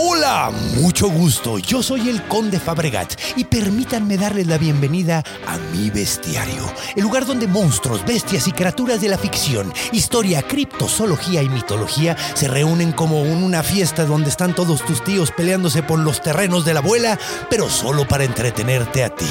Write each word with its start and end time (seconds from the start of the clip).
Hola, 0.00 0.52
mucho 0.76 1.08
gusto. 1.08 1.58
Yo 1.58 1.82
soy 1.82 2.08
el 2.08 2.22
Conde 2.28 2.60
Fabregat 2.60 3.20
y 3.34 3.42
permítanme 3.42 4.16
darles 4.16 4.46
la 4.46 4.56
bienvenida 4.56 5.24
a 5.44 5.58
mi 5.72 5.90
bestiario, 5.90 6.72
el 6.94 7.02
lugar 7.02 7.26
donde 7.26 7.48
monstruos, 7.48 8.06
bestias 8.06 8.46
y 8.46 8.52
criaturas 8.52 9.00
de 9.00 9.08
la 9.08 9.18
ficción, 9.18 9.72
historia, 9.90 10.42
criptozoología 10.42 11.42
y 11.42 11.48
mitología 11.48 12.16
se 12.34 12.46
reúnen 12.46 12.92
como 12.92 13.24
en 13.24 13.42
una 13.42 13.64
fiesta 13.64 14.04
donde 14.04 14.30
están 14.30 14.54
todos 14.54 14.84
tus 14.84 15.02
tíos 15.02 15.32
peleándose 15.32 15.82
por 15.82 15.98
los 15.98 16.22
terrenos 16.22 16.64
de 16.64 16.74
la 16.74 16.80
abuela, 16.80 17.18
pero 17.50 17.68
solo 17.68 18.06
para 18.06 18.22
entretenerte 18.22 19.02
a 19.02 19.12
ti. 19.12 19.26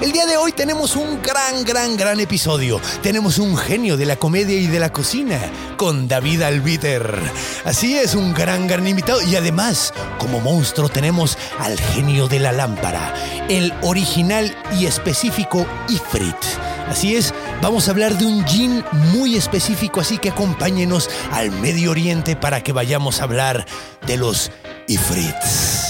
El 0.00 0.12
día 0.12 0.26
de 0.26 0.36
hoy 0.36 0.52
tenemos 0.52 0.94
un 0.94 1.22
gran, 1.22 1.64
gran, 1.64 1.96
gran 1.96 2.20
episodio. 2.20 2.80
Tenemos 3.02 3.38
un 3.38 3.56
genio 3.56 3.96
de 3.96 4.06
la 4.06 4.14
comedia 4.14 4.60
y 4.60 4.68
de 4.68 4.78
la 4.78 4.92
cocina 4.92 5.40
con 5.76 6.06
David 6.06 6.42
Albiter. 6.42 7.18
Así 7.64 7.96
es, 7.96 8.14
un 8.14 8.32
gran, 8.32 8.68
gran 8.68 8.86
invitado 8.86 9.20
y 9.22 9.34
además 9.34 9.92
como 10.18 10.40
monstruo 10.40 10.88
tenemos 10.88 11.38
al 11.58 11.78
genio 11.78 12.28
de 12.28 12.40
la 12.40 12.52
lámpara, 12.52 13.14
el 13.48 13.72
original 13.82 14.54
y 14.78 14.86
específico 14.86 15.66
Ifrit. 15.88 16.36
Así 16.88 17.16
es, 17.16 17.32
vamos 17.62 17.88
a 17.88 17.92
hablar 17.92 18.16
de 18.18 18.26
un 18.26 18.44
jin 18.46 18.84
muy 19.12 19.36
específico, 19.36 20.00
así 20.00 20.18
que 20.18 20.30
acompáñenos 20.30 21.08
al 21.32 21.50
Medio 21.50 21.90
Oriente 21.90 22.36
para 22.36 22.62
que 22.62 22.72
vayamos 22.72 23.20
a 23.20 23.24
hablar 23.24 23.66
de 24.06 24.16
los 24.16 24.50
Ifrits. 24.86 25.83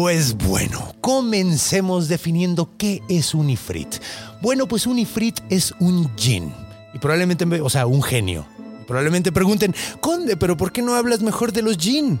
Pues 0.00 0.36
bueno, 0.36 0.94
comencemos 1.00 2.06
definiendo 2.06 2.70
qué 2.78 3.02
es 3.08 3.34
un 3.34 3.50
ifrit. 3.50 3.96
Bueno, 4.40 4.68
pues 4.68 4.86
un 4.86 4.96
ifrit 4.96 5.40
es 5.50 5.74
un 5.80 6.14
jin. 6.14 6.54
Y 6.94 6.98
probablemente, 6.98 7.44
o 7.60 7.68
sea, 7.68 7.84
un 7.86 8.00
genio. 8.00 8.46
Probablemente 8.86 9.32
pregunten, 9.32 9.74
Conde, 10.00 10.36
pero 10.36 10.56
¿por 10.56 10.70
qué 10.70 10.82
no 10.82 10.94
hablas 10.94 11.20
mejor 11.20 11.52
de 11.52 11.62
los 11.62 11.76
jin? 11.78 12.20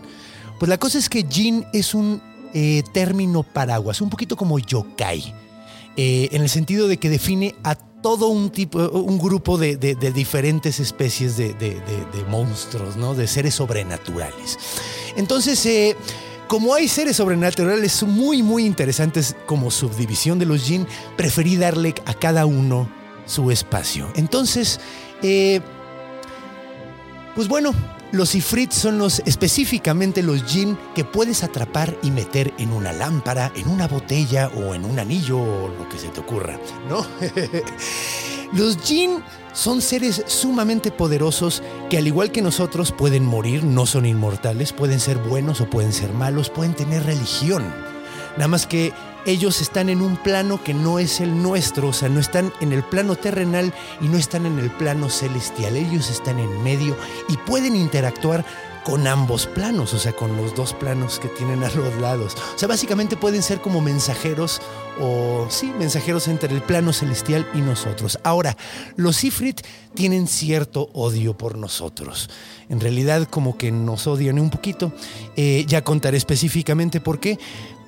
Pues 0.58 0.68
la 0.68 0.76
cosa 0.78 0.98
es 0.98 1.08
que 1.08 1.24
jin 1.30 1.66
es 1.72 1.94
un 1.94 2.20
eh, 2.52 2.82
término 2.92 3.44
paraguas, 3.44 4.00
un 4.00 4.10
poquito 4.10 4.36
como 4.36 4.58
yokai. 4.58 5.32
Eh, 5.96 6.30
en 6.32 6.42
el 6.42 6.48
sentido 6.48 6.88
de 6.88 6.96
que 6.96 7.08
define 7.08 7.54
a 7.62 7.76
todo 7.76 8.26
un 8.26 8.50
tipo, 8.50 8.88
un 8.88 9.18
grupo 9.20 9.56
de, 9.56 9.76
diferentes 10.12 10.80
especies 10.80 11.36
de- 11.36 11.54
de 11.54 12.24
monstruos, 12.28 12.96
¿no? 12.96 13.14
De 13.14 13.28
seres 13.28 13.54
sobrenaturales. 13.54 14.58
Entonces, 15.16 15.64
eh, 15.66 15.96
como 16.48 16.74
hay 16.74 16.88
seres 16.88 17.16
sobrenaturales 17.16 18.02
muy, 18.02 18.42
muy 18.42 18.64
interesantes 18.64 19.36
como 19.46 19.70
subdivisión 19.70 20.38
de 20.38 20.46
los 20.46 20.64
Jin, 20.64 20.86
preferí 21.16 21.56
darle 21.56 21.94
a 22.06 22.14
cada 22.14 22.46
uno 22.46 22.88
su 23.26 23.50
espacio. 23.50 24.10
Entonces, 24.16 24.80
eh, 25.22 25.60
pues 27.34 27.46
bueno, 27.46 27.74
los 28.12 28.34
Ifrit 28.34 28.72
son 28.72 28.98
los 28.98 29.20
específicamente 29.26 30.22
los 30.22 30.42
Jin 30.44 30.78
que 30.94 31.04
puedes 31.04 31.44
atrapar 31.44 31.94
y 32.02 32.10
meter 32.10 32.54
en 32.58 32.72
una 32.72 32.92
lámpara, 32.92 33.52
en 33.54 33.68
una 33.68 33.86
botella 33.86 34.48
o 34.48 34.74
en 34.74 34.86
un 34.86 34.98
anillo 34.98 35.38
o 35.38 35.68
lo 35.68 35.88
que 35.88 35.98
se 35.98 36.08
te 36.08 36.20
ocurra, 36.20 36.58
¿no? 36.88 37.06
los 38.54 38.78
Jin 38.78 39.22
son 39.52 39.80
seres 39.82 40.22
sumamente 40.26 40.90
poderosos 40.90 41.62
que 41.90 41.98
al 41.98 42.06
igual 42.06 42.30
que 42.30 42.42
nosotros 42.42 42.92
pueden 42.92 43.24
morir, 43.24 43.64
no 43.64 43.86
son 43.86 44.06
inmortales, 44.06 44.72
pueden 44.72 45.00
ser 45.00 45.18
buenos 45.18 45.60
o 45.60 45.68
pueden 45.68 45.92
ser 45.92 46.12
malos, 46.12 46.50
pueden 46.50 46.74
tener 46.74 47.04
religión. 47.04 47.64
Nada 48.36 48.48
más 48.48 48.66
que 48.66 48.92
ellos 49.26 49.60
están 49.60 49.88
en 49.88 50.00
un 50.00 50.16
plano 50.16 50.62
que 50.62 50.72
no 50.72 50.98
es 50.98 51.20
el 51.20 51.42
nuestro, 51.42 51.88
o 51.88 51.92
sea, 51.92 52.08
no 52.08 52.20
están 52.20 52.52
en 52.60 52.72
el 52.72 52.82
plano 52.82 53.16
terrenal 53.16 53.74
y 54.00 54.08
no 54.08 54.16
están 54.16 54.46
en 54.46 54.58
el 54.58 54.70
plano 54.70 55.10
celestial. 55.10 55.76
Ellos 55.76 56.08
están 56.08 56.38
en 56.38 56.62
medio 56.62 56.96
y 57.28 57.36
pueden 57.36 57.76
interactuar 57.76 58.44
con 58.88 59.06
ambos 59.06 59.46
planos, 59.46 59.92
o 59.92 59.98
sea, 59.98 60.14
con 60.14 60.34
los 60.38 60.54
dos 60.54 60.72
planos 60.72 61.18
que 61.18 61.28
tienen 61.28 61.62
a 61.62 61.68
los 61.68 61.94
lados. 62.00 62.34
O 62.54 62.58
sea, 62.58 62.68
básicamente 62.68 63.18
pueden 63.18 63.42
ser 63.42 63.60
como 63.60 63.82
mensajeros 63.82 64.62
o, 64.98 65.46
sí, 65.50 65.70
mensajeros 65.78 66.26
entre 66.26 66.54
el 66.54 66.62
plano 66.62 66.94
celestial 66.94 67.46
y 67.52 67.58
nosotros. 67.58 68.18
Ahora, 68.24 68.56
los 68.96 69.24
Ifrit 69.24 69.60
tienen 69.92 70.26
cierto 70.26 70.88
odio 70.94 71.36
por 71.36 71.58
nosotros. 71.58 72.30
En 72.70 72.80
realidad, 72.80 73.28
como 73.28 73.58
que 73.58 73.70
nos 73.70 74.06
odian 74.06 74.38
un 74.38 74.48
poquito. 74.48 74.90
Eh, 75.36 75.66
ya 75.68 75.84
contaré 75.84 76.16
específicamente 76.16 76.98
por 77.02 77.20
qué. 77.20 77.38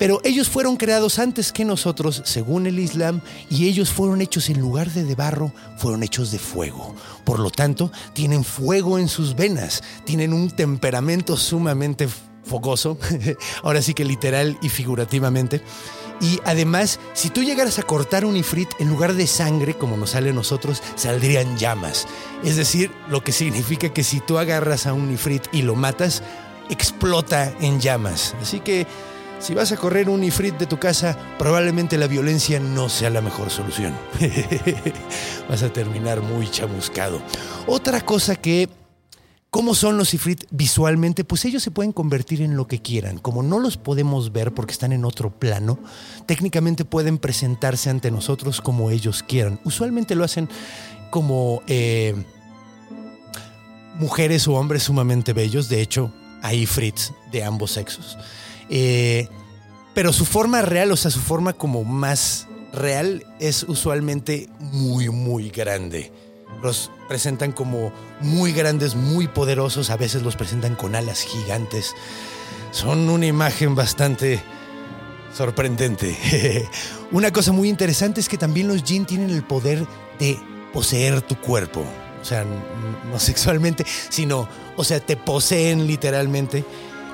Pero 0.00 0.18
ellos 0.24 0.48
fueron 0.48 0.78
creados 0.78 1.18
antes 1.18 1.52
que 1.52 1.66
nosotros, 1.66 2.22
según 2.24 2.66
el 2.66 2.78
Islam, 2.78 3.20
y 3.50 3.68
ellos 3.68 3.90
fueron 3.90 4.22
hechos 4.22 4.48
en 4.48 4.58
lugar 4.58 4.90
de 4.90 5.04
de 5.04 5.14
barro, 5.14 5.52
fueron 5.76 6.02
hechos 6.02 6.30
de 6.30 6.38
fuego. 6.38 6.96
Por 7.24 7.38
lo 7.38 7.50
tanto, 7.50 7.92
tienen 8.14 8.42
fuego 8.42 8.98
en 8.98 9.08
sus 9.08 9.36
venas, 9.36 9.82
tienen 10.06 10.32
un 10.32 10.50
temperamento 10.50 11.36
sumamente 11.36 12.08
fogoso, 12.44 12.96
ahora 13.62 13.82
sí 13.82 13.92
que 13.92 14.06
literal 14.06 14.56
y 14.62 14.70
figurativamente. 14.70 15.60
Y 16.22 16.40
además, 16.46 16.98
si 17.12 17.28
tú 17.28 17.42
llegaras 17.42 17.78
a 17.78 17.82
cortar 17.82 18.24
un 18.24 18.38
ifrit, 18.38 18.70
en 18.78 18.88
lugar 18.88 19.12
de 19.12 19.26
sangre, 19.26 19.74
como 19.74 19.98
nos 19.98 20.10
sale 20.10 20.30
a 20.30 20.32
nosotros, 20.32 20.82
saldrían 20.96 21.58
llamas. 21.58 22.06
Es 22.42 22.56
decir, 22.56 22.90
lo 23.10 23.22
que 23.22 23.32
significa 23.32 23.92
que 23.92 24.02
si 24.02 24.20
tú 24.20 24.38
agarras 24.38 24.86
a 24.86 24.94
un 24.94 25.12
ifrit 25.12 25.42
y 25.52 25.60
lo 25.60 25.74
matas, 25.74 26.22
explota 26.70 27.52
en 27.60 27.80
llamas. 27.80 28.34
Así 28.40 28.60
que 28.60 28.86
si 29.40 29.54
vas 29.54 29.72
a 29.72 29.76
correr 29.76 30.08
un 30.08 30.22
ifrit 30.22 30.56
de 30.56 30.66
tu 30.66 30.78
casa, 30.78 31.16
probablemente 31.38 31.98
la 31.98 32.06
violencia 32.06 32.60
no 32.60 32.88
sea 32.88 33.10
la 33.10 33.20
mejor 33.20 33.50
solución. 33.50 33.94
vas 35.48 35.62
a 35.62 35.72
terminar 35.72 36.20
muy 36.20 36.48
chamuscado. 36.48 37.20
Otra 37.66 38.00
cosa 38.02 38.36
que 38.36 38.68
¿Cómo 39.50 39.74
son 39.74 39.98
los 39.98 40.14
Ifrit 40.14 40.44
visualmente? 40.52 41.24
Pues 41.24 41.44
ellos 41.44 41.60
se 41.60 41.72
pueden 41.72 41.90
convertir 41.90 42.40
en 42.40 42.56
lo 42.56 42.68
que 42.68 42.80
quieran. 42.80 43.18
Como 43.18 43.42
no 43.42 43.58
los 43.58 43.76
podemos 43.76 44.30
ver 44.32 44.54
porque 44.54 44.70
están 44.70 44.92
en 44.92 45.04
otro 45.04 45.30
plano, 45.30 45.80
técnicamente 46.26 46.84
pueden 46.84 47.18
presentarse 47.18 47.90
ante 47.90 48.12
nosotros 48.12 48.60
como 48.60 48.92
ellos 48.92 49.24
quieran. 49.24 49.58
Usualmente 49.64 50.14
lo 50.14 50.22
hacen 50.22 50.48
como 51.10 51.62
eh, 51.66 52.14
mujeres 53.98 54.46
o 54.46 54.52
hombres 54.52 54.84
sumamente 54.84 55.32
bellos. 55.32 55.68
De 55.68 55.80
hecho, 55.80 56.12
hay 56.42 56.60
Ifrits 56.60 57.12
de 57.32 57.42
ambos 57.42 57.72
sexos. 57.72 58.18
Eh, 58.70 59.28
pero 59.94 60.12
su 60.12 60.24
forma 60.24 60.62
real, 60.62 60.92
o 60.92 60.96
sea, 60.96 61.10
su 61.10 61.20
forma 61.20 61.52
como 61.52 61.84
más 61.84 62.46
real, 62.72 63.26
es 63.40 63.64
usualmente 63.64 64.48
muy, 64.58 65.10
muy 65.10 65.50
grande. 65.50 66.12
Los 66.62 66.90
presentan 67.08 67.52
como 67.52 67.92
muy 68.20 68.52
grandes, 68.52 68.94
muy 68.94 69.26
poderosos, 69.26 69.90
a 69.90 69.96
veces 69.96 70.22
los 70.22 70.36
presentan 70.36 70.76
con 70.76 70.94
alas 70.94 71.22
gigantes. 71.22 71.94
Son 72.70 73.10
una 73.10 73.26
imagen 73.26 73.74
bastante 73.74 74.40
sorprendente. 75.36 76.16
una 77.10 77.32
cosa 77.32 77.52
muy 77.52 77.68
interesante 77.68 78.20
es 78.20 78.28
que 78.28 78.38
también 78.38 78.68
los 78.68 78.84
Jin 78.84 79.06
tienen 79.06 79.30
el 79.30 79.42
poder 79.42 79.84
de 80.18 80.38
poseer 80.72 81.22
tu 81.22 81.36
cuerpo. 81.36 81.84
O 82.20 82.24
sea, 82.24 82.44
no 83.10 83.18
sexualmente, 83.18 83.84
sino, 84.08 84.46
o 84.76 84.84
sea, 84.84 85.00
te 85.00 85.16
poseen 85.16 85.86
literalmente. 85.86 86.64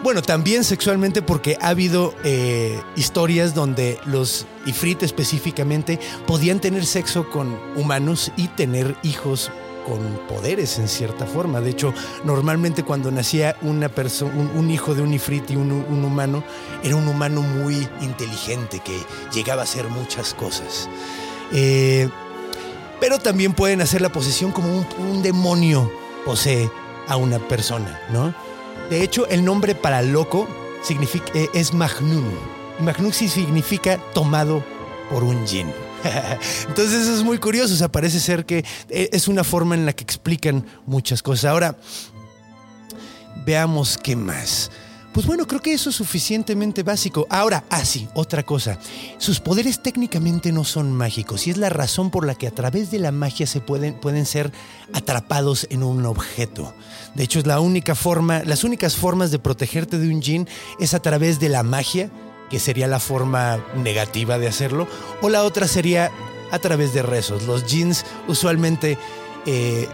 Bueno, 0.03 0.23
también 0.23 0.63
sexualmente 0.63 1.23
porque 1.23 1.57
ha 1.61 1.69
habido 1.69 2.15
eh, 2.23 2.81
historias 2.97 3.55
donde 3.55 3.99
los 4.05 4.47
Ifrit 4.67 5.03
específicamente 5.03 5.99
podían 6.27 6.61
tener 6.61 6.87
sexo 6.87 7.29
con 7.31 7.59
humanos 7.77 8.31
y 8.37 8.49
tener 8.49 8.95
hijos 9.03 9.51
con 9.87 9.99
poderes 10.29 10.79
en 10.79 10.89
cierta 10.89 11.27
forma. 11.27 11.61
De 11.61 11.71
hecho, 11.71 11.95
normalmente 12.25 12.83
cuando 12.83 13.11
nacía 13.11 13.57
una 13.63 13.89
persona, 13.89 14.33
un, 14.55 14.71
hijo 14.71 14.95
de 14.95 15.03
un 15.03 15.15
ifrit 15.15 15.51
y 15.51 15.57
un, 15.57 15.71
humano, 15.73 16.43
era 16.83 16.97
un 16.97 17.07
humano 17.07 17.41
muy 17.41 17.89
inteligente 18.01 18.81
que 18.85 18.99
llegaba 19.33 19.63
a 19.63 19.65
hacer 19.65 19.89
muchas 19.89 20.35
cosas. 20.35 20.89
Eh, 21.53 22.09
pero 23.01 23.19
también 23.19 23.53
pueden 23.53 23.81
hacer 23.81 24.01
la 24.01 24.11
posesión 24.11 24.51
como 24.51 24.85
un 24.99 25.23
demonio 25.23 25.91
posee 26.25 26.69
a 27.07 27.17
una 27.17 27.39
persona, 27.39 28.01
¿no? 28.11 28.35
De 28.91 29.03
hecho, 29.03 29.27
el 29.29 29.45
nombre 29.45 29.75
para 29.75 30.03
loco 30.03 30.47
significa, 30.83 31.27
eh, 31.35 31.49
es 31.55 31.73
Magnun 31.73 33.13
sí 33.13 33.29
significa 33.29 33.99
tomado 34.15 34.65
por 35.11 35.25
un 35.25 35.47
jin. 35.47 35.73
Entonces 36.69 37.03
eso 37.03 37.15
es 37.15 37.23
muy 37.23 37.39
curioso, 37.39 37.75
o 37.75 37.77
sea, 37.77 37.89
parece 37.89 38.21
ser 38.21 38.45
que 38.45 38.65
eh, 38.89 39.09
es 39.13 39.29
una 39.29 39.45
forma 39.45 39.75
en 39.75 39.87
la 39.87 39.93
que 39.93 40.05
explican 40.05 40.65
muchas 40.87 41.23
cosas. 41.23 41.47
Ahora, 41.47 41.77
veamos 43.45 43.99
qué 44.03 44.15
más. 44.15 44.71
Pues 45.17 45.27
bueno, 45.27 45.47
creo 45.47 45.63
que 45.63 45.73
eso 45.73 45.89
es 45.89 45.97
suficientemente 45.97 46.83
básico. 46.83 47.27
Ahora, 47.31 47.65
ah, 47.71 47.87
sí, 47.87 48.07
otra 48.13 48.43
cosa. 48.43 48.79
Sus 49.17 49.41
poderes 49.41 49.83
técnicamente 49.83 50.53
no 50.53 50.63
son 50.63 50.93
mágicos 50.93 51.47
y 51.47 51.51
es 51.51 51.57
la 51.57 51.71
razón 51.71 52.11
por 52.11 52.27
la 52.27 52.35
que 52.35 52.47
a 52.47 52.51
través 52.51 52.91
de 52.91 52.99
la 52.99 53.13
magia 53.13 53.47
se 53.47 53.63
pueden, 53.63 53.95
pueden 53.95 54.27
ser 54.27 54.53
atrapados 54.93 55.69
en 55.71 55.83
un 55.83 56.05
objeto. 56.05 56.75
De 57.15 57.25
hecho, 57.25 57.39
es 57.39 57.47
la 57.47 57.61
única 57.61 57.95
forma, 57.95 58.43
las 58.45 58.63
únicas 58.63 58.95
formas 58.95 59.31
de 59.31 59.39
protegerte 59.39 59.99
de 59.99 60.13
un 60.13 60.21
jin 60.21 60.47
es 60.81 60.93
a 60.93 61.01
través 61.01 61.41
de 61.41 61.49
la 61.49 61.63
magia, 61.63 62.11
que 62.51 62.61
sería 62.61 62.87
la 62.87 63.01
forma 63.01 63.65
negativa 63.75 64.39
de 64.39 64.49
hacerlo, 64.49 64.87
o 65.23 65.31
la 65.31 65.45
otra 65.45 65.67
sería 65.67 66.13
a 66.51 66.59
través 66.59 66.93
de 66.93 67.01
rezos. 67.01 67.45
Los 67.45 67.65
jins 67.65 68.05
usualmente, 68.29 68.99
eh, 69.47 69.89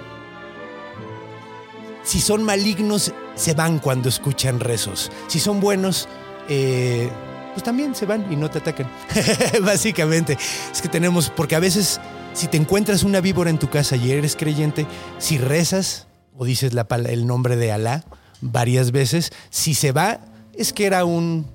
si 2.03 2.21
son 2.21 2.43
malignos, 2.43 3.13
se 3.35 3.55
van 3.55 3.79
cuando 3.79 4.09
escuchan 4.09 4.61
rezos. 4.61 5.11
Si 5.29 5.41
son 5.41 5.61
buenos, 5.61 6.09
eh, 6.49 7.11
pues 7.53 7.63
también 7.63 7.95
se 7.95 8.07
van 8.07 8.33
y 8.33 8.37
no 8.37 8.51
te 8.51 8.59
atacan. 8.59 8.91
Básicamente, 9.63 10.39
es 10.73 10.83
que 10.83 10.89
tenemos, 10.89 11.31
porque 11.31 11.57
a 11.57 11.61
veces 11.61 12.01
si 12.35 12.47
te 12.47 12.57
encuentras 12.57 13.03
una 13.03 13.21
víbora 13.21 13.51
en 13.51 13.59
tu 13.59 13.69
casa 13.69 13.97
y 13.97 14.11
eres 14.11 14.37
creyente, 14.37 14.87
si 15.19 15.39
rezas 15.39 16.07
o 16.37 16.45
dices 16.45 16.73
el 17.07 17.27
nombre 17.27 17.57
de 17.57 17.73
Alá 17.73 18.05
varias 18.41 18.91
veces, 18.91 19.33
si 19.51 19.75
se 19.75 19.93
va, 19.93 20.21
es 20.55 20.73
que 20.73 20.87
era 20.87 21.05
un 21.05 21.47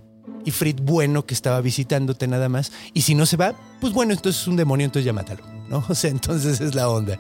ifrit 0.46 0.80
bueno 0.82 1.26
que 1.26 1.34
estaba 1.34 1.62
visitándote 1.62 2.28
nada 2.28 2.48
más. 2.48 2.72
Y 2.94 3.02
si 3.02 3.16
no 3.16 3.26
se 3.26 3.38
va, 3.38 3.56
pues 3.82 3.94
bueno, 3.94 4.14
entonces 4.14 4.42
es 4.42 4.48
un 4.48 4.56
demonio, 4.56 4.86
entonces 4.86 5.06
ya 5.06 5.14
mátalo, 5.14 5.44
¿no? 5.68 5.84
O 5.90 5.96
sea, 5.96 6.10
entonces 6.10 6.62
es 6.62 6.76
la 6.76 6.90
onda. 6.90 7.20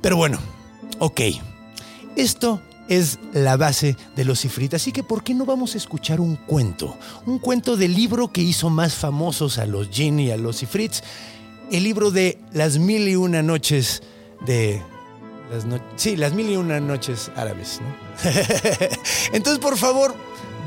Pero 0.00 0.16
bueno, 0.16 0.38
ok. 0.98 1.20
Esto 2.14 2.60
es 2.98 3.18
la 3.32 3.56
base 3.56 3.96
de 4.16 4.24
los 4.24 4.44
ifrit. 4.44 4.74
Así 4.74 4.92
que, 4.92 5.02
¿por 5.02 5.22
qué 5.22 5.34
no 5.34 5.44
vamos 5.44 5.74
a 5.74 5.78
escuchar 5.78 6.20
un 6.20 6.36
cuento? 6.36 6.96
Un 7.26 7.38
cuento 7.38 7.76
del 7.76 7.94
libro 7.94 8.32
que 8.32 8.40
hizo 8.42 8.70
más 8.70 8.94
famosos 8.94 9.58
a 9.58 9.66
los 9.66 9.88
jinn 9.90 10.20
y 10.20 10.30
a 10.30 10.36
los 10.36 10.62
ifrits. 10.62 11.02
El 11.70 11.84
libro 11.84 12.10
de 12.10 12.38
Las 12.52 12.78
Mil 12.78 13.08
y 13.08 13.16
Una 13.16 13.42
Noches 13.42 14.02
de. 14.46 14.82
Las 15.50 15.64
no- 15.64 15.80
sí, 15.96 16.16
Las 16.16 16.32
Mil 16.34 16.50
y 16.50 16.56
Una 16.56 16.80
Noches 16.80 17.30
Árabes, 17.36 17.80
¿no? 17.80 18.30
Entonces, 19.32 19.58
por 19.58 19.76
favor, 19.76 20.14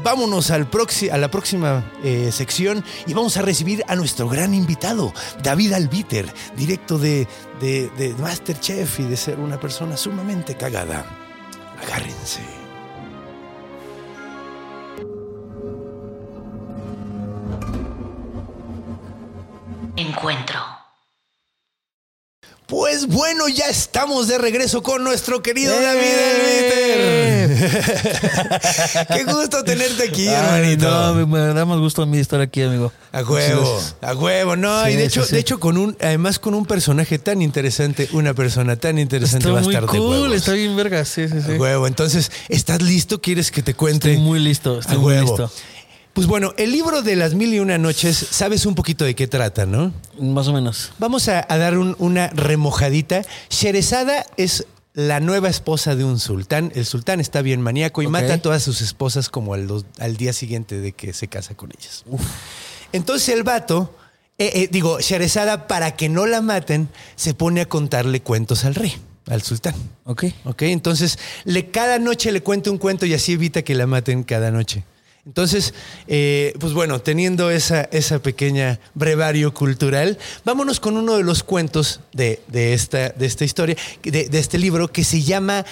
vámonos 0.04 0.52
al 0.52 0.68
a 1.12 1.18
la 1.18 1.32
próxima 1.32 1.92
eh, 2.04 2.30
sección 2.32 2.84
y 3.08 3.14
vamos 3.14 3.38
a 3.38 3.42
recibir 3.42 3.84
a 3.88 3.96
nuestro 3.96 4.30
gran 4.30 4.54
invitado, 4.54 5.14
David 5.44 5.74
Albiter, 5.74 6.32
directo 6.56 6.98
de, 7.00 7.28
de, 7.60 7.90
de 7.98 8.14
Masterchef 8.16 9.00
y 9.00 9.04
de 9.04 9.18
ser 9.18 9.40
una 9.40 9.60
persona 9.60 9.98
sumamente 9.98 10.56
cagada. 10.56 11.25
Agárrense. 11.86 12.42
Encuentro. 19.96 20.75
Pues 22.68 23.06
bueno, 23.08 23.48
ya 23.48 23.68
estamos 23.70 24.28
de 24.28 24.40
regreso 24.40 24.82
con 24.82 25.04
nuestro 25.04 25.44
querido 25.44 25.80
David 25.80 26.02
¡Eh! 26.04 27.46
Albiter. 27.46 29.08
Qué 29.14 29.24
gusto 29.24 29.64
tenerte 29.64 30.04
aquí, 30.10 30.28
Ay, 30.28 30.34
hermanito. 30.36 30.90
no, 30.90 31.28
me, 31.28 31.40
da 31.54 31.64
más 31.66 31.78
gusto 31.78 32.02
a 32.02 32.08
mí 32.08 32.18
estar 32.18 32.42
aquí, 32.42 32.64
amigo. 32.64 32.92
A 33.12 33.22
huevo, 33.22 33.80
a 34.02 34.14
huevo, 34.16 34.56
no, 34.56 34.84
Sí, 34.86 34.92
y 34.92 34.96
de 34.96 35.06
hecho, 35.06 35.24
sí. 35.26 35.34
de 35.36 35.40
hecho 35.42 35.60
con 35.60 35.78
un, 35.78 35.96
además 36.02 36.40
con 36.40 36.56
un 36.56 36.66
personaje 36.66 37.20
tan 37.20 37.44
interesante, 37.44 38.10
una 38.14 38.34
persona 38.34 38.76
tan 38.78 38.98
interesante 38.98 39.44
Está 39.48 39.54
va 39.54 39.60
a 39.60 39.64
muy 39.64 39.74
estar 39.76 39.88
de 39.90 39.98
cool, 40.00 40.10
huevos. 40.22 40.36
está 40.36 40.54
bien 40.54 40.76
verga, 40.76 41.06
sí, 41.06 41.28
sí, 41.28 41.36
sí. 41.46 41.52
A 41.54 41.56
huevo, 41.58 41.86
entonces, 41.86 42.32
¿estás 42.50 42.82
listo? 42.82 43.22
¿Quieres 43.22 43.52
que 43.52 43.62
te 43.62 43.76
cuente? 43.76 44.10
Estoy 44.12 44.24
muy 44.24 44.40
listo, 44.40 44.78
A 44.78 44.80
estoy 44.80 44.98
muy 44.98 45.14
huevo. 45.14 45.28
listo. 45.38 45.52
Pues 46.16 46.28
bueno, 46.28 46.54
el 46.56 46.72
libro 46.72 47.02
de 47.02 47.18
las 47.18 47.34
mil 47.34 47.54
y 47.54 47.60
una 47.60 47.78
noches, 47.78 48.16
sabes 48.32 48.66
un 48.66 48.74
poquito 48.74 49.04
de 49.04 49.16
qué 49.16 49.28
trata, 49.28 49.66
¿no? 49.66 49.92
Más 50.18 50.48
o 50.48 50.54
menos. 50.54 50.94
Vamos 50.98 51.28
a, 51.28 51.46
a 51.48 51.58
dar 51.58 51.78
un- 51.78 51.96
una 52.00 52.30
remojadita. 52.30 53.22
Sherezada 53.50 54.26
es 54.38 54.66
la 54.94 55.20
nueva 55.20 55.50
esposa 55.50 55.94
de 55.98 56.06
un 56.06 56.18
sultán. 56.20 56.72
El 56.74 56.86
sultán 56.86 57.20
está 57.20 57.42
bien 57.42 57.60
maníaco 57.60 58.02
y 58.02 58.08
mata 58.08 58.36
a 58.36 58.38
todas 58.38 58.64
sus 58.64 58.80
esposas 58.80 59.28
como 59.28 59.54
al, 59.56 59.68
día 60.16 60.32
siguiente 60.32 60.80
de 60.80 60.94
que 60.94 61.12
se 61.12 61.28
casa 61.28 61.54
con 61.54 61.72
ellas. 61.78 62.06
Entonces 62.94 63.28
el 63.28 63.44
vato, 63.44 63.94
eh, 64.38 64.52
eh, 64.56 64.70
digo, 64.72 65.02
Sherezada, 65.02 65.68
para 65.68 65.98
que 65.98 66.08
no 66.08 66.26
la 66.28 66.40
maten, 66.42 66.88
se 67.18 67.34
pone 67.34 67.60
a 67.60 67.66
contarle 67.68 68.22
cuentos 68.22 68.64
al 68.64 68.76
rey, 68.76 68.96
al 69.28 69.42
sultán. 69.42 69.76
Ok. 70.06 70.24
¿Ok? 70.46 70.62
Entonces, 70.62 71.20
le, 71.44 71.72
cada 71.72 72.00
noche 72.00 72.32
le 72.32 72.42
cuenta 72.42 72.72
un 72.72 72.78
cuento 72.78 73.06
y 73.06 73.14
así 73.14 73.34
evita 73.34 73.64
que 73.64 73.76
la 73.76 73.86
maten 73.86 74.24
cada 74.24 74.50
noche. 74.50 74.86
Entonces, 75.26 75.74
eh, 76.08 76.54
pues 76.60 76.74
bueno, 76.74 77.02
teniendo 77.02 77.50
esa, 77.50 77.82
esa 77.92 78.20
pequeña 78.20 78.80
brevario 78.94 79.54
cultural, 79.54 80.20
vámonos 80.44 80.80
con 80.80 80.98
uno 80.98 81.18
de 81.18 81.24
los 81.24 81.42
cuentos 81.44 82.00
de, 82.14 82.42
de 82.48 82.74
esta, 82.74 83.10
de 83.10 83.26
esta 83.26 83.44
historia, 83.44 83.76
de, 84.04 84.30
de 84.30 84.40
este 84.40 84.60
libro 84.60 84.92
que 84.92 85.04
se 85.04 85.24
llama 85.24 85.66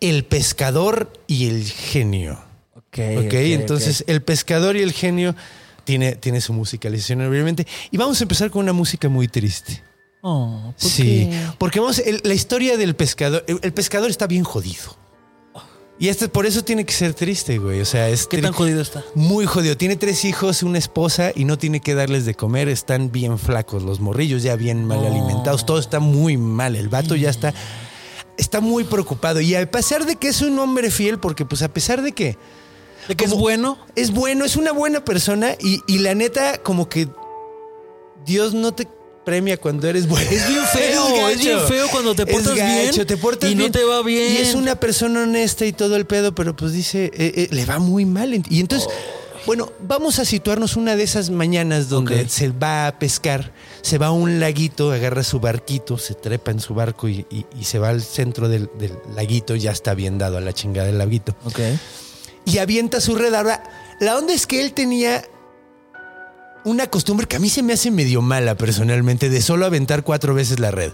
El 0.00 0.24
pescador 0.24 1.12
y 1.26 1.48
el 1.48 1.64
genio. 1.64 2.40
Ok. 2.76 2.98
Ok, 3.26 3.34
entonces 3.34 4.04
el 4.06 4.22
pescador 4.22 4.76
y 4.76 4.82
el 4.82 4.92
genio 4.92 5.34
tiene, 5.84 6.14
tiene 6.14 6.40
su 6.40 6.52
musicalización, 6.52 7.20
obviamente. 7.22 7.66
Y 7.90 7.96
vamos 7.96 8.20
a 8.20 8.24
empezar 8.24 8.50
con 8.50 8.62
una 8.62 8.72
música 8.72 9.08
muy 9.08 9.26
triste. 9.26 9.82
Oh, 10.22 10.74
¿por 10.80 10.90
Sí, 10.90 11.28
qué? 11.30 11.46
porque 11.58 11.80
vamos, 11.80 11.98
el- 11.98 12.20
la 12.24 12.34
historia 12.34 12.76
del 12.76 12.94
pescador, 12.94 13.44
el, 13.48 13.58
el 13.62 13.72
pescador 13.72 14.08
está 14.10 14.26
bien 14.26 14.44
jodido. 14.44 14.96
Y 16.00 16.08
este, 16.08 16.30
por 16.30 16.46
eso 16.46 16.64
tiene 16.64 16.86
que 16.86 16.94
ser 16.94 17.12
triste, 17.12 17.58
güey. 17.58 17.82
O 17.82 17.84
sea, 17.84 18.08
es 18.08 18.26
¿Qué 18.26 18.40
tan 18.40 18.54
jodido 18.54 18.80
está? 18.80 19.04
Muy 19.14 19.44
jodido. 19.44 19.76
Tiene 19.76 19.96
tres 19.96 20.24
hijos, 20.24 20.62
una 20.62 20.78
esposa 20.78 21.30
y 21.34 21.44
no 21.44 21.58
tiene 21.58 21.80
que 21.80 21.94
darles 21.94 22.24
de 22.24 22.34
comer. 22.34 22.70
Están 22.70 23.12
bien 23.12 23.38
flacos 23.38 23.82
los 23.82 24.00
morrillos, 24.00 24.42
ya 24.42 24.56
bien 24.56 24.86
mal 24.86 25.04
alimentados. 25.04 25.66
Todo 25.66 25.78
está 25.78 26.00
muy 26.00 26.38
mal. 26.38 26.74
El 26.74 26.88
vato 26.88 27.16
ya 27.16 27.28
está, 27.28 27.52
está 28.38 28.62
muy 28.62 28.84
preocupado. 28.84 29.42
Y 29.42 29.54
a 29.54 29.70
pesar 29.70 30.06
de 30.06 30.16
que 30.16 30.28
es 30.28 30.40
un 30.40 30.58
hombre 30.58 30.90
fiel, 30.90 31.18
porque 31.18 31.44
pues 31.44 31.60
a 31.60 31.68
pesar 31.68 32.00
de 32.00 32.12
que 32.12 32.38
¿De 33.06 33.14
que 33.14 33.26
es 33.26 33.34
bueno? 33.34 33.76
es 33.94 34.10
bueno, 34.10 34.46
es 34.46 34.56
una 34.56 34.72
buena 34.72 35.04
persona 35.04 35.54
y, 35.60 35.82
y 35.86 35.98
la 35.98 36.14
neta, 36.14 36.62
como 36.62 36.88
que 36.88 37.10
Dios 38.24 38.54
no 38.54 38.72
te 38.72 38.88
premia 39.30 39.56
cuando 39.58 39.86
eres 39.88 40.08
bueno. 40.08 40.28
Es 40.30 40.48
bien 40.48 40.64
feo, 40.72 41.28
es, 41.28 41.38
bien 41.38 41.60
feo 41.68 41.86
cuando 41.92 42.14
te 42.14 42.26
portas 42.26 42.54
gacho, 42.56 42.92
bien 42.94 43.06
te 43.06 43.16
portas 43.16 43.50
y 43.50 43.54
bien. 43.54 43.68
no 43.70 43.78
te 43.78 43.84
va 43.84 44.02
bien. 44.02 44.32
Y 44.32 44.36
es 44.38 44.54
una 44.54 44.74
persona 44.74 45.22
honesta 45.22 45.64
y 45.66 45.72
todo 45.72 45.94
el 45.96 46.04
pedo, 46.06 46.34
pero 46.34 46.56
pues 46.56 46.72
dice, 46.72 47.06
eh, 47.14 47.32
eh, 47.36 47.48
le 47.52 47.64
va 47.64 47.78
muy 47.78 48.04
mal. 48.04 48.34
Y 48.50 48.60
entonces, 48.60 48.88
bueno, 49.46 49.72
vamos 49.86 50.18
a 50.18 50.24
situarnos 50.24 50.76
una 50.76 50.96
de 50.96 51.04
esas 51.04 51.30
mañanas 51.30 51.88
donde 51.88 52.28
se 52.28 52.48
va 52.48 52.88
a 52.88 52.98
pescar, 52.98 53.52
se 53.82 53.98
va 53.98 54.08
a 54.08 54.10
un 54.10 54.40
laguito, 54.40 54.90
agarra 54.92 55.22
su 55.22 55.38
barquito, 55.40 55.96
se 55.96 56.14
trepa 56.14 56.50
en 56.50 56.60
su 56.60 56.74
barco 56.74 57.08
y, 57.08 57.24
y- 57.30 57.46
y 57.58 57.64
se 57.64 57.78
va 57.78 57.88
al 57.90 58.02
centro 58.02 58.48
del, 58.48 58.68
del 58.78 58.92
laguito, 59.14 59.54
ya 59.56 59.70
está 59.70 59.94
bien 59.94 60.18
dado 60.18 60.38
a 60.38 60.40
la 60.40 60.52
chingada 60.52 60.88
del 60.88 60.98
laguito 60.98 61.34
Ok. 61.44 61.60
y 62.44 62.58
avienta 62.58 63.00
su 63.00 63.14
red. 63.14 63.32
Ahora, 63.32 63.62
la 64.00 64.18
onda 64.18 64.34
es 64.34 64.46
que 64.46 64.60
él 64.60 64.72
tenía 64.72 65.22
una 66.64 66.86
costumbre 66.88 67.26
que 67.26 67.36
a 67.36 67.38
mí 67.38 67.48
se 67.48 67.62
me 67.62 67.72
hace 67.72 67.90
medio 67.90 68.22
mala 68.22 68.54
personalmente, 68.56 69.28
de 69.28 69.40
solo 69.42 69.66
aventar 69.66 70.02
cuatro 70.02 70.34
veces 70.34 70.58
la 70.60 70.70
red. 70.70 70.92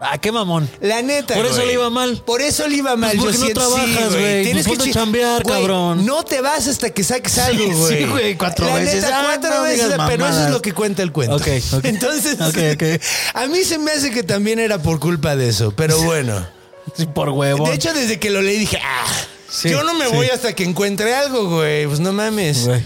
Ah, 0.00 0.18
qué 0.18 0.32
mamón. 0.32 0.68
La 0.82 1.00
neta. 1.02 1.34
Por 1.34 1.46
eso 1.46 1.54
güey. 1.56 1.68
le 1.68 1.72
iba 1.74 1.88
mal. 1.88 2.22
Por 2.26 2.42
eso 2.42 2.66
le 2.68 2.76
iba 2.76 2.94
mal. 2.96 3.16
Pues, 3.16 3.22
¿por 3.22 3.26
yo 3.26 3.32
qué 3.32 3.38
no 3.38 3.44
siento- 3.44 3.60
trabajas, 3.60 4.12
sí, 4.12 4.18
güey? 4.18 4.44
Tienes 4.44 4.66
Pues 4.66 4.78
que 4.80 4.90
chambear, 4.92 5.42
Güey, 5.44 5.54
cabrón. 5.56 6.04
No 6.04 6.24
te 6.24 6.40
vas 6.42 6.66
hasta 6.66 6.90
que 6.90 7.02
saques 7.04 7.38
algo, 7.38 7.64
güey. 7.74 7.98
sí, 7.98 8.04
güey, 8.10 8.36
cuatro 8.36 8.66
La 8.66 8.74
veces. 8.74 9.02
neta, 9.04 9.20
Ah, 9.20 9.22
cuatro 9.24 9.54
no 9.56 9.62
veces. 9.62 9.94
Pero 10.08 10.26
eso 10.28 10.44
es 10.44 10.50
lo 10.50 10.60
que 10.60 10.72
cuenta 10.72 11.02
el 11.02 11.12
cuento. 11.12 11.36
Ok, 11.36 11.46
ok. 11.74 11.84
Entonces, 11.84 12.34
Ok, 12.40 12.58
ok. 12.74 13.00
a 13.34 13.46
mí 13.46 13.62
se 13.64 13.78
me 13.78 13.92
hace 13.92 14.10
que 14.10 14.22
también 14.24 14.58
era 14.58 14.82
por 14.82 14.98
culpa 15.00 15.36
de 15.36 15.48
eso. 15.48 15.72
Pero 15.74 15.98
bueno. 16.02 16.44
Sí, 16.96 17.06
por 17.06 17.30
huevo. 17.30 17.66
De 17.66 17.74
hecho, 17.74 17.94
desde 17.94 18.20
que 18.20 18.28
lo 18.28 18.42
leí 18.42 18.58
dije, 18.58 18.78
ah, 18.84 19.06
Sí, 19.48 19.70
yo 19.70 19.82
no 19.84 19.94
me 19.94 20.06
voy 20.08 20.26
hasta 20.26 20.52
que 20.52 20.64
encuentre 20.64 21.14
algo, 21.14 21.48
güey. 21.48 21.86
Pues 21.86 21.98
no 21.98 22.12
mames. 22.12 22.66
Güey. 22.66 22.84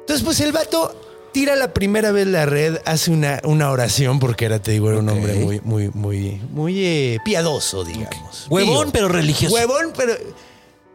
Entonces, 0.00 0.24
pues 0.24 0.40
el 0.40 0.50
vato 0.50 0.99
tira 1.32 1.56
la 1.56 1.72
primera 1.72 2.12
vez 2.12 2.26
la 2.26 2.46
red, 2.46 2.78
hace 2.84 3.10
una, 3.10 3.40
una 3.44 3.70
oración, 3.70 4.18
porque 4.18 4.44
era, 4.46 4.60
te 4.60 4.72
digo, 4.72 4.88
era 4.90 4.98
un 4.98 5.08
hombre 5.08 5.34
muy, 5.34 5.60
muy, 5.64 5.88
muy, 5.94 6.40
muy 6.50 6.84
eh, 6.84 7.18
piadoso, 7.24 7.84
digamos. 7.84 8.46
Huevón, 8.48 8.84
Pío. 8.86 8.92
pero 8.92 9.08
religioso. 9.08 9.54
Huevón, 9.54 9.92
pero 9.96 10.14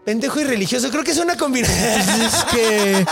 pendejo 0.04 0.40
y 0.40 0.44
religioso. 0.44 0.90
Creo 0.92 1.04
que 1.04 1.12
es 1.12 1.18
una 1.18 1.36
combinación. 1.38 2.22
Es 2.22 2.44
que 2.52 3.06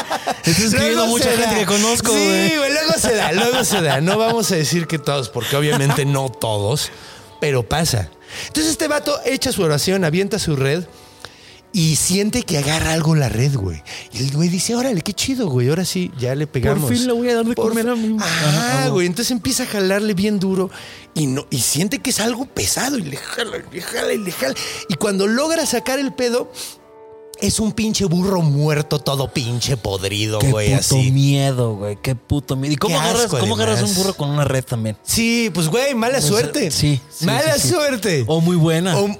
estoy 0.51 0.65
escribiendo 0.65 1.07
mucha 1.07 1.29
gente 1.31 1.45
da. 1.45 1.59
que 1.59 1.65
conozco, 1.65 2.11
Sí, 2.13 2.23
güey. 2.25 2.57
güey, 2.57 2.73
luego 2.73 2.93
se 2.99 3.15
da, 3.15 3.31
luego 3.31 3.63
se 3.63 3.81
da. 3.81 4.01
No 4.01 4.17
vamos 4.17 4.51
a 4.51 4.55
decir 4.55 4.87
que 4.87 4.99
todos, 4.99 5.29
porque 5.29 5.55
obviamente 5.55 6.05
no 6.05 6.29
todos, 6.29 6.91
pero 7.39 7.63
pasa. 7.67 8.09
Entonces 8.47 8.71
este 8.71 8.87
vato 8.87 9.19
echa 9.25 9.51
su 9.51 9.61
oración, 9.63 10.03
avienta 10.03 10.39
su 10.39 10.55
red 10.55 10.83
y 11.73 11.95
siente 11.95 12.43
que 12.43 12.59
agarra 12.59 12.93
algo 12.93 13.15
la 13.15 13.29
red, 13.29 13.55
güey. 13.55 13.81
Y 14.13 14.19
el 14.19 14.31
güey 14.31 14.47
dice, 14.47 14.75
órale, 14.75 15.01
qué 15.01 15.11
chido, 15.13 15.47
güey. 15.49 15.69
Ahora 15.69 15.83
sí, 15.85 16.11
ya 16.19 16.35
le 16.35 16.45
pegamos. 16.47 16.89
fin 16.89 17.07
le 17.07 17.13
voy 17.13 17.29
a 17.29 17.35
dar 17.35 17.45
de 17.45 17.55
Por 17.55 17.69
comer 17.69 17.89
a 17.89 17.95
mi- 17.95 18.15
Ajá, 18.19 18.79
Ajá, 18.81 18.89
güey. 18.89 19.07
Entonces 19.07 19.31
empieza 19.31 19.63
a 19.63 19.65
jalarle 19.65 20.13
bien 20.13 20.39
duro 20.39 20.69
y, 21.15 21.25
no, 21.27 21.45
y 21.49 21.57
siente 21.59 21.99
que 21.99 22.11
es 22.11 22.19
algo 22.19 22.45
pesado 22.45 22.97
y 22.99 23.01
le 23.01 23.17
jala, 23.17 23.57
y 23.57 23.75
le 23.75 23.81
jala 23.81 24.13
y 24.13 24.17
le 24.19 24.31
jala. 24.31 24.53
Y 24.87 24.93
cuando 24.95 25.25
logra 25.27 25.65
sacar 25.65 25.97
el 25.99 26.13
pedo, 26.13 26.51
es 27.41 27.59
un 27.59 27.71
pinche 27.73 28.05
burro 28.05 28.41
muerto, 28.43 28.99
todo 28.99 29.33
pinche 29.33 29.75
podrido, 29.75 30.37
Qué 30.39 30.51
güey, 30.51 30.67
puto 30.77 30.95
así. 30.95 31.11
miedo, 31.11 31.75
güey. 31.75 31.97
Qué 32.01 32.15
puto 32.15 32.55
miedo. 32.55 32.71
¿Y 32.73 32.77
cómo 32.77 32.95
Qué 32.95 33.01
agarras, 33.01 33.25
asco, 33.25 33.39
cómo 33.39 33.55
agarras 33.55 33.81
un 33.81 33.93
burro 33.95 34.13
con 34.13 34.29
una 34.29 34.45
red 34.45 34.63
también? 34.63 34.95
Sí, 35.01 35.49
pues 35.53 35.67
güey, 35.69 35.95
mala 35.95 36.21
suerte. 36.21 36.69
sí, 36.69 37.01
sí, 37.09 37.25
Mala 37.25 37.55
sí, 37.55 37.61
sí. 37.61 37.69
suerte. 37.69 38.23
O 38.27 38.39
muy 38.41 38.55
buena. 38.57 38.97
O- 38.99 39.17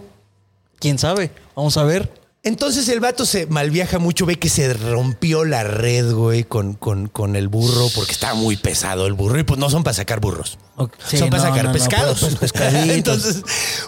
¿Quién 0.80 1.00
sabe? 1.00 1.32
Vamos 1.56 1.76
a 1.78 1.84
ver. 1.84 2.22
Entonces 2.46 2.90
el 2.90 3.00
vato 3.00 3.26
se 3.26 3.46
malviaja 3.46 4.00
mucho, 4.00 4.26
ve 4.26 4.38
que 4.38 4.50
se 4.50 4.74
rompió 4.74 5.46
la 5.46 5.64
red, 5.64 6.12
güey, 6.12 6.44
con, 6.44 6.74
con, 6.74 7.08
con 7.08 7.38
el 7.38 7.48
burro, 7.48 7.88
porque 7.96 8.12
estaba 8.12 8.34
muy 8.34 8.58
pesado 8.58 9.08
el 9.08 9.14
burro. 9.14 9.40
Y 9.40 9.44
pues 9.44 9.58
no 9.58 9.70
son 9.70 9.86
para 9.86 9.94
sacar 9.94 10.20
burros. 10.20 10.58
Sí, 11.08 11.18
son 11.18 11.30
para 11.30 11.44
no, 11.44 11.50
sacar 11.50 11.64
no, 11.64 11.70
no, 11.70 11.74
pescados. 11.74 12.36
pues, 12.38 12.52
entonces, 12.90 13.44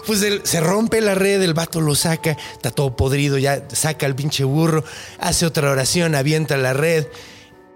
pues 0.06 0.22
él 0.22 0.40
se 0.44 0.60
rompe 0.60 1.02
la 1.02 1.14
red, 1.14 1.42
el 1.42 1.52
vato 1.52 1.82
lo 1.82 1.94
saca, 1.94 2.34
está 2.54 2.70
todo 2.70 2.96
podrido, 2.96 3.36
ya 3.36 3.62
saca 3.70 4.06
al 4.06 4.16
pinche 4.16 4.44
burro, 4.44 4.82
hace 5.20 5.44
otra 5.44 5.70
oración, 5.70 6.14
avienta 6.14 6.56
la 6.56 6.72
red. 6.72 7.08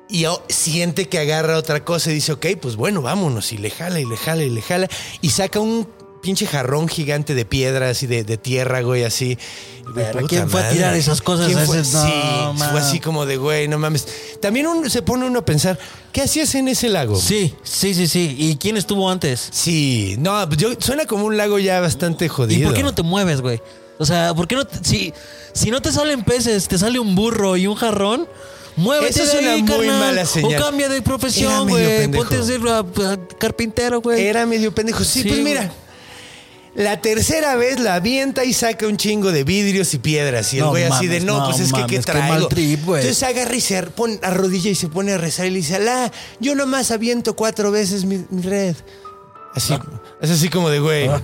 Y 0.09 0.25
siente 0.49 1.09
que 1.09 1.19
agarra 1.19 1.59
otra 1.59 1.85
cosa 1.85 2.11
y 2.11 2.15
dice, 2.15 2.33
ok, 2.33 2.47
pues 2.61 2.77
bueno, 2.77 3.03
vámonos. 3.03 3.53
Y 3.53 3.59
le 3.59 3.71
jala 3.71 4.01
y 4.01 4.07
le 4.07 4.17
jala 4.17 4.43
y 4.45 4.51
le 4.51 4.63
jala. 4.63 4.89
Y 5.21 5.29
saca 5.29 5.61
un 5.61 5.87
pinche 6.23 6.47
jarrón 6.47 6.87
gigante 6.89 7.35
de 7.35 7.45
piedras 7.45 8.03
y 8.03 8.07
de, 8.07 8.25
de 8.25 8.37
tierra, 8.37 8.83
güey, 8.83 9.05
así. 9.05 9.39
Y, 9.81 9.93
güey, 9.93 10.27
¿quién 10.29 10.49
fue 10.51 10.63
a 10.63 10.71
tirar 10.71 10.95
esas 10.95 11.21
cosas 11.23 11.47
¿Quién 11.47 11.59
a 11.59 11.63
ese- 11.65 11.77
no, 11.77 11.85
Sí, 12.05 12.59
man. 12.59 12.71
fue 12.71 12.81
así 12.81 13.01
como 13.01 13.27
de, 13.27 13.37
güey, 13.39 13.69
no 13.69 13.79
mames. 13.79 14.07
También 14.41 14.67
uno- 14.67 14.89
se 14.91 15.03
pone 15.03 15.27
uno 15.27 15.39
a 15.41 15.45
pensar, 15.45 15.79
¿qué 16.13 16.23
hacías 16.23 16.55
en 16.55 16.69
ese 16.69 16.89
lago? 16.89 17.17
Sí, 17.17 17.55
sí, 17.63 17.95
sí, 17.95 18.07
sí. 18.07 18.37
¿Y 18.39 18.57
quién 18.57 18.77
estuvo 18.77 19.09
antes? 19.11 19.49
Sí, 19.51 20.17
no, 20.19 20.47
pues 20.47 20.59
yo, 20.59 20.71
suena 20.79 21.07
como 21.07 21.25
un 21.25 21.37
lago 21.37 21.59
ya 21.59 21.81
bastante 21.81 22.27
¿Y 22.27 22.29
jodido. 22.29 22.69
por 22.69 22.77
qué 22.77 22.83
no 22.83 22.95
te 22.95 23.03
mueves, 23.03 23.41
güey? 23.41 23.61
O 23.99 24.07
sea, 24.07 24.33
¿por 24.35 24.47
qué 24.49 24.57
no 24.57 24.67
te- 24.67 24.79
si, 24.83 25.13
si 25.53 25.71
no 25.71 25.81
te 25.83 25.91
salen 25.93 26.23
peces, 26.25 26.69
te 26.69 26.79
sale 26.79 26.99
un 26.99 27.15
burro 27.15 27.57
y 27.57 27.67
un 27.67 27.75
jarrón? 27.75 28.29
Muévete 28.77 29.11
Eso 29.11 29.25
es 29.25 29.43
una 29.43 29.53
muy 29.59 29.65
carnal. 29.65 29.99
mala 30.01 30.25
señal. 30.25 30.61
O 30.61 30.65
cambia 30.65 30.89
de 30.89 31.03
profesión, 31.03 31.69
güey. 31.69 32.09
Ponte 32.11 32.37
a 32.37 32.43
ser 32.43 32.61
carpintero, 33.39 34.01
güey. 34.01 34.25
Era 34.25 34.47
medio 34.47 34.73
pendejo. 34.75 35.05
Sí, 35.05 35.23
Sí, 35.23 35.29
pues 35.29 35.41
mira. 35.41 35.71
La 36.75 37.01
tercera 37.01 37.57
vez 37.57 37.81
la 37.81 37.97
avienta 37.97 38.45
y 38.45 38.53
saca 38.53 38.87
un 38.87 38.97
chingo 38.97 39.33
de 39.33 39.43
vidrios 39.43 39.93
y 39.93 39.99
piedras. 39.99 40.55
Y 40.55 40.59
el 40.59 40.65
No 40.65 40.71
güey 40.71 40.85
así 40.85 41.09
de, 41.09 41.21
no, 41.21 41.39
no 41.39 41.45
pues 41.47 41.61
es 41.61 41.73
que 41.73 41.85
qué 41.87 41.99
traigo. 41.99 42.29
mal 42.29 42.49
trip, 42.49 42.85
güey. 42.85 43.03
Entonces 43.03 43.23
agarra 43.25 43.55
y 43.57 43.61
se 43.61 43.83
pone 43.83 44.21
a 44.23 44.31
rodilla 44.31 44.71
y 44.71 44.75
se 44.77 44.89
pone 44.89 45.13
a 45.13 45.19
rezar 45.19 45.47
y 45.47 45.51
le 45.51 45.57
dice, 45.57 45.77
Alá, 45.77 46.13
yo 46.39 46.55
nomás 46.55 46.91
aviento 46.93 47.35
cuatro 47.35 47.73
veces 47.73 48.05
mi, 48.05 48.25
mi 48.31 48.43
red. 48.43 48.77
Así, 49.55 49.75
es 50.23 50.31
así 50.31 50.49
como 50.49 50.71
de, 50.71 50.79
güey. 50.79 51.09
Ah. 51.09 51.21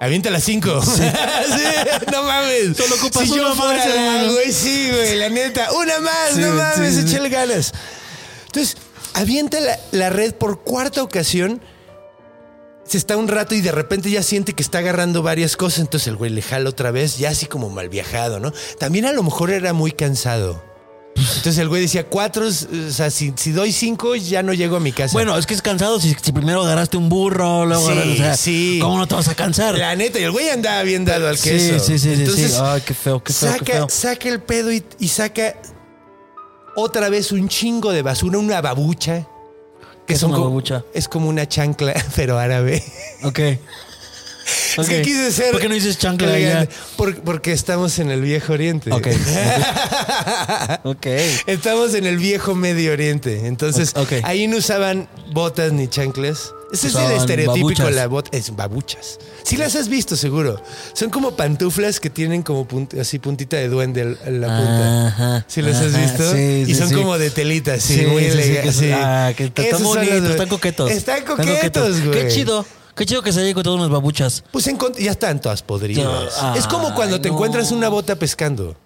Avienta 0.00 0.28
las 0.28 0.44
cinco. 0.44 0.82
Sí. 0.82 1.00
no 2.12 2.22
mames. 2.24 2.76
Solo 2.76 2.96
ocupas 2.96 3.26
si 3.26 3.36
yo 3.36 3.54
fuera 3.54 3.86
más, 3.86 4.32
güey, 4.32 4.52
sí, 4.52 4.90
güey, 4.90 5.16
la 5.16 5.30
neta. 5.30 5.72
Una 5.72 5.98
más, 6.00 6.34
Sí, 6.34 6.40
no 6.40 6.50
mames, 6.52 6.98
échale 6.98 7.30
ganas. 7.30 7.72
Entonces, 8.46 8.76
avienta 9.14 9.60
la, 9.60 9.78
la 9.92 10.10
red 10.10 10.34
por 10.34 10.60
cuarta 10.60 11.02
ocasión. 11.02 11.62
Se 12.86 12.98
está 12.98 13.16
un 13.16 13.28
rato 13.28 13.54
y 13.54 13.60
de 13.62 13.72
repente 13.72 14.10
ya 14.10 14.22
siente 14.22 14.52
que 14.52 14.62
está 14.62 14.78
agarrando 14.78 15.22
varias 15.22 15.56
cosas. 15.56 15.80
Entonces 15.80 16.08
el 16.08 16.16
güey 16.16 16.30
le 16.30 16.42
jala 16.42 16.68
otra 16.70 16.90
vez, 16.90 17.16
ya 17.18 17.30
así 17.30 17.46
como 17.46 17.70
mal 17.70 17.88
viajado, 17.88 18.40
¿no? 18.40 18.52
También 18.78 19.06
a 19.06 19.12
lo 19.12 19.22
mejor 19.22 19.50
era 19.50 19.72
muy 19.72 19.92
cansado. 19.92 20.62
Entonces 21.16 21.58
el 21.58 21.68
güey 21.68 21.80
decía 21.80 22.06
cuatro, 22.08 22.46
o 22.48 22.90
sea, 22.90 23.08
si, 23.08 23.32
si 23.36 23.52
doy 23.52 23.70
cinco, 23.72 24.16
ya 24.16 24.42
no 24.42 24.52
llego 24.52 24.76
a 24.76 24.80
mi 24.80 24.90
casa. 24.92 25.12
Bueno, 25.12 25.38
es 25.38 25.46
que 25.46 25.54
es 25.54 25.62
cansado 25.62 26.00
si, 26.00 26.14
si 26.20 26.32
primero 26.32 26.62
agarraste 26.62 26.96
un 26.96 27.08
burro, 27.08 27.64
luego 27.66 27.86
Sí, 27.86 27.92
agarraste, 27.92 28.12
o 28.20 28.24
sea, 28.24 28.36
sí. 28.36 28.78
¿cómo 28.82 28.98
no 28.98 29.06
te 29.06 29.14
vas 29.14 29.28
a 29.28 29.34
cansar? 29.36 29.78
La 29.78 29.94
neta, 29.94 30.18
y 30.18 30.24
el 30.24 30.32
güey 30.32 30.48
andaba 30.50 30.82
bien 30.82 31.04
dado 31.04 31.28
al 31.28 31.38
queso. 31.38 31.78
sí, 31.78 31.98
sí, 31.98 31.98
sí, 32.00 32.12
Entonces, 32.20 32.52
sí. 32.52 32.58
Ay, 32.60 32.80
qué 32.84 32.94
feo, 32.94 33.22
qué 33.22 33.32
feo, 33.32 33.48
qué 33.52 33.58
saca, 33.58 33.72
feo. 33.72 33.86
saca 33.88 34.28
el 34.28 34.42
pedo 34.42 34.72
y, 34.72 34.84
y 34.98 35.06
saca 35.08 35.54
otra 36.76 37.08
vez 37.08 37.30
un 37.30 37.48
chingo 37.48 37.92
de 37.92 38.02
basura, 38.02 38.38
una 38.38 38.60
babucha. 38.60 39.28
¿Qué 40.06 40.14
es 40.14 40.20
son 40.20 40.30
una 40.30 40.36
como- 40.38 40.48
babucha? 40.50 40.84
Es 40.94 41.08
como 41.08 41.28
una 41.28 41.48
chancla, 41.48 41.94
pero 42.16 42.38
árabe. 42.38 42.82
Ok. 43.22 43.38
Es 44.76 44.78
Ok. 44.80 44.86
que 44.88 45.02
quise 45.02 45.30
ser. 45.32 45.52
¿Por 45.52 45.60
qué 45.60 45.68
no 45.68 45.74
dices 45.74 45.96
chancla 45.98 46.36
elegante. 46.36 46.74
Por- 46.96 47.22
porque 47.22 47.52
estamos 47.52 47.98
en 48.00 48.10
el 48.10 48.20
viejo 48.20 48.52
oriente. 48.52 48.92
Ok. 48.92 49.06
Ok. 50.82 51.06
Estamos 51.46 51.94
en 51.94 52.06
el 52.06 52.18
viejo 52.18 52.54
Medio 52.54 52.92
Oriente. 52.92 53.46
Entonces, 53.46 53.92
Ok. 53.96 54.14
ahí 54.24 54.46
no 54.46 54.58
usaban 54.58 55.08
botas 55.32 55.72
ni 55.72 55.88
chanclas. 55.88 56.52
Ese 56.74 56.88
es 56.88 56.94
el 56.94 57.12
estereotípico, 57.12 57.68
babuchas. 57.82 57.94
la 57.94 58.06
bota. 58.08 58.36
Es 58.36 58.54
babuchas. 58.54 59.18
Sí 59.42 59.56
las 59.56 59.74
has 59.76 59.88
visto, 59.88 60.16
seguro. 60.16 60.60
Son 60.92 61.10
como 61.10 61.36
pantuflas 61.36 62.00
que 62.00 62.10
tienen 62.10 62.42
como 62.42 62.66
punt- 62.68 62.98
así 63.00 63.18
puntita 63.18 63.56
de 63.56 63.68
duende 63.68 64.02
en 64.24 64.40
la 64.40 64.46
punta. 64.58 65.06
Ajá, 65.08 65.44
¿Sí 65.48 65.62
las 65.62 65.76
has 65.76 65.96
visto? 65.98 66.32
sí, 66.32 66.64
y 66.66 66.74
son 66.74 66.88
sí. 66.88 66.94
como 66.94 67.16
de 67.18 67.30
telita, 67.30 67.78
sí, 67.80 68.06
muy 68.06 68.24
sí, 68.24 68.30
sí, 68.30 68.38
elegante. 68.38 68.62
que 68.62 68.72
son- 68.72 68.92
ah, 68.94 69.32
que 69.36 69.44
están 69.44 69.82
bonitos, 69.82 70.20
los- 70.20 70.30
están 70.30 70.48
coquetos. 70.48 70.90
Están 70.90 71.24
coquetos, 71.24 72.00
güey. 72.04 72.22
Qué 72.22 72.28
chido. 72.28 72.64
Qué 72.96 73.06
chido 73.06 73.22
que 73.22 73.32
se 73.32 73.40
haya 73.40 73.48
encontrado 73.50 73.76
unas 73.76 73.90
babuchas. 73.90 74.44
Pues 74.52 74.70
ya 75.00 75.10
están 75.10 75.40
todas 75.40 75.62
podridas. 75.62 76.32
Es 76.56 76.66
como 76.68 76.94
cuando 76.94 77.16
ay, 77.16 77.22
te 77.22 77.28
no. 77.28 77.34
encuentras 77.34 77.72
una 77.72 77.88
bota 77.88 78.14
pescando. 78.16 78.76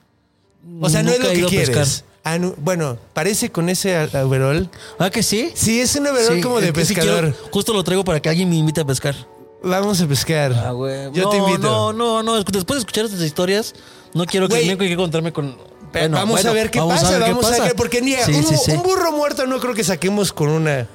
O 0.81 0.89
sea, 0.89 1.03
no 1.03 1.11
es 1.11 1.19
Nunca 1.21 1.33
lo 1.35 1.41
que 1.41 1.47
quieres. 1.47 1.71
pescar. 1.71 2.05
Ah, 2.33 2.39
no, 2.39 2.55
bueno, 2.59 2.99
parece 3.15 3.51
con 3.51 3.69
ese 3.69 3.97
a- 3.97 4.25
overall. 4.25 4.69
¿Ah, 4.99 5.09
que 5.11 5.23
sí? 5.23 5.51
Sí, 5.55 5.81
es 5.81 5.95
un 5.97 6.07
overall 6.07 6.37
Sí, 6.37 6.41
como 6.43 6.61
de 6.61 6.73
pescador. 6.73 7.33
quiero- 7.33 7.51
justo 7.51 7.73
lo 7.73 7.83
traigo 7.85 8.05
para 8.05 8.21
que 8.21 8.29
alguien 8.29 8.49
me 8.51 8.57
invite 8.57 8.81
a 8.81 8.85
pescar. 8.85 9.15
Vamos 9.63 10.01
a 10.01 10.07
pescar. 10.07 10.53
Ah, 10.53 10.73
güey. 10.73 11.11
Yo 11.13 11.25
no, 11.25 11.31
te 11.31 11.37
invito. 11.39 11.59
No, 11.59 11.93
no, 11.93 12.23
no. 12.23 12.37
Después 12.43 12.77
de 12.77 12.79
escuchar 12.81 13.07
estas 13.07 13.21
historias, 13.23 13.75
no 14.15 14.25
quiero 14.27 14.49
que 14.49 14.57
tengo 14.61 14.79
que 14.79 14.93
encontrarme 14.93 15.33
con. 15.33 15.57
Bueno, 15.93 16.19
vamos 16.19 16.33
bueno, 16.37 16.51
a 16.51 16.53
ver 16.53 16.71
qué 16.71 16.81
vamos 16.81 16.97
pasa, 17.01 17.11
ver 17.13 17.23
qué 17.25 17.31
vamos 17.31 17.47
a 17.47 17.51
pasa. 17.51 17.63
ver, 17.65 17.75
porque 17.75 18.03
ni 18.03 18.13
Sí, 18.15 18.33
un, 18.33 18.45
sí, 18.45 18.57
sí. 18.63 18.71
un 18.73 18.83
burro 18.83 19.11
muerto 19.13 19.47
no 19.47 19.59
creo 19.59 19.73
que 19.75 19.83
saquemos 19.85 20.33
con 20.35 20.51
una. 20.51 20.87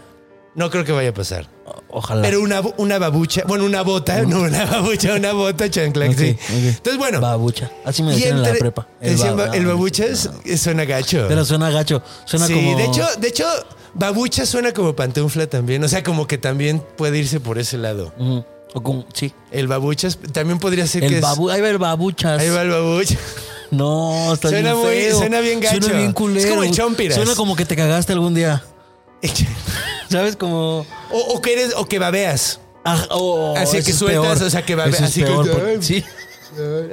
No 0.55 0.69
creo 0.69 0.85
que 0.85 0.91
vaya 0.91 1.09
a 1.09 1.13
pasar. 1.13 1.49
Ojalá. 1.89 2.22
Pero 2.24 2.41
una, 2.41 2.62
una 2.77 2.98
babucha, 3.00 3.43
bueno, 3.48 3.65
una 3.65 3.82
bota, 3.84 4.22
no 4.24 4.41
una 4.41 4.65
babucha, 4.65 5.13
una 5.15 5.32
bota 5.32 5.70
chancla. 5.70 6.12
Sí. 6.12 6.32
ok. 6.32 6.51
Entonces, 6.51 6.98
bueno. 6.98 7.22
Babucha. 7.22 7.72
Así 7.86 8.01
me 8.03 8.12
decían 8.13 8.38
en 8.38 8.43
la 8.43 8.53
prepa. 8.53 8.88
ba- 9.36 9.51
el 9.55 9.65
babucha 9.65 10.05
es, 10.05 10.29
suena 10.60 10.86
gacho. 10.86 11.25
Pero 11.27 11.46
suena 11.46 11.70
gacho. 11.70 12.01
Suena 12.25 12.48
sí, 12.48 12.53
como. 12.53 12.77
de 12.77 12.86
hecho, 12.86 13.05
de 13.20 13.27
hecho, 13.27 13.46
babucha 13.93 14.46
suena 14.46 14.74
como 14.74 14.96
pantufla 14.96 15.48
también. 15.48 15.84
O 15.84 15.88
sea, 15.88 16.03
como 16.03 16.27
que 16.27 16.38
también 16.38 16.84
puede 16.98 17.20
irse 17.20 17.39
por 17.39 17.58
ese 17.60 17.77
lado. 17.77 18.12
O 18.74 18.82
como. 18.82 19.05
Sí. 19.13 19.32
El 19.51 19.67
babuchas 19.67 20.17
también 20.32 20.58
podría 20.60 20.88
ser 20.88 21.01
que 21.01 21.08
El 21.08 21.13
es. 21.15 21.22
babu. 21.22 21.50
Ahí 21.50 21.62
va 21.62 21.70
el 21.70 21.77
babuchas. 21.77 22.41
Ahí 22.41 22.50
va 22.50 22.62
el 22.63 22.70
babucha. 22.70 23.17
No, 23.72 24.32
está 24.36 24.50
Suena 24.50 24.74
bien 24.74 24.86
muy- 24.86 24.96
feo. 24.96 25.17
suena 25.17 25.39
bien 25.39 25.60
gacho. 25.60 25.82
Suena 25.82 25.98
bien 25.98 26.13
culero. 26.13 26.39
Es 26.41 26.46
como 26.46 26.63
el 26.63 26.70
chompiras. 26.72 27.15
Suena 27.15 27.34
como 27.34 27.55
que 27.55 27.65
te 27.65 27.75
cagaste 27.75 28.13
algún 28.13 28.36
día. 28.36 28.62
¿Sabes? 30.10 30.36
Como. 30.36 30.86
O, 31.13 31.20
o 31.36 31.41
que 31.41 31.53
eres, 31.53 31.74
o 31.77 31.86
que 31.86 32.00
babeas. 32.00 32.60
Ah, 32.84 33.08
oh, 33.12 33.55
Así 33.58 33.82
que 33.82 33.93
sueltas, 33.93 34.24
peor. 34.39 34.43
o 34.48 34.50
sea, 34.50 34.65
que 34.65 34.74
Eso 34.74 34.84
es 34.89 35.01
así 35.01 35.22
que- 35.22 35.25
peor, 35.27 35.77
sí. 35.82 36.03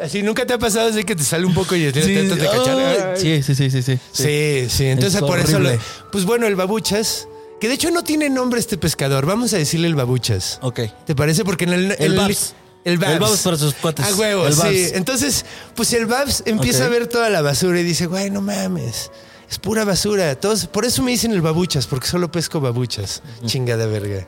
Así 0.03 0.23
nunca 0.23 0.47
te 0.47 0.55
ha 0.55 0.59
pasado 0.59 0.89
así 0.89 1.05
que 1.05 1.15
te 1.15 1.23
sale 1.25 1.45
un 1.45 1.53
poco 1.53 1.75
y 1.77 1.93
te 1.93 2.03
Sí, 2.03 2.15
de 2.15 2.29
cachar. 2.49 3.19
sí, 3.19 3.43
sí, 3.43 3.55
sí, 3.55 3.71
sí, 3.71 3.83
sí. 3.83 3.99
Sí, 4.13 4.67
sí. 4.71 4.87
Entonces 4.87 5.17
Es 5.21 5.27
por 5.27 5.39
eso, 5.39 5.59
lo- 5.59 5.71
pues 6.13 6.25
bueno, 6.25 6.47
el 6.47 6.57
babuchas, 6.57 7.29
que 7.61 7.69
de 7.69 7.75
hecho 7.75 7.91
no 7.91 8.03
tiene 8.03 8.31
nombre 8.31 8.59
este 8.59 8.79
pescador. 8.79 9.27
Vamos 9.27 9.53
a 9.53 9.59
decirle 9.59 9.89
el 9.89 9.95
babuchas. 9.97 10.59
Ok. 10.63 10.81
¿Te 11.05 11.15
parece? 11.15 11.45
Porque 11.45 11.65
en 11.65 11.73
el. 11.75 11.91
El 11.99 12.13
en 12.13 12.17
Babs. 12.17 12.55
El 12.85 12.97
Babs. 12.97 13.13
El 13.13 13.19
Babs 13.19 13.39
para 13.43 13.57
sus 13.59 13.75
cuates. 13.75 14.07
A 14.07 14.15
huevo, 14.15 14.47
El 14.47 14.55
sí. 14.55 14.61
Babs. 14.61 14.93
Entonces, 14.95 15.45
pues 15.75 15.93
el 15.93 16.07
Babs 16.07 16.43
empieza 16.47 16.87
a 16.87 16.89
ver 16.89 17.07
toda 17.09 17.29
la 17.29 17.43
basura 17.43 17.79
y 17.81 17.83
dice, 17.83 18.07
güey, 18.07 18.31
no 18.31 18.41
mames. 18.41 19.11
Es 19.51 19.59
pura 19.59 19.85
basura. 19.85 20.35
Todos, 20.39 20.67
por 20.67 20.85
eso 20.85 21.03
me 21.03 21.11
dicen 21.11 21.33
el 21.33 21.41
babuchas, 21.43 21.87
porque 21.87 22.07
solo 22.07 22.31
pesco 22.31 22.61
babuchas. 22.61 23.23
Chingada 23.45 23.87
verga. 23.87 24.27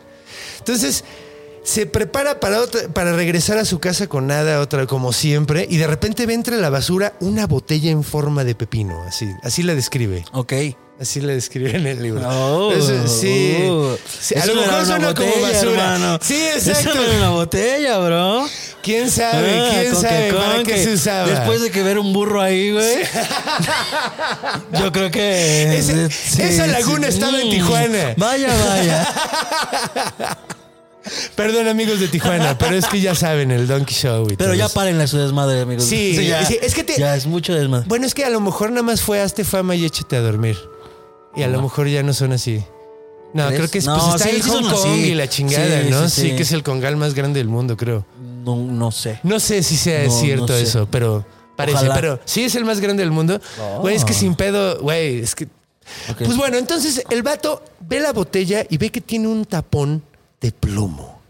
Entonces, 0.58 1.04
se 1.64 1.86
prepara 1.86 2.40
para, 2.40 2.60
otra- 2.60 2.88
para 2.88 3.12
regresar 3.12 3.56
a 3.58 3.64
su 3.64 3.78
casa 3.78 4.08
con 4.08 4.26
nada, 4.26 4.58
otra 4.60 4.86
como 4.86 5.12
siempre, 5.12 5.64
y 5.70 5.76
de 5.76 5.86
repente 5.86 6.26
ve 6.26 6.34
entre 6.34 6.56
la 6.56 6.70
basura 6.70 7.14
una 7.20 7.46
botella 7.46 7.90
en 7.92 8.02
forma 8.02 8.42
de 8.42 8.56
pepino. 8.56 9.00
Así, 9.06 9.30
así 9.44 9.62
la 9.62 9.74
describe. 9.76 10.24
Ok. 10.32 10.52
Así 11.00 11.20
le 11.20 11.34
describe 11.34 11.76
en 11.76 11.86
el 11.86 12.02
libro. 12.02 12.28
Oh, 12.28 12.72
Eso, 12.72 13.08
sí. 13.08 13.56
oh. 13.68 13.96
Sí, 14.20 14.34
A 14.36 14.38
Eso 14.40 14.54
lo 14.54 14.60
mejor 14.60 14.86
suena 14.86 15.14
como 15.14 15.30
basura. 15.40 15.70
hermano. 15.96 16.18
Sí, 16.22 16.34
Eso 16.36 16.70
exacto. 16.70 16.94
no 16.96 17.02
era 17.02 17.16
una 17.18 17.30
botella, 17.30 17.98
bro. 17.98 18.46
¿Quién 18.82 19.10
sabe? 19.10 19.58
Ah, 19.60 19.70
¿Quién 19.80 19.94
sabe 19.94 20.26
que- 20.28 20.32
para 20.34 20.62
qué 20.64 20.82
se 20.84 20.92
usaba? 20.94 21.28
Después 21.28 21.60
de 21.62 21.70
que 21.70 21.82
ver 21.82 21.98
un 21.98 22.12
burro 22.12 22.40
ahí, 22.40 22.72
güey. 22.72 22.96
Yo 24.80 24.90
creo 24.92 25.10
que. 25.10 25.76
Ese- 25.78 26.10
sí, 26.10 26.42
esa 26.42 26.66
laguna 26.66 27.08
sí. 27.08 27.14
estaba 27.14 27.40
en 27.40 27.48
Mm, 27.48 27.50
Tijuana. 27.50 28.14
Vaya, 28.16 28.48
vaya. 28.68 29.08
Perdón, 31.34 31.66
amigos 31.66 31.98
de 31.98 32.06
Tijuana, 32.08 32.56
pero 32.56 32.76
es 32.76 32.86
que 32.86 33.00
ya 33.00 33.14
saben, 33.16 33.50
el 33.50 33.66
Donkey 33.66 33.94
Show 33.94 34.28
y 34.30 34.36
Pero 34.36 34.54
ya 34.54 34.68
párenle 34.68 35.06
su 35.08 35.18
desmadre, 35.18 35.60
amigos. 35.60 35.84
Sí, 35.84 36.14
ya, 36.26 36.46
sí, 36.46 36.58
es 36.62 36.74
que 36.74 36.84
te- 36.84 36.96
ya 36.98 37.16
es 37.16 37.26
mucho 37.26 37.52
desmadre. 37.54 37.86
Bueno, 37.88 38.06
es 38.06 38.14
que 38.14 38.24
a 38.24 38.30
lo 38.30 38.40
mejor 38.40 38.70
nada 38.70 38.82
más 38.84 39.00
fue 39.02 39.20
hazte 39.20 39.42
fama 39.44 39.74
y 39.74 39.84
échate 39.84 40.16
a 40.16 40.20
dormir. 40.20 40.56
Y 41.34 41.42
a 41.42 41.48
lo 41.48 41.60
mejor 41.60 41.88
ya 41.88 42.02
no 42.04 42.12
son 42.12 42.32
así. 42.32 42.62
No, 43.34 43.46
¿Crees? 43.46 43.58
creo 43.60 43.70
que 43.70 43.78
es, 43.78 43.86
No, 43.86 43.94
pues 43.98 44.06
está 44.22 44.28
sí, 44.28 44.36
en 44.36 44.42
Hong 44.42 44.70
Kong 44.70 44.96
y 44.98 45.14
la 45.14 45.26
chingada, 45.28 45.82
¿no? 45.90 46.08
sí. 46.08 46.36
que 46.36 46.42
es 46.42 46.52
el 46.52 46.62
congal 46.62 46.96
más 46.96 47.14
grande 47.14 47.40
del 47.40 47.48
mundo, 47.48 47.76
creo. 47.76 48.04
No, 48.44 48.56
no 48.56 48.90
sé. 48.90 49.20
No 49.22 49.38
sé 49.40 49.62
si 49.62 49.76
sea 49.76 50.04
No, 50.04 50.10
cierto 50.10 50.46
no 50.48 50.54
sé. 50.54 50.62
eso, 50.62 50.88
pero 50.90 51.24
parece. 51.56 51.78
Ojalá. 51.78 51.94
Pero 51.94 52.20
sí 52.24 52.44
es 52.44 52.54
el 52.54 52.64
más 52.64 52.80
grande 52.80 53.02
del 53.02 53.12
mundo. 53.12 53.40
Güey, 53.80 53.96
es 53.96 54.04
que 54.04 54.12
sin 54.14 54.34
pedo, 54.34 54.80
güey, 54.80 55.20
es 55.20 55.34
que. 55.34 55.44
Ok. 56.10 56.18
Pues 56.24 56.36
bueno, 56.36 56.56
entonces 56.58 57.02
el 57.10 57.22
vato 57.22 57.62
ve 57.80 58.00
la 58.00 58.12
botella 58.12 58.64
y 58.68 58.76
ve 58.78 58.90
que 58.90 59.00
tiene 59.00 59.28
un 59.28 59.44
tapón 59.44 60.02
de 60.40 60.52
plomo. 60.52 61.20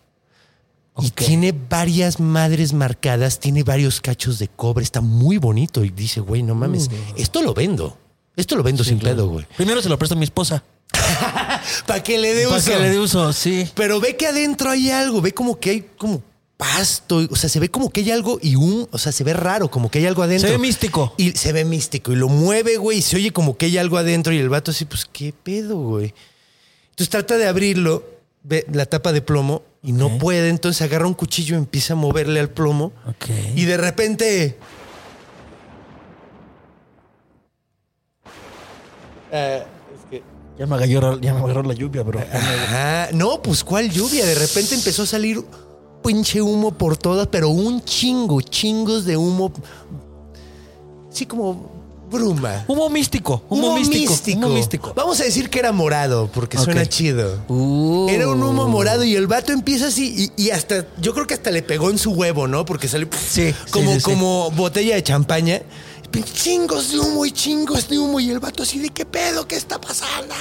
Y 1.01 1.07
Ok. 1.09 1.15
tiene 1.15 1.53
varias 1.71 2.21
madres 2.21 2.75
marcadas, 2.75 3.41
tiene 3.41 3.63
varios 3.63 4.01
cachos 4.03 4.39
de 4.39 4.49
cobre, 4.49 4.85
está 4.85 5.01
muy 5.01 5.39
bonito. 5.39 5.83
Y 5.85 5.91
dice, 5.91 6.21
güey, 6.21 6.43
no 6.43 6.55
mames, 6.55 6.91
esto 7.17 7.41
lo 7.43 7.55
vendo. 7.55 7.97
Esto 8.37 8.57
lo 8.57 8.63
vendo 8.63 8.85
sin 8.85 8.99
pedo, 8.99 9.27
güey. 9.29 9.47
Primero 9.57 9.81
se 9.83 9.89
lo 9.89 9.99
presto 9.99 10.15
a 10.15 10.19
mi 10.19 10.25
esposa. 10.25 10.63
Para 11.87 12.03
que 12.03 12.19
le 12.19 12.35
dé 12.35 12.45
Para 12.45 12.59
uso. 12.59 12.71
que 12.71 12.79
le 12.79 12.91
dé 12.91 12.99
uso, 12.99 13.33
sí. 13.33 13.69
Pero 13.75 14.01
ve 14.01 14.17
que 14.17 14.27
adentro 14.27 14.71
hay 14.71 14.91
algo, 14.91 15.21
ve 15.23 15.33
como 15.33 15.59
que 15.59 15.71
hay 15.71 15.81
como 15.99 16.23
pasto, 16.63 17.27
o 17.29 17.35
sea, 17.35 17.51
se 17.51 17.59
ve 17.59 17.71
como 17.73 17.91
que 17.91 18.03
hay 18.03 18.13
algo 18.13 18.39
y 18.41 18.55
un, 18.55 18.87
o 18.93 18.99
sea, 18.99 19.11
se 19.11 19.25
ve 19.25 19.33
raro, 19.33 19.69
como 19.69 19.91
que 19.91 19.99
hay 19.99 20.07
algo 20.07 20.23
adentro. 20.23 20.47
Se 20.49 20.55
ve 20.55 20.59
místico. 20.61 21.13
Y 21.17 21.33
se 21.33 21.53
ve 21.53 21.65
místico 21.65 22.13
y 22.13 22.15
lo 22.15 22.29
mueve, 22.29 22.77
güey, 22.77 22.99
y 22.99 23.03
se 23.03 23.17
oye 23.17 23.33
como 23.33 23.57
que 23.57 23.67
hay 23.67 23.79
algo 23.79 23.99
adentro 23.99 24.33
y 24.33 24.39
el 24.39 24.49
vato 24.49 24.71
así, 24.71 24.85
pues, 24.85 25.05
¿qué 25.13 25.35
pedo, 25.43 25.77
güey? 25.77 26.15
Entonces 26.91 27.09
trata 27.09 27.37
de 27.37 27.49
abrirlo, 27.49 28.05
ve 28.45 28.65
la 28.73 28.87
tapa 28.87 29.11
de 29.13 29.23
plomo 29.23 29.63
y 29.83 29.91
no 29.91 30.19
puede, 30.19 30.51
entonces 30.51 30.81
agarra 30.83 31.09
un 31.09 31.15
cuchillo 31.15 31.57
y 31.57 31.59
empieza 31.59 31.95
a 31.95 31.97
moverle 31.97 32.39
al 32.39 32.51
plomo 32.51 32.93
Ok. 33.09 33.27
y 33.57 33.65
de 33.65 33.77
repente... 33.77 34.57
Es 39.33 39.65
que- 40.11 40.23
Ya 40.59 40.67
me 40.67 40.77
agarró, 40.77 41.19
ya 41.21 41.35
me 41.35 41.41
agarró 41.41 41.63
la 41.65 41.75
lluvia, 41.75 42.03
bro. 42.05 42.21
Ajá. 42.21 43.09
No, 43.15 43.43
pues 43.43 43.65
cuál 43.65 43.91
lluvia. 43.91 44.25
De 44.27 44.35
repente 44.37 44.75
empezó 44.77 45.03
a 45.03 45.07
salir 45.07 45.43
pinche 46.03 46.43
humo 46.43 46.73
por 46.73 46.97
todas, 46.97 47.27
pero 47.29 47.49
un 47.49 47.83
chingo, 47.85 48.41
chingos 48.41 49.05
de 49.05 49.17
humo. 49.17 49.53
Sí, 51.11 51.27
como 51.27 51.71
bruma. 52.11 52.65
Humo 52.69 52.91
místico. 52.91 53.43
Humo, 53.49 53.75
místico. 53.77 54.15
Humo 54.37 54.49
místico. 54.51 54.93
Vamos 54.95 55.21
a 55.21 55.25
decir 55.25 55.49
que 55.49 55.59
era 55.59 55.73
morado, 55.73 56.29
porque 56.33 56.59
suena 56.59 56.85
chido. 56.87 57.43
Uh. 57.49 58.09
Era 58.11 58.29
un 58.29 58.43
humo 58.43 58.69
morado 58.69 59.05
y 59.05 59.15
el 59.17 59.27
vato 59.27 59.53
empieza 59.53 59.87
así 59.89 60.31
y, 60.37 60.45
y 60.45 60.51
hasta, 60.51 60.87
yo 61.01 61.15
creo 61.15 61.27
que 61.27 61.35
hasta 61.35 61.51
le 61.51 61.63
pegó 61.63 61.91
en 61.91 61.99
su 61.99 62.13
huevo, 62.13 62.47
¿no? 62.47 62.65
Porque 62.65 62.89
salió 62.89 63.09
Sí, 63.29 63.55
como, 63.71 63.89
sí, 63.89 63.95
sí, 63.95 64.01
sí. 64.01 64.05
como 64.05 64.51
botella 64.51 64.95
de 64.95 65.03
champaña. 65.03 65.63
Chingos 66.35 66.91
de 66.93 66.99
humo 66.99 67.25
y 67.25 67.33
chingos 67.33 67.89
de 67.89 67.99
humo 67.99 68.21
y 68.21 68.31
el 68.31 68.39
vato 68.39 68.65
así 68.65 68.79
de 68.79 68.91
qué 68.91 69.07
pedo, 69.07 69.49
qué 69.49 69.57
está 69.57 69.81
pasando. 69.81 70.35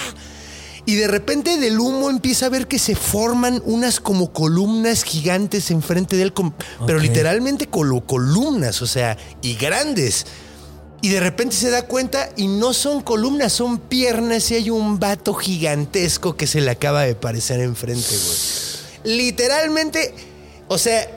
Y 0.85 0.95
de 0.95 1.07
repente 1.07 1.57
del 1.57 1.79
humo 1.79 2.09
empieza 2.09 2.47
a 2.47 2.49
ver 2.49 2.67
que 2.67 2.79
se 2.79 2.95
forman 2.95 3.61
unas 3.65 3.99
como 3.99 4.33
columnas 4.33 5.03
gigantes 5.03 5.69
enfrente 5.71 6.15
de 6.15 6.23
él, 6.23 6.33
pero 6.87 6.99
literalmente 6.99 7.69
colo- 7.69 8.03
columnas, 8.05 8.81
o 8.81 8.87
sea, 8.87 9.15
y 9.43 9.55
grandes. 9.55 10.25
Y 11.03 11.09
de 11.09 11.19
repente 11.19 11.55
se 11.55 11.69
da 11.69 11.83
cuenta 11.87 12.29
y 12.35 12.47
no 12.47 12.73
son 12.73 13.01
columnas, 13.01 13.53
son 13.53 13.79
piernas 13.79 14.49
y 14.51 14.55
hay 14.55 14.69
un 14.69 14.99
vato 14.99 15.33
gigantesco 15.33 16.35
que 16.35 16.45
se 16.47 16.61
le 16.61 16.71
acaba 16.71 17.03
de 17.03 17.15
parecer 17.15 17.59
enfrente, 17.59 18.07
güey. 18.09 19.15
Literalmente, 19.17 20.13
o 20.67 20.77
sea, 20.77 21.07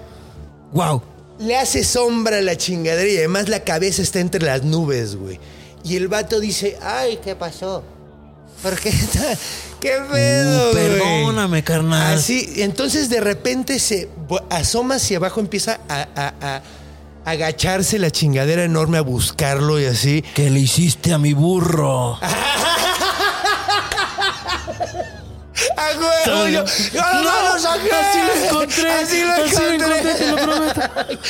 Wow. 0.72 1.02
le 1.38 1.56
hace 1.56 1.84
sombra 1.84 2.38
a 2.38 2.42
la 2.42 2.56
chingadera 2.56 3.08
y 3.10 3.16
además 3.18 3.48
la 3.48 3.60
cabeza 3.64 4.02
está 4.02 4.20
entre 4.20 4.42
las 4.44 4.62
nubes, 4.62 5.16
güey. 5.16 5.38
Y 5.84 5.96
el 5.96 6.08
vato 6.08 6.40
dice, 6.40 6.78
ay, 6.82 7.18
¿qué 7.22 7.34
pasó? 7.36 7.82
¿Por 8.64 8.80
qué 8.80 8.88
está? 9.04 9.38
¿Qué 9.80 9.92
pedo, 10.10 10.70
Uh, 10.70 10.72
güey?" 10.72 10.98
perdóname, 10.98 11.62
carnal. 11.62 12.16
Así, 12.16 12.54
entonces 12.56 13.08
de 13.10 13.20
repente 13.20 13.78
se 13.78 14.08
asoma 14.50 14.94
hacia 14.96 15.18
abajo, 15.18 15.38
empieza 15.38 15.78
a, 15.88 16.08
a- 16.16 16.34
a 16.40 16.62
agacharse 17.30 17.98
la 17.98 18.10
chingadera 18.10 18.64
enorme 18.64 18.98
a 18.98 19.02
buscarlo 19.02 19.78
y 19.80 19.84
así. 19.86 20.24
¿Qué 20.34 20.50
le 20.50 20.60
hiciste 20.60 21.12
a 21.12 21.18
mi 21.18 21.32
burro? 21.34 22.18
¡A 25.76 25.98
huevo! 25.98 26.48
Yo, 26.48 26.64
yo 26.92 27.02
no, 27.22 27.52
lo 27.54 27.58
saqué. 27.58 27.90
así 27.92 28.18
lo 28.18 28.44
encontré, 28.46 28.90
Así 28.92 29.22
lo 29.22 29.32
así 29.32 29.42
encontré. 29.56 29.74
encontré, 29.98 30.14
te 30.14 30.30
lo 30.30 30.36
prometo. 30.36 30.80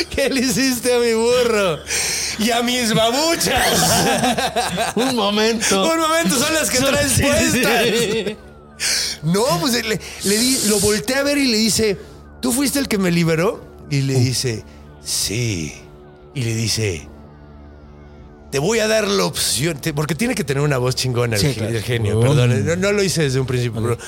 ¿Qué 0.11 0.29
le 0.31 0.40
hiciste 0.40 0.94
a 0.94 0.99
mi 0.99 1.12
burro? 1.14 1.79
Y 2.38 2.51
a 2.51 2.62
mis 2.62 2.92
babuchas. 2.94 4.92
Un 4.97 5.14
momento. 5.16 5.83
Un 5.92 5.99
momento, 6.01 6.38
son 6.38 6.53
las 6.55 6.70
que 6.70 6.79
traes 6.79 7.12
Sí, 7.12 7.23
sí, 7.23 7.61
puestas. 7.61 7.83
sí. 7.87 8.37
No, 9.23 9.44
pues 9.61 9.73
le, 9.87 10.01
le 10.25 10.37
di- 10.38 10.61
lo 10.66 10.81
volteé 10.81 11.16
a 11.16 11.23
ver 11.23 11.38
y 11.38 11.47
le 11.47 11.57
dice, 11.59 11.97
¿tú 12.40 12.53
fuiste 12.53 12.79
el 12.79 12.88
que 12.88 12.99
me 12.99 13.11
liberó? 13.11 13.64
Y 13.90 14.01
le 14.03 14.14
dice, 14.14 14.64
sí. 15.05 15.81
Y 16.35 16.42
le 16.42 16.55
dice, 16.55 17.09
te 18.55 18.61
voy 18.61 18.79
a 18.79 18.87
dar 18.87 19.09
la 19.09 19.25
opción, 19.25 19.81
te- 19.81 19.93
porque 19.93 20.14
tiene 20.14 20.37
que 20.37 20.45
tener 20.45 20.62
una 20.62 20.79
voz 20.79 20.95
chingona 20.95 21.35
el, 21.35 21.40
Sí, 21.43 21.49
ge- 21.49 21.55
claro. 21.57 21.77
el 21.77 21.83
genio, 21.83 22.21
perdón, 22.21 22.64
no, 22.64 22.77
no 22.77 22.93
lo 22.93 23.03
hice 23.03 23.23
desde 23.25 23.40
un 23.40 23.47
principio, 23.49 23.83
pero 23.83 23.99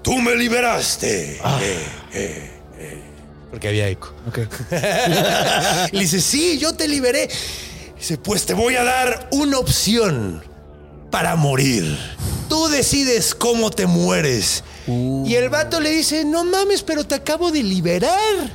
tú 0.00 0.16
me 0.22 0.34
liberaste. 0.36 1.38
Ah. 1.44 1.60
Eh, 1.62 1.84
eh, 2.14 2.50
eh. 2.78 3.02
porque 3.50 3.68
había 3.68 3.88
eco. 3.88 4.14
Ok. 4.26 4.38
Y 5.92 5.96
le 5.96 6.00
dice, 6.00 6.18
sí, 6.22 6.56
yo 6.56 6.72
te 6.72 6.88
liberé. 6.88 7.28
Dice, 7.98 8.16
pues 8.16 8.46
te 8.46 8.54
voy 8.54 8.74
a 8.76 8.84
dar 8.84 9.28
una 9.32 9.58
opción 9.58 10.42
para 11.10 11.36
morir. 11.36 11.98
Tú 12.48 12.68
decides 12.68 13.34
cómo 13.34 13.70
te 13.70 13.84
mueres. 13.86 14.64
Y 14.86 15.34
el 15.34 15.50
vato 15.50 15.78
le 15.78 15.90
dice, 15.90 16.24
no 16.24 16.44
mames, 16.44 16.82
pero 16.82 17.04
te 17.04 17.16
acabo 17.16 17.52
de 17.52 17.62
liberar. 17.62 18.50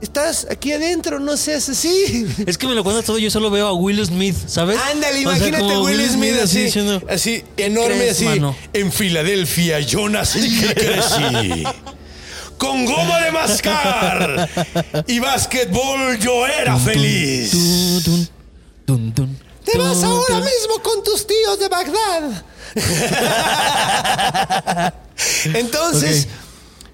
Estás 0.00 0.46
aquí 0.50 0.72
adentro, 0.72 1.20
no 1.20 1.36
seas 1.36 1.68
así. 1.68 2.26
Es 2.46 2.56
que 2.56 2.66
me 2.66 2.74
lo 2.74 2.82
cuentas 2.82 3.04
todo, 3.04 3.18
yo 3.18 3.30
solo 3.30 3.50
veo 3.50 3.66
a 3.66 3.74
Will 3.74 4.04
Smith, 4.06 4.36
¿sabes? 4.46 4.78
Ándale, 4.90 5.26
O 5.26 5.30
sea, 5.30 5.36
imagínate 5.36 5.62
como 5.62 5.82
Will 5.82 6.08
Smith 6.08 6.36
así, 6.42 6.62
diciendo, 6.64 7.02
así 7.08 7.44
enorme, 7.58 7.96
crees, 7.96 8.12
así. 8.16 8.24
mano? 8.24 8.56
En 8.72 8.90
Filadelfia 8.90 9.80
yo 9.80 10.08
nací 10.08 10.38
y 10.40 10.60
crecí. 10.74 11.64
Con 12.56 12.84
goma 12.84 13.20
de 13.20 13.32
mascar 13.32 14.48
y 15.06 15.18
básquetbol 15.18 16.18
yo 16.18 16.46
era 16.46 16.78
feliz. 16.78 17.52
Te 19.64 19.78
vas 19.78 20.02
ahora 20.02 20.40
mismo 20.40 20.82
con 20.82 21.02
tus 21.04 21.26
tíos 21.26 21.58
de 21.58 21.68
Bagdad. 21.68 22.44
Entonces, 25.54 26.28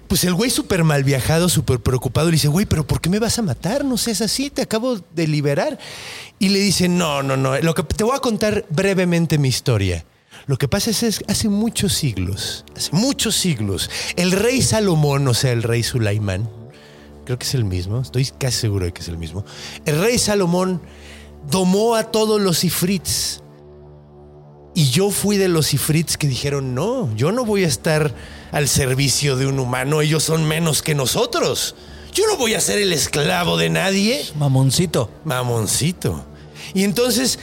pues 0.07 0.23
el 0.23 0.33
güey 0.33 0.49
súper 0.49 0.83
mal 0.83 1.03
viajado, 1.03 1.49
súper 1.49 1.79
preocupado, 1.79 2.27
le 2.27 2.33
dice, 2.33 2.47
güey, 2.47 2.65
pero 2.65 2.85
¿por 2.85 3.01
qué 3.01 3.09
me 3.09 3.19
vas 3.19 3.37
a 3.39 3.41
matar? 3.41 3.85
No 3.85 3.97
seas 3.97 4.21
así, 4.21 4.49
te 4.49 4.61
acabo 4.61 4.99
de 5.15 5.27
liberar. 5.27 5.77
Y 6.39 6.49
le 6.49 6.59
dice, 6.59 6.87
no, 6.87 7.23
no, 7.23 7.37
no, 7.37 7.57
lo 7.59 7.73
que 7.73 7.83
te 7.83 8.03
voy 8.03 8.15
a 8.15 8.19
contar 8.19 8.65
brevemente 8.69 9.37
mi 9.37 9.49
historia. 9.49 10.05
Lo 10.45 10.57
que 10.57 10.67
pasa 10.67 10.91
es, 10.91 11.03
es 11.03 11.23
hace 11.27 11.49
muchos 11.49 11.93
siglos, 11.93 12.63
hace 12.75 12.91
muchos 12.93 13.35
siglos, 13.35 13.89
el 14.15 14.31
rey 14.31 14.61
Salomón, 14.61 15.27
o 15.27 15.33
sea, 15.33 15.51
el 15.51 15.63
rey 15.63 15.83
Sulaimán, 15.83 16.49
creo 17.25 17.37
que 17.37 17.45
es 17.45 17.53
el 17.53 17.65
mismo, 17.65 17.99
estoy 17.99 18.25
casi 18.39 18.57
seguro 18.61 18.85
de 18.85 18.93
que 18.93 19.01
es 19.01 19.09
el 19.09 19.17
mismo. 19.17 19.43
El 19.85 19.99
rey 19.99 20.17
Salomón 20.17 20.81
domó 21.49 21.95
a 21.95 22.05
todos 22.05 22.39
los 22.39 22.63
ifrits. 22.63 23.41
Y 24.77 24.91
yo 24.91 25.09
fui 25.09 25.37
de 25.37 25.47
los 25.47 25.73
ifrits 25.73 26.17
que 26.17 26.27
dijeron, 26.27 26.75
no, 26.75 27.09
yo 27.15 27.31
no 27.31 27.45
voy 27.45 27.63
a 27.63 27.67
estar 27.67 28.13
al 28.51 28.67
servicio 28.67 29.35
de 29.35 29.47
un 29.47 29.57
humano, 29.57 30.01
ellos 30.01 30.21
son 30.21 30.47
menos 30.47 30.83
que 30.83 30.93
nosotros. 30.93 31.73
Yo 32.13 32.27
no 32.27 32.37
voy 32.37 32.53
a 32.53 32.61
ser 32.61 32.77
el 32.77 32.93
esclavo 32.93 33.57
de 33.57 33.71
nadie. 33.71 34.23
Mamoncito. 34.37 35.09
Mamoncito. 35.23 36.23
Y 36.75 36.83
entonces 36.83 37.39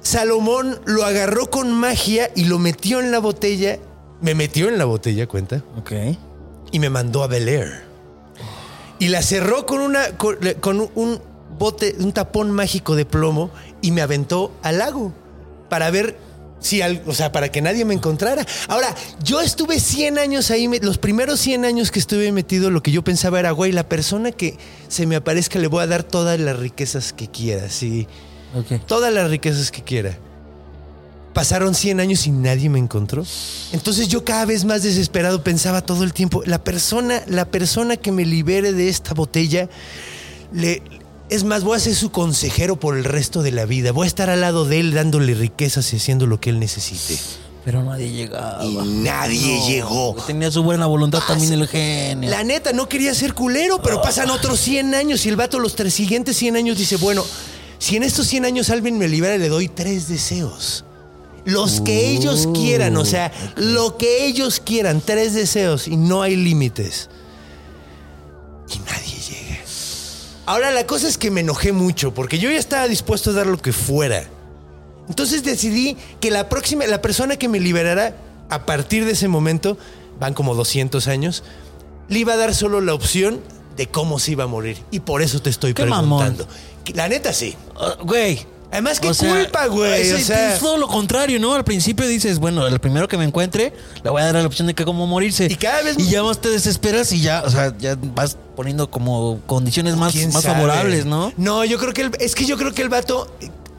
Salomón 0.00 0.80
lo 0.86 1.04
agarró 1.04 1.50
con 1.50 1.70
magia 1.72 2.30
y 2.34 2.44
lo 2.44 2.58
metió 2.58 3.00
en 3.00 3.10
la 3.10 3.18
botella. 3.18 3.78
Me 4.22 4.34
metió 4.34 4.70
en 4.70 4.78
la 4.78 4.86
botella, 4.86 5.26
cuenta 5.26 5.62
Ok. 5.76 5.92
y 6.70 6.78
me 6.78 6.88
mandó 6.88 7.22
a 7.22 7.26
Bel 7.26 7.50
Air. 7.50 7.82
Y 8.98 9.08
la 9.08 9.20
cerró 9.20 9.66
con, 9.66 9.80
una, 9.80 10.16
con, 10.16 10.38
con 10.60 10.90
un 10.94 11.20
bote, 11.58 11.96
un 11.98 12.12
tapón 12.12 12.50
mágico 12.50 12.96
de 12.96 13.04
plomo 13.04 13.50
y 13.82 13.90
me 13.90 14.00
aventó 14.00 14.52
al 14.62 14.78
lago 14.78 15.12
para 15.68 15.90
ver 15.90 16.31
Sí, 16.62 16.80
al- 16.80 17.02
o 17.06 17.12
sea, 17.12 17.32
para 17.32 17.50
que 17.50 17.60
nadie 17.60 17.84
me 17.84 17.92
encontrara. 17.92 18.46
Ahora, 18.68 18.94
yo 19.22 19.40
estuve 19.40 19.80
100 19.80 20.16
años 20.18 20.50
ahí, 20.50 20.68
me- 20.68 20.78
los 20.78 20.96
primeros 20.96 21.40
100 21.40 21.64
años 21.64 21.90
que 21.90 21.98
estuve 21.98 22.30
metido, 22.32 22.70
lo 22.70 22.82
que 22.82 22.92
yo 22.92 23.02
pensaba 23.02 23.40
era, 23.40 23.50
güey, 23.50 23.72
la 23.72 23.88
persona 23.88 24.30
que 24.32 24.56
se 24.88 25.04
me 25.06 25.16
aparezca 25.16 25.58
le 25.58 25.66
voy 25.66 25.82
a 25.82 25.86
dar 25.88 26.04
todas 26.04 26.38
las 26.40 26.56
riquezas 26.58 27.12
que 27.12 27.28
quiera, 27.28 27.68
sí. 27.68 28.06
Todas 28.86 29.12
las 29.12 29.28
riquezas 29.30 29.70
que 29.70 29.82
quiera. 29.82 30.16
Pasaron 31.34 31.74
100 31.74 31.98
años 31.98 32.26
y 32.26 32.30
nadie 32.30 32.68
me 32.68 32.78
encontró. 32.78 33.24
Entonces 33.72 34.08
yo 34.08 34.22
cada 34.22 34.44
vez 34.44 34.66
más 34.66 34.82
desesperado 34.82 35.42
pensaba 35.42 35.80
todo 35.80 36.04
el 36.04 36.12
tiempo, 36.12 36.42
la 36.44 36.62
persona, 36.62 37.22
la 37.26 37.46
persona 37.46 37.96
que 37.96 38.12
me 38.12 38.26
libere 38.26 38.72
de 38.72 38.90
esta 38.90 39.14
botella, 39.14 39.70
le, 40.52 40.82
es 41.32 41.44
más, 41.44 41.64
voy 41.64 41.78
a 41.78 41.80
ser 41.80 41.94
su 41.94 42.10
consejero 42.10 42.78
por 42.78 42.94
el 42.94 43.04
resto 43.04 43.42
de 43.42 43.52
la 43.52 43.64
vida. 43.64 43.90
Voy 43.92 44.04
a 44.04 44.06
estar 44.06 44.28
al 44.28 44.42
lado 44.42 44.66
de 44.66 44.80
él 44.80 44.92
dándole 44.92 45.32
riquezas 45.32 45.90
y 45.94 45.96
haciendo 45.96 46.26
lo 46.26 46.38
que 46.38 46.50
él 46.50 46.60
necesite. 46.60 47.18
Pero 47.64 47.82
nadie 47.82 48.12
llegaba. 48.12 48.62
Y 48.62 48.74
nadie 48.76 49.62
llegó. 49.66 50.14
Tenía 50.26 50.50
su 50.50 50.62
buena 50.62 50.84
voluntad 50.84 51.20
también 51.26 51.54
el 51.54 51.66
genio. 51.68 52.28
La 52.28 52.44
neta, 52.44 52.74
no 52.74 52.86
quería 52.86 53.14
ser 53.14 53.32
culero, 53.32 53.80
pero 53.80 54.02
pasan 54.02 54.28
otros 54.28 54.60
100 54.60 54.94
años 54.94 55.24
y 55.24 55.30
el 55.30 55.36
vato 55.36 55.58
los 55.58 55.74
tres 55.74 55.94
siguientes 55.94 56.36
100 56.36 56.56
años 56.56 56.76
dice, 56.76 56.96
bueno, 56.96 57.24
si 57.78 57.96
en 57.96 58.02
estos 58.02 58.26
100 58.26 58.44
años 58.44 58.68
alguien 58.68 58.98
me 58.98 59.08
libera, 59.08 59.38
le 59.38 59.48
doy 59.48 59.68
tres 59.68 60.08
deseos. 60.08 60.84
Los 61.46 61.80
que 61.80 62.10
ellos 62.10 62.46
quieran, 62.52 62.96
o 62.98 63.06
sea, 63.06 63.32
lo 63.56 63.96
que 63.96 64.26
ellos 64.26 64.60
quieran, 64.60 65.00
tres 65.00 65.32
deseos 65.32 65.88
y 65.88 65.96
no 65.96 66.20
hay 66.20 66.36
límites. 66.36 67.08
Y 68.68 68.78
nadie 68.80 69.18
llega. 69.18 69.41
Ahora 70.46 70.70
la 70.72 70.86
cosa 70.86 71.08
es 71.08 71.18
que 71.18 71.30
me 71.30 71.40
enojé 71.40 71.72
mucho 71.72 72.12
porque 72.14 72.38
yo 72.38 72.50
ya 72.50 72.58
estaba 72.58 72.88
dispuesto 72.88 73.30
a 73.30 73.32
dar 73.34 73.46
lo 73.46 73.58
que 73.58 73.72
fuera. 73.72 74.24
Entonces 75.08 75.44
decidí 75.44 75.96
que 76.20 76.30
la 76.30 76.48
próxima, 76.48 76.86
la 76.86 77.02
persona 77.02 77.36
que 77.36 77.48
me 77.48 77.60
liberara 77.60 78.16
a 78.50 78.66
partir 78.66 79.04
de 79.04 79.12
ese 79.12 79.28
momento, 79.28 79.78
van 80.18 80.34
como 80.34 80.54
200 80.54 81.06
años, 81.08 81.42
le 82.08 82.18
iba 82.20 82.32
a 82.34 82.36
dar 82.36 82.54
solo 82.54 82.80
la 82.80 82.94
opción 82.94 83.40
de 83.76 83.86
cómo 83.86 84.18
se 84.18 84.32
iba 84.32 84.44
a 84.44 84.46
morir. 84.48 84.78
Y 84.90 85.00
por 85.00 85.22
eso 85.22 85.40
te 85.40 85.50
estoy 85.50 85.74
Qué 85.74 85.84
mamón. 85.86 86.20
preguntando. 86.20 86.52
Que 86.84 86.92
La 86.94 87.08
neta 87.08 87.32
sí. 87.32 87.54
Ah, 87.76 87.96
Güey. 88.02 88.46
Además, 88.72 88.98
qué 88.98 89.08
O 89.10 89.14
sea, 89.14 89.28
culpa, 89.34 89.66
güey. 89.66 90.00
es- 90.00 90.14
O 90.14 90.18
sea, 90.24 90.54
es 90.54 90.58
todo 90.58 90.78
lo 90.78 90.88
contrario, 90.88 91.38
¿no? 91.38 91.52
Al 91.54 91.62
principio 91.62 92.06
dices, 92.08 92.38
bueno, 92.38 92.66
el 92.66 92.80
primero 92.80 93.06
que 93.06 93.18
me 93.18 93.24
encuentre, 93.24 93.72
le 94.02 94.10
voy 94.10 94.22
a 94.22 94.24
dar 94.24 94.34
la 94.36 94.46
opción 94.46 94.66
de 94.66 94.74
que 94.74 94.84
cómo 94.86 95.06
morirse. 95.06 95.46
Y 95.50 95.56
cada 95.56 95.82
vez- 95.82 95.96
Y 95.98 96.08
ya 96.10 96.22
más 96.22 96.40
te 96.40 96.48
desesperas 96.48 97.12
y 97.12 97.20
ya, 97.20 97.42
o 97.46 97.50
sea, 97.50 97.76
ya 97.78 97.96
vas 98.14 98.36
poniendo 98.56 98.90
como 98.90 99.40
condiciones 99.46 99.96
más, 99.96 100.12
¿quién 100.12 100.32
más 100.32 100.42
sabe? 100.42 100.54
favorables, 100.54 101.04
¿no? 101.04 101.32
No, 101.36 101.64
yo 101.66 101.78
creo 101.78 101.92
que 101.92 102.00
el- 102.02 102.12
es 102.18 102.34
que 102.34 102.46
yo 102.46 102.56
creo 102.56 102.72
que 102.72 102.80
el 102.82 102.88
vato 102.88 103.30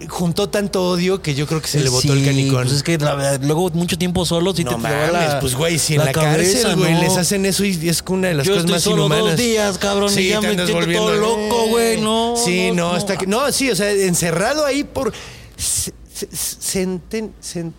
juntó 0.09 0.49
tanto 0.49 0.83
odio 0.89 1.21
que 1.21 1.35
yo 1.35 1.45
creo 1.47 1.61
que 1.61 1.67
se 1.67 1.79
le 1.81 1.89
botó 1.89 2.01
Sí, 2.01 2.09
el 2.09 2.25
canicón. 2.25 2.63
Pues 2.63 2.73
es 2.75 2.83
que 2.83 2.97
la 2.97 3.15
verdad, 3.15 3.39
luego 3.43 3.69
mucho 3.71 3.97
tiempo 3.97 4.25
solo, 4.25 4.53
si 4.55 4.63
no 4.63 4.71
te 4.71 4.77
mames, 4.77 5.11
la- 5.13 5.39
pues 5.39 5.55
güey, 5.55 5.77
si 5.79 5.95
en 5.95 6.05
la, 6.05 6.11
cabeza, 6.11 6.61
cárcel, 6.61 6.75
güey, 6.77 6.95
les 6.99 7.17
hacen 7.17 7.45
eso 7.45 7.63
y 7.65 7.89
es 7.89 8.03
una 8.07 8.29
de 8.29 8.33
las 8.35 8.45
Yo 8.47 8.53
cosas 8.53 8.63
estoy 8.65 8.73
más 8.75 8.83
solo 8.83 8.95
inhumanas. 9.05 9.25
dos 9.25 9.37
días, 9.37 9.77
cabrón, 9.77 10.11
y 10.17 10.27
ya 10.29 10.41
me 10.41 10.55
siento 10.55 10.85
todo 10.91 11.15
loco, 11.15 11.67
güey, 11.69 11.99
no, 12.01 12.35
Sí, 12.37 12.69
no, 12.71 12.75
no, 12.75 12.89
no. 12.91 12.95
hasta 12.95 13.17
que 13.17 13.27
no, 13.27 13.51
sí, 13.51 13.69
o 13.71 13.75
sea, 13.75 13.91
encerrado 13.91 14.65
ahí 14.65 14.83
por 14.83 15.13
ce- 15.57 15.93
ce- 16.13 16.29
centen- 16.31 17.31
cen- 17.41 17.73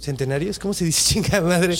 centenarios, 0.00 0.58
¿cómo 0.58 0.74
se 0.74 0.84
dice, 0.84 1.02
chinga 1.14 1.40
madre? 1.40 1.76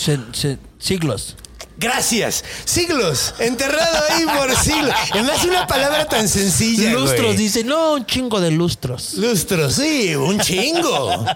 Siglos. 0.78 1.36
Gracias, 1.76 2.44
siglos, 2.64 3.34
enterrado 3.38 3.98
ahí 4.10 4.24
por 4.26 4.56
siglos. 4.56 4.94
Además 5.12 5.44
una 5.44 5.66
palabra 5.66 6.06
tan 6.06 6.28
sencilla, 6.28 6.92
Lustros, 6.92 7.26
güey. 7.26 7.36
dice, 7.36 7.64
no, 7.64 7.94
un 7.94 8.06
chingo 8.06 8.40
de 8.40 8.52
lustros. 8.52 9.14
Lustros, 9.14 9.74
sí, 9.74 10.14
un 10.14 10.38
chingo. 10.38 11.26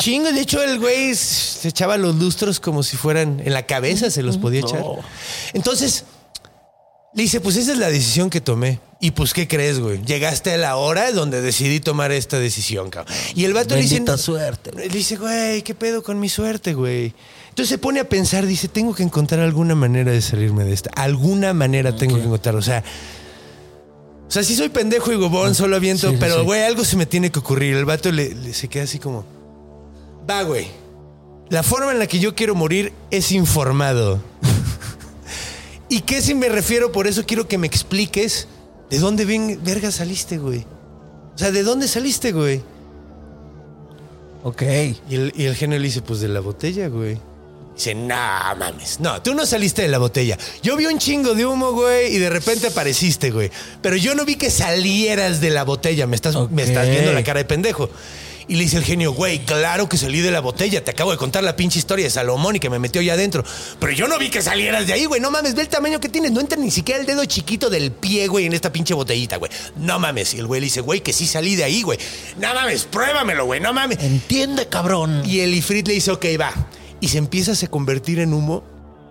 chingo. 0.00 0.32
De 0.32 0.40
hecho, 0.40 0.62
el 0.62 0.80
güey 0.80 1.14
se 1.14 1.68
echaba 1.68 1.96
los 1.96 2.16
lustros 2.16 2.58
como 2.58 2.82
si 2.82 2.96
fueran 2.96 3.40
en 3.44 3.52
la 3.52 3.66
cabeza, 3.66 4.10
se 4.10 4.22
los 4.22 4.36
podía 4.36 4.60
echar. 4.60 4.80
No. 4.80 4.98
Entonces, 5.52 6.04
le 7.14 7.22
dice, 7.22 7.40
pues 7.40 7.54
esa 7.56 7.72
es 7.72 7.78
la 7.78 7.88
decisión 7.88 8.28
que 8.30 8.40
tomé. 8.40 8.80
Y 9.00 9.12
pues, 9.12 9.32
¿qué 9.32 9.46
crees, 9.46 9.78
güey? 9.78 10.02
Llegaste 10.04 10.54
a 10.54 10.56
la 10.56 10.76
hora 10.76 11.12
donde 11.12 11.40
decidí 11.40 11.78
tomar 11.78 12.10
esta 12.10 12.38
decisión, 12.38 12.90
cabrón. 12.90 13.14
Y 13.34 13.44
el 13.44 13.52
vato 13.52 13.74
le 13.76 13.82
dice... 13.82 13.96
Bendita 13.96 14.18
suerte. 14.18 14.72
Le 14.72 14.88
dice, 14.88 15.16
güey, 15.16 15.62
¿qué 15.62 15.74
pedo 15.74 16.02
con 16.02 16.18
mi 16.18 16.28
suerte, 16.28 16.74
güey? 16.74 17.14
Entonces 17.54 17.68
se 17.68 17.78
pone 17.78 18.00
a 18.00 18.08
pensar, 18.08 18.46
dice, 18.46 18.66
tengo 18.66 18.92
que 18.96 19.04
encontrar 19.04 19.38
alguna 19.38 19.76
manera 19.76 20.10
de 20.10 20.20
salirme 20.20 20.64
de 20.64 20.72
esta. 20.72 20.90
Alguna 20.96 21.54
manera 21.54 21.94
tengo 21.94 22.16
que 22.16 22.24
encontrar. 22.24 22.56
O 22.56 22.62
sea, 22.62 22.82
o 24.26 24.30
sea, 24.30 24.42
sí 24.42 24.56
soy 24.56 24.70
pendejo 24.70 25.12
y 25.12 25.16
gobón, 25.16 25.54
solo 25.54 25.76
aviento, 25.76 26.10
Sí, 26.10 26.16
pero, 26.18 26.40
sí. 26.40 26.44
güey, 26.44 26.62
algo 26.64 26.84
se 26.84 26.96
me 26.96 27.06
tiene 27.06 27.30
que 27.30 27.38
ocurrir. 27.38 27.76
El 27.76 27.84
vato 27.84 28.10
le, 28.10 28.34
le- 28.34 28.52
se 28.54 28.66
queda 28.66 28.82
así 28.82 28.98
como, 28.98 29.24
va, 30.28 30.42
güey. 30.42 30.66
La 31.48 31.62
forma 31.62 31.92
en 31.92 32.00
la 32.00 32.08
que 32.08 32.18
yo 32.18 32.34
quiero 32.34 32.56
morir 32.56 32.92
es 33.12 33.30
informado. 33.30 34.20
¿Y 35.88 36.00
qué 36.00 36.22
si 36.22 36.34
me 36.34 36.48
refiero? 36.48 36.90
Por 36.90 37.06
eso 37.06 37.22
quiero 37.24 37.46
que 37.46 37.56
me 37.56 37.68
expliques 37.68 38.48
de 38.90 38.98
dónde 38.98 39.24
bien 39.26 39.60
verga 39.62 39.92
saliste, 39.92 40.38
güey. 40.38 40.66
O 41.36 41.38
sea, 41.38 41.52
¿de 41.52 41.62
dónde 41.62 41.86
saliste, 41.86 42.32
güey? 42.32 42.62
Ok. 44.42 44.62
Y 45.08 45.14
el, 45.14 45.32
y 45.36 45.44
el 45.44 45.54
genio 45.54 45.78
le 45.78 45.84
dice, 45.84 46.02
pues 46.02 46.18
de 46.18 46.26
la 46.26 46.40
botella, 46.40 46.88
güey. 46.88 47.16
Dice, 47.74 47.94
no 47.94 48.14
mames. 48.56 49.00
No, 49.00 49.20
tú 49.20 49.34
no 49.34 49.44
saliste 49.46 49.82
de 49.82 49.88
la 49.88 49.98
botella. 49.98 50.38
Yo 50.62 50.76
vi 50.76 50.86
un 50.86 50.98
chingo 50.98 51.34
de 51.34 51.44
humo, 51.44 51.72
güey, 51.72 52.14
y 52.14 52.18
de 52.18 52.30
repente 52.30 52.68
apareciste, 52.68 53.30
güey. 53.30 53.50
Pero 53.82 53.96
yo 53.96 54.14
no 54.14 54.24
vi 54.24 54.36
que 54.36 54.50
salieras 54.50 55.40
de 55.40 55.50
la 55.50 55.64
botella. 55.64 56.06
Me 56.06 56.14
estás, 56.14 56.36
me 56.50 56.62
estás 56.62 56.88
viendo 56.88 57.12
la 57.12 57.24
cara 57.24 57.38
de 57.38 57.44
pendejo. 57.44 57.90
Y 58.46 58.56
le 58.56 58.64
dice 58.64 58.76
el 58.76 58.84
genio, 58.84 59.12
güey, 59.12 59.38
claro 59.38 59.88
que 59.88 59.96
salí 59.96 60.20
de 60.20 60.30
la 60.30 60.40
botella. 60.40 60.84
Te 60.84 60.90
acabo 60.90 61.10
de 61.10 61.16
contar 61.16 61.42
la 61.42 61.56
pinche 61.56 61.78
historia 61.78 62.04
de 62.04 62.10
Salomón 62.10 62.56
y 62.56 62.60
que 62.60 62.68
me 62.68 62.78
metió 62.78 63.00
allá 63.00 63.14
adentro. 63.14 63.42
Pero 63.80 63.92
yo 63.92 64.06
no 64.06 64.18
vi 64.18 64.28
que 64.28 64.42
salieras 64.42 64.86
de 64.86 64.92
ahí, 64.92 65.06
güey. 65.06 65.20
No 65.20 65.30
mames, 65.30 65.54
ve 65.54 65.62
el 65.62 65.68
tamaño 65.68 65.98
que 65.98 66.10
tienes. 66.10 66.30
No 66.30 66.40
entra 66.40 66.58
ni 66.58 66.70
siquiera 66.70 67.00
el 67.00 67.06
dedo 67.06 67.24
chiquito 67.24 67.70
del 67.70 67.90
pie, 67.90 68.26
güey, 68.28 68.44
en 68.44 68.52
esta 68.52 68.70
pinche 68.70 68.92
botellita, 68.92 69.38
güey. 69.38 69.50
No 69.76 69.98
mames. 69.98 70.34
Y 70.34 70.38
el 70.40 70.46
güey 70.46 70.60
le 70.60 70.66
dice, 70.66 70.82
güey, 70.82 71.00
que 71.00 71.12
sí 71.14 71.26
salí 71.26 71.56
de 71.56 71.64
ahí, 71.64 71.82
güey. 71.82 71.98
No 72.38 72.52
mames, 72.54 72.84
pruébamelo, 72.84 73.46
güey. 73.46 73.60
No 73.60 73.72
mames. 73.72 73.98
Entiende, 74.00 74.68
cabrón. 74.68 75.22
Y 75.24 75.40
el 75.40 75.54
Ifrit 75.54 75.88
le 75.88 75.94
dice, 75.94 76.10
ok, 76.12 76.26
va. 76.38 76.52
Y 77.04 77.08
se 77.08 77.18
empieza 77.18 77.52
a 77.52 77.68
convertir 77.68 78.18
en 78.18 78.32
humo 78.32 78.64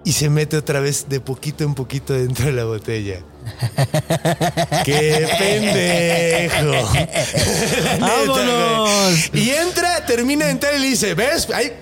y 0.04 0.14
se 0.14 0.28
mete 0.28 0.58
otra 0.58 0.80
vez 0.80 1.10
de 1.10 1.20
poquito 1.20 1.64
en 1.64 1.76
poquito 1.76 2.14
dentro 2.14 2.48
de 2.48 2.52
la 2.52 2.64
botella. 2.64 3.20
¡Qué 4.84 5.28
pendejo! 5.38 6.90
¡Vámonos! 8.00 9.30
Y 9.32 9.52
entra, 9.52 10.04
termina 10.08 10.46
de 10.46 10.52
entrar 10.54 10.74
y 10.74 10.80
le 10.80 10.88
dice, 10.88 11.14
¿ves? 11.14 11.48
Ay. 11.54 11.74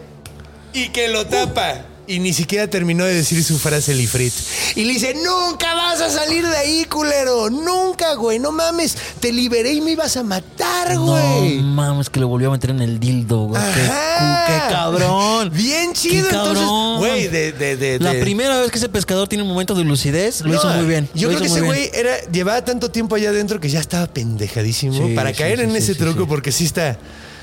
Y 0.74 0.89
que 0.89 1.08
lo 1.08 1.26
tapa. 1.28 1.86
Y 2.08 2.20
ni 2.20 2.34
siquiera 2.34 2.68
terminó 2.68 3.06
de 3.06 3.14
decir 3.14 3.44
su 3.44 3.58
frase 3.60 3.92
el 3.94 4.02
Ifrit. 4.02 4.34
Y 4.76 4.86
le 4.86 4.94
dice, 4.94 5.14
nunca 5.14 5.74
vas 5.76 6.02
a 6.02 6.10
salir 6.10 6.46
de 6.46 6.58
ahí, 6.58 6.86
culero. 6.86 7.50
Nunca, 7.50 8.16
güey. 8.16 8.40
No 8.40 8.52
mames. 8.52 8.98
Te 9.20 9.32
liberé 9.32 9.74
y 9.74 9.82
me 9.82 9.92
ibas 9.92 10.18
a 10.18 10.24
matar, 10.24 10.98
güey. 10.98 11.58
No 11.58 11.68
mames, 11.68 12.10
que 12.10 12.20
le 12.20 12.26
volvió 12.26 12.50
a 12.50 12.52
meter 12.52 12.72
en 12.72 12.82
el 12.82 13.00
dildo, 13.00 13.48
güey. 13.48 13.62
Qué, 13.74 14.60
cabrón. 14.70 15.52
Bien 15.54 15.94
chido, 15.94 16.28
Qué 16.28 16.36
entonces, 16.36 16.64
cabrón. 16.66 16.98
güey, 17.00 17.28
de, 17.28 17.52
de, 17.54 17.78
de, 17.78 18.00
La 18.00 18.12
primera 18.20 18.60
vez 18.60 18.72
que 18.72 18.78
ese 18.78 18.90
pescador 18.90 19.28
tiene 19.28 19.44
un 19.44 19.50
momento 19.50 19.76
de 19.76 19.84
lucidez, 19.84 20.42
lo 20.42 20.54
hizo 20.56 20.68
muy 20.70 20.86
bien. 20.86 21.08
Yo 21.14 21.30
lo 21.30 21.38
creo 21.38 21.48
que 21.48 21.54
ese 21.54 21.62
güey 21.62 21.90
era, 21.94 22.20
llevaba 22.32 22.64
tanto 22.66 22.90
tiempo 22.92 23.16
allá 23.16 23.30
adentro 23.30 23.60
que 23.60 23.70
ya 23.70 23.80
estaba 23.80 24.08
pendejadísimo 24.08 25.08
Sí, 25.08 25.14
para 25.16 25.30
sí, 25.30 25.36
caer 25.38 25.60
sí, 25.60 25.64
en 25.66 25.76
ese 25.76 25.96
truco 25.96 26.28
porque 26.28 26.52
sí 26.52 26.66
está, 26.66 26.98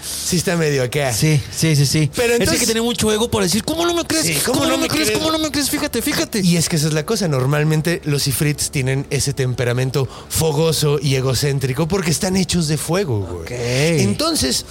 sí 0.08 0.36
está 0.36 0.56
medio 0.56 0.82
acá. 0.82 1.12
Sí, 1.12 1.40
sí, 1.50 1.76
sí, 1.76 1.86
sí. 1.86 2.10
Pero 2.14 2.34
entonces- 2.34 2.60
que 2.60 2.66
tiene 2.66 2.80
mucho 2.80 3.12
ego 3.12 3.30
por 3.30 3.42
decir, 3.42 3.64
¿cómo 3.64 3.84
no 3.86 3.94
me 3.94 4.04
crees? 4.04 4.26
Sí, 4.26 4.38
¿Cómo, 4.44 4.66
no 4.66 4.78
me 4.78 4.88
crees? 4.88 5.08
crees? 5.08 5.18
¿Cómo 5.18 5.30
no 5.32 5.38
me 5.38 5.50
crees? 5.50 5.70
Fíjate, 5.70 6.02
fíjate. 6.02 6.40
Y 6.40 6.56
es 6.56 6.68
que 6.68 6.76
esa 6.76 6.88
es 6.88 6.92
la 6.94 7.04
cosa. 7.06 7.28
Normalmente 7.28 8.00
los 8.04 8.26
ifrits 8.26 8.70
tienen 8.70 9.06
ese 9.10 9.32
temperamento 9.32 10.08
fogoso 10.28 10.98
y 11.00 11.14
egocéntrico 11.16 11.86
porque 11.88 12.10
están 12.10 12.36
hechos 12.36 12.68
de 12.68 12.76
fuego, 12.78 13.20
güey. 13.20 13.42
Ok. 13.42 13.50
Entonces. 13.50 14.64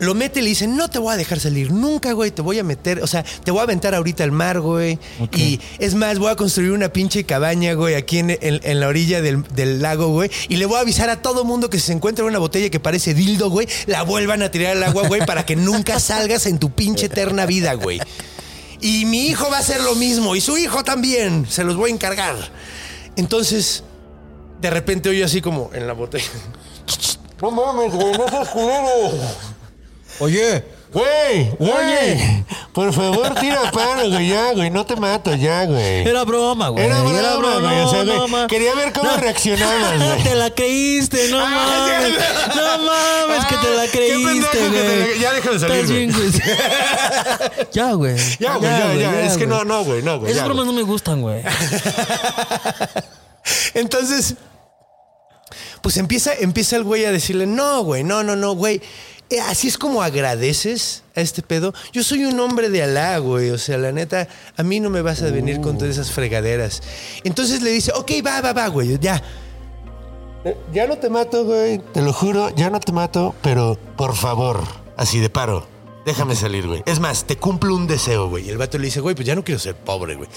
Lo 0.00 0.14
mete 0.14 0.40
y 0.40 0.42
le 0.42 0.48
dice, 0.50 0.66
no 0.66 0.88
te 0.88 0.98
voy 0.98 1.12
a 1.14 1.16
dejar 1.16 1.40
salir 1.40 1.72
nunca, 1.72 2.12
güey, 2.12 2.30
te 2.30 2.40
voy 2.42 2.58
a 2.58 2.64
meter, 2.64 3.02
o 3.02 3.06
sea, 3.06 3.24
te 3.44 3.50
voy 3.50 3.60
a 3.60 3.62
aventar 3.64 3.94
ahorita 3.94 4.22
al 4.24 4.32
mar, 4.32 4.60
güey. 4.60 4.98
Y 5.34 5.60
es 5.78 5.94
más, 5.94 6.18
voy 6.18 6.30
a 6.30 6.36
construir 6.36 6.72
una 6.72 6.88
pinche 6.92 7.24
cabaña, 7.24 7.74
güey, 7.74 7.94
aquí 7.94 8.18
en, 8.18 8.30
en- 8.30 8.60
en 8.62 8.80
la 8.80 8.88
orilla 8.88 9.20
del, 9.22 9.42
del 9.54 9.82
lago, 9.82 10.08
güey. 10.08 10.30
Y 10.48 10.56
le 10.56 10.66
voy 10.66 10.76
a 10.76 10.80
avisar 10.80 11.10
a 11.10 11.20
todo 11.22 11.44
mundo 11.44 11.68
que 11.70 11.78
si 11.80 11.86
se 11.86 11.92
encuentra 11.92 12.24
una 12.24 12.38
botella 12.38 12.70
que 12.70 12.80
parece 12.80 13.14
dildo, 13.14 13.50
güey, 13.50 13.66
la 13.86 14.02
vuelvan 14.02 14.42
a 14.42 14.50
tirar 14.50 14.76
al 14.76 14.82
agua, 14.84 15.06
güey, 15.08 15.24
para 15.26 15.44
que 15.44 15.56
nunca 15.56 15.98
salgas 16.00 16.46
en 16.46 16.58
tu 16.58 16.70
pinche 16.70 17.06
eterna 17.06 17.44
vida, 17.46 17.74
güey. 17.74 18.00
Y 18.80 19.04
mi 19.06 19.26
hijo 19.26 19.50
va 19.50 19.56
a 19.56 19.60
hacer 19.60 19.80
lo 19.82 19.96
mismo, 19.96 20.36
y 20.36 20.40
su 20.40 20.56
hijo 20.56 20.84
también, 20.84 21.46
se 21.48 21.64
los 21.64 21.74
voy 21.76 21.90
a 21.90 21.94
encargar. 21.94 22.36
Entonces, 23.16 23.82
de 24.60 24.70
repente 24.70 25.08
oye 25.08 25.24
así 25.24 25.40
como 25.40 25.70
en 25.74 25.86
la 25.88 25.92
botella. 25.92 26.24
No 27.42 27.50
mames, 27.50 27.92
güey, 27.92 28.12
no 28.18 28.28
seas 28.28 28.48
culero. 28.48 29.10
Oye, 30.20 30.64
Güey, 30.90 31.50
Oye. 31.58 32.44
por 32.72 32.94
favor, 32.94 33.34
tira 33.34 33.70
paro, 33.70 34.08
güey, 34.08 34.28
ya, 34.30 34.52
güey, 34.54 34.70
no 34.70 34.86
te 34.86 34.96
mato, 34.96 35.34
ya, 35.34 35.66
güey. 35.66 36.08
era 36.08 36.24
broma, 36.24 36.70
güey. 36.70 36.86
Era 36.86 37.02
broma, 37.02 37.58
güey, 37.60 37.80
o 37.80 37.90
sea, 37.90 38.04
güey, 38.04 38.46
quería 38.46 38.74
ver 38.74 38.94
cómo 38.94 39.14
reaccionabas, 39.18 39.98
güey. 40.02 40.22
Te 40.22 40.34
la 40.34 40.48
creíste, 40.50 41.28
no 41.28 41.40
Ah, 41.44 41.50
mames. 41.50 42.06
sí. 42.06 42.56
No 42.56 42.78
mames 42.78 43.44
que 43.44 43.56
te 43.56 43.76
la 43.76 43.82
qué 43.82 43.90
creíste, 43.90 44.48
que 44.50 44.58
te 44.58 44.68
güey. 44.70 45.14
la- 45.14 45.20
ya 45.20 45.32
déjame 45.34 45.58
salir, 45.58 45.74
Estás 45.76 45.90
bien, 45.90 46.12
güey. 46.12 46.30
ya, 47.72 47.92
güey. 47.92 48.16
Ya, 48.40 48.56
güey, 48.56 48.70
ya, 48.70 48.94
ya. 48.94 49.20
Es 49.26 49.36
que 49.36 49.46
no, 49.46 49.64
no, 49.66 49.84
güey, 49.84 50.00
no, 50.02 50.18
güey. 50.20 50.32
Esas 50.32 50.44
ya, 50.44 50.46
bromas 50.46 50.64
güey. 50.64 50.74
no 50.74 50.80
me 50.82 50.86
gustan, 50.90 51.20
güey. 51.20 51.42
Entonces, 53.74 54.34
pues 55.82 55.96
empieza, 55.98 56.32
empieza 56.34 56.76
el 56.76 56.84
güey 56.84 57.04
a 57.04 57.12
decirle, 57.12 57.46
no, 57.46 57.82
güey, 57.82 58.04
no, 58.04 58.22
no, 58.22 58.36
no, 58.36 58.54
güey. 58.54 58.80
Eh, 59.30 59.40
Así 59.40 59.68
es 59.68 59.76
como 59.76 60.02
agradeces 60.02 61.02
a 61.14 61.20
este 61.20 61.42
pedo. 61.42 61.74
Yo 61.92 62.02
soy 62.02 62.24
un 62.24 62.38
hombre 62.40 62.70
de 62.70 62.82
Alá, 62.82 63.18
güey. 63.18 63.50
O 63.50 63.58
sea, 63.58 63.76
la 63.78 63.92
neta, 63.92 64.26
a 64.56 64.62
mí 64.62 64.80
no 64.80 64.88
me 64.90 65.02
vas 65.02 65.22
a 65.22 65.26
venir 65.30 65.60
con 65.60 65.76
todas 65.76 65.94
esas 65.94 66.10
fregaderas. 66.12 66.82
Entonces 67.24 67.60
le 67.62 67.70
dice, 67.70 67.92
ok, 67.94 68.10
va, 68.26 68.40
va, 68.40 68.52
va, 68.52 68.68
güey, 68.68 68.98
ya. 68.98 69.22
Eh, 70.44 70.56
Ya 70.72 70.86
no 70.86 70.96
te 70.96 71.10
mato, 71.10 71.44
güey. 71.44 71.78
Te 71.92 72.00
lo 72.00 72.12
juro, 72.12 72.48
ya 72.54 72.70
no 72.70 72.80
te 72.80 72.92
mato, 72.92 73.34
pero 73.42 73.78
por 73.96 74.14
favor, 74.14 74.62
así 74.96 75.18
de 75.18 75.28
paro, 75.28 75.66
déjame 76.06 76.34
salir, 76.34 76.66
güey. 76.66 76.82
Es 76.86 76.98
más, 77.00 77.24
te 77.26 77.36
cumplo 77.36 77.74
un 77.74 77.86
deseo, 77.86 78.28
güey. 78.30 78.46
Y 78.46 78.50
el 78.50 78.56
vato 78.56 78.78
le 78.78 78.86
dice, 78.86 79.00
güey, 79.00 79.14
pues 79.14 79.26
ya 79.26 79.34
no 79.34 79.44
quiero 79.44 79.58
ser 79.58 79.74
pobre, 79.74 80.14
güey. 80.14 80.28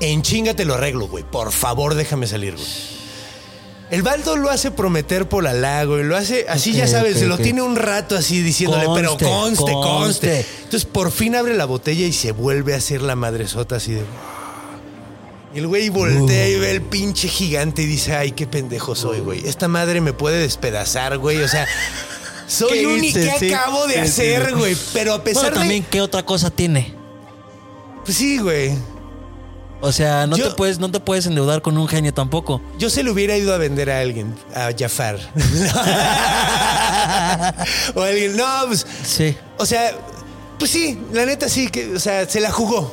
En 0.00 0.22
chinga 0.22 0.54
te 0.54 0.64
lo 0.64 0.74
arreglo, 0.74 1.08
güey. 1.08 1.24
Por 1.24 1.50
favor, 1.50 1.94
déjame 1.94 2.28
salir, 2.28 2.54
güey. 2.54 2.66
El 3.90 4.02
Baldo 4.02 4.36
lo 4.36 4.50
hace 4.50 4.70
prometer 4.70 5.28
por 5.28 5.46
Alá, 5.46 5.84
güey. 5.84 6.04
Lo 6.04 6.16
hace 6.16 6.44
así, 6.48 6.72
ya 6.72 6.86
sabes, 6.86 7.18
se 7.18 7.26
lo 7.26 7.38
tiene 7.38 7.62
un 7.62 7.74
rato 7.74 8.16
así 8.16 8.42
diciéndole, 8.42 8.84
pero 8.94 9.16
Conste, 9.16 9.72
conste. 9.72 10.46
Entonces 10.64 10.84
por 10.84 11.10
fin 11.10 11.34
abre 11.34 11.54
la 11.56 11.64
botella 11.64 12.04
y 12.06 12.12
se 12.12 12.32
vuelve 12.32 12.74
a 12.74 12.76
hacer 12.76 13.00
la 13.00 13.16
madresota 13.16 13.76
así 13.76 13.92
de. 13.94 14.02
Y 15.54 15.58
el 15.60 15.66
güey 15.66 15.88
voltea 15.88 16.48
y 16.50 16.58
ve 16.58 16.70
el 16.72 16.82
pinche 16.82 17.28
gigante 17.28 17.80
y 17.80 17.86
dice, 17.86 18.14
ay, 18.14 18.32
qué 18.32 18.46
pendejo 18.46 18.94
soy, 18.94 19.20
güey. 19.20 19.48
Esta 19.48 19.66
madre 19.68 20.02
me 20.02 20.12
puede 20.12 20.38
despedazar, 20.38 21.16
güey. 21.16 21.38
O 21.42 21.48
sea, 21.48 21.66
soy 22.46 22.80
¿Qué 22.80 22.86
un 22.86 23.02
y 23.02 23.12
qué 23.14 23.32
Sí, 23.38 23.52
acabo 23.54 23.86
de 23.86 23.94
sí, 23.94 24.00
sí. 24.00 24.32
hacer, 24.34 24.54
güey. 24.54 24.76
Pero 24.92 25.14
a 25.14 25.24
pesar 25.24 25.44
Bueno, 25.44 25.56
de. 25.56 25.60
también, 25.62 25.86
¿qué 25.90 26.02
otra 26.02 26.22
cosa 26.26 26.50
tiene? 26.50 26.94
Pues 28.04 28.18
sí, 28.18 28.36
güey. 28.36 28.72
O 29.80 29.92
sea, 29.92 30.26
no, 30.26 30.36
Yo- 30.36 30.48
te 30.50 30.54
puedes, 30.56 30.78
no 30.80 30.90
te 30.90 30.98
puedes 31.00 31.26
endeudar 31.26 31.62
con 31.62 31.78
un 31.78 31.86
genio 31.86 32.12
tampoco. 32.12 32.60
Yo 32.78 32.90
se 32.90 33.02
lo 33.04 33.12
hubiera 33.12 33.36
ido 33.36 33.54
a 33.54 33.58
vender 33.58 33.90
a 33.90 34.00
alguien, 34.00 34.34
a 34.54 34.70
Jafar. 34.76 35.18
o 37.94 38.02
a 38.02 38.06
alguien, 38.08 38.36
no, 38.36 38.46
pues. 38.66 38.86
Sí. 39.04 39.36
O 39.58 39.66
sea, 39.66 39.92
pues 40.58 40.70
sí, 40.70 40.98
la 41.12 41.26
neta 41.26 41.48
sí, 41.48 41.68
que, 41.68 41.94
o 41.94 42.00
sea, 42.00 42.28
se 42.28 42.40
la 42.40 42.50
jugó. 42.50 42.92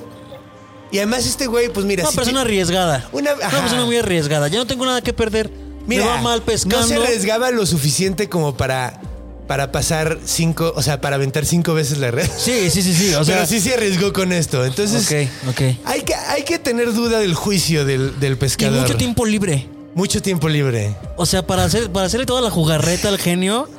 Y 0.91 0.97
además 0.97 1.25
este 1.25 1.47
güey, 1.47 1.69
pues 1.69 1.85
mira, 1.85 2.03
Una 2.03 2.11
si 2.11 2.17
persona 2.17 2.41
arriesgada. 2.41 3.07
Una- 3.11 3.33
Una, 3.33 3.49
persona 3.49 3.85
muy 3.85 3.97
arriesgada. 3.97 4.47
Ya 4.47 4.59
no 4.59 4.67
tengo 4.67 4.85
nada 4.85 5.01
que 5.01 5.13
perder. 5.13 5.49
mira, 5.87 6.05
Me 6.05 6.09
va 6.11 6.21
mal 6.21 6.41
pescando. 6.43 6.81
no 6.81 6.87
se 6.87 6.95
arriesgaba 6.95 7.51
lo 7.51 7.65
suficiente 7.65 8.29
como 8.29 8.55
para, 8.55 9.01
para 9.47 9.71
pasar 9.71 10.17
cinco, 10.25 10.73
o 10.75 10.81
sea, 10.81 11.01
para 11.01 11.15
aventar 11.17 11.45
cinco 11.45 11.73
veces 11.73 11.97
la 11.99 12.11
red. 12.11 12.27
Sí, 12.37 12.69
sí, 12.69 12.81
sí, 12.81 12.93
sí. 12.93 13.13
O 13.15 13.23
sea, 13.25 13.35
Pero 13.35 13.47
sí 13.47 13.59
se 13.59 13.73
arriesgó 13.73 14.11
con 14.13 14.31
esto. 14.33 14.65
Entonces, 14.65 15.05
Ok, 15.05 15.49
ok. 15.49 15.61
hay, 15.85 16.01
que, 16.01 16.15
hay 16.15 16.43
que 16.43 16.59
tener 16.59 16.93
duda 16.93 17.19
del 17.19 17.33
juicio 17.35 17.85
del, 17.85 18.19
del 18.19 18.33
y 18.33 18.35
pescador. 18.37 18.81
mucho 18.81 18.97
tiempo 18.97 19.25
libre. 19.25 19.67
Mucho 19.93 20.21
tiempo 20.21 20.49
libre. 20.49 20.95
O 21.15 21.25
sea, 21.25 21.45
para 21.45 21.63
hacer, 21.63 21.89
para 21.91 22.07
hacerle 22.07 22.25
toda 22.25 22.41
la 22.41 22.49
jugarreta 22.49 23.07
al 23.07 23.17
genio. 23.17 23.69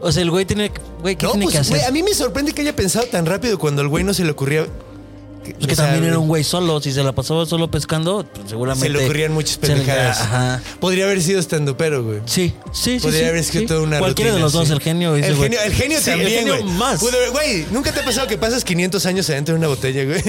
O 0.00 0.12
sea, 0.12 0.22
el 0.22 0.30
güey 0.30 0.44
tiene, 0.44 0.70
güey, 1.00 1.16
¿qué 1.16 1.26
No, 1.26 1.32
tiene 1.32 1.46
pues, 1.46 1.54
que 1.54 1.58
hacer? 1.60 1.76
güey, 1.78 1.88
a 1.88 1.90
mí 1.90 2.02
me 2.04 2.14
sorprende 2.14 2.52
que 2.52 2.62
haya 2.62 2.76
pensado 2.76 3.06
tan 3.06 3.26
rápido 3.26 3.58
cuando 3.58 3.82
el 3.82 3.88
güey 3.88 4.04
no 4.04 4.14
se 4.14 4.24
le 4.24 4.30
ocurría. 4.30 4.66
Es 5.60 5.66
que 5.66 5.72
o 5.72 5.76
sea, 5.76 5.86
también 5.86 6.04
era 6.04 6.18
un 6.18 6.28
güey 6.28 6.44
solo. 6.44 6.80
Si 6.80 6.92
se 6.92 7.02
la 7.02 7.12
pasaba 7.12 7.46
solo 7.46 7.70
pescando, 7.70 8.24
pues 8.32 8.48
seguramente. 8.48 8.86
Se 8.86 8.92
le 8.92 9.04
ocurrían 9.04 9.32
muchas 9.32 9.58
pendejadas. 9.58 10.20
Ajá. 10.20 10.62
Podría 10.80 11.04
haber 11.04 11.22
sido 11.22 11.40
estando 11.40 11.76
pero, 11.76 12.02
güey. 12.04 12.20
Sí, 12.26 12.54
sí, 12.72 12.98
sí. 12.98 13.00
Podría 13.00 13.20
sí, 13.20 13.26
haber 13.26 13.40
escrito 13.40 13.78
sí. 13.78 13.84
una 13.84 13.98
Cualquiera 13.98 14.34
de 14.34 14.40
los 14.40 14.52
dos, 14.52 14.68
sí. 14.68 14.74
el 14.74 14.80
genio. 14.80 15.16
ese 15.16 15.28
El 15.28 15.36
genio, 15.36 15.60
el 15.60 15.72
genio 15.72 16.00
también, 16.00 16.28
El 16.28 16.34
genio 16.34 16.58
güey. 16.62 16.72
más. 16.74 17.00
Güey, 17.00 17.66
¿nunca 17.70 17.92
te 17.92 18.00
ha 18.00 18.04
pasado 18.04 18.26
que 18.26 18.36
pasas 18.38 18.64
500 18.64 19.06
años 19.06 19.28
adentro 19.30 19.54
de 19.54 19.58
una 19.58 19.68
botella, 19.68 20.04
güey? 20.04 20.22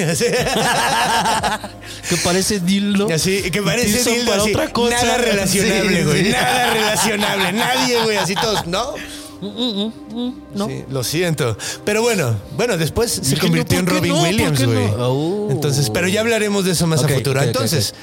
Que 2.09 2.17
parece 2.17 2.59
dildo. 2.59 3.07
así, 3.13 3.49
que 3.51 3.61
parece 3.61 4.09
dildo, 4.09 4.31
para 4.31 4.43
así, 4.43 4.51
otra 4.51 4.71
cosa. 4.71 4.95
Nada 4.95 5.17
relacionable, 5.17 6.05
güey. 6.05 6.23
Nada 6.29 6.73
relacionable. 6.73 7.51
Nadie, 7.53 8.01
güey, 8.03 8.17
así 8.17 8.35
todos, 8.35 8.65
¿no? 8.67 8.95
¿No? 9.41 10.67
Sí, 10.67 10.85
lo 10.89 11.03
siento. 11.03 11.57
Pero 11.85 12.01
bueno, 12.01 12.35
bueno, 12.57 12.77
después 12.77 13.11
se 13.11 13.37
convirtió 13.37 13.79
en 13.79 13.85
¿por 13.85 13.93
qué 13.95 13.99
Robin 13.99 14.23
Williams, 14.23 14.65
güey. 14.65 14.87
Oh. 14.97 15.47
Entonces, 15.49 15.89
pero 15.89 16.07
ya 16.07 16.21
hablaremos 16.21 16.65
de 16.65 16.71
eso 16.71 16.87
más 16.87 17.03
a 17.03 17.07
futuro. 17.07 17.41
Entonces, 17.41 17.93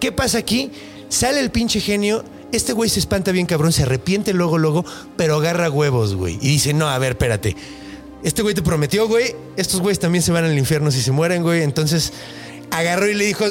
¿qué 0.00 0.12
pasa 0.12 0.38
aquí? 0.38 0.70
Sale 1.08 1.40
el 1.40 1.50
pinche 1.50 1.80
genio. 1.80 2.24
Este 2.52 2.72
güey 2.72 2.88
se 2.88 3.00
espanta 3.00 3.32
bien 3.32 3.46
cabrón, 3.46 3.72
se 3.72 3.82
arrepiente 3.82 4.32
luego, 4.32 4.58
luego, 4.58 4.84
pero 5.16 5.36
agarra 5.36 5.68
huevos, 5.70 6.14
güey. 6.14 6.38
Y 6.40 6.48
dice, 6.48 6.72
no, 6.72 6.88
a 6.88 6.98
ver, 6.98 7.12
espérate. 7.12 7.56
Este 8.22 8.42
güey 8.42 8.54
te 8.54 8.62
prometió, 8.62 9.08
güey. 9.08 9.34
Estos 9.56 9.80
güeyes 9.80 9.98
también 9.98 10.22
se 10.22 10.30
van 10.32 10.44
al 10.44 10.56
infierno 10.56 10.90
si 10.90 11.02
se 11.02 11.10
mueren, 11.10 11.42
güey. 11.42 11.62
Entonces 11.62 12.12
agarró 12.70 13.08
y 13.08 13.14
le 13.14 13.26
dijo, 13.26 13.44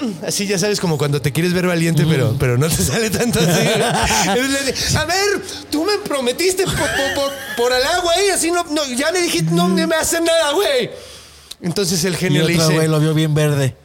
así 0.26 0.46
ya 0.46 0.58
sabes, 0.58 0.80
como 0.80 0.98
cuando 0.98 1.20
te 1.20 1.32
quieres 1.32 1.52
ver 1.52 1.66
valiente, 1.66 2.04
pero, 2.08 2.36
pero 2.38 2.58
no 2.58 2.68
te 2.68 2.76
sale 2.82 3.10
tanto 3.10 3.40
así. 3.40 3.48
le 4.26 4.98
a 4.98 5.04
ver, 5.04 5.42
tú 5.70 5.84
me 5.84 5.98
prometiste 5.98 6.64
por, 6.64 6.74
por, 6.74 7.14
por, 7.14 7.32
por 7.56 7.72
Alá, 7.72 8.00
güey. 8.02 8.30
Así 8.30 8.50
no, 8.50 8.64
no, 8.64 8.84
ya 8.86 9.12
me 9.12 9.20
dijiste, 9.20 9.52
no 9.52 9.68
me 9.68 9.82
hace 9.94 10.20
nada, 10.20 10.52
güey. 10.52 10.90
Entonces 11.62 12.04
el 12.04 12.14
Y 12.14 12.16
genio 12.16 12.46
le 12.46 12.54
otro 12.54 12.64
dice, 12.64 12.74
güey 12.76 12.88
lo 12.88 13.00
vio 13.00 13.14
bien 13.14 13.34
verde. 13.34 13.76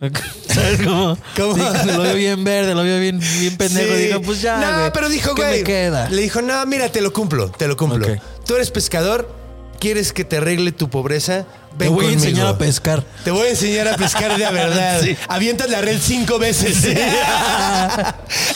¿Sabes 0.48 0.80
cómo? 0.84 1.18
¿Cómo? 1.36 1.56
Lo 1.56 2.02
vio 2.02 2.14
bien 2.14 2.44
verde, 2.44 2.74
lo 2.74 2.84
vio 2.84 3.00
bien, 3.00 3.18
bien 3.18 3.56
pendejo. 3.56 3.94
Sí. 3.94 4.02
Dijo, 4.06 4.22
pues 4.22 4.40
ya. 4.40 4.58
No, 4.58 4.78
güey, 4.78 4.92
pero 4.92 5.08
dijo, 5.08 5.34
¿qué 5.34 5.42
güey. 5.42 5.58
me 5.58 5.64
queda? 5.64 6.08
Le 6.08 6.22
dijo, 6.22 6.40
no, 6.40 6.64
mira, 6.66 6.90
te 6.90 7.00
lo 7.00 7.12
cumplo, 7.12 7.50
te 7.50 7.66
lo 7.66 7.76
cumplo. 7.76 8.06
Tú 8.46 8.54
eres 8.54 8.70
pescador, 8.70 9.34
quieres 9.80 10.12
que 10.12 10.24
te 10.24 10.36
arregle 10.36 10.72
tu 10.72 10.88
pobreza. 10.88 11.46
Te 11.78 11.88
voy 11.88 12.06
a 12.06 12.12
enseñar 12.12 12.46
a 12.46 12.58
pescar. 12.58 13.04
Te 13.24 13.30
voy 13.30 13.46
a 13.46 13.50
enseñar 13.50 13.88
a 13.88 13.96
pescar 13.96 14.36
de 14.36 14.44
verdad. 14.52 15.00
Sí. 15.02 15.16
Avientas 15.28 15.70
la 15.70 15.80
red 15.80 15.98
cinco 16.02 16.38
veces. 16.38 16.76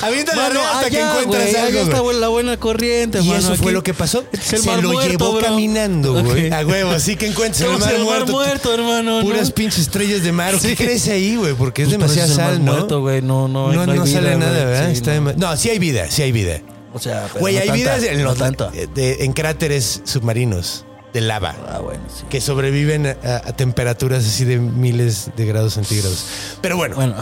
Avientas 0.00 0.36
la 0.36 0.48
red 0.48 0.56
hasta 0.60 0.90
que 0.90 1.00
encuentras 1.00 1.54
algo. 1.54 1.78
está 1.80 2.02
la 2.20 2.28
buena 2.28 2.56
corriente, 2.56 3.20
Y 3.20 3.28
mano, 3.28 3.38
eso 3.38 3.54
fue 3.56 3.66
aquí. 3.66 3.72
lo 3.74 3.82
que 3.82 3.94
pasó. 3.94 4.24
Se 4.40 4.58
lo 4.58 4.64
muerto, 4.92 5.08
llevó 5.08 5.32
bro. 5.34 5.40
caminando, 5.44 6.22
güey. 6.22 6.52
A 6.52 6.66
huevo, 6.66 6.90
así 6.90 7.16
que 7.16 7.26
encuentras 7.26 7.62
el 7.62 7.78
mar, 7.78 7.92
el 7.92 7.98
mar 7.98 8.04
muerto. 8.06 8.32
muerto, 8.32 8.74
hermano, 8.74 9.20
¿no? 9.20 9.24
Puras 9.26 9.50
pinches 9.50 9.80
estrellas 9.80 10.22
de 10.22 10.32
mar. 10.32 10.54
¿Qué 10.60 10.68
Sí. 10.70 10.76
crees 10.76 11.08
ahí, 11.08 11.36
güey? 11.36 11.54
Porque 11.54 11.82
es 11.82 11.88
Pues, 11.88 11.98
demasiada 11.98 12.34
sal, 12.34 12.64
¿no? 12.64 12.72
muerto. 12.72 13.00
No, 13.22 13.48
no, 13.48 13.72
no, 13.72 13.72
no 13.72 13.92
hay 13.92 13.98
no 13.98 14.04
vida, 14.04 14.14
sale 14.20 14.36
nada. 14.36 14.64
¿verdad? 14.64 15.34
No. 15.36 15.56
sí 15.56 15.70
hay 15.70 15.78
vida, 15.78 16.10
sí 16.10 16.22
hay 16.22 16.32
vida. 16.32 16.60
O 16.94 16.98
sea, 16.98 17.26
Güey, 17.38 17.56
hay 17.56 17.70
vidas 17.70 18.02
en, 18.02 18.18
no 18.18 18.30
los- 18.30 18.38
tanto. 18.38 18.70
de- 18.70 19.24
en 19.24 19.32
cráteres 19.32 20.02
submarinos 20.04 20.84
de 21.12 21.20
lava 21.20 21.54
Ah, 21.68 21.78
bueno, 21.80 22.02
sí. 22.08 22.24
que 22.30 22.40
sobreviven 22.40 23.06
a, 23.06 23.16
a 23.36 23.52
temperaturas 23.56 24.24
así 24.26 24.44
de 24.44 24.58
miles 24.58 25.30
de 25.36 25.46
grados 25.46 25.74
centígrados. 25.74 26.24
Pero 26.60 26.76
bueno, 26.76 26.96
Bueno. 26.96 27.14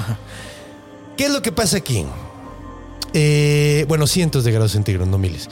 ¿qué 1.16 1.24
es 1.26 1.30
lo 1.32 1.42
que 1.42 1.52
pasa 1.52 1.76
aquí? 1.78 2.06
Eh, 3.12 3.84
bueno, 3.88 4.06
cientos 4.06 4.44
de 4.44 4.52
grados 4.52 4.72
centígrados, 4.72 5.08
no 5.08 5.18
miles. 5.18 5.48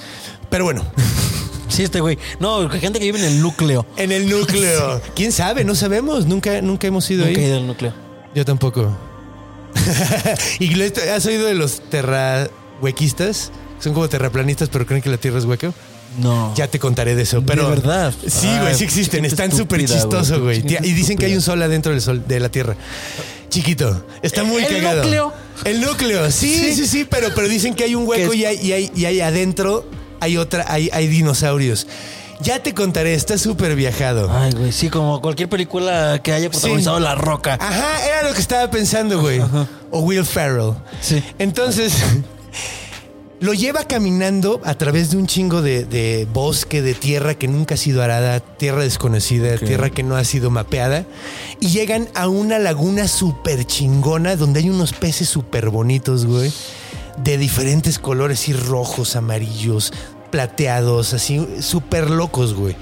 Pero 0.51 0.64
bueno, 0.64 0.85
Sí, 1.68 1.83
este 1.83 2.01
güey. 2.01 2.18
No, 2.40 2.68
gente 2.70 2.98
que 2.98 3.05
vive 3.05 3.18
en 3.18 3.24
el 3.27 3.42
núcleo. 3.42 3.85
en 3.98 4.11
el 4.11 4.29
núcleo. 4.29 5.03
¿Quién 5.14 5.33
sabe? 5.33 5.64
No 5.64 5.74
sabemos. 5.74 6.24
Nunca, 6.27 6.62
nunca 6.62 6.87
hemos 6.87 7.09
ido 7.11 7.27
Nunca 7.27 7.40
he 7.40 7.44
ahí. 7.44 7.48
ido 7.51 7.59
al 7.59 7.66
núcleo. 7.66 7.92
Yo 8.35 8.44
tampoco. 8.44 8.96
¿Y 10.59 10.83
has 10.83 11.27
oído 11.27 11.46
de 11.46 11.55
los 11.55 11.81
terrahuequistas? 11.90 13.53
Son 13.81 13.92
como 13.94 14.09
terraplanistas, 14.09 14.70
pero 14.70 14.87
creen 14.87 15.03
que 15.03 15.11
la 15.11 15.18
Tierra 15.18 15.38
es 15.38 15.44
hueca. 15.44 15.72
No. 16.18 16.52
Ya 16.57 16.66
te 16.68 16.78
contaré 16.78 17.14
de 17.14 17.22
eso, 17.22 17.42
pero. 17.42 17.68
verdad? 17.68 18.12
Sí, 18.26 18.48
güey, 18.61 18.74
sí 18.74 18.85
existen. 18.85 19.24
Están 19.24 19.50
súper 19.52 19.85
chistosos, 19.85 20.40
güey, 20.40 20.59
Y 20.66 20.92
dicen 20.92 21.16
que 21.18 21.26
hay 21.26 21.35
un 21.35 21.42
sol 21.42 21.62
adentro 21.62 21.92
del 21.92 22.00
sol, 22.00 22.24
de 22.26 22.40
la 22.40 22.48
Tierra. 22.48 22.76
Chiquito. 23.48 24.04
Está 24.22 24.44
muy 24.44 24.62
¿El 24.62 24.68
cagado. 24.76 25.02
núcleo? 25.02 25.33
El 25.64 25.81
núcleo. 25.81 26.31
Sí, 26.31 26.54
sí, 26.59 26.74
Sí. 26.74 26.87
sí, 26.87 27.07
pero, 27.09 27.28
pero 27.35 27.48
dicen 27.48 27.74
que 27.74 27.85
hay 27.85 27.94
un 27.94 28.07
hueco 28.07 28.35
y 28.35 28.44
hay, 28.44 28.59
y, 28.61 28.72
hay, 28.72 28.90
y 28.94 29.04
hay 29.07 29.20
adentro 29.20 29.88
hay 30.20 30.37
otra, 30.37 30.64
hay, 30.68 30.90
hay 30.92 31.07
dinosaurios. 31.07 31.87
Ya 32.40 32.62
te 32.62 32.72
contaré, 32.74 33.14
está 33.14 33.37
súper 33.38 33.74
viajado. 33.74 34.31
Ay, 34.33 34.52
güey, 34.52 34.70
sí, 34.72 34.90
como 34.90 35.20
cualquier 35.20 35.48
película 35.48 36.20
que 36.22 36.33
haya 36.33 36.50
protagonizado 36.50 36.98
Sí. 36.98 37.02
La 37.04 37.14
Roca. 37.14 37.57
Ajá, 37.61 38.04
era 38.07 38.28
lo 38.28 38.35
que 38.35 38.40
estaba 38.40 38.70
pensando, 38.70 39.20
güey. 39.20 39.40
O 39.90 40.00
Will 40.00 40.24
Ferrell. 40.24 40.74
Sí. 41.00 41.22
Entonces, 41.38 41.92
lo 43.40 43.55
lleva 43.55 43.85
caminando 43.85 44.61
a 44.64 44.74
través 44.74 45.11
de 45.11 45.16
un 45.16 45.27
chingo 45.27 45.62
de, 45.62 45.85
de 45.85 46.27
bosque, 46.33 46.83
de 46.83 46.94
tierra 46.94 47.35
que 47.35 47.46
nunca 47.46 47.74
ha 47.74 47.79
sido 47.79 48.03
arada, 48.03 48.40
tierra 48.40 48.83
desconocida, 48.83 49.57
tierra 49.59 49.90
que 49.90 50.03
no 50.03 50.16
ha 50.16 50.24
sido 50.24 50.51
mapeada. 50.51 51.07
Y 51.61 51.68
llegan 51.68 52.09
a 52.14 52.29
una 52.29 52.59
laguna 52.59 53.07
súper 53.07 53.64
chingona 53.64 54.37
donde 54.37 54.61
hay 54.61 54.70
unos 54.70 54.92
peces 54.92 55.29
súper 55.29 55.70
bonitos, 55.70 56.27
güey. 56.27 56.53
De 57.22 57.38
diferentes 57.38 57.98
colores, 57.98 58.48
y 58.48 58.53
rojos, 58.53 59.16
amarillos, 59.16 59.92
plateados, 60.31 61.14
así, 61.14 61.46
súper 61.61 62.11
locos, 62.11 62.55
güey. 62.55 62.77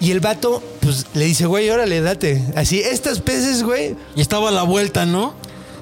Y 0.00 0.10
el 0.10 0.20
vato, 0.20 0.62
pues, 0.80 1.06
le 1.14 1.24
dice, 1.24 1.46
güey, 1.46 1.70
órale, 1.70 2.00
date. 2.00 2.44
Así, 2.54 2.80
estas 2.80 3.20
peces, 3.20 3.62
güey, 3.62 3.96
Y 4.14 4.20
estaba 4.20 4.50
a 4.50 4.52
la 4.52 4.62
vuelta, 4.62 5.06
¿no? 5.06 5.34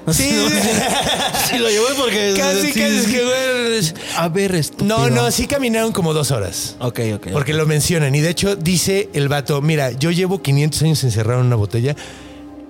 Sí, 0.13 0.29
Sí, 1.49 1.57
lo 1.57 1.69
llevó 1.69 1.85
porque. 1.97 2.33
casi, 2.37 2.71
sí, 2.71 2.79
casi 2.79 2.99
sí. 3.05 3.11
que, 3.11 3.23
güey. 3.23 3.93
A 4.17 4.27
ver, 4.29 4.55
estúpido. 4.55 4.97
No, 4.97 5.09
no, 5.09 5.31
sí 5.31 5.47
caminaron 5.47 5.91
como 5.91 6.13
dos 6.13 6.31
horas. 6.31 6.75
Ok, 6.79 6.99
ok. 7.15 7.27
Porque 7.31 7.53
lo 7.53 7.65
mencionan. 7.65 8.13
Y 8.15 8.21
de 8.21 8.29
hecho, 8.29 8.55
dice 8.55 9.09
el 9.13 9.27
vato: 9.29 9.61
Mira, 9.61 9.91
yo 9.91 10.11
llevo 10.11 10.41
500 10.41 10.81
años 10.83 11.03
encerrado 11.03 11.41
en 11.41 11.47
una 11.47 11.55
botella. 11.55 11.95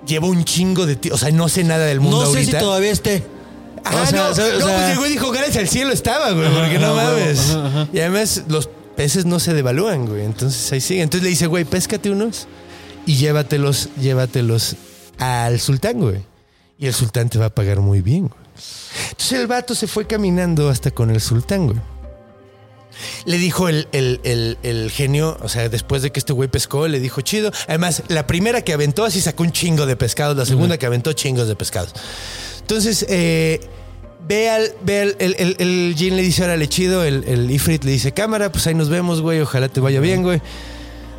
Llevo 0.06 0.28
un 0.28 0.44
chingo 0.44 0.86
de 0.86 0.96
ti. 0.96 1.10
O 1.10 1.18
sea, 1.18 1.30
no 1.30 1.48
sé 1.48 1.64
nada 1.64 1.84
del 1.86 2.00
mundo 2.00 2.18
No 2.20 2.26
sé 2.30 2.38
ahorita. 2.38 2.58
si 2.58 2.64
todavía 2.64 2.90
esté. 2.92 3.24
Ajá, 3.84 4.02
O 4.02 4.06
sea, 4.06 4.18
no, 4.24 4.28
o 4.30 4.34
sea, 4.34 4.46
no, 4.58 4.66
pues 4.66 4.88
llegó 4.88 5.06
y 5.06 5.10
dijo, 5.10 5.30
gracias 5.30 5.56
al 5.58 5.68
cielo 5.68 5.92
estaba, 5.92 6.32
güey, 6.32 6.48
porque 6.52 6.78
no 6.78 6.94
mames. 6.94 7.50
ajá, 7.50 7.66
ajá. 7.68 7.88
Y 7.92 8.00
además 8.00 8.42
los 8.48 8.68
peces 8.96 9.26
no 9.26 9.38
se 9.40 9.52
devalúan, 9.54 10.06
güey. 10.06 10.24
Entonces 10.24 10.72
ahí 10.72 10.80
sigue. 10.80 11.02
Entonces 11.02 11.22
le 11.24 11.30
dice, 11.30 11.46
güey, 11.46 11.64
péscate 11.64 12.10
unos 12.10 12.46
y 13.04 13.16
llévatelos, 13.16 13.88
llévatelos 14.00 14.76
al 15.18 15.60
sultán, 15.60 16.00
güey. 16.00 16.22
Y 16.78 16.86
el 16.86 16.92
sultán 16.94 17.28
te 17.30 17.38
va 17.38 17.46
a 17.46 17.54
pagar 17.54 17.80
muy 17.80 18.00
bien, 18.02 18.28
güey. 18.28 18.40
Entonces 19.10 19.38
el 19.40 19.46
vato 19.46 19.74
se 19.74 19.86
fue 19.86 20.06
caminando 20.06 20.68
hasta 20.68 20.90
con 20.90 21.10
el 21.10 21.20
sultán, 21.20 21.66
güey. 21.66 21.78
Le 23.26 23.36
dijo 23.38 23.68
el, 23.68 23.88
el- 23.92 24.20
el- 24.24 24.56
el 24.62 24.90
genio, 24.90 25.36
o 25.42 25.48
sea, 25.48 25.68
después 25.68 26.00
de 26.02 26.12
que 26.12 26.18
este 26.18 26.32
güey 26.32 26.48
pescó, 26.48 26.88
le 26.88 26.98
dijo 27.00 27.20
chido. 27.20 27.50
Además, 27.68 28.02
la 28.08 28.26
primera 28.26 28.62
que 28.62 28.72
aventó 28.72 29.04
así 29.04 29.20
sacó 29.20 29.42
un 29.42 29.52
chingo 29.52 29.84
de 29.84 29.96
pescados, 29.96 30.36
la 30.36 30.46
segunda 30.46 30.78
que 30.78 30.86
aventó 30.86 31.12
chingos 31.12 31.46
de 31.48 31.56
pescados. 31.56 31.92
Entonces, 32.60 33.04
eh, 33.08 33.60
ve 34.26 34.48
al, 34.50 34.72
ve 34.82 35.00
al- 35.02 35.16
el, 35.18 35.36
el, 35.38 35.56
el 35.58 35.94
Jin 35.96 36.16
le 36.16 36.22
dice, 36.22 36.44
órale, 36.44 36.68
chido. 36.68 37.04
El, 37.04 37.24
el 37.24 37.50
Ifrit 37.50 37.84
le 37.84 37.90
dice, 37.92 38.12
cámara, 38.12 38.50
pues 38.50 38.66
ahí 38.66 38.74
nos 38.74 38.88
vemos, 38.88 39.20
güey. 39.20 39.40
Ojalá 39.40 39.68
te 39.68 39.80
vaya 39.80 40.00
bien, 40.00 40.22
güey. 40.22 40.40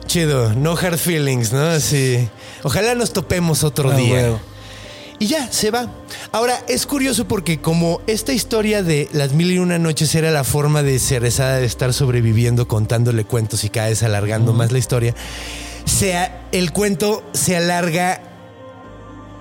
Chido, 0.07 0.53
no 0.55 0.71
hard 0.77 0.97
feelings, 0.97 1.51
¿no? 1.53 1.61
Así. 1.61 2.27
Ojalá 2.63 2.95
nos 2.95 3.13
topemos 3.13 3.63
otro 3.63 3.91
Ah, 3.91 3.95
día. 3.95 4.39
Y 5.19 5.27
ya, 5.27 5.51
se 5.51 5.71
va. 5.71 5.87
Ahora, 6.31 6.59
es 6.67 6.85
curioso 6.85 7.27
porque 7.27 7.59
como 7.59 8.01
esta 8.05 8.33
historia 8.33 8.83
de 8.83 9.09
las 9.13 9.33
mil 9.33 9.51
y 9.51 9.57
una 9.57 9.79
noches 9.79 10.13
era 10.13 10.29
la 10.29 10.43
forma 10.43 10.83
de 10.83 10.99
Cerezada 10.99 11.57
de 11.57 11.65
estar 11.65 11.91
sobreviviendo 11.93 12.67
contándole 12.67 13.25
cuentos 13.25 13.63
y 13.63 13.69
cada 13.69 13.87
vez 13.89 14.03
alargando 14.03 14.53
más 14.53 14.71
la 14.71 14.77
historia, 14.77 15.15
se 15.85 16.15
a- 16.15 16.41
el 16.51 16.71
cuento 16.71 17.23
se 17.33 17.55
alarga 17.57 18.21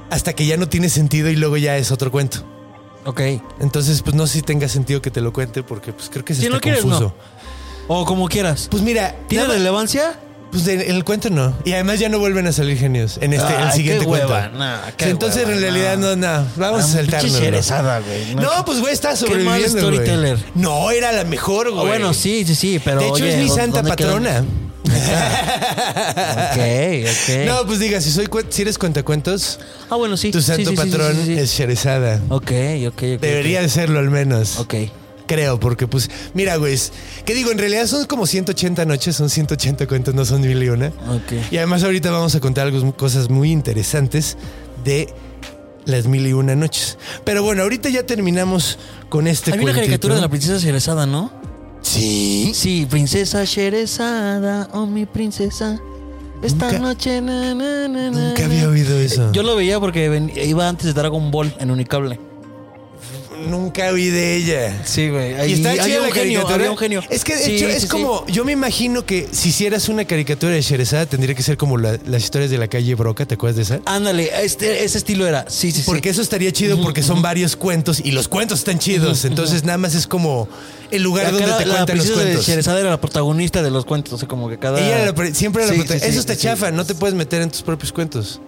hasta 0.09 0.33
que 0.33 0.47
ya 0.47 0.57
no 0.57 0.69
tiene 0.69 0.89
sentido 0.89 1.29
y 1.29 1.37
luego 1.37 1.57
ya 1.59 1.77
es 1.77 1.91
otro 1.91 2.11
cuento. 2.11 2.39
Ok. 3.05 3.21
Entonces, 3.61 4.01
pues 4.03 4.17
no 4.17 4.27
sé 4.27 4.35
si 4.35 4.43
tenga 4.43 4.69
sentido 4.69 5.03
que 5.03 5.11
te 5.11 5.21
lo 5.21 5.33
cuente 5.33 5.63
porque 5.63 5.93
pues 5.93 6.09
creo 6.09 6.25
que 6.25 6.33
es 6.33 6.39
Si 6.39 6.49
no 6.49 6.59
quieres, 6.61 6.83
confuso. 6.83 7.15
O 7.89 8.05
como 8.07 8.29
quieras. 8.29 8.69
Pues 8.71 8.83
mira, 8.83 9.15
¿Tiene 9.29 9.47
relevancia? 9.47 10.19
Pues 10.51 10.67
en 10.69 10.81
el 10.81 11.05
cuento 11.05 11.29
no. 11.31 11.55
Y 11.65 11.73
además 11.73 11.99
ya 11.99 12.09
no 12.09 12.19
vuelven 12.19 12.47
a 12.47 12.53
salir 12.53 12.79
genios 12.79 13.19
en 13.21 13.33
este, 13.33 13.53
el 13.63 13.73
siguiente 13.73 14.01
qué 14.05 14.07
cuento. 14.07 14.29
hueva, 14.29 14.49
nah, 14.49 14.91
qué 14.97 15.05
Sí, 15.05 15.11
Entonces 15.11 15.43
hueva, 15.45 15.53
en 15.55 15.61
realidad 15.61 15.97
no, 15.99 16.17
no. 16.17 16.39
no. 16.41 16.47
Vamos 16.57 16.85
a 16.85 16.89
saltarnos. 16.89 17.33
güey. 18.07 18.35
No, 18.37 18.65
pues 18.65 18.81
güey, 18.81 18.93
está 18.93 19.09
Qué 19.15 19.15
mal 19.15 19.19
sobreviviendo. 19.61 19.83
güey. 19.89 19.97
storyteller. 19.99 20.39
No, 20.55 20.91
era 20.91 21.13
la 21.13 21.25
mejor, 21.25 21.71
güey. 21.71 21.85
Ah, 21.85 21.89
bueno, 21.89 22.15
sí, 22.15 22.45
sí, 22.47 22.55
sí, 22.55 22.81
pero. 22.85 23.01
De 23.01 23.07
hecho, 23.07 23.15
oye, 23.15 23.35
es 23.35 23.39
mi 23.43 23.49
¿dó- 23.49 23.55
santa 23.57 23.83
quedan? 23.83 23.97
patrona. 23.97 24.45
Ok, 24.87 26.59
ok. 27.11 27.45
No, 27.47 27.67
pues 27.67 27.79
diga, 27.81 28.01
si 28.01 28.11
soy 28.11 28.29
si 28.49 28.63
eres 28.63 28.79
cuentacuentos, 28.79 29.59
ah, 29.91 29.97
bueno, 29.97 30.17
sí. 30.17 30.31
tu 30.31 30.41
santo 30.41 30.71
sí, 30.71 30.77
sí, 30.77 30.83
sí, 30.83 30.91
patrón 30.91 31.17
sí, 31.25 31.39
es 31.39 31.51
Sherezada. 31.57 32.21
Ok, 32.29 32.53
ok, 32.87 32.95
ok. 32.95 33.03
Debería 33.21 33.63
de 33.63 33.69
serlo 33.69 33.99
al 33.99 34.11
menos. 34.11 34.59
Ok. 34.59 34.75
Creo, 35.27 35.59
porque 35.59 35.87
pues, 35.89 36.11
mira, 36.35 36.57
güey, 36.57 36.79
¿qué 37.25 37.35
digo? 37.35 37.51
En 37.51 37.59
realidad 37.59 37.87
son 37.87 38.07
como 38.07 38.27
180 38.27 38.85
noches, 38.85 39.17
son 39.17 39.29
180 39.29 39.87
cuentos, 39.87 40.15
no 40.15 40.25
son 40.25 40.41
mil 40.41 40.63
y 40.63 40.69
una. 40.69 40.89
Ok. 40.89 41.51
Y 41.51 41.57
además 41.57 41.83
ahorita 41.83 42.11
vamos 42.11 42.35
a 42.35 42.41
contar 42.41 42.67
algo, 42.69 42.97
cosas 42.97 43.29
muy 43.29 43.51
interesantes 43.51 44.37
de 44.85 45.13
las 45.85 46.07
mil 46.07 46.27
y 46.27 46.33
una 46.33 46.55
noches. 46.55 46.97
Pero 47.25 47.43
bueno, 47.43 47.63
ahorita 47.63 47.89
ya 47.89 48.05
terminamos 48.05 48.79
con 49.09 49.27
este 49.27 49.51
Hay 49.53 49.59
una 49.59 49.65
cuentito. 49.65 49.81
caricatura 49.87 50.15
de 50.17 50.21
la 50.21 50.29
princesa 50.29 50.59
Sherezada, 50.59 51.07
¿no? 51.07 51.33
Sí. 51.83 52.53
Sí, 52.55 52.87
princesa 52.91 53.45
Sherezada, 53.45 54.69
oh 54.73 54.87
mi 54.87 55.07
princesa. 55.07 55.81
Esta 56.43 56.67
Nunca- 56.67 56.79
noche, 56.81 57.21
na, 57.23 57.55
na, 57.55 57.89
na, 57.89 58.11
na, 58.11 58.29
Nunca 58.29 58.45
había 58.45 58.69
oído 58.69 58.99
eso. 58.99 59.33
Yo 59.33 59.43
lo 59.43 59.57
veía 59.57 59.81
porque 59.81 60.31
iba 60.45 60.69
antes 60.69 60.87
de 60.87 60.93
Dragon 60.93 61.31
Ball 61.31 61.55
en 61.59 61.71
Unicable. 61.71 62.21
Nunca 63.47 63.91
oí 63.91 64.09
de 64.09 64.37
ella. 64.37 64.83
Sí, 64.85 65.09
güey. 65.09 65.33
Y 65.51 65.55
está 65.55 65.73
chida 65.85 66.01
la 66.01 66.09
caricatura. 66.11 66.71
un 66.71 66.77
genio. 66.77 67.03
Es 67.11 67.25
que 67.25 67.37
de 67.37 67.43
Sí, 67.45 67.57
hecho 67.57 67.67
sí, 67.67 67.73
es 67.77 67.83
sí. 67.83 67.89
como, 67.89 68.27
yo 68.27 68.45
me 68.45 68.53
imagino 68.53 69.05
que 69.07 69.29
si 69.33 69.51
hicieras 69.51 69.89
una 69.89 70.05
caricatura 70.05 70.53
de 70.55 70.61
Sherezada 70.63 71.07
tendría 71.07 71.35
que 71.35 71.43
ser 71.43 71.57
como 71.57 71.79
la- 71.79 71.99
las 72.07 72.23
historias 72.25 72.51
de 72.51 72.59
la 72.59 72.69
calle 72.69 72.95
Broca, 72.95 73.25
¿te 73.27 73.35
acuerdas 73.35 73.57
de 73.57 73.63
esa? 73.63 73.81
Ándale, 73.87 74.31
este, 74.43 74.85
ese 74.85 74.99
estilo 74.99 75.27
era. 75.27 75.47
Sí, 75.49 75.71
sí, 75.73 75.79
sí. 75.79 75.83
Porque 75.87 76.09
eso 76.11 76.23
estaría 76.23 76.53
chido 76.53 76.81
porque 76.83 77.03
son 77.03 77.23
varios 77.23 77.57
cuentos 77.57 78.01
y 78.03 78.13
los 78.13 78.29
cuentos 78.29 78.59
están 78.61 78.79
chidos. 78.79 79.25
Entonces 79.25 79.65
nada 79.65 79.79
más 79.79 79.95
es 79.95 80.07
como 80.07 80.49
el 80.91 81.03
lugar 81.03 81.33
donde 81.33 81.41
te 81.41 81.47
la 81.49 81.57
cuentan 81.77 81.97
los 81.97 82.07
princesa 82.07 82.19
de 82.19 82.25
cuentos. 82.27 82.47
Sherezada 82.47 82.81
era 82.81 82.91
la 82.91 83.01
protagonista 83.01 83.63
de 83.63 83.71
los 83.71 83.85
cuentos, 83.85 84.13
o 84.13 84.19
sea, 84.19 84.29
como 84.29 84.49
que 84.49 84.59
cada... 84.59 84.79
Ella 84.79 84.97
era 84.97 85.07
la 85.07 85.15
pre- 85.15 85.35
siempre 85.35 85.63
era 85.65 85.73
la 85.73 85.77
Sí, 85.77 85.81
prota- 85.87 85.95
sí, 85.95 86.01
sí, 86.05 86.11
Eso 86.11 86.21
está 86.21 86.35
sí. 86.35 86.43
chafa, 86.43 86.71
no 86.71 86.85
te 86.85 86.95
puedes 86.95 87.15
meter 87.15 87.43
en 87.43 87.51
tus 87.51 87.63
propios 87.63 87.93
cuentos. 87.93 88.41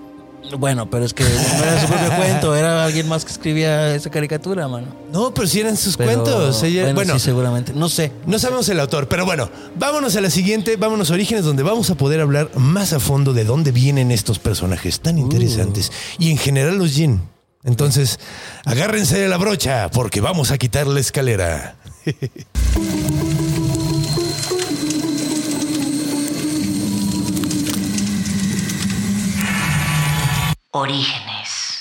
Bueno, 0.56 0.88
pero 0.88 1.04
es 1.04 1.12
que 1.12 1.24
no 1.24 1.30
era 1.30 1.80
su 1.80 1.86
propio 1.88 2.08
cuento, 2.16 2.56
era 2.56 2.84
alguien 2.84 3.08
más 3.08 3.24
que 3.24 3.32
escribía 3.32 3.94
esa 3.94 4.10
caricatura, 4.10 4.66
mano. 4.68 4.86
No, 5.12 5.32
pero 5.34 5.46
sí 5.46 5.60
eran 5.60 5.76
sus 5.76 5.96
Pero, 5.96 6.22
cuentos. 6.22 6.62
Ella- 6.62 6.82
bueno, 6.82 6.94
bueno, 6.94 7.14
sí, 7.14 7.20
seguramente. 7.20 7.72
No 7.74 7.88
sé. 7.88 8.12
no 8.26 8.38
sabemos 8.38 8.68
el 8.68 8.80
autor, 8.80 9.08
pero 9.08 9.24
bueno, 9.24 9.50
vámonos 9.76 10.16
a 10.16 10.20
la 10.20 10.30
siguiente, 10.30 10.76
vámonos 10.76 11.10
a 11.10 11.14
Orígenes, 11.14 11.44
donde 11.44 11.62
vamos 11.62 11.90
a 11.90 11.94
poder 11.96 12.20
hablar 12.20 12.50
más 12.56 12.92
a 12.92 13.00
fondo 13.00 13.32
de 13.32 13.44
dónde 13.44 13.72
vienen 13.72 14.10
estos 14.10 14.38
personajes 14.38 15.00
tan 15.00 15.18
interesantes 15.18 15.92
y 16.18 16.30
en 16.30 16.38
general 16.38 16.78
los 16.78 16.92
Jin. 16.92 17.20
Entonces, 17.64 18.18
agárrense 18.64 19.18
de 19.18 19.28
la 19.28 19.36
brocha 19.36 19.90
porque 19.90 20.20
vamos 20.20 20.50
a 20.52 20.58
quitar 20.58 20.86
la 20.86 21.00
escalera. 21.00 21.76
Orígenes. 30.70 31.78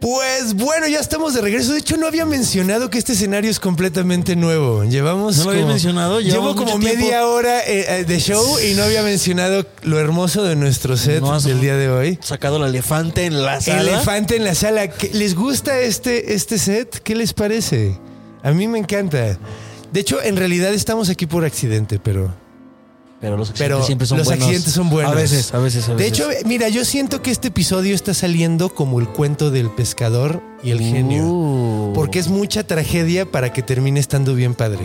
Pues 0.00 0.54
bueno, 0.54 0.88
ya 0.88 0.98
estamos 0.98 1.34
de 1.34 1.42
regreso. 1.42 1.72
De 1.74 1.80
hecho, 1.80 1.98
no 1.98 2.06
había 2.06 2.24
mencionado 2.24 2.88
que 2.88 2.96
este 2.96 3.12
escenario 3.12 3.50
es 3.50 3.60
completamente 3.60 4.34
nuevo. 4.34 4.84
Llevamos. 4.84 5.36
¿No 5.38 5.44
lo 5.44 5.50
habías 5.50 5.62
como- 5.64 5.72
mencionado? 5.74 6.20
Llevo 6.20 6.30
Llevamos 6.32 6.54
como 6.56 6.78
tiempo. 6.78 6.98
media 7.02 7.26
hora 7.26 7.60
eh, 7.66 8.00
eh, 8.00 8.04
de 8.04 8.18
show 8.18 8.42
y 8.60 8.72
no 8.74 8.84
había 8.84 9.02
mencionado 9.02 9.66
lo 9.82 9.98
hermoso 10.00 10.42
de 10.42 10.56
nuestro 10.56 10.96
set 10.96 11.20
No 11.20 11.38
del 11.38 11.60
día 11.60 11.76
de 11.76 11.90
hoy. 11.90 12.18
Sacado 12.22 12.56
el 12.56 12.70
elefante 12.70 13.26
en 13.26 13.42
la 13.42 13.60
sala. 13.60 13.82
Elefante 13.82 14.36
en 14.36 14.44
la 14.44 14.54
sala. 14.54 14.88
¿Qué- 14.88 15.10
¿Les 15.12 15.34
gusta 15.34 15.78
este, 15.80 16.32
este 16.34 16.56
set? 16.58 17.00
¿Qué 17.02 17.14
les 17.14 17.34
parece? 17.34 17.98
A 18.42 18.52
mí 18.52 18.68
me 18.68 18.78
encanta. 18.78 19.36
De 19.92 20.00
hecho, 20.00 20.22
en 20.22 20.36
realidad 20.36 20.72
estamos 20.72 21.10
aquí 21.10 21.26
por 21.26 21.44
accidente, 21.44 21.98
pero. 21.98 22.32
Pero 23.20 23.36
los 23.36 23.50
accidentes 23.50 23.76
Pero 23.76 23.86
siempre 23.86 24.06
son 24.06 24.18
los 24.18 24.26
buenos. 24.26 24.44
accidentes 24.44 24.72
son 24.72 24.88
buenos. 24.88 25.12
A 25.12 25.14
veces, 25.14 25.52
a 25.52 25.58
veces, 25.58 25.88
a 25.88 25.94
veces. 25.94 25.98
De 25.98 26.06
hecho, 26.06 26.28
mira, 26.46 26.68
yo 26.68 26.84
siento 26.84 27.20
que 27.20 27.30
este 27.30 27.48
episodio 27.48 27.94
está 27.94 28.14
saliendo 28.14 28.70
como 28.74 28.98
el 28.98 29.08
cuento 29.08 29.50
del 29.50 29.70
pescador 29.70 30.42
y 30.62 30.70
el 30.70 30.80
genio. 30.80 31.24
Uh. 31.24 31.92
Porque 31.94 32.18
es 32.18 32.28
mucha 32.28 32.64
tragedia 32.64 33.26
para 33.26 33.52
que 33.52 33.62
termine 33.62 34.00
estando 34.00 34.34
bien 34.34 34.54
padre. 34.54 34.84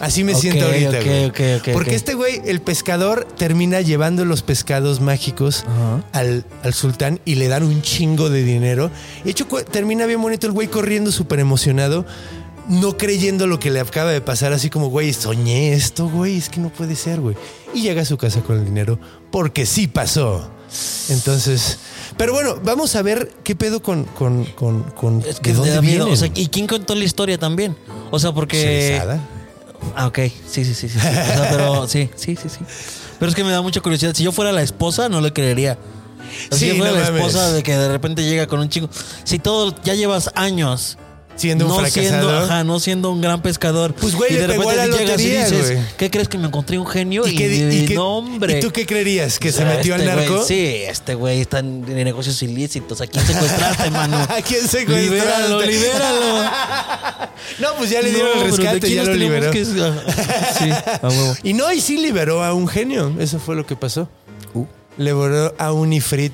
Así 0.00 0.24
me 0.24 0.34
siento 0.34 0.66
ahorita, 0.66 1.00
güey. 1.04 1.72
Porque 1.72 1.94
este 1.94 2.14
güey, 2.14 2.42
el 2.46 2.60
pescador, 2.60 3.24
termina 3.36 3.80
llevando 3.80 4.24
los 4.24 4.42
pescados 4.42 5.00
mágicos 5.00 5.64
al, 6.10 6.44
al 6.64 6.74
sultán 6.74 7.20
y 7.24 7.36
le 7.36 7.46
dan 7.46 7.62
un 7.62 7.82
chingo 7.82 8.28
de 8.28 8.42
dinero. 8.42 8.90
De 9.22 9.30
hecho, 9.30 9.46
termina 9.70 10.06
bien 10.06 10.20
bonito 10.20 10.48
el 10.48 10.52
güey 10.52 10.66
corriendo 10.66 11.12
súper 11.12 11.38
emocionado, 11.38 12.04
no 12.68 12.96
creyendo 12.96 13.46
lo 13.46 13.58
que 13.58 13.70
le 13.70 13.80
acaba 13.80 14.10
de 14.10 14.20
pasar, 14.20 14.52
así 14.52 14.70
como, 14.70 14.88
güey, 14.88 15.12
soñé 15.12 15.72
esto, 15.72 16.08
güey, 16.08 16.38
es 16.38 16.48
que 16.48 16.60
no 16.60 16.68
puede 16.70 16.96
ser, 16.96 17.20
güey. 17.20 17.36
Y 17.74 17.82
llega 17.82 18.02
a 18.02 18.04
su 18.04 18.16
casa 18.16 18.40
con 18.42 18.58
el 18.58 18.64
dinero 18.64 18.98
porque 19.30 19.66
sí 19.66 19.86
pasó. 19.86 20.50
Entonces, 21.10 21.78
pero 22.16 22.32
bueno, 22.32 22.56
vamos 22.64 22.96
a 22.96 23.02
ver 23.02 23.30
qué 23.44 23.54
pedo 23.54 23.82
con, 23.82 24.04
con, 24.04 24.44
con, 24.44 24.82
con 24.84 25.22
Es 25.26 25.38
que 25.40 25.50
de 25.50 25.56
dónde 25.56 25.80
vienen. 25.80 26.02
O 26.08 26.16
sea, 26.16 26.30
¿y 26.34 26.46
quién 26.48 26.66
contó 26.66 26.94
la 26.94 27.04
historia 27.04 27.38
también? 27.38 27.76
O 28.10 28.18
sea, 28.18 28.32
porque. 28.32 28.56
Sherezada. 28.62 29.20
Ah, 29.96 30.06
ok. 30.06 30.18
Sí, 30.48 30.64
sí, 30.64 30.74
sí, 30.74 30.88
sí. 30.88 30.88
sí. 30.88 30.98
O 30.98 31.00
sea, 31.00 31.48
pero 31.50 31.88
sí, 31.88 32.08
sí, 32.14 32.36
sí, 32.36 32.48
sí. 32.48 32.60
Pero 33.18 33.28
es 33.28 33.34
que 33.34 33.44
me 33.44 33.50
da 33.50 33.60
mucha 33.60 33.80
curiosidad. 33.80 34.14
Si 34.14 34.22
yo 34.24 34.32
fuera 34.32 34.52
la 34.52 34.62
esposa, 34.62 35.08
no 35.08 35.20
le 35.20 35.32
creería. 35.32 35.76
O 36.50 36.56
sea, 36.56 36.58
Sí, 36.58 36.64
si 36.64 36.68
yo 36.68 36.76
fuera 36.76 36.92
no 36.92 36.98
la 37.00 37.06
mames. 37.06 37.20
esposa 37.26 37.52
de 37.52 37.62
que 37.62 37.76
de 37.76 37.88
repente 37.88 38.24
llega 38.24 38.46
con 38.46 38.60
un 38.60 38.68
chingo. 38.68 38.88
Si 39.24 39.38
todo 39.38 39.74
ya 39.84 39.94
llevas 39.94 40.30
años. 40.34 40.96
Siendo 41.36 41.64
un 41.66 41.70
no 41.72 41.78
fracasado. 41.78 42.08
siendo, 42.08 42.38
ajá, 42.38 42.64
no 42.64 42.78
siendo 42.78 43.10
un 43.10 43.20
gran 43.20 43.42
pescador. 43.42 43.94
Pues, 43.94 44.14
güey, 44.14 44.32
y 44.32 44.34
le 44.34 44.42
de 44.42 44.48
pegó 44.48 44.68
a 44.70 44.74
repente 44.74 45.04
la 45.06 45.16
llegas 45.16 45.20
y 45.20 45.24
dices, 45.54 45.70
güey. 45.72 45.84
¿qué 45.96 46.10
crees 46.10 46.28
que 46.28 46.38
me 46.38 46.46
encontré 46.46 46.78
un 46.78 46.86
genio? 46.86 47.26
Y, 47.26 47.30
¿Y, 47.30 47.36
qué- 47.36 47.68
y 47.72 47.84
qué- 47.86 47.94
no, 47.94 48.18
hombre. 48.18 48.58
¿Y 48.58 48.60
tú 48.60 48.70
qué 48.70 48.86
creerías? 48.86 49.38
¿Que 49.38 49.50
se 49.50 49.62
Ah, 49.62 49.66
metió 49.66 49.96
este 49.96 50.10
al 50.10 50.16
narco? 50.16 50.34
güey, 50.34 50.46
sí, 50.46 50.66
este 50.86 51.14
güey 51.14 51.40
está 51.40 51.58
en 51.60 51.82
negocios 52.04 52.40
ilícitos. 52.42 53.00
¿A 53.00 53.06
quién 53.06 53.26
secuestraste, 53.26 53.90
mano? 53.90 54.16
¿A 54.28 54.42
quién 54.42 54.60
secuestraste? 54.68 55.02
Libéralo, 55.02 55.62
libéralo. 55.62 56.50
No, 57.58 57.68
pues 57.76 57.90
ya 57.90 58.00
le 58.02 58.10
dieron 58.10 58.28
No, 58.28 58.34
el 58.44 58.50
pero 58.50 58.56
¿de 58.56 58.62
rescate, 58.62 58.94
ya 58.94 59.02
lo 59.04 59.14
liberó. 59.14 59.50
que- 59.50 59.62
Ajá. 59.62 60.54
Sí, 60.58 60.70
a 60.70 61.08
huevo. 61.08 61.34
Y 61.42 61.54
no, 61.54 61.72
y 61.72 61.80
sí 61.80 61.96
liberó 61.98 62.44
a 62.44 62.54
un 62.54 62.68
genio. 62.68 63.12
Eso 63.18 63.38
fue 63.40 63.56
lo 63.56 63.66
que 63.66 63.74
pasó. 63.74 64.08
Le 65.02 65.12
voló 65.12 65.54
a 65.58 65.72
un 65.72 65.92
ifrit. 65.92 66.32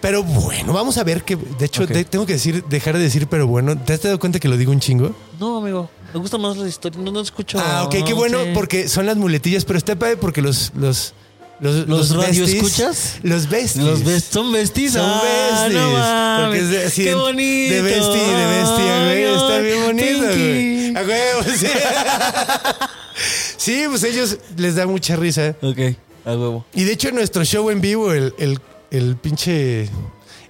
Pero 0.00 0.22
bueno, 0.22 0.72
vamos 0.72 0.98
a 0.98 1.04
ver 1.04 1.22
que. 1.22 1.36
De 1.36 1.66
hecho, 1.66 1.86
de- 1.86 2.04
tengo 2.04 2.26
que 2.26 2.34
decir, 2.34 2.64
dejar 2.68 2.96
de 2.96 3.02
decir, 3.02 3.26
pero 3.28 3.46
bueno. 3.46 3.76
¿Te 3.78 3.92
has 3.94 4.02
dado 4.02 4.18
cuenta 4.18 4.38
que 4.38 4.48
lo 4.48 4.56
digo 4.56 4.70
un 4.72 4.80
chingo? 4.80 5.14
No, 5.40 5.58
amigo. 5.58 5.88
Me 6.12 6.20
gustan 6.20 6.40
más 6.42 6.56
las 6.56 6.68
historias. 6.68 7.02
No, 7.02 7.10
no 7.10 7.20
escucho. 7.20 7.58
Ah, 7.58 7.84
ok, 7.84 8.04
qué 8.06 8.12
bueno, 8.12 8.42
sí. 8.44 8.50
porque 8.54 8.88
son 8.88 9.06
las 9.06 9.16
muletillas, 9.16 9.64
pero 9.64 9.78
está 9.78 9.96
padre 9.96 10.16
porque 10.16 10.42
los. 10.42 10.72
Los, 10.76 11.14
los, 11.60 11.86
¿Los 11.86 12.10
radio 12.16 12.44
besties- 12.44 12.56
escuchas? 12.56 13.18
Los 13.22 13.48
besties. 13.48 13.84
Los 13.84 14.02
best 14.04 14.32
son 14.32 14.50
besties. 14.52 14.94
Son 14.94 15.02
Ah, 15.04 15.22
besties. 15.62 15.80
no 15.80 15.90
mames. 15.92 16.44
Porque 16.46 16.58
es 16.58 16.70
de- 16.70 16.84
así 16.86 17.04
Qué 17.04 17.14
bonito. 17.14 17.74
De 17.74 17.82
bestie, 17.82 18.20
de 18.20 18.44
güey. 18.44 19.24
Ay, 19.24 19.34
Está 19.36 19.58
bien 19.58 19.82
bonito, 19.84 20.18
Pinky. 20.28 20.34
güey. 20.34 20.96
A 20.96 21.00
huevo, 21.06 21.42
sí. 21.56 21.66
sí, 23.56 23.84
pues 23.88 24.02
ellos 24.04 24.38
les 24.56 24.74
da 24.74 24.86
mucha 24.86 25.16
risa. 25.16 25.54
Ok, 25.62 25.78
a 26.24 26.30
huevo. 26.30 26.64
Y 26.74 26.84
de 26.84 26.92
hecho, 26.92 27.08
en 27.08 27.16
nuestro 27.16 27.44
show 27.44 27.70
en 27.70 27.80
vivo, 27.80 28.12
el, 28.12 28.34
el, 28.38 28.58
el 28.90 29.16
pinche. 29.16 29.88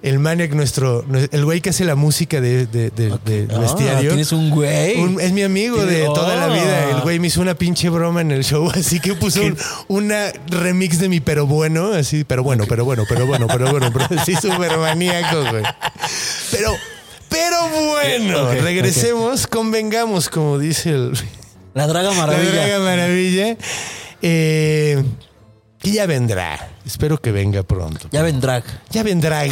El 0.01 0.19
Maniac, 0.19 0.51
nuestro. 0.51 1.05
El 1.31 1.45
güey 1.45 1.61
que 1.61 1.69
hace 1.69 1.85
la 1.85 1.95
música 1.95 2.41
de, 2.41 2.65
de, 2.67 2.89
de- 2.89 3.17
del 3.23 3.51
Ah, 3.55 3.59
bestiario. 3.59 4.09
Tienes 4.09 4.33
un 4.33 4.49
güey. 4.49 4.99
Un- 4.99 5.21
es 5.21 5.31
mi 5.31 5.43
amigo 5.43 5.77
de 5.85 6.03
toda 6.03 6.35
la 6.35 6.47
Oh. 6.47 6.53
vida. 6.53 6.89
El 6.89 6.99
güey 7.03 7.19
me 7.19 7.27
hizo 7.27 7.39
una 7.39 7.55
pinche 7.55 7.87
broma 7.87 8.19
en 8.19 8.31
el 8.31 8.43
show, 8.43 8.69
así 8.75 8.99
que 8.99 9.13
puso 9.15 9.41
un, 9.41 9.57
una 9.87 10.33
remix 10.47 10.99
de 10.99 11.07
mi 11.07 11.21
pero 11.21 11.47
bueno, 11.47 11.93
así, 11.93 12.25
pero 12.25 12.43
bueno, 12.43 12.65
pero 12.67 12.83
bueno, 12.83 13.05
pero 13.07 13.25
bueno, 13.25 13.47
pero 13.47 13.71
bueno, 13.71 13.93
pero 13.93 14.19
así 14.21 14.35
súper 14.41 14.77
maníaco, 14.77 15.39
güey. 15.49 15.63
Pero, 16.51 16.75
pero 17.29 17.69
bueno, 17.69 18.51
regresemos, 18.55 19.47
convengamos, 19.47 20.27
como 20.27 20.59
dice 20.59 20.89
el 20.89 21.13
La 21.73 21.87
Draga 21.87 22.09
la 22.11 22.15
Maravilla. 22.17 22.51
Draga 22.51 22.79
Maravilla. 22.79 23.57
Eh, 24.21 25.01
y 25.83 25.91
ya 25.91 26.05
vendrá. 26.05 26.71
Espero 26.85 27.19
que 27.19 27.31
venga 27.31 27.63
pronto. 27.63 28.07
Ya 28.11 28.23
vendrá. 28.23 28.63
Ya 28.89 29.03
vendrá. 29.03 29.43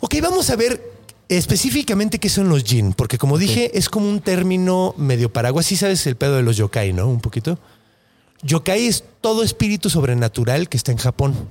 ok, 0.00 0.14
vamos 0.20 0.50
a 0.50 0.56
ver 0.56 0.92
específicamente 1.28 2.18
qué 2.18 2.28
son 2.28 2.48
los 2.48 2.64
jin, 2.64 2.92
porque 2.92 3.16
como 3.16 3.38
dije, 3.38 3.78
es 3.78 3.88
como 3.88 4.08
un 4.08 4.20
término 4.20 4.94
medio 4.98 5.32
paraguas. 5.32 5.66
Sí 5.66 5.76
sabes 5.76 6.06
el 6.06 6.16
pedo 6.16 6.36
de 6.36 6.42
los 6.42 6.56
yokai, 6.56 6.92
¿no? 6.92 7.08
Un 7.08 7.20
poquito. 7.20 7.58
Yokai 8.42 8.86
es 8.86 9.04
todo 9.20 9.42
espíritu 9.42 9.88
sobrenatural 9.88 10.68
que 10.68 10.76
está 10.76 10.92
en 10.92 10.98
Japón. 10.98 11.48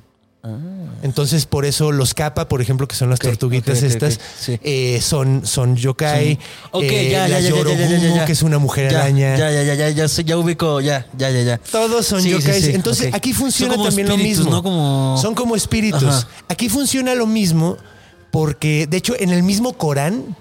Entonces, 1.04 1.46
por 1.46 1.66
eso 1.66 1.92
los 1.92 2.14
kappa, 2.14 2.48
por 2.48 2.62
ejemplo, 2.62 2.88
que 2.88 2.96
son 2.96 3.10
las 3.10 3.20
Ah. 3.20 3.24
Tortuguitas 3.26 3.84
estas, 3.84 4.20
sí. 4.40 4.58
eh, 4.64 5.00
son, 5.02 5.46
son 5.46 5.76
yokai. 5.76 6.40
Ok, 6.72 6.84
Eh, 6.84 7.10
ya, 7.12 7.28
la 7.28 7.40
ya, 7.42 7.50
Yorogumo, 7.50 8.16
ya. 8.16 8.26
que 8.26 8.32
es 8.32 8.42
una 8.42 8.58
mujer 8.58 8.90
Ya, 8.92 9.02
araña. 9.02 9.36
Ya, 9.38 9.52
ya, 9.52 9.64
ya, 9.76 9.90
ya, 9.90 10.06
ya, 10.08 10.38
ubico, 10.38 10.80
ya, 10.82 11.06
ya, 11.18 11.30
ya, 11.30 11.42
ya. 11.42 11.58
Todos 11.58 12.06
son 12.08 12.22
Sí, 12.22 12.30
sí, 12.30 12.34
yokais. 12.36 12.66
sí, 12.66 12.72
Entonces, 12.74 13.14
aquí 13.14 13.34
funciona 13.34 13.76
también 13.76 14.08
lo 14.08 14.18
mismo. 14.18 14.50
¿no? 14.50 14.64
Como- 14.64 15.18
Son 15.22 15.36
como 15.36 15.56
espíritus. 15.56 16.04
Ajá. 16.04 16.28
Aquí 16.48 16.70
funciona 16.70 17.14
lo 17.16 17.28
mismo 17.28 17.78
porque, 18.32 18.88
de 18.88 18.98
hecho, 18.98 19.14
en 19.20 19.30
el 19.32 19.44
mismo 19.44 19.74
Corán 19.74 20.36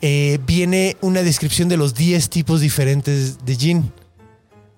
eh, 0.00 0.38
viene 0.46 0.96
una 1.02 1.22
descripción 1.22 1.68
de 1.68 1.76
los 1.76 1.94
10 1.94 2.30
tipos 2.30 2.60
diferentes 2.60 3.44
de 3.44 3.56
jin. 3.56 3.92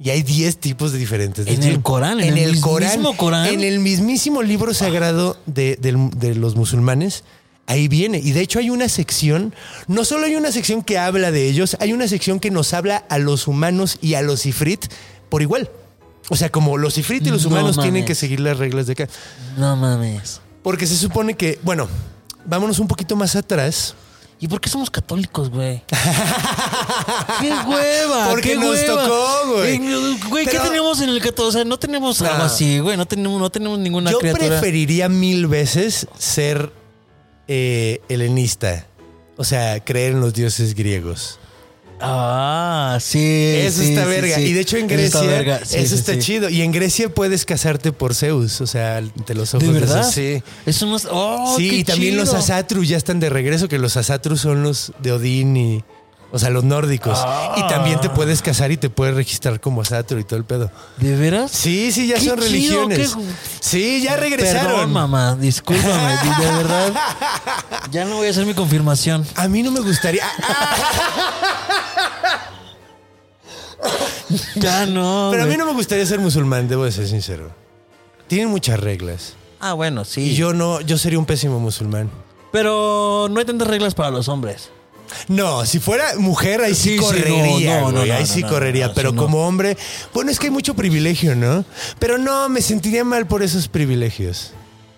Y 0.02 0.08
hay 0.10 0.22
10 0.22 0.56
tipos 0.58 0.92
de 0.92 0.98
diferentes 0.98 1.44
de 1.44 1.52
¿En 1.52 1.62
el 1.62 1.82
Corán? 1.82 2.20
¿En 2.20 2.38
el 2.38 2.52
mismísimo 2.52 3.16
Corán? 3.16 3.46
En 3.48 3.60
el 3.62 3.80
mismísimo 3.80 4.42
libro 4.42 4.72
sagrado 4.72 5.36
de, 5.46 5.76
del- 5.76 6.08
de 6.16 6.34
los 6.34 6.56
musulmanes. 6.56 7.22
Ahí 7.66 7.86
viene. 7.86 8.18
Y 8.18 8.32
de 8.32 8.40
hecho 8.40 8.58
hay 8.58 8.70
una 8.70 8.88
sección, 8.88 9.54
no 9.86 10.04
solo 10.06 10.26
hay 10.26 10.34
una 10.36 10.50
sección 10.52 10.82
que 10.82 10.98
habla 10.98 11.30
de 11.30 11.48
ellos, 11.48 11.76
hay 11.80 11.92
una 11.92 12.08
sección 12.08 12.40
que 12.40 12.50
nos 12.50 12.72
habla 12.72 12.96
a 13.08 13.18
los 13.18 13.46
humanos 13.46 13.98
y 14.00 14.14
a 14.14 14.22
los 14.22 14.46
ifrit 14.46 14.86
por 15.28 15.42
igual. 15.42 15.70
O 16.30 16.36
sea, 16.36 16.48
como 16.50 16.78
los 16.78 16.96
ifrit 16.98 17.26
y 17.26 17.30
los 17.30 17.42
No 17.42 17.50
humanos 17.50 17.76
tienen 17.82 18.04
que 18.06 18.14
seguir 18.14 18.40
las 18.40 18.56
reglas 18.58 18.86
de 18.86 18.92
acá. 18.94 19.08
No 19.58 19.76
mames. 19.76 20.40
Porque 20.62 20.86
se 20.86 20.96
supone 20.96 21.34
que, 21.34 21.58
bueno, 21.62 21.88
vámonos 22.46 22.78
un 22.78 22.88
poquito 22.88 23.16
más 23.16 23.36
atrás. 23.36 23.94
¿Y 24.42 24.48
por 24.48 24.60
qué 24.60 24.70
somos 24.70 24.88
católicos, 24.90 25.50
güey? 25.50 25.82
¡Qué 27.40 27.50
hueva! 27.50 28.28
Porque 28.30 28.50
qué 28.50 28.56
nos 28.56 28.70
hueva! 28.70 29.04
tocó, 29.04 29.52
güey. 29.52 29.74
Eh, 29.76 30.18
Güey, 30.30 30.46
¿qué 30.46 30.58
tenemos 30.58 31.00
en 31.02 31.10
el 31.10 31.18
católico? 31.20 31.48
O 31.48 31.52
sea, 31.52 31.64
no 31.64 31.78
tenemos 31.78 32.22
algo 32.22 32.44
así, 32.44 32.78
güey. 32.78 32.96
No 32.96 33.04
tenemos, 33.06 33.38
no 33.38 33.50
tenemos 33.50 33.78
ninguna 33.78 34.10
Yo 34.10 34.18
criatura. 34.18 34.46
preferiría 34.48 35.08
mil 35.10 35.46
veces 35.46 36.06
ser 36.18 36.72
eh, 37.48 38.00
helenista. 38.08 38.86
O 39.36 39.44
sea, 39.44 39.82
creer 39.84 40.12
en 40.12 40.20
los 40.20 40.32
dioses 40.32 40.74
griegos. 40.74 41.38
Ah, 42.02 42.98
sí. 43.00 43.52
Eso 43.56 43.82
sí, 43.82 43.90
está 43.90 44.04
sí, 44.04 44.10
verga. 44.10 44.36
sí. 44.36 44.42
Y 44.42 44.52
de 44.52 44.60
hecho 44.60 44.76
en 44.76 44.90
Eso 44.90 45.20
Grecia, 45.22 45.56
está 45.58 45.78
eso 45.78 45.94
está 45.94 46.18
chido. 46.18 46.48
Y 46.48 46.62
en 46.62 46.72
Grecia 46.72 47.08
puedes 47.08 47.44
casarte 47.44 47.92
por 47.92 48.14
Zeus, 48.14 48.60
o 48.60 48.66
sea, 48.66 48.98
ante 48.98 49.34
los 49.34 49.54
ojos 49.54 49.66
¿De 49.66 49.74
de 49.74 49.80
verdad? 49.80 50.02
Zeus. 50.02 50.14
Sí. 50.14 50.42
Eso 50.66 50.86
no 50.86 50.96
es. 50.96 51.06
¡Oh, 51.10 51.54
sí, 51.56 51.68
qué 51.70 51.76
y 51.76 51.84
también 51.84 52.16
los! 52.16 52.32
Asatru 52.34 52.82
ya 52.84 52.96
están 52.96 53.20
de 53.20 53.28
regreso, 53.30 53.68
que 53.68 53.78
los 53.78 53.96
Asatru 53.96 54.36
son 54.36 54.62
los 54.62 54.92
de 55.02 55.12
Odín 55.12 55.56
y. 55.56 55.84
O 56.32 56.38
sea, 56.38 56.50
los 56.50 56.62
nórdicos. 56.64 57.18
Ah. 57.22 57.54
Y 57.56 57.66
también 57.68 58.00
te 58.00 58.08
puedes 58.08 58.40
casar 58.42 58.70
y 58.70 58.76
te 58.76 58.88
puedes 58.88 59.14
registrar 59.16 59.60
como 59.60 59.80
Asatru 59.82 60.18
y 60.20 60.24
todo 60.24 60.36
el 60.38 60.44
pedo. 60.44 60.70
¿De 60.98 61.16
veras? 61.16 61.50
Sí, 61.50 61.90
sí, 61.90 62.06
ya 62.06 62.14
Qué 62.14 62.20
son 62.26 62.38
chido, 62.38 62.46
religiones. 62.86 63.14
qué- 63.16 63.22
Sí, 63.60 64.02
ya 64.02 64.16
regresaron. 64.16 64.66
Perdón, 64.72 64.92
mamá. 64.92 65.34
Discúlpame. 65.36 66.12
de 66.40 66.46
verdad. 66.56 66.92
Ya 67.90 68.04
no 68.04 68.16
voy 68.16 68.28
a 68.28 68.30
hacer 68.30 68.46
mi 68.46 68.54
confirmación. 68.54 69.26
A 69.34 69.48
mí 69.48 69.62
no 69.62 69.70
me 69.72 69.80
gustaría. 69.80 70.22
Ah, 70.42 70.76
Ya 74.56 74.86
no. 74.86 75.28
Pero 75.32 75.44
a 75.44 75.46
mí 75.46 75.56
no 75.56 75.66
me 75.66 75.72
gustaría 75.72 76.04
ser 76.06 76.20
musulmán, 76.20 76.68
debo 76.68 76.84
de 76.84 76.92
ser 76.92 77.08
sincero. 77.08 77.50
Tienen 78.28 78.48
muchas 78.48 78.78
reglas. 78.78 79.34
Ah, 79.58 79.72
bueno, 79.72 80.04
sí. 80.04 80.20
Y 80.30 80.34
yo 80.34 80.52
no, 80.52 80.80
yo 80.80 80.98
sería 80.98 81.18
un 81.18 81.26
pésimo 81.26 81.58
musulmán. 81.58 82.10
Pero 82.52 83.28
no 83.30 83.38
hay 83.40 83.44
tantas 83.46 83.68
reglas 83.68 83.94
para 83.94 84.10
los 84.10 84.28
hombres. 84.28 84.70
No, 85.28 85.64
si 85.66 85.78
fuera 85.78 86.14
mujer, 86.16 86.60
ahí 86.60 86.74
sí, 86.74 86.96
correría, 86.96 87.80
no, 87.80 87.92
no, 87.92 88.06
no, 88.06 88.12
ahí 88.12 88.20
no, 88.20 88.26
sí 88.26 88.42
no, 88.42 88.48
correría. 88.48 88.88
no, 88.88 88.94
pero 88.94 89.12
no. 89.12 89.22
como 89.22 89.46
hombre, 89.46 89.76
bueno, 90.14 90.30
es 90.30 90.38
que 90.38 90.46
hay 90.46 90.52
mucho 90.52 90.74
privilegio, 90.74 91.34
¿no? 91.34 91.64
Pero 91.98 92.18
no, 92.18 92.48
me 92.48 92.62
sentiría 92.62 93.04
mal 93.04 93.26
por 93.26 93.42
esos 93.42 93.68
privilegios. 93.68 94.52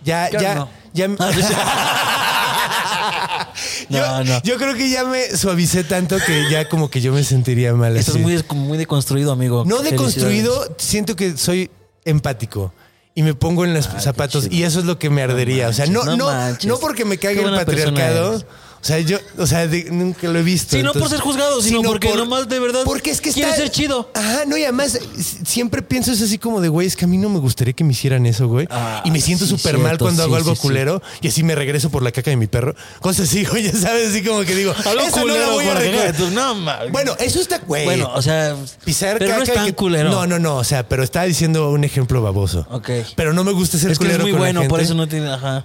Ya, 0.05 0.31
ya, 0.31 0.55
no. 0.55 0.69
ya. 0.93 1.07
yo, 3.89 3.89
No, 3.89 4.25
no. 4.25 4.43
yo 4.43 4.57
creo 4.59 4.75
que 4.75 4.91
ya 4.91 5.05
me 5.05 5.37
suavicé 5.37 5.85
tanto 5.85 6.17
que 6.19 6.51
ya 6.51 6.69
como 6.69 6.91
que 6.91 7.01
yo 7.01 7.13
me 7.13 7.25
sentiría 7.25 7.73
mal. 7.75 7.97
Estás 7.97 8.17
así. 8.17 8.23
muy, 8.23 8.43
muy 8.51 8.79
deconstruido, 8.79 9.33
amigo. 9.33 9.65
No 9.67 9.83
deconstruido, 9.83 10.75
siento 10.79 11.17
que 11.17 11.37
soy 11.37 11.71
empático. 12.05 12.73
Y 13.15 13.23
me 13.23 13.35
pongo 13.35 13.65
en 13.65 13.75
los 13.75 13.89
zapatos. 13.99 14.49
Y 14.51 14.63
eso 14.63 14.81
es 14.81 14.87
lo 14.87 14.99
que 14.99 15.11
me 15.11 15.23
ardería. 15.23 15.69
o 15.69 15.73
sea, 15.73 15.87
no, 15.87 16.05
no, 16.05 16.17
no 16.17 16.57
no 16.65 16.79
porque 16.79 17.05
me 17.05 17.19
cague 17.19 17.43
el 17.43 17.55
patriarcado. 17.55 18.43
O 18.83 18.85
sea, 18.85 18.99
yo, 18.99 19.19
o 19.39 19.47
sea, 19.47 19.69
de- 19.69 19.85
nunca 19.93 20.27
lo 20.27 20.41
he 20.41 20.43
visto. 20.43 20.75
Sí, 20.77 20.83
no 20.83 20.93
por 20.93 21.09
ser 21.09 21.21
juzgado, 21.21 21.63
sino 21.63 21.83
porque 21.83 22.13
nomás 22.17 22.49
de 22.49 22.59
verdad 22.59 22.81
Porque 22.85 23.13
es 23.13 23.21
que 23.21 23.31
quiere 23.31 23.49
está- 23.51 23.63
ser 23.63 23.71
chido. 23.71 24.11
Ajá, 24.13 24.43
no, 24.45 24.57
y 24.57 24.65
además 24.65 24.99
siempre 25.45 25.83
pienso 25.83 26.11
es 26.11 26.21
así 26.21 26.37
como 26.37 26.61
de, 26.61 26.69
güey, 26.69 26.89
es 26.89 26.97
que 26.97 27.05
a 27.05 27.09
mí 27.09 27.17
no 27.17 27.29
me 27.29 27.39
gustaría 27.39 27.75
que 27.75 27.85
me 27.85 27.93
hicieran 27.93 28.27
eso, 28.27 28.49
güey. 28.49 28.67
Ah, 28.71 29.01
y 29.05 29.13
me 29.13 29.21
siento 29.21 29.45
sí, 29.47 29.57
súper 29.57 29.79
mal 29.79 29.99
cuando 29.99 30.23
sí, 30.23 30.27
hago 30.27 30.35
algo 30.35 30.57
sí, 30.57 30.61
culero 30.63 31.01
y 31.21 31.29
así 31.29 31.45
me 31.45 31.55
regreso 31.55 31.91
por 31.91 32.03
la 32.03 32.11
caca 32.11 32.31
de 32.33 32.37
mi 32.37 32.49
perro. 32.49 32.75
Cosas 32.99 33.29
así, 33.29 33.45
güey, 33.51 33.63
ya 33.63 33.73
sabes, 33.73 34.11
así 34.11 34.25
como 34.25 34.41
que 34.41 34.57
digo, 34.57 34.73
Algo 34.77 34.95
no 34.95 35.03
la 35.05 35.11
culero 35.13 35.53
voy 35.53 35.65
a 35.65 35.75
por 35.75 35.83
acá. 35.83 36.13
Tú, 36.15 36.31
No, 36.31 36.55
Bueno, 36.91 37.15
eso 37.21 37.41
está, 37.41 37.59
güey. 37.59 37.85
Bueno, 37.85 38.11
o 38.13 38.21
sea. 38.21 38.57
Pisar 38.85 39.19
pero 39.19 39.37
no 39.37 39.43
es 39.45 39.49
caca 39.49 39.61
tan 39.61 39.67
que- 39.69 39.75
culero. 39.77 40.11
No, 40.11 40.27
no, 40.27 40.41
no. 40.41 40.57
O 40.57 40.65
sea, 40.65 40.89
pero 40.89 41.05
estaba 41.05 41.25
diciendo 41.27 41.71
un 41.71 41.85
ejemplo 41.85 42.21
baboso. 42.21 42.67
Ok. 42.69 42.91
Pero 43.15 43.33
no 43.33 43.45
me 43.45 43.53
gusta 43.53 43.79
ser 43.79 43.93
Es 43.93 43.99
que 44.01 44.07
es 44.07 44.11
culero 44.11 44.25
muy 44.25 44.33
con 44.33 44.41
la 44.41 44.47
bueno, 44.53 44.69
por 44.69 44.81
eso 44.81 44.95
no 44.95 45.07
tiene. 45.07 45.31
Ajá. 45.31 45.65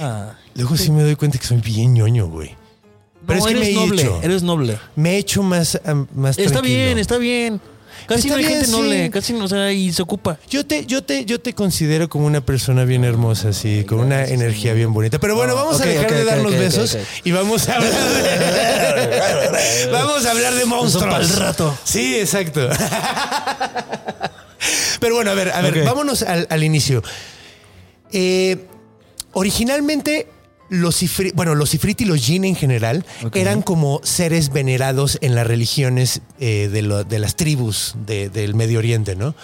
Ah. 0.00 0.38
Luego 0.54 0.76
sí 0.76 0.90
me 0.90 1.02
doy 1.02 1.16
cuenta 1.16 1.38
que 1.38 1.46
soy 1.46 1.58
bien 1.58 1.94
ñoño, 1.94 2.26
güey. 2.28 2.54
Pero 3.26 3.40
No, 3.40 3.46
es 3.48 3.52
que 3.54 3.58
me 3.60 3.66
eres 3.66 3.76
he 3.76 3.80
noble, 3.86 4.02
hecho. 4.02 4.20
eres 4.22 4.42
noble. 4.42 4.78
Me 4.96 5.10
he 5.14 5.18
hecho 5.18 5.42
más, 5.42 5.80
am, 5.84 6.06
más 6.14 6.38
Está 6.38 6.52
tranquilo. 6.52 6.74
bien, 6.76 6.98
está 6.98 7.18
bien. 7.18 7.60
Casi 8.06 8.22
Está 8.28 8.34
no 8.34 8.36
hay 8.36 8.44
bien, 8.44 8.58
gente 8.60 8.70
noble, 8.72 9.04
sí. 9.04 9.10
casi 9.10 9.32
no, 9.32 9.44
o 9.44 9.48
sea, 9.48 9.72
y 9.72 9.90
se 9.92 10.02
ocupa. 10.02 10.36
Yo 10.50 10.66
te, 10.66 10.84
yo 10.84 11.02
te, 11.02 11.24
yo 11.24 11.40
te 11.40 11.54
considero 11.54 12.08
como 12.08 12.26
una 12.26 12.42
persona 12.44 12.84
bien 12.84 13.02
hermosa, 13.04 13.48
así, 13.50 13.84
con 13.84 14.00
una 14.00 14.24
energía 14.26 14.74
bien 14.74 14.92
bonita. 14.92 15.18
Pero 15.18 15.36
bueno, 15.36 15.54
vamos 15.54 15.80
a 15.80 15.86
dejar 15.86 16.12
de 16.12 16.24
darnos 16.24 16.52
besos 16.52 16.98
y 17.22 17.30
vamos 17.30 17.66
a 17.68 17.76
hablar 17.76 17.92
de, 17.92 19.86
vamos 19.92 20.26
a 20.26 20.30
hablar 20.32 20.54
de 20.54 20.64
monstruos. 20.66 21.08
pa'l 21.14 21.28
rato. 21.30 21.78
Sí, 21.84 22.16
exacto. 22.16 22.68
Pero 25.00 25.14
bueno, 25.14 25.30
a 25.30 25.34
ver, 25.34 25.50
a 25.52 25.60
ver, 25.62 25.84
vámonos 25.84 26.22
al, 26.22 26.46
al 26.50 26.62
inicio. 26.64 27.02
Eh, 28.12 28.66
originalmente 29.32 30.28
los 30.80 31.02
ifrit, 31.02 31.34
bueno, 31.34 31.54
los 31.54 31.74
ifrit 31.74 32.00
y 32.00 32.04
los 32.04 32.20
jin 32.24 32.44
en 32.44 32.54
general 32.56 33.04
eran 33.40 33.62
como 33.62 34.00
seres 34.04 34.52
venerados 34.52 35.18
en 35.20 35.34
las 35.34 35.46
religiones 35.46 36.20
eh, 36.40 36.68
de, 36.72 36.82
lo- 36.82 37.04
de 37.04 37.18
las 37.18 37.36
tribus 37.36 37.94
de- 38.06 38.28
del 38.28 38.54
Medio 38.54 38.78
Oriente, 38.78 39.16
¿no? 39.16 39.34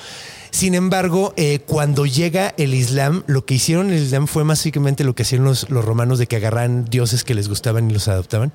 Sin 0.53 0.75
embargo, 0.75 1.33
eh, 1.37 1.61
cuando 1.65 2.07
llega 2.07 2.55
el 2.57 2.75
Islam, 2.75 3.23
lo 3.29 3.45
que 3.47 3.55
hicieron 3.55 3.91
el 3.93 4.03
Islam 4.03 4.27
fue 4.27 4.43
básicamente 4.43 5.05
lo 5.05 5.15
que 5.15 5.23
hacían 5.23 5.45
los, 5.45 5.71
los 5.71 5.85
romanos 5.85 6.19
de 6.19 6.27
que 6.27 6.37
agarran 6.37 6.85
dioses 6.87 7.23
que 7.23 7.35
les 7.35 7.49
gustaban 7.49 7.89
y 7.89 7.93
los 7.93 8.09
adoptaban. 8.09 8.53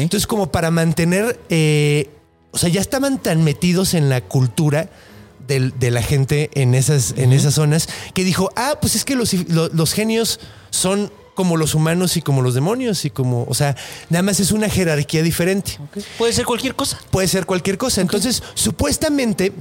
Entonces, 0.00 0.26
como 0.26 0.50
para 0.50 0.70
mantener, 0.70 1.38
eh, 1.50 2.08
o 2.50 2.56
sea, 2.56 2.70
ya 2.70 2.80
estaban 2.80 3.18
tan 3.22 3.44
metidos 3.44 3.92
en 3.92 4.08
la 4.08 4.22
cultura 4.22 4.88
del- 5.46 5.78
de, 5.78 5.90
la 5.90 6.00
gente 6.00 6.48
en 6.54 6.74
esas, 6.74 7.12
en 7.18 7.34
esas 7.34 7.52
zonas 7.52 7.90
que 8.14 8.24
dijo, 8.24 8.50
ah, 8.56 8.78
pues 8.80 8.94
es 8.94 9.04
que 9.04 9.14
los, 9.14 9.34
lo- 9.50 9.68
los 9.68 9.92
genios 9.92 10.40
son 10.70 11.12
como 11.34 11.56
los 11.56 11.74
humanos 11.74 12.16
y 12.16 12.22
como 12.22 12.42
los 12.42 12.54
demonios 12.54 13.04
y 13.04 13.10
como, 13.10 13.44
o 13.48 13.54
sea, 13.54 13.76
nada 14.10 14.22
más 14.22 14.40
es 14.40 14.52
una 14.52 14.68
jerarquía 14.68 15.22
diferente. 15.22 15.78
Puede 16.18 16.32
ser 16.32 16.44
cualquier 16.46 16.74
cosa. 16.74 16.98
Puede 17.10 17.28
ser 17.28 17.44
cualquier 17.46 17.76
cosa. 17.78 18.00
Entonces, 18.00 18.42
supuestamente 18.54 19.52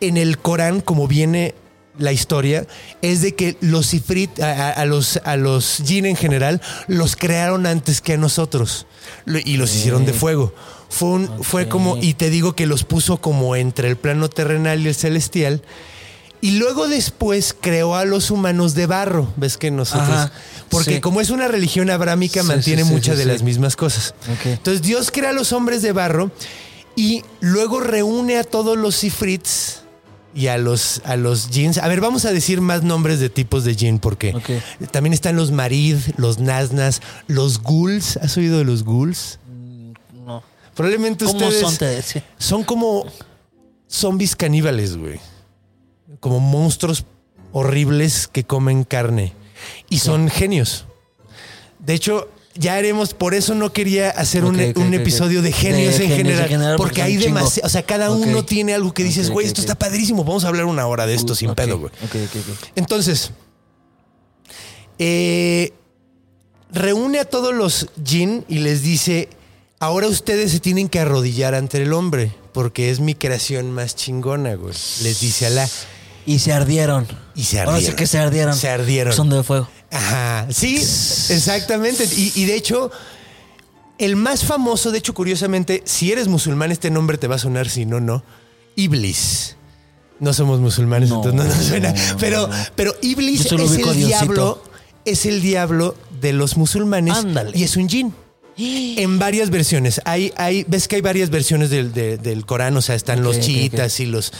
en 0.00 0.16
el 0.16 0.38
Corán, 0.38 0.80
como 0.80 1.06
viene 1.08 1.54
la 1.98 2.12
historia, 2.12 2.66
es 3.02 3.20
de 3.22 3.34
que 3.34 3.56
los 3.60 3.92
ifrit, 3.94 4.40
a, 4.40 4.50
a- 4.68 4.70
a 4.72 4.84
los, 4.86 5.18
a 5.24 5.36
los 5.36 5.82
jinn 5.84 6.06
en 6.06 6.16
general, 6.16 6.60
los 6.88 7.16
crearon 7.16 7.66
antes 7.66 8.00
que 8.00 8.14
a 8.14 8.16
nosotros 8.16 8.86
y 9.26 9.56
los 9.58 9.74
hicieron 9.74 10.06
de 10.06 10.12
fuego. 10.14 10.54
Fue, 10.88 11.08
un- 11.08 11.44
fue 11.44 11.68
como, 11.68 11.96
y 11.98 12.14
te 12.14 12.30
digo 12.30 12.54
que 12.54 12.66
los 12.66 12.84
puso 12.84 13.18
como 13.18 13.56
entre 13.56 13.88
el 13.88 13.96
plano 13.96 14.28
terrenal 14.28 14.80
y 14.80 14.88
el 14.88 14.94
celestial. 14.94 15.62
Y 16.42 16.58
luego 16.58 16.88
después 16.88 17.54
creó 17.58 17.94
a 17.94 18.04
los 18.04 18.32
humanos 18.32 18.74
de 18.74 18.86
barro. 18.86 19.32
¿Ves 19.36 19.56
que 19.56 19.70
nosotros? 19.70 20.08
Ajá, 20.08 20.32
porque 20.70 20.96
sí. 20.96 21.00
como 21.00 21.20
es 21.20 21.30
una 21.30 21.46
religión 21.46 21.88
abrámica, 21.88 22.42
Sí, 22.42 22.48
mantiene 22.48 22.82
sí, 22.84 22.90
muchas 22.90 23.16
de 23.16 23.26
las 23.26 23.44
mismas 23.44 23.76
cosas. 23.76 24.12
Entonces 24.44 24.82
Dios 24.82 25.12
crea 25.12 25.30
a 25.30 25.32
los 25.32 25.52
hombres 25.52 25.82
de 25.82 25.92
barro 25.92 26.32
y 26.96 27.22
luego 27.38 27.78
reúne 27.78 28.38
a 28.38 28.44
todos 28.44 28.76
los 28.76 29.04
ifrits 29.04 29.82
y 30.34 30.48
a 30.48 30.58
los, 30.58 31.00
a 31.04 31.14
los 31.14 31.48
jinns. 31.48 31.78
A 31.78 31.86
ver, 31.86 32.00
vamos 32.00 32.24
a 32.24 32.32
decir 32.32 32.60
más 32.60 32.82
nombres 32.82 33.20
de 33.20 33.30
tipos 33.30 33.62
de 33.62 33.76
jinn 33.76 34.00
porque 34.00 34.34
también 34.90 35.12
están 35.12 35.36
los 35.36 35.52
marid, 35.52 35.96
los 36.16 36.40
naznas, 36.40 37.02
los 37.28 37.62
ghouls. 37.62 38.16
¿Has 38.16 38.36
oído 38.36 38.58
de 38.58 38.64
los 38.64 38.82
ghouls? 38.82 39.38
No. 40.26 40.42
Probablemente 40.74 41.24
¿Cómo 41.24 41.38
ustedes 41.38 41.60
son? 41.60 41.76
Te 41.76 42.02
son 42.36 42.64
como 42.64 43.06
zombies 43.86 44.34
caníbales, 44.34 44.96
güey. 44.96 45.20
Como 46.20 46.40
monstruos 46.40 47.04
horribles 47.52 48.28
que 48.28 48.44
comen 48.44 48.84
carne. 48.84 49.32
Y 49.88 49.98
son 49.98 50.28
genios. 50.28 50.86
De 51.78 51.94
hecho, 51.94 52.28
ya 52.54 52.74
haremos, 52.74 53.14
por 53.14 53.34
eso 53.34 53.54
no 53.54 53.72
quería 53.72 54.10
hacer 54.10 54.44
un, 54.44 54.58
episodio 54.60 55.42
de 55.42 55.52
genios, 55.52 55.98
De 55.98 56.04
en, 56.04 56.10
genios 56.10 56.40
en 56.40 56.48
general, 56.48 56.76
porque 56.76 57.02
hay 57.02 57.16
demasiado. 57.16 57.66
O 57.66 57.70
sea, 57.70 57.82
cada 57.82 58.10
uno 58.10 58.44
tiene 58.44 58.74
algo 58.74 58.92
que 58.92 59.04
dices, 59.04 59.30
güey, 59.30 59.46
esto 59.46 59.60
está 59.60 59.74
padrísimo. 59.74 60.24
Vamos 60.24 60.44
a 60.44 60.48
hablar 60.48 60.66
una 60.66 60.86
hora 60.86 61.06
de 61.06 61.14
esto 61.14 61.34
sin 61.34 61.54
pedo, 61.54 61.78
güey. 61.78 61.92
Ok, 62.04 62.16
ok, 62.16 62.36
ok. 62.36 62.68
Entonces, 62.76 63.32
eh, 64.98 65.72
reúne 66.70 67.20
a 67.20 67.24
todos 67.24 67.54
los 67.54 67.88
jinn 68.04 68.44
y 68.48 68.58
les 68.58 68.82
dice, 68.82 69.28
ahora 69.78 70.08
ustedes 70.08 70.52
se 70.52 70.60
tienen 70.60 70.88
que 70.88 71.00
arrodillar 71.00 71.54
ante 71.54 71.82
el 71.82 71.92
hombre, 71.92 72.32
porque 72.52 72.90
es 72.90 73.00
mi 73.00 73.14
creación 73.14 73.72
más 73.72 73.96
chingona, 73.96 74.54
güey. 74.56 74.74
Les 75.02 75.20
dice 75.20 75.46
Alá. 75.46 75.68
Y 76.26 76.38
se 76.38 76.52
ardieron. 76.52 77.06
Y 77.34 77.44
se 77.44 77.60
Ahora 77.60 77.72
sí 77.72 77.76
ardieron. 77.78 77.96
que 77.96 78.06
se 78.06 78.18
ardieron. 78.18 78.54
Se 78.56 78.68
ardieron. 78.68 79.12
Son 79.12 79.28
de 79.30 79.42
fuego. 79.42 79.68
Ajá, 79.90 80.46
sí, 80.50 80.76
exactamente. 80.76 82.04
Y, 82.16 82.32
y 82.34 82.44
de 82.46 82.54
hecho, 82.54 82.90
el 83.98 84.16
más 84.16 84.44
famoso, 84.44 84.90
de 84.90 84.98
hecho, 84.98 85.14
curiosamente, 85.14 85.82
si 85.84 86.12
eres 86.12 86.28
musulmán, 86.28 86.72
este 86.72 86.90
nombre 86.90 87.18
te 87.18 87.26
va 87.28 87.36
a 87.36 87.38
sonar, 87.38 87.68
si 87.68 87.84
no, 87.86 88.00
no. 88.00 88.24
Iblis. 88.76 89.56
No 90.20 90.32
somos 90.32 90.60
musulmanes, 90.60 91.08
No, 91.10 91.16
entonces 91.16 91.34
no 91.34 91.44
nos 91.44 91.66
suena. 91.66 91.92
no, 91.92 92.16
pero, 92.18 92.48
pero 92.76 92.94
Iblis 93.02 93.44
es 93.46 93.52
el 93.52 93.96
diablo. 93.96 94.62
Es 95.04 95.26
el 95.26 95.42
diablo 95.42 95.96
de 96.20 96.32
los 96.32 96.56
musulmanes. 96.56 97.16
Ándale. 97.16 97.50
Y 97.58 97.64
es 97.64 97.76
un 97.76 97.88
jin. 97.88 98.14
En 98.56 99.18
varias 99.18 99.50
versiones. 99.50 100.00
Hay, 100.04 100.32
hay, 100.36 100.64
ves 100.68 100.86
que 100.86 100.96
hay 100.96 101.02
varias 101.02 101.30
versiones 101.30 101.70
del, 101.70 101.92
de- 101.92 102.18
del 102.18 102.46
Corán, 102.46 102.76
o 102.76 102.82
sea, 102.82 102.94
están 102.94 103.22
los 103.24 103.40
chiitas 103.40 103.98
y 103.98 104.06
los 104.06 104.32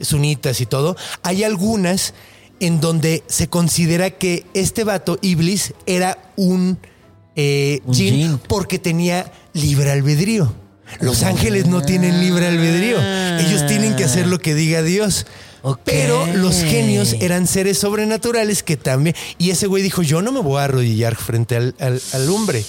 sunitas 0.00 0.60
y 0.60 0.66
todo. 0.66 0.96
Hay 1.22 1.44
algunas 1.44 2.14
en 2.60 2.80
donde 2.80 3.22
se 3.26 3.48
considera 3.48 4.10
que 4.10 4.44
este 4.54 4.84
vato, 4.84 5.18
Iblis, 5.22 5.72
era 5.86 6.18
un, 6.36 6.78
eh, 7.36 7.80
Un 7.86 7.94
jin 7.94 8.14
jin. 8.14 8.38
porque 8.48 8.78
tenía 8.78 9.32
libre 9.54 9.90
albedrío. 9.90 10.52
Los 11.00 11.22
ángeles 11.22 11.66
no 11.66 11.82
tienen 11.82 12.20
libre 12.20 12.48
albedrío. 12.48 12.98
Ellos 13.38 13.66
tienen 13.68 13.94
que 13.96 14.04
hacer 14.04 14.26
lo 14.26 14.40
que 14.40 14.54
diga 14.56 14.82
Dios. 14.82 15.24
Pero 15.84 16.26
los 16.26 16.56
genios 16.56 17.12
eran 17.20 17.46
seres 17.46 17.78
sobrenaturales 17.78 18.62
que 18.62 18.76
también. 18.76 19.14
Y 19.38 19.50
ese 19.50 19.66
güey 19.68 19.82
dijo: 19.82 20.02
Yo 20.02 20.20
no 20.20 20.32
me 20.32 20.40
voy 20.40 20.58
a 20.60 20.64
arrodillar 20.64 21.14
frente 21.16 21.54
al, 21.56 21.74
al- 21.78 22.02
al 22.12 22.28
hombre. 22.30 22.64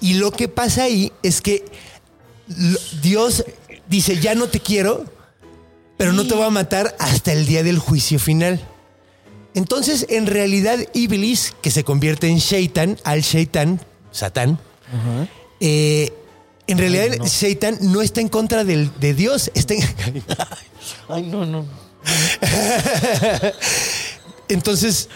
Y 0.00 0.14
lo 0.14 0.30
que 0.30 0.48
pasa 0.48 0.84
ahí 0.84 1.12
es 1.22 1.40
que 1.42 1.64
Dios 3.02 3.44
dice: 3.88 4.18
Ya 4.20 4.34
no 4.34 4.46
te 4.48 4.60
quiero, 4.60 5.04
pero 6.00 6.14
no 6.14 6.26
te 6.26 6.32
voy 6.34 6.46
a 6.46 6.50
matar 6.50 6.96
hasta 6.98 7.30
el 7.30 7.44
día 7.44 7.62
del 7.62 7.78
juicio 7.78 8.18
final. 8.18 8.58
Entonces, 9.52 10.06
en 10.08 10.26
realidad, 10.26 10.78
Iblis, 10.94 11.54
que 11.60 11.70
se 11.70 11.84
convierte 11.84 12.26
en 12.28 12.38
Shaitan, 12.38 12.98
al 13.04 13.20
Shaitan, 13.20 13.82
Satán, 14.10 14.58
eh, 15.60 16.10
en 16.66 16.78
realidad, 16.78 17.18
Shaitan 17.26 17.76
no 17.82 18.00
está 18.00 18.22
en 18.22 18.30
contra 18.30 18.64
del- 18.64 18.90
de 18.98 19.12
Dios, 19.12 19.50
está 19.54 19.74
en- 19.74 19.82
Ay, 21.10 21.24
no, 21.24 21.44
no. 21.44 21.66
Entonces, 24.48 25.10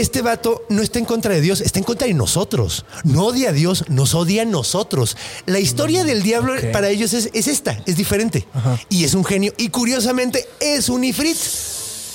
este 0.00 0.22
vato 0.22 0.64
no 0.68 0.82
está 0.82 0.98
en 0.98 1.04
contra 1.04 1.34
de 1.34 1.40
Dios, 1.40 1.60
está 1.60 1.78
en 1.78 1.84
contra 1.84 2.06
de 2.06 2.14
nosotros. 2.14 2.84
No 3.04 3.26
odia 3.26 3.50
a 3.50 3.52
Dios, 3.52 3.84
nos 3.88 4.14
odia 4.14 4.42
a 4.42 4.44
nosotros. 4.44 5.16
La 5.46 5.58
historia 5.60 6.04
del 6.04 6.22
diablo 6.22 6.54
para 6.72 6.88
ellos 6.88 7.12
es, 7.12 7.30
es 7.32 7.46
esta, 7.46 7.78
es 7.86 7.96
diferente. 7.96 8.46
Y 8.88 9.04
es 9.04 9.14
un 9.14 9.24
genio. 9.24 9.52
Y 9.58 9.68
curiosamente 9.68 10.46
es 10.60 10.88
un 10.88 11.04
ifrit. 11.04 11.36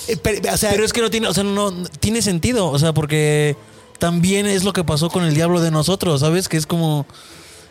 Eh, 0.08 0.16
pero, 0.22 0.52
o 0.52 0.56
sea, 0.56 0.70
Pero 0.70 0.84
es 0.84 0.92
que 0.92 1.00
no 1.00 1.10
tiene, 1.10 1.26
o 1.28 1.34
sea, 1.34 1.42
no 1.44 1.72
tiene 2.00 2.22
sentido, 2.22 2.68
o 2.68 2.78
sea, 2.78 2.92
porque 2.92 3.56
también 3.98 4.46
es 4.46 4.62
lo 4.62 4.72
que 4.72 4.84
pasó 4.84 5.08
con 5.10 5.24
el 5.24 5.34
diablo 5.34 5.60
de 5.60 5.70
nosotros, 5.70 6.20
¿sabes? 6.20 6.48
Que 6.48 6.56
es 6.56 6.66
como 6.66 7.06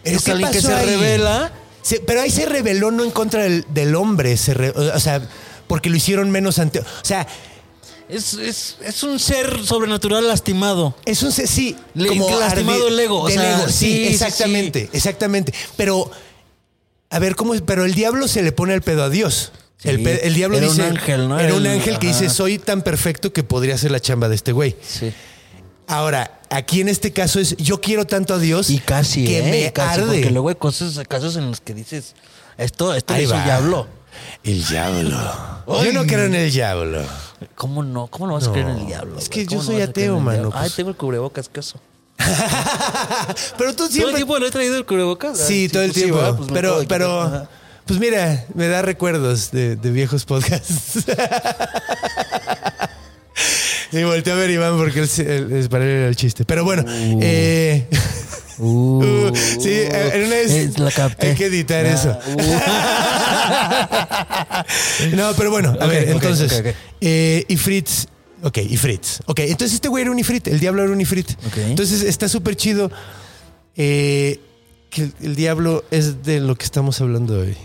¿Pero 0.04 0.18
es 0.18 0.28
alguien 0.28 0.52
que 0.52 0.62
se 0.62 0.74
ahí? 0.74 0.86
revela. 0.86 1.54
se- 1.82 2.00
pero 2.02 2.22
ahí 2.22 2.30
se 2.32 2.46
rebeló 2.46 2.92
no 2.92 3.04
en 3.04 3.12
contra 3.12 3.44
del, 3.44 3.66
del 3.74 3.96
hombre, 3.96 4.36
se 4.38 4.54
re- 4.54 4.72
o 4.72 5.00
sea, 5.00 5.22
porque 5.68 5.90
lo 5.90 5.96
hicieron 5.96 6.30
menos 6.30 6.60
ante. 6.60 6.80
O 6.80 6.86
sea, 7.04 7.26
Es, 8.08 8.34
es, 8.36 8.78
es 8.84 9.02
un 9.04 9.20
ser 9.20 9.66
sobrenatural 9.66 10.28
lastimado. 10.28 10.96
Es 11.06 11.24
un 11.24 11.32
se- 11.32 11.48
sí, 11.48 11.76
Le- 11.96 12.08
como 12.10 12.28
que 12.28 12.36
lastimado 12.36 12.88
el 12.88 13.00
ego, 13.00 13.22
o 13.22 13.28
del 13.28 13.40
sea, 13.40 13.58
ego, 13.58 13.68
sí, 13.68 13.74
sí, 13.74 13.94
sí, 13.96 14.08
exactamente, 14.14 14.90
exactamente. 14.94 15.54
Pero 15.76 16.12
a 17.10 17.20
ver 17.20 17.36
cómo 17.36 17.56
es, 17.56 17.62
pero 17.62 17.84
el 17.84 17.96
diablo 17.96 18.28
se 18.28 18.44
le 18.44 18.52
pone 18.52 18.74
el 18.76 18.82
pedo 18.82 19.04
a 19.04 19.10
Dios. 19.10 19.52
Sí, 19.78 19.90
el, 19.90 20.06
el 20.08 20.34
diablo 20.36 20.58
era 20.58 20.70
un 20.70 20.82
ángel, 20.82 21.28
¿no? 21.28 21.40
Era 21.40 21.54
un 21.56 21.66
el- 21.66 21.74
ángel 21.80 21.98
que 22.00 22.10
ajá. 22.10 22.20
dice, 22.20 22.34
soy 22.34 22.60
tan 22.60 22.84
perfecto 22.84 23.34
que 23.34 23.44
podría 23.44 23.76
hacer 23.76 23.90
la 23.92 24.00
chamba 24.00 24.30
de 24.30 24.36
este 24.36 24.52
güey. 24.52 24.76
Sí. 24.88 25.12
Ahora, 25.88 26.40
aquí 26.50 26.82
en 26.82 26.90
este 26.90 27.12
caso 27.12 27.40
es, 27.40 27.58
yo 27.58 27.82
quiero 27.82 28.06
tanto 28.06 28.34
a 28.34 28.40
Dios 28.40 28.70
Y 28.70 28.80
casi, 28.80 29.26
que 29.26 29.40
¿eh? 29.40 29.52
me 29.66 29.74
casi, 29.74 30.02
arde. 30.02 30.14
Porque 30.18 30.32
luego 30.32 30.50
hay 30.50 30.56
cosas, 30.56 31.00
casos 31.08 31.36
en 31.38 31.48
los 31.50 31.60
que 31.62 31.74
dices, 31.74 32.14
esto, 32.58 32.94
esto 32.94 33.14
es 33.16 33.32
el 33.32 33.44
diablo. 33.44 33.88
El 34.44 34.66
diablo. 34.66 35.64
Yo 35.84 35.92
no 35.94 36.06
creo 36.06 36.26
en 36.26 36.36
el 36.36 36.52
diablo. 36.52 37.04
¿Cómo 37.56 37.84
no? 37.84 38.08
¿Cómo 38.08 38.28
no 38.28 38.34
vas 38.34 38.48
a 38.48 38.52
creer 38.52 38.70
en 38.70 38.78
el 38.78 38.86
diablo? 38.88 39.18
es 39.18 39.30
que 39.30 39.44
yo 39.46 39.50
¿Cómo 39.58 39.62
no 39.62 39.66
soy 39.68 39.82
ateo, 39.82 40.20
mano, 40.20 40.32
diablo? 40.38 40.52
Ay, 40.56 40.62
pues. 40.64 40.76
tengo 40.76 40.90
el 40.90 40.96
cubrebocas, 40.96 41.50
¿qué 41.50 41.60
eso? 41.60 41.80
Pero 43.58 43.72
tú 43.72 43.76
¿Todo 43.78 43.86
el 43.88 43.92
siempre... 43.92 44.16
tiempo 44.16 44.40
le 44.40 44.48
he 44.48 44.52
traído 44.52 44.78
el 44.78 44.86
cubrebocas? 44.86 45.38
Sí, 45.38 45.64
Ay, 45.64 45.70
todo 45.70 45.84
el 45.84 45.90
pues 45.92 45.96
sí, 46.06 46.12
tiempo. 46.12 46.36
Pues 46.38 46.48
lo 46.50 46.54
pero, 46.54 46.80
pero, 46.88 47.22
Ajá. 47.22 47.50
pues 47.86 48.00
mira, 48.00 48.46
me 48.54 48.68
da 48.68 48.82
recuerdos 48.82 49.52
de, 49.52 49.76
de 49.76 49.92
viejos 49.92 50.26
podcasts. 50.26 51.04
Sí, 53.92 54.04
volteé 54.04 54.34
a 54.34 54.36
ver 54.36 54.50
Iván 54.50 54.78
porque 54.78 55.00
él, 55.02 55.10
él- 55.20 55.52
es 55.54 55.68
para 55.70 55.84
él 55.86 55.90
era 55.90 56.08
el 56.10 56.16
chiste. 56.16 56.44
Pero 56.44 56.64
bueno, 56.66 56.84
eh, 57.22 57.88
Uh, 58.58 59.04
uh, 59.04 59.36
sí, 59.36 59.70
en 59.72 60.24
una 60.26 60.36
vez 60.36 60.52
eh, 60.52 60.72
la 60.78 60.92
capté. 60.92 61.28
hay 61.30 61.36
que 61.36 61.46
editar 61.48 61.86
Ah, 61.86 61.94
eso. 61.94 62.18
uh. 65.10 65.16
No, 65.16 65.34
pero 65.36 65.52
bueno, 65.52 65.76
a 65.80 65.86
ver, 65.88 66.04
ok, 66.04 66.10
entonces, 66.16 66.52
ok, 66.54 66.68
ok. 66.68 66.76
eh, 67.02 67.46
Ifrit, 67.50 67.88
ok, 68.44 68.58
Ifrit. 68.70 69.06
Ok, 69.26 69.40
entonces 69.40 69.74
este 69.76 69.88
güey 69.90 70.04
era 70.04 70.12
un 70.12 70.20
Ifrit, 70.20 70.48
el 70.48 70.60
diablo 70.60 70.84
era 70.84 70.92
un 70.92 71.02
Ifrit. 71.02 71.32
Entonces 71.58 72.02
está 72.04 72.28
súper 72.30 72.56
chido 72.56 72.92
eh, 73.76 74.40
que 74.90 75.02
el, 75.04 75.14
el 75.22 75.36
diablo 75.36 75.84
es 75.92 76.24
de 76.24 76.40
lo 76.40 76.56
que 76.56 76.66
estamos 76.66 77.02
hablando 77.02 77.40
hoy. 77.40 77.56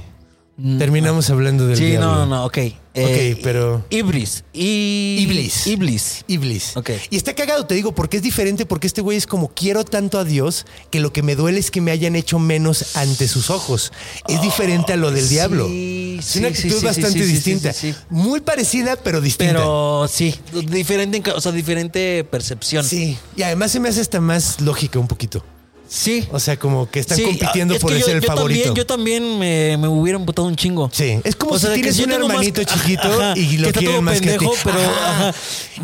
Terminamos 0.78 1.30
hablando 1.30 1.66
del 1.66 1.76
Mm, 1.76 1.78
Sí, 1.78 1.86
diablo. 1.90 2.06
no, 2.08 2.14
no, 2.18 2.26
no, 2.26 2.44
ok. 2.44 2.58
Eh, 2.92 3.38
pero- 3.42 3.84
Iblis. 3.88 4.42
Iblis. 4.52 5.66
Iblis. 5.66 6.24
Iblis. 6.26 6.76
Ok. 6.76 6.90
Y 7.08 7.16
está 7.16 7.34
cagado, 7.34 7.64
te 7.66 7.74
digo, 7.74 7.94
porque 7.94 8.16
es 8.16 8.22
diferente, 8.22 8.66
porque 8.66 8.86
este 8.88 9.00
güey 9.00 9.16
es 9.16 9.26
como 9.26 9.48
quiero 9.48 9.84
tanto 9.84 10.18
a 10.18 10.24
Dios 10.24 10.66
que 10.90 10.98
lo 11.00 11.12
que 11.12 11.22
me 11.22 11.36
duele 11.36 11.61
es 11.61 11.70
que 11.70 11.80
me 11.80 11.92
hayan 11.92 12.16
hecho 12.16 12.38
menos 12.38 12.96
ante 12.96 13.28
sus 13.28 13.48
ojos. 13.48 13.92
Es 14.28 14.42
diferente 14.42 14.92
a 14.92 14.96
lo 14.96 15.11
del 15.12 15.24
sí, 15.24 15.34
diablo. 15.34 15.66
sí, 15.68 16.16
es 16.18 16.36
una 16.36 16.48
sí, 16.48 16.54
actitud 16.54 16.74
sí, 16.74 16.80
sí, 16.80 16.84
bastante 16.86 17.18
sí, 17.20 17.24
sí, 17.26 17.32
distinta. 17.32 17.72
sí, 17.72 17.92
sí. 17.92 17.98
Muy 18.11 18.40
parecida, 18.40 18.96
pero 18.96 19.20
distinta. 19.20 19.54
Pero 19.54 20.06
sí, 20.11 20.34
diferente, 20.68 21.22
o 21.30 21.40
sea, 21.40 21.52
diferente 21.52 22.24
percepción. 22.24 22.84
Sí. 22.84 23.16
Y 23.36 23.42
además 23.44 23.70
se 23.70 23.78
me 23.80 23.88
hace 23.88 24.00
hasta 24.00 24.20
más 24.20 24.61
lógica 24.61 24.98
un 24.98 25.06
poquito. 25.08 25.44
Sí. 25.93 26.28
O 26.30 26.38
sea, 26.38 26.57
como 26.57 26.88
que 26.88 27.01
están 27.01 27.16
Sí, 27.18 27.24
compitiendo 27.24 27.74
es 27.74 27.80
por 27.80 27.91
ser 28.01 28.16
el 28.16 28.22
yo 28.22 28.26
favorito. 28.28 28.62
También, 28.62 28.74
yo 28.76 28.86
también 28.86 29.38
me, 29.41 29.76
me 29.76 29.88
hubiera 29.88 30.16
emputado 30.20 30.47
un 30.47 30.55
chingo. 30.55 30.88
Sí, 30.93 31.18
es 31.24 31.34
como 31.34 31.55
O 31.55 31.59
si 31.59 31.66
tienes 31.74 31.99
un 31.99 32.07
más- 32.11 32.14
hermanito 32.20 32.62
chiquito 32.62 33.03
Ajá, 33.09 33.34
y 33.36 33.57
lo 33.59 33.72
quieren 33.72 34.05
más 34.05 34.20
pendejo, 34.20 34.53
que 34.53 34.57
a 34.57 34.62
ti. 34.62 34.70
pero, 34.78 34.78
ajá. 34.91 35.34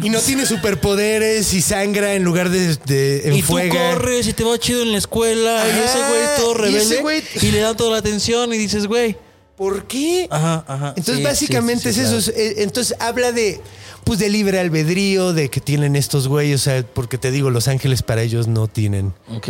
Y 0.03 0.11
no 0.11 0.21
tiene 0.21 0.47
superpoderes 0.47 1.53
y 1.55 1.61
sangra 1.61 2.15
en 2.15 2.23
lugar 2.23 2.51
de, 2.51 2.77
de 2.77 3.23
Y 3.27 3.31
tú 3.31 3.59
enfuega. 3.59 3.95
corres 3.95 4.29
y 4.29 4.33
te 4.33 4.45
va 4.45 4.57
chido 4.59 4.83
en 4.83 4.93
la 4.93 4.99
escuela 4.99 5.65
y 5.67 5.71
ese 5.85 5.99
güey 6.09 6.23
todo 6.39 6.53
y 6.53 6.59
rebelde 6.59 6.79
ese 6.95 7.03
güey- 7.03 7.23
y 7.43 7.51
le 7.51 7.59
dan 7.59 7.77
toda 7.77 7.91
la 7.91 7.99
atención 7.99 8.55
y 8.55 8.59
dices, 8.59 8.87
güey. 8.87 9.17
¿Por 9.57 9.87
qué? 9.89 10.29
Ajá, 10.31 10.65
ajá. 10.69 10.89
Entonces, 10.97 11.17
Sí, 11.17 11.23
básicamente 11.25 11.93
sí, 11.93 12.01
es 12.01 12.07
eso. 12.13 12.19
es- 12.19 12.29
eh, 12.29 12.55
Entonces, 12.59 12.95
habla 13.01 13.33
de, 13.33 13.61
pues, 14.05 14.19
de 14.21 14.29
libre 14.29 14.61
albedrío, 14.61 15.33
de 15.33 15.49
que 15.49 15.61
tienen 15.61 15.97
estos 15.97 16.29
güeyes. 16.29 16.61
O 16.61 16.65
sea, 16.65 16.85
porque 16.87 17.17
te 17.19 17.31
digo, 17.33 17.51
Los 17.51 17.67
Ángeles 17.67 18.03
para 18.03 18.23
ellos 18.23 18.47
no 18.49 18.69
tienen. 18.69 19.15
Ok. 19.35 19.49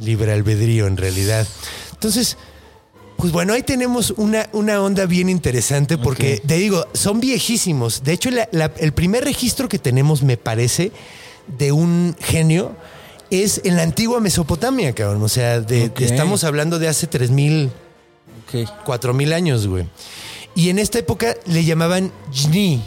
Libre 0.00 0.32
albedrío 0.32 0.86
en 0.86 0.96
realidad. 0.96 1.46
Entonces, 1.92 2.36
pues 3.16 3.32
bueno, 3.32 3.52
ahí 3.52 3.62
tenemos 3.62 4.12
una, 4.16 4.48
una 4.52 4.80
onda 4.82 5.06
bien 5.06 5.28
interesante 5.28 5.96
porque, 5.98 6.42
te 6.44 6.54
digo, 6.56 6.86
son 6.92 7.20
viejísimos. 7.20 8.02
De 8.02 8.12
hecho, 8.12 8.30
la- 8.30 8.48
la- 8.52 8.72
el 8.78 8.92
primer 8.92 9.24
registro 9.24 9.68
que 9.68 9.78
tenemos, 9.78 10.22
me 10.22 10.36
parece, 10.36 10.90
de 11.58 11.70
un 11.72 12.16
genio 12.20 12.74
es 13.30 13.60
en 13.64 13.76
la 13.76 13.82
antigua 13.82 14.20
Mesopotamia, 14.20 14.92
cabrón. 14.94 15.22
O 15.22 15.28
sea, 15.28 15.60
de, 15.60 15.90
estamos 16.00 16.42
hablando 16.44 16.78
de 16.78 16.88
hace 16.88 17.06
3000, 17.06 17.70
Ok. 18.48 18.68
4000 18.84 19.32
años, 19.32 19.66
güey. 19.68 19.86
Y 20.54 20.68
en 20.68 20.78
esta 20.78 20.98
época 20.98 21.34
le 21.46 21.64
llamaban 21.64 22.12
Jni. 22.32 22.82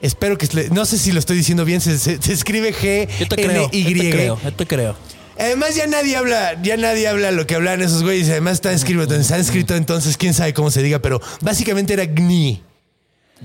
Espero 0.00 0.38
que... 0.38 0.48
No 0.72 0.86
sé 0.86 0.96
si 0.98 1.12
lo 1.12 1.18
estoy 1.18 1.36
diciendo 1.36 1.64
bien. 1.64 1.80
Se, 1.80 1.98
se- 1.98 2.20
se 2.20 2.32
escribe 2.32 2.74
G, 2.74 3.06
Yo 3.18 3.28
te 3.28 3.36
creo. 3.36 3.70
Yo 3.70 3.70
te 3.70 4.10
creo. 4.10 4.40
Yo 4.42 4.52
te 4.54 4.66
creo. 4.66 4.96
Además 5.40 5.74
ya 5.74 5.86
nadie 5.86 6.16
habla, 6.16 6.60
ya 6.62 6.76
nadie 6.76 7.08
habla 7.08 7.30
lo 7.30 7.46
que 7.46 7.54
hablan 7.54 7.80
esos 7.82 8.02
güeyes. 8.02 8.28
Además 8.28 8.54
está 8.54 8.72
escrito 8.72 9.14
en 9.14 9.24
sánscrito, 9.24 9.74
entonces 9.74 10.16
quién 10.16 10.34
sabe 10.34 10.52
cómo 10.54 10.70
se 10.70 10.82
diga, 10.82 11.00
pero 11.00 11.20
básicamente 11.40 11.94
era 11.94 12.04
Gni. 12.06 12.62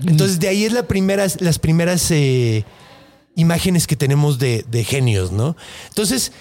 Entonces 0.06 0.38
de 0.38 0.48
ahí 0.48 0.64
es 0.66 0.72
la 0.72 0.84
las 1.40 1.58
primeras 1.58 2.10
eh, 2.10 2.64
imágenes 3.34 3.86
que 3.86 3.96
tenemos 3.96 4.38
de, 4.38 4.64
de 4.70 4.84
genios, 4.84 5.32
¿no? 5.32 5.56
Entonces, 5.88 6.32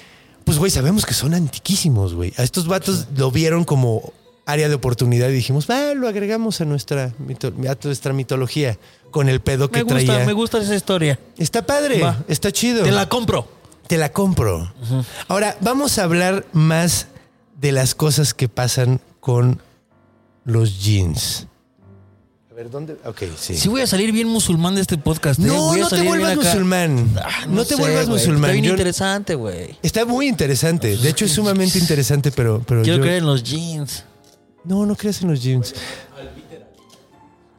pues 0.44 0.58
güey, 0.58 0.72
sabemos 0.72 1.06
que 1.06 1.14
son 1.14 1.34
antiquísimos, 1.34 2.14
güey. 2.14 2.34
A 2.38 2.44
estos 2.44 2.68
vatos 2.68 3.08
lo 3.16 3.32
vieron 3.32 3.64
como 3.64 4.12
área 4.46 4.68
de 4.70 4.76
oportunidad 4.76 5.30
y 5.30 5.34
dijimos, 5.34 5.68
va, 5.70 5.94
lo 5.94 6.08
agregamos 6.08 6.62
a 6.62 6.66
nuestra, 6.66 7.14
mito- 7.18 7.54
a 7.70 7.78
nuestra 7.88 8.14
mitología 8.14 8.78
con 9.10 9.30
el 9.30 9.40
pedo 9.40 9.72
que 9.72 9.80
Me 9.80 9.84
gusta, 9.84 10.06
traía. 10.14 10.26
me 10.26 10.34
gusta 10.34 10.58
esa 10.60 10.76
historia. 10.76 11.18
Está 11.38 11.66
padre, 11.66 12.02
Va. 12.02 12.24
está 12.28 12.52
chido. 12.52 12.84
Te 12.84 12.92
la 12.92 13.08
compro. 13.10 13.48
Te 13.88 13.98
la 13.98 14.12
compro. 14.12 14.74
Ahora, 15.28 15.58
vamos 15.62 15.98
a 16.00 16.04
hablar 16.04 16.46
más 16.54 17.08
de 17.60 17.72
las 17.72 17.94
cosas 17.96 18.34
que 18.34 18.50
pasan 18.50 19.00
con 19.20 19.62
los 20.44 20.82
jeans. 20.84 21.48
A 22.52 22.56
ver, 22.56 22.70
¿dónde? 22.70 22.98
Ok, 23.06 23.24
sí. 23.38 23.56
Sí 23.58 23.68
voy 23.70 23.82
a 23.82 23.88
salir 23.88 24.12
bien 24.12 24.28
musulmán 24.28 24.76
de 24.76 24.82
este 24.82 24.98
podcast. 24.98 25.40
¿eh? 25.40 25.44
no, 25.44 25.62
Voy 25.68 25.80
a 25.80 25.84
no 25.84 25.90
te 25.90 25.98
salir 25.98 26.12
bien 26.12 26.20
vuelvas 26.20 26.32
acá. 26.46 26.48
musulmán. 26.54 27.14
Ah, 27.24 27.46
no, 27.48 27.64
te 27.66 27.76
sé, 27.76 27.82
vuelvas 27.82 28.08
güey. 28.08 28.18
musulmán. 28.20 28.44
Está 28.46 28.52
bien 28.54 28.64
Yo- 28.66 28.72
interesante, 28.72 29.36
güey. 29.36 29.78
está 29.84 30.06
muy 30.06 30.28
interesante. 30.28 30.96
De 30.98 31.10
hecho, 31.10 31.26
es 31.26 31.32
sumamente 31.32 31.78
interesante, 31.80 32.32
pero, 32.32 32.64
pero 32.66 32.82
Quiero 32.82 32.98
yo- 32.98 33.04
creer 33.04 33.18
en 33.20 33.26
los 33.26 33.44
jeans. 33.44 34.06
No, 34.64 34.86
no 34.86 34.96
creas 34.96 35.22
en 35.22 35.30
los 35.30 35.42
jeans. 35.44 35.76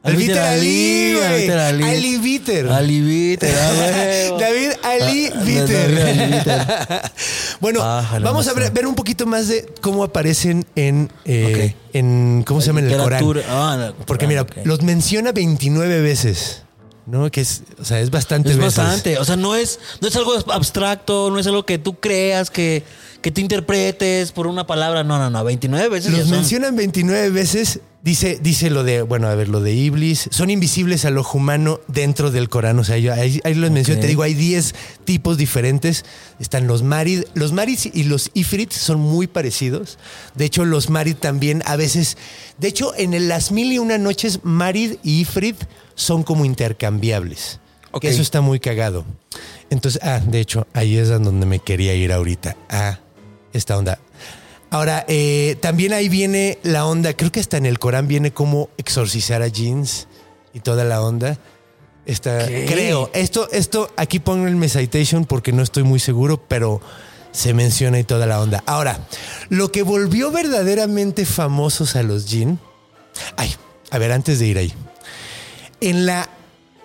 Albiter 0.03 0.37
Ali, 0.39 1.15
güey. 1.15 1.49
Ali. 1.49 2.17
Viter. 2.17 2.67
Ali 2.69 3.01
Viter, 3.01 3.55
ah. 3.59 4.37
David 4.39 4.71
Ali 4.83 5.29
Ah, 5.33 5.41
Viter. 5.43 5.95
David 5.95 6.21
Ali 6.21 6.33
Viter. 6.33 7.01
bueno, 7.59 7.79
Bájale, 7.81 8.23
vamos 8.25 8.47
a 8.47 8.53
ver, 8.53 8.87
un 8.87 8.95
poquito 8.95 9.25
más 9.25 9.47
de 9.49 9.65
cómo 9.81 10.03
aparecen 10.03 10.65
en, 10.75 11.11
eh, 11.25 11.75
en 11.93 12.43
¿cómo 12.47 12.61
se 12.61 12.67
llama? 12.67 12.79
En 12.81 12.91
el 12.91 12.97
Corán. 12.97 13.23
Ah, 13.49 13.91
Porque 14.05 14.27
mira, 14.27 14.45
los 14.63 14.81
menciona 14.81 15.31
29 15.31 16.01
veces. 16.01 16.63
¿No? 17.05 17.31
Que 17.31 17.39
es, 17.39 17.63
o 17.79 17.85
sea, 17.85 18.01
es 18.01 18.11
bastante 18.11 18.51
Es 18.51 18.57
veces. 18.57 18.75
bastante. 18.75 19.17
O 19.17 19.23
sea, 19.23 19.37
no 19.37 19.55
es, 19.55 19.79
no 20.01 20.09
es 20.09 20.15
algo 20.17 20.33
abstracto, 20.51 21.31
no 21.31 21.39
es 21.39 21.47
algo 21.47 21.65
que 21.65 21.77
tú 21.77 21.95
creas, 22.01 22.49
que, 22.49 22.83
que 23.21 23.31
tú 23.31 23.41
interpretes 23.41 24.31
por 24.31 24.47
una 24.47 24.65
palabra. 24.67 25.03
No, 25.03 25.17
no, 25.19 25.29
no. 25.29 25.43
29 25.43 25.89
veces. 25.89 26.11
ya 26.11 26.19
Los 26.19 26.27
son. 26.29 26.37
mencionan 26.37 26.75
29 26.75 27.29
veces. 27.29 27.79
Dice, 28.03 28.39
dice 28.41 28.69
lo 28.69 28.85
de, 28.85 29.01
bueno, 29.01 29.27
a 29.27 29.35
ver, 29.35 29.49
lo 29.49 29.59
de 29.59 29.73
Iblis. 29.73 30.29
Son 30.31 30.49
invisibles 30.49 31.03
al 31.03 31.17
ojo 31.17 31.39
humano 31.39 31.81
dentro 31.87 32.31
del 32.31 32.47
Corán. 32.47 32.79
O 32.79 32.83
sea, 32.85 32.97
yo 32.97 33.11
ahí, 33.13 33.41
ahí 33.43 33.53
los 33.53 33.69
menciono. 33.71 33.99
Te 33.99 34.07
digo, 34.07 34.23
hay 34.23 34.33
10 34.33 34.75
tipos 35.03 35.37
diferentes. 35.37 36.05
Están 36.39 36.67
los 36.67 36.83
Marid. 36.83 37.23
Los 37.33 37.51
Marid 37.51 37.79
y 37.93 38.03
los 38.03 38.29
Ifrit 38.33 38.71
son 38.71 38.99
muy 39.01 39.27
parecidos. 39.27 39.97
De 40.35 40.45
hecho, 40.45 40.63
los 40.63 40.89
Marid 40.89 41.15
también 41.15 41.63
a 41.65 41.75
veces. 41.75 42.17
De 42.59 42.69
hecho, 42.69 42.93
en 42.95 43.13
el- 43.13 43.27
las 43.27 43.51
mil 43.51 43.73
y 43.73 43.79
una 43.79 43.97
noches, 43.97 44.39
Marid 44.43 44.95
y 45.03 45.21
Ifrit 45.21 45.57
son 45.95 46.23
como 46.23 46.45
intercambiables. 46.45 47.59
Eso 48.01 48.21
está 48.21 48.41
muy 48.41 48.59
cagado. 48.59 49.05
Entonces, 49.69 49.99
ah, 50.03 50.19
de 50.19 50.39
hecho, 50.39 50.67
ahí 50.73 50.97
es 50.97 51.09
a 51.09 51.17
donde 51.19 51.45
me 51.45 51.59
quería 51.59 51.93
ir 51.95 52.13
ahorita. 52.13 52.55
Ah, 52.69 52.99
esta 53.57 53.77
onda. 53.77 53.99
Ahora, 54.69 55.05
eh, 55.07 55.57
también 55.61 55.93
ahí 55.93 56.09
viene 56.09 56.59
la 56.63 56.85
onda, 56.85 57.13
creo 57.13 57.31
que 57.31 57.39
hasta 57.39 57.57
en 57.57 57.65
el 57.65 57.79
Corán 57.79 58.07
viene 58.07 58.31
cómo 58.31 58.69
exorcizar 58.77 59.41
a 59.41 59.47
jeans 59.47 60.07
y 60.53 60.59
toda 60.59 60.83
la 60.83 61.01
onda. 61.01 61.37
¿Qué? 62.05 62.65
creo. 62.67 63.11
Esto, 63.13 63.49
esto, 63.51 63.91
aquí 63.97 64.19
pongo 64.19 64.47
el 64.47 64.69
citation 64.69 65.25
porque 65.25 65.51
no 65.51 65.61
estoy 65.61 65.83
muy 65.83 65.99
seguro, 65.99 66.41
pero 66.47 66.79
se 67.31 67.53
menciona 67.53 67.99
y 67.99 68.05
toda 68.05 68.25
la 68.25 68.39
onda. 68.39 68.63
Ahora, 68.65 69.05
lo 69.49 69.71
que 69.73 69.83
volvió 69.83 70.31
verdaderamente 70.31 71.25
famosos 71.25 71.97
a 71.97 72.03
los 72.03 72.25
jinn. 72.25 72.59
Ay, 73.35 73.53
a 73.91 73.97
ver, 73.97 74.13
antes 74.13 74.39
de 74.39 74.47
ir 74.47 74.57
ahí. 74.57 74.73
En 75.81 76.05
la. 76.05 76.29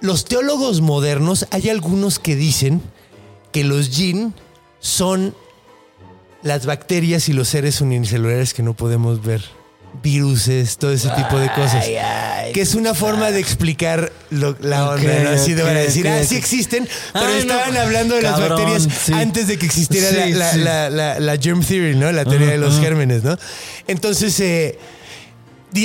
Los 0.01 0.25
teólogos 0.25 0.81
modernos 0.81 1.47
hay 1.53 1.71
algunos 1.71 2.19
que 2.19 2.35
dicen 2.35 2.83
que 3.53 3.63
los 3.63 3.91
jinn 3.91 4.35
son 4.81 5.37
las 6.43 6.67
bacterias 6.67 7.29
y 7.29 7.33
los 7.33 7.49
seres 7.49 7.81
unicelulares 7.81 8.55
que 8.55 8.63
no 8.63 8.75
podemos 8.75 9.23
ver. 9.23 9.43
Viruses, 10.03 10.79
todo 10.79 10.91
ese 10.93 11.11
tipo 11.11 11.39
de 11.39 11.51
cosas. 11.53 11.85
que 12.55 12.61
es 12.63 12.75
una 12.75 12.95
forma 12.95 13.31
de 13.31 13.41
explicar 13.41 14.11
lo- 14.31 14.57
la 14.61 14.89
onda, 14.91 15.23
¿no? 15.23 15.31
Así 15.31 15.53
de 15.53 15.63
ok, 15.63 15.69
van 15.69 15.77
a 15.77 15.81
decir, 15.81 16.07
ok, 16.07 16.13
ah, 16.19 16.25
sí 16.25 16.37
existen, 16.37 16.89
pero 17.13 17.27
Ay, 17.27 17.45
no. 17.45 17.53
estaban 17.55 17.77
hablando 17.77 18.15
de 18.15 18.23
las 18.23 18.41
bacterias 18.41 18.89
sí. 19.05 19.13
antes 19.13 19.49
de 19.49 19.59
que 19.59 19.67
existiera 19.67 20.11
la- 20.11 20.25
Sí, 20.27 20.33
la, 20.33 20.51
sí. 20.53 20.59
la- 20.61 20.91
la- 20.91 21.21
la 21.21 21.37
germ 21.37 21.63
theory, 21.63 21.95
¿no? 21.95 22.11
La 22.11 22.25
teoría 22.25 22.49
de 22.49 22.59
los 22.59 22.81
gérmenes, 22.81 23.23
¿no? 23.23 23.37
Entonces, 23.87 24.39
eh, 24.41 24.79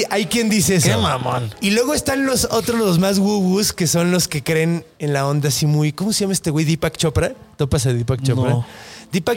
hay 0.10 0.26
quien 0.28 0.49
dice 0.49 0.76
eso. 0.76 0.88
Qué 0.89 0.95
mamón. 0.97 1.53
Y 1.62 1.72
luego 1.72 1.93
están 1.93 2.26
los 2.26 2.45
otros, 2.51 2.80
los 2.80 2.99
más 2.99 3.20
woo 3.20 3.62
que 3.76 3.88
son 3.88 4.12
los 4.12 4.28
que 4.30 4.41
creen 4.43 4.86
en 4.99 5.12
la 5.14 5.28
onda 5.28 5.49
así 5.49 5.66
muy. 5.66 5.91
¿Cómo 5.91 6.12
se 6.14 6.22
llama 6.22 6.34
este 6.34 6.49
güey? 6.49 6.66
Deepak 6.66 6.95
Chopra. 6.97 7.34
¿Topas 7.58 7.86
a 7.86 7.93
Deepak 7.93 8.22
Chopra? 8.22 8.49
No. 8.51 8.66
Deepak 9.12 9.36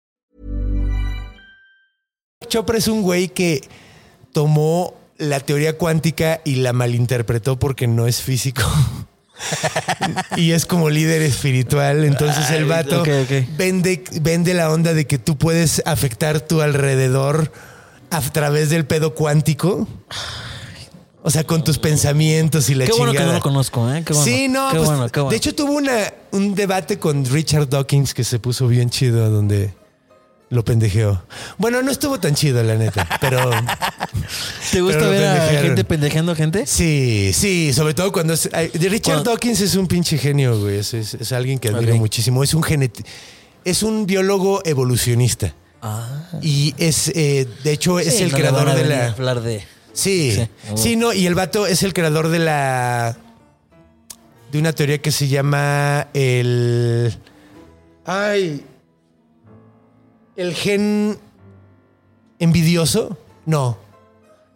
Chopra 2.51 2.77
es 2.77 2.89
un 2.89 3.01
güey 3.01 3.29
que 3.29 3.61
tomó 4.33 4.93
la 5.17 5.39
teoría 5.39 5.77
cuántica 5.77 6.41
y 6.43 6.55
la 6.55 6.73
malinterpretó 6.73 7.57
porque 7.57 7.87
no 7.87 8.07
es 8.07 8.21
físico. 8.21 8.63
y 10.35 10.51
es 10.51 10.65
como 10.65 10.89
líder 10.89 11.21
espiritual. 11.21 12.03
Entonces 12.03 12.49
el 12.51 12.65
vato. 12.65 13.05
Vende, 13.55 14.03
vende 14.19 14.53
la 14.53 14.69
onda 14.69 14.93
de 14.93 15.07
que 15.07 15.17
tú 15.17 15.37
puedes 15.37 15.81
afectar 15.85 16.41
tu 16.41 16.59
alrededor 16.59 17.53
a 18.09 18.19
través 18.19 18.69
del 18.69 18.85
pedo 18.85 19.15
cuántico. 19.15 19.87
O 21.23 21.31
sea, 21.31 21.45
con 21.45 21.63
tus 21.63 21.77
pensamientos 21.77 22.69
y 22.69 22.75
la 22.75 22.85
Qué 22.85 22.91
bueno 22.91 23.13
que 23.13 23.19
chingada. 23.19 23.31
no 23.31 23.37
lo 23.37 23.43
conozco, 23.43 23.89
¿eh? 23.93 24.03
Qué 24.05 24.11
bueno. 24.11 24.25
Sí, 24.25 24.49
no, 24.49 24.71
Qué 24.71 24.75
pues, 24.75 24.89
bueno, 24.89 25.07
qué 25.07 25.21
bueno. 25.21 25.31
de 25.31 25.37
hecho 25.37 25.55
tuvo 25.55 25.71
una, 25.71 26.13
un 26.31 26.53
debate 26.53 26.99
con 26.99 27.23
Richard 27.23 27.69
Dawkins 27.69 28.13
que 28.13 28.25
se 28.25 28.39
puso 28.39 28.67
bien 28.67 28.89
chido 28.89 29.29
donde 29.29 29.73
lo 30.51 30.63
pendejeó. 30.63 31.23
Bueno, 31.57 31.81
no 31.81 31.89
estuvo 31.91 32.19
tan 32.19 32.35
chido, 32.35 32.61
la 32.61 32.75
neta, 32.75 33.07
pero 33.19 33.49
¿Te 34.71 34.81
gusta 34.81 34.99
pero 34.99 35.09
ver 35.09 35.25
a 35.27 35.47
gente 35.61 35.83
pendejeando 35.83 36.35
gente? 36.35 36.67
sí, 36.67 37.31
sí, 37.33 37.73
sobre 37.73 37.93
todo 37.95 38.11
cuando 38.11 38.33
es... 38.33 38.47
Richard 38.73 39.23
Dawkins 39.23 39.61
es 39.61 39.75
un 39.75 39.87
pinche 39.87 40.17
genio, 40.19 40.59
güey. 40.59 40.77
Es, 40.77 40.93
es- 40.93 41.15
es 41.15 41.31
alguien 41.31 41.57
que 41.57 41.69
admiro 41.69 41.95
muchísimo. 41.95 42.43
Es 42.43 42.53
un 42.53 42.61
genet... 42.63 43.03
es 43.65 43.81
un 43.81 44.05
biólogo 44.05 44.61
evolucionista. 44.65 45.53
Y 46.43 46.75
es, 46.77 47.07
eh, 47.15 47.47
de 47.63 47.71
hecho, 47.71 47.99
es 47.99 48.07
Ah. 48.19 48.23
El 48.23 48.31
no 48.31 48.37
creador 48.37 48.75
de 48.75 48.85
la. 48.85 49.07
hablar 49.07 49.41
de. 49.41 49.63
Sí, 49.93 50.31
Sí. 50.35 50.47
sí, 50.75 50.95
no, 50.95 51.11
y 51.11 51.25
el 51.25 51.33
vato 51.33 51.65
es 51.65 51.81
el 51.81 51.93
creador 51.93 52.27
de 52.29 52.37
la. 52.39 53.17
de 54.51 54.59
una 54.59 54.73
teoría 54.73 54.99
que 54.99 55.11
se 55.11 55.27
llama 55.27 56.07
el. 56.13 57.17
Ay. 58.05 58.63
El 60.35 60.53
gen 60.55 61.17
envidioso. 62.39 63.17
No. 63.45 63.77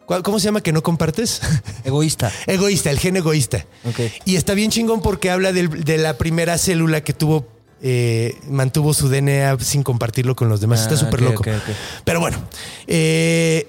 ¿Cuál- 0.06 0.24
¿Cómo 0.24 0.40
se 0.40 0.46
llama 0.46 0.62
que 0.62 0.72
no 0.72 0.84
compartes? 0.84 1.42
Egoísta. 1.84 2.32
egoísta, 2.46 2.92
el 2.92 3.00
gen 3.00 3.18
egoísta. 3.18 3.66
Ok. 3.86 4.00
Y 4.26 4.36
está 4.36 4.54
bien 4.54 4.72
chingón 4.72 5.02
porque 5.02 5.30
habla 5.32 5.52
de 5.52 5.98
la 5.98 6.18
primera 6.18 6.58
célula 6.58 7.02
que 7.04 7.14
tuvo, 7.14 7.48
eh, 7.82 8.38
mantuvo 8.50 8.94
su 8.94 9.10
DNA 9.10 9.58
sin 9.60 9.84
compartirlo 9.84 10.36
con 10.36 10.48
los 10.50 10.62
demás. 10.62 10.82
está 10.82 10.94
Ah, 10.94 10.98
súper 10.98 11.22
loco. 11.22 11.44
Pero 12.04 12.20
bueno, 12.20 12.38
eh, 12.88 13.66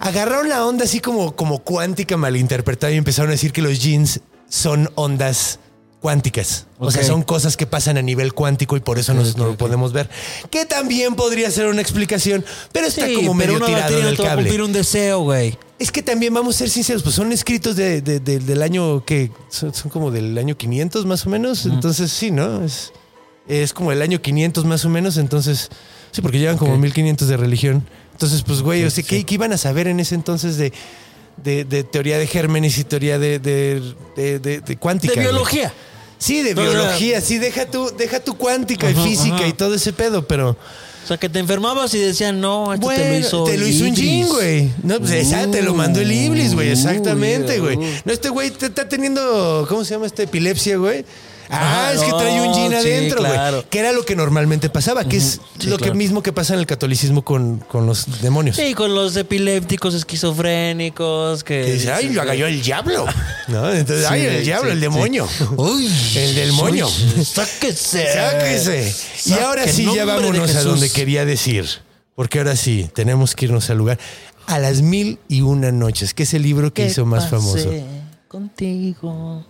agarraron 0.00 0.48
la 0.48 0.66
onda 0.66 0.84
así 0.84 0.98
como, 1.00 1.36
como 1.36 1.60
cuántica 1.60 2.16
malinterpretada 2.16 2.92
y 2.92 2.96
empezaron 2.96 3.30
a 3.30 3.32
decir 3.32 3.52
que 3.52 3.62
los 3.62 3.80
jeans 3.80 4.20
son 4.48 4.90
ondas 4.96 5.60
cuánticas. 6.04 6.66
O 6.78 6.90
sea, 6.90 7.02
son 7.02 7.22
cosas 7.22 7.56
que 7.56 7.66
pasan 7.66 7.96
a 7.96 8.02
nivel 8.02 8.34
cuántico 8.34 8.76
y 8.76 8.80
por 8.80 8.98
eso 8.98 9.14
nos- 9.14 9.30
ok, 9.30 9.38
no 9.38 9.46
lo 9.46 9.56
podemos 9.56 9.94
ver. 9.94 10.10
Que 10.50 10.66
también 10.66 11.14
podría 11.14 11.50
ser 11.50 11.64
una 11.66 11.80
explicación, 11.80 12.44
pero 12.72 12.86
está 12.88 13.06
Sí, 13.06 13.14
como 13.14 13.34
pero 13.38 13.54
medio 13.54 13.56
una 13.56 13.66
tirado 13.86 14.00
del 14.02 14.16
cable. 14.18 14.42
cumplir 14.42 14.60
un 14.60 14.74
deseo, 14.74 15.20
güey. 15.20 15.56
Es 15.78 15.90
que 15.90 16.02
también 16.02 16.34
vamos 16.34 16.56
a 16.56 16.58
ser 16.58 16.68
sinceros, 16.68 17.02
pues 17.02 17.14
son 17.14 17.32
escritos 17.32 17.74
de, 17.76 18.02
de- 18.02 18.20
de- 18.20 18.38
del 18.38 18.60
año 18.60 19.02
que 19.06 19.30
son, 19.48 19.72
son 19.72 19.90
como 19.90 20.10
del 20.10 20.36
año 20.36 20.58
500 20.58 21.06
más 21.06 21.24
o 21.24 21.30
menos. 21.30 21.64
Entonces, 21.64 22.12
sí, 22.12 22.30
¿no? 22.30 22.62
Es, 22.62 22.92
es 23.48 23.72
como 23.72 23.90
el 23.90 24.02
año 24.02 24.20
500 24.20 24.66
más 24.66 24.84
o 24.84 24.90
menos. 24.90 25.16
Entonces, 25.16 25.70
sí, 26.12 26.20
porque 26.20 26.38
llevan 26.38 26.58
como 26.58 26.74
Ok. 26.74 26.80
1500 26.80 27.28
de 27.28 27.38
religión. 27.38 27.82
Entonces, 28.12 28.42
pues, 28.42 28.60
güey, 28.60 28.84
o 28.84 28.90
sea, 28.90 29.02
¿qué, 29.02 29.24
qué 29.24 29.34
iban 29.36 29.54
a 29.54 29.56
saber 29.58 29.88
en 29.88 30.00
ese 30.00 30.14
entonces 30.14 30.58
de, 30.58 30.70
de- 31.42 31.64
de 31.64 31.82
teoría 31.82 32.18
de 32.18 32.26
gérmenes 32.26 32.76
y 32.76 32.84
teoría 32.84 33.18
de, 33.18 33.38
de, 33.38 33.82
de- 34.16 34.38
de- 34.38 34.60
de 34.60 34.76
cuántica? 34.76 35.18
De 35.18 35.26
güey? 35.26 35.42
Sí, 36.24 36.42
de 36.42 36.54
biología. 36.54 37.20
Sí, 37.20 37.38
deja 37.38 37.66
tu, 37.66 37.90
deja 37.96 38.18
tu 38.20 38.34
cuántica 38.38 38.88
y 38.90 38.94
Ajá, 38.94 39.04
física 39.04 39.36
ajá. 39.36 39.48
y 39.48 39.52
todo 39.52 39.74
ese 39.74 39.92
pedo, 39.92 40.26
pero. 40.26 40.50
O 40.50 41.06
sea, 41.06 41.18
que 41.18 41.28
te 41.28 41.38
enfermabas 41.38 41.92
y 41.92 41.98
decían, 41.98 42.40
no, 42.40 42.72
esto 42.72 42.86
Bueno, 42.86 43.02
te 43.02 43.10
lo 43.10 43.18
hizo. 43.18 43.44
te 43.44 43.58
lo 43.58 43.66
hizo 43.66 43.84
un 43.84 43.94
jean, 43.94 44.26
güey. 44.30 44.70
No, 44.82 44.98
pues 45.00 45.10
esa 45.12 45.46
te 45.50 45.60
lo 45.60 45.74
mandó 45.74 46.00
el 46.00 46.10
Iblis, 46.10 46.54
güey. 46.54 46.70
Uh, 46.70 46.72
Exactamente, 46.72 47.60
güey. 47.60 47.76
uh. 47.76 47.84
No, 48.06 48.12
este 48.12 48.30
güey 48.30 48.50
te 48.50 48.66
está 48.66 48.88
teniendo, 48.88 49.66
¿cómo 49.68 49.84
se 49.84 49.92
llama 49.92 50.06
esta 50.06 50.22
epilepsia, 50.22 50.78
güey? 50.78 51.04
Ah, 51.56 51.92
es 51.94 52.00
que 52.00 52.10
trae 52.10 52.40
un 52.40 52.54
jean 52.54 52.74
adentro, 52.74 53.20
güey. 53.20 53.32
claro. 53.32 53.64
Que 53.70 53.78
era 53.78 53.92
lo 53.92 54.04
que 54.04 54.16
normalmente 54.16 54.68
pasaba, 54.70 55.04
que 55.04 55.16
es 55.16 55.40
Sí, 55.58 55.68
lo 55.68 55.78
que 55.78 55.92
mismo 55.92 56.22
que 56.22 56.32
pasa 56.32 56.54
en 56.54 56.60
el 56.60 56.66
catolicismo 56.66 57.24
con, 57.24 57.58
con 57.58 57.86
los 57.86 58.20
demonios. 58.20 58.56
Sí, 58.56 58.74
con 58.74 58.94
los 58.94 59.16
epilépticos 59.16 59.94
esquizofrénicos 59.94 61.44
que. 61.44 61.62
Que 61.64 61.72
dice, 61.74 61.92
ay, 61.92 62.10
lo 62.10 62.22
agarró 62.22 62.46
el 62.46 62.62
diablo. 62.62 63.06
¿No? 63.48 63.72
Entonces, 63.72 64.06
ay, 64.08 64.22
el 64.22 64.44
diablo, 64.44 64.70
sí, 64.70 64.74
el 64.74 64.80
demonio. 64.80 65.28
Uy, 65.56 65.90
El 66.16 66.34
del 66.34 66.52
moño. 66.52 66.88
Sáquese. 66.88 68.12
Sáquese. 68.12 68.94
Y 69.26 69.32
ahora 69.34 69.66
sí, 69.68 69.88
ya 69.94 70.04
vámonos 70.04 70.54
a 70.54 70.62
donde 70.62 70.90
quería 70.90 71.24
decir. 71.24 71.66
Porque 72.14 72.38
ahora 72.38 72.54
sí, 72.56 72.88
tenemos 72.94 73.34
que 73.34 73.46
irnos 73.46 73.68
al 73.70 73.78
lugar. 73.78 73.98
A 74.46 74.58
las 74.58 74.82
mil 74.82 75.18
y 75.26 75.40
una 75.40 75.72
noches, 75.72 76.12
que 76.14 76.24
es 76.24 76.34
el 76.34 76.42
libro 76.42 76.72
que 76.72 76.86
hizo 76.86 77.06
más 77.06 77.28
famoso. 77.28 77.70
Contigo. 78.28 79.44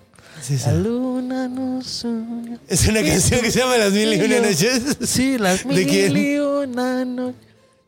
Es 0.45 0.51
esa. 0.51 0.73
La 0.73 0.79
luna 0.79 1.49
nos 1.49 2.05
une. 2.05 2.59
Es 2.69 2.87
una 2.87 3.03
canción 3.03 3.41
que 3.41 3.51
se 3.51 3.61
llama 3.61 3.77
Las 3.79 3.93
mil 3.93 4.13
y 4.13 4.21
una 4.21 4.41
noches. 4.41 4.83
Sí, 5.07 5.39
las 5.39 5.65
¿De 5.65 5.75
mil 5.75 5.87
quién? 5.89 6.17
y 6.17 6.37
una 6.39 7.05
noches. 7.05 7.41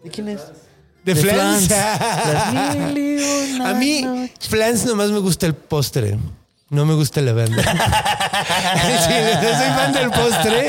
¿De 0.03 0.11
quién 0.11 0.29
es? 0.29 0.41
De, 1.05 1.15
De 1.15 1.21
Flans. 1.21 1.67
Flans. 1.67 2.01
Las 2.33 2.55
mil 2.95 2.99
y 2.99 3.23
una 3.55 3.71
A 3.71 3.75
mí, 3.75 4.03
noches. 4.03 4.49
Flans 4.49 4.85
nomás 4.87 5.11
me 5.11 5.19
gusta 5.19 5.45
el 5.47 5.55
postre. 5.55 6.17
No 6.69 6.85
me 6.85 6.95
gusta 6.95 7.21
la 7.23 7.33
banda. 7.33 7.63
sí, 7.63 9.15
yo 9.41 9.49
soy 9.57 9.69
fan 9.77 9.93
del 9.93 10.11
postre, 10.11 10.69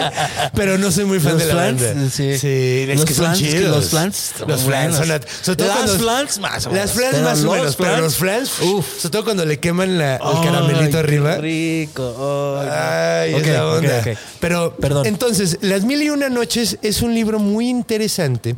pero 0.53 0.77
no 0.77 0.91
soy 0.91 1.05
muy 1.05 1.19
fan 1.19 1.33
Los 1.33 1.41
de 1.41 1.47
la 1.47 1.53
Flans, 1.55 1.81
banda. 1.81 2.09
sí. 2.11 2.23
es 2.29 2.95
Los 2.97 3.05
que 3.05 3.13
son 3.15 3.25
Flans, 3.25 3.41
es 3.41 3.47
que 3.47 3.57
chidos. 3.59 3.75
los 3.75 3.89
Flans 3.89 4.33
Los 4.45 4.61
Flans 4.61 4.95
son 4.95 5.05
sobre 5.41 5.55
todo 5.55 5.67
Las 5.67 5.97
Flans 5.97 6.39
más 6.39 6.65
o 6.67 6.71
Las 6.71 6.71
menos, 6.71 6.91
Flans 6.91 7.11
pero 7.15 7.23
más 7.23 7.43
o 7.43 7.51
menos, 7.51 7.75
pero 7.75 7.89
Flans, 7.89 8.03
los 8.03 8.15
Flans, 8.17 8.51
uf. 8.61 8.85
sobre 8.99 9.11
todo 9.11 9.23
cuando 9.23 9.45
le 9.45 9.59
queman 9.59 9.97
la- 9.97 10.15
el 10.17 10.21
Ay, 10.23 10.43
caramelito 10.45 10.91
qué 10.91 10.97
arriba. 10.99 11.35
rico. 11.37 12.59
Ay, 12.61 12.67
no. 12.67 12.73
Ay, 12.79 13.33
Ok, 13.33 13.47
esa 13.47 13.67
ok, 13.67 13.77
onda. 13.77 14.03
Pero, 14.39 14.75
Perdón. 14.77 15.05
entonces, 15.07 15.57
Las 15.61 15.83
Mil 15.83 16.03
y 16.03 16.11
Una 16.11 16.29
Noches 16.29 16.77
es 16.83 17.01
un 17.01 17.15
libro 17.15 17.39
muy 17.39 17.69
interesante 17.69 18.55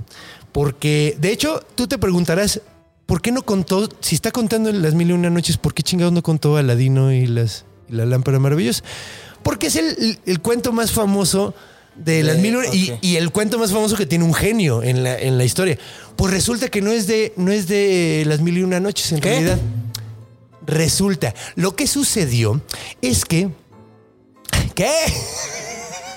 porque, 0.52 1.16
de 1.18 1.32
hecho, 1.32 1.64
tú 1.76 1.88
te 1.88 1.98
preguntarás, 1.98 2.60
¿por 3.10 3.22
qué 3.22 3.34
no 3.34 3.42
contó, 3.42 3.90
si 4.00 4.16
está 4.16 4.32
contando 4.32 4.72
Las 4.72 4.94
Mil 4.94 5.10
y 5.10 5.14
Una 5.14 5.30
Noches, 5.30 5.58
¿por 5.58 5.74
qué 5.74 5.84
chingados 5.84 6.14
no 6.14 6.24
contó 6.24 6.56
Aladino 6.56 7.12
y, 7.12 7.28
las, 7.28 7.66
y 7.90 7.94
la 7.96 8.06
lámpara 8.06 8.40
maravillosa? 8.40 8.84
Porque 9.44 9.68
es 9.68 9.76
el, 9.76 10.18
el- 10.26 10.40
cuento 10.40 10.72
más 10.72 10.92
famoso 10.92 11.54
de 11.96 12.24
Las 12.24 12.38
De- 12.38 12.42
Mil 12.44 12.54
y 12.54 12.56
Una 12.56 12.68
y, 12.74 12.98
y 13.02 13.16
el 13.18 13.32
cuento 13.32 13.58
más 13.60 13.72
famoso 13.74 13.98
que 13.98 14.06
tiene 14.06 14.24
un 14.24 14.34
genio 14.34 14.84
en 14.84 15.04
la, 15.04 15.20
en 15.20 15.38
la 15.38 15.44
historia. 15.44 15.78
Pues 16.16 16.32
resulta 16.32 16.70
que 16.70 16.82
no 16.82 16.92
es 16.92 17.08
de, 17.08 17.34
no 17.36 17.52
es 17.52 17.68
de 17.68 18.24
Las 18.28 18.40
Mil 18.42 18.58
y 18.58 18.64
Una 18.64 18.80
Noches, 18.80 19.12
en 19.12 19.20
¿Qué? 19.20 19.30
realidad. 19.30 19.60
Resulta, 20.68 21.34
lo 21.56 21.76
que 21.76 21.88
sucedió 21.88 22.62
es 23.02 23.26
que. 23.26 23.50
¿Qué? 24.76 24.88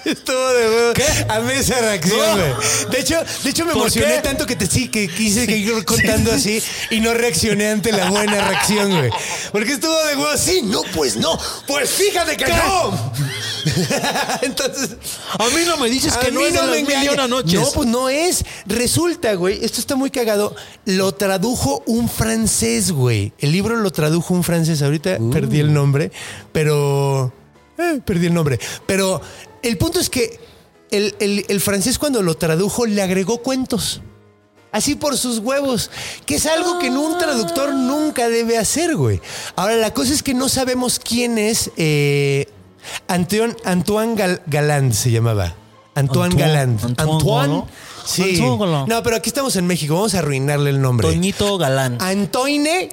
Estuvo 0.05 0.49
de 0.53 0.69
huevo. 0.69 0.93
¿Qué? 0.95 1.05
Amé 1.29 1.59
esa 1.59 1.79
reacción, 1.81 2.19
No. 2.19 2.35
güey. 2.37 2.91
De 2.91 3.01
hecho, 3.01 3.17
de 3.45 3.51
hecho 3.51 3.65
me 3.65 3.73
¿Por 3.73 3.83
emocioné 3.83 4.15
qué? 4.17 4.21
tanto 4.23 4.47
que 4.47 4.57
te 4.57 4.67
sí, 4.67 4.89
que 4.89 5.09
quise 5.09 5.47
que 5.47 5.57
ir 5.57 5.85
contando 5.85 6.33
así 6.35 6.63
y 6.91 7.01
no 7.01 7.15
reaccioné 7.15 7.69
ante 7.71 7.93
la 7.93 8.11
buena 8.11 8.49
reacción, 8.49 8.91
güey. 8.91 9.11
Porque 9.53 9.73
estuvo 9.73 9.97
de 10.07 10.17
huevo. 10.17 10.37
Sí, 10.37 10.63
no, 10.63 10.83
pues 10.95 11.17
no. 11.17 11.39
Pues 11.67 11.91
fíjate 11.91 12.37
que 12.37 12.47
no. 12.49 13.13
Entonces. 14.43 14.97
A 15.39 15.45
mí 15.49 15.63
no 15.67 15.77
me 15.77 15.89
dices 15.89 16.17
que 16.17 16.29
A 16.29 16.31
no 16.31 16.41
mí 16.41 16.47
es 16.47 16.55
las 16.55 16.67
me 16.67 16.77
mil 16.83 16.91
y 16.91 16.93
engaña. 16.95 17.13
una 17.13 17.29
noches. 17.29 17.61
No, 17.61 17.71
pues 17.73 17.89
no 17.89 18.09
es. 18.09 18.45
Resulta, 18.67 19.35
güey, 19.35 19.65
esto 19.65 19.81
está 19.81 19.95
muy 19.97 20.11
cagado. 20.11 20.55
Lo 20.85 21.13
tradujo 21.13 21.83
un 21.87 22.09
francés, 22.09 22.91
güey. 22.93 23.33
El 23.39 23.53
libro 23.53 23.77
lo 23.77 23.91
tradujo 23.93 24.35
un 24.35 24.43
francés. 24.43 24.83
Ahorita 24.83 25.17
Uh. 25.21 25.31
perdí 25.31 25.61
el 25.61 25.73
nombre, 25.73 26.11
pero... 26.53 27.33
eh, 27.79 28.01
perdí 28.05 28.27
el 28.27 28.35
nombre. 28.35 28.59
Pero 28.87 29.21
el 29.63 29.79
punto 29.79 30.01
es 30.01 30.11
que 30.11 30.39
el, 30.91 31.15
el- 31.21 31.47
el 31.49 31.61
francés 31.61 31.99
cuando 31.99 32.23
lo 32.23 32.37
tradujo 32.37 32.87
le 32.87 33.01
agregó 33.03 33.39
cuentos. 33.39 34.01
Así 34.73 34.95
por 34.95 35.19
sus 35.19 35.39
huevos, 35.39 35.91
que 36.25 36.37
es 36.37 36.47
algo 36.47 36.79
que 36.79 36.89
un 36.89 37.19
traductor 37.19 37.75
nunca 37.75 38.31
debe 38.31 38.57
hacer, 38.57 38.97
güey. 38.97 39.21
Ahora, 39.55 39.77
la 39.77 39.93
cosa 39.93 40.15
es 40.15 40.23
que 40.23 40.33
no 40.33 40.49
sabemos 40.49 40.99
quién 40.99 41.37
es 41.37 41.71
eh, 41.77 42.47
Antoine, 43.07 43.55
Antoine 43.67 44.17
Gal- 44.17 44.93
se 44.95 45.11
llamaba. 45.11 45.55
Antoine, 45.95 46.35
Antoine- 46.35 46.39
Galland. 46.41 46.85
Antoine 46.85 47.25
Galland. 47.25 47.65
Sí. 48.07 48.41
Antoine. 48.41 48.87
No, 48.89 49.03
pero 49.03 49.17
aquí 49.17 49.29
estamos 49.29 49.55
en 49.57 49.67
México, 49.67 49.95
vamos 49.95 50.15
a 50.15 50.21
arruinarle 50.21 50.71
el 50.71 50.81
nombre. 50.81 51.07
Toñito 51.07 51.59
Galán. 51.59 51.99
Antoine 52.01 52.89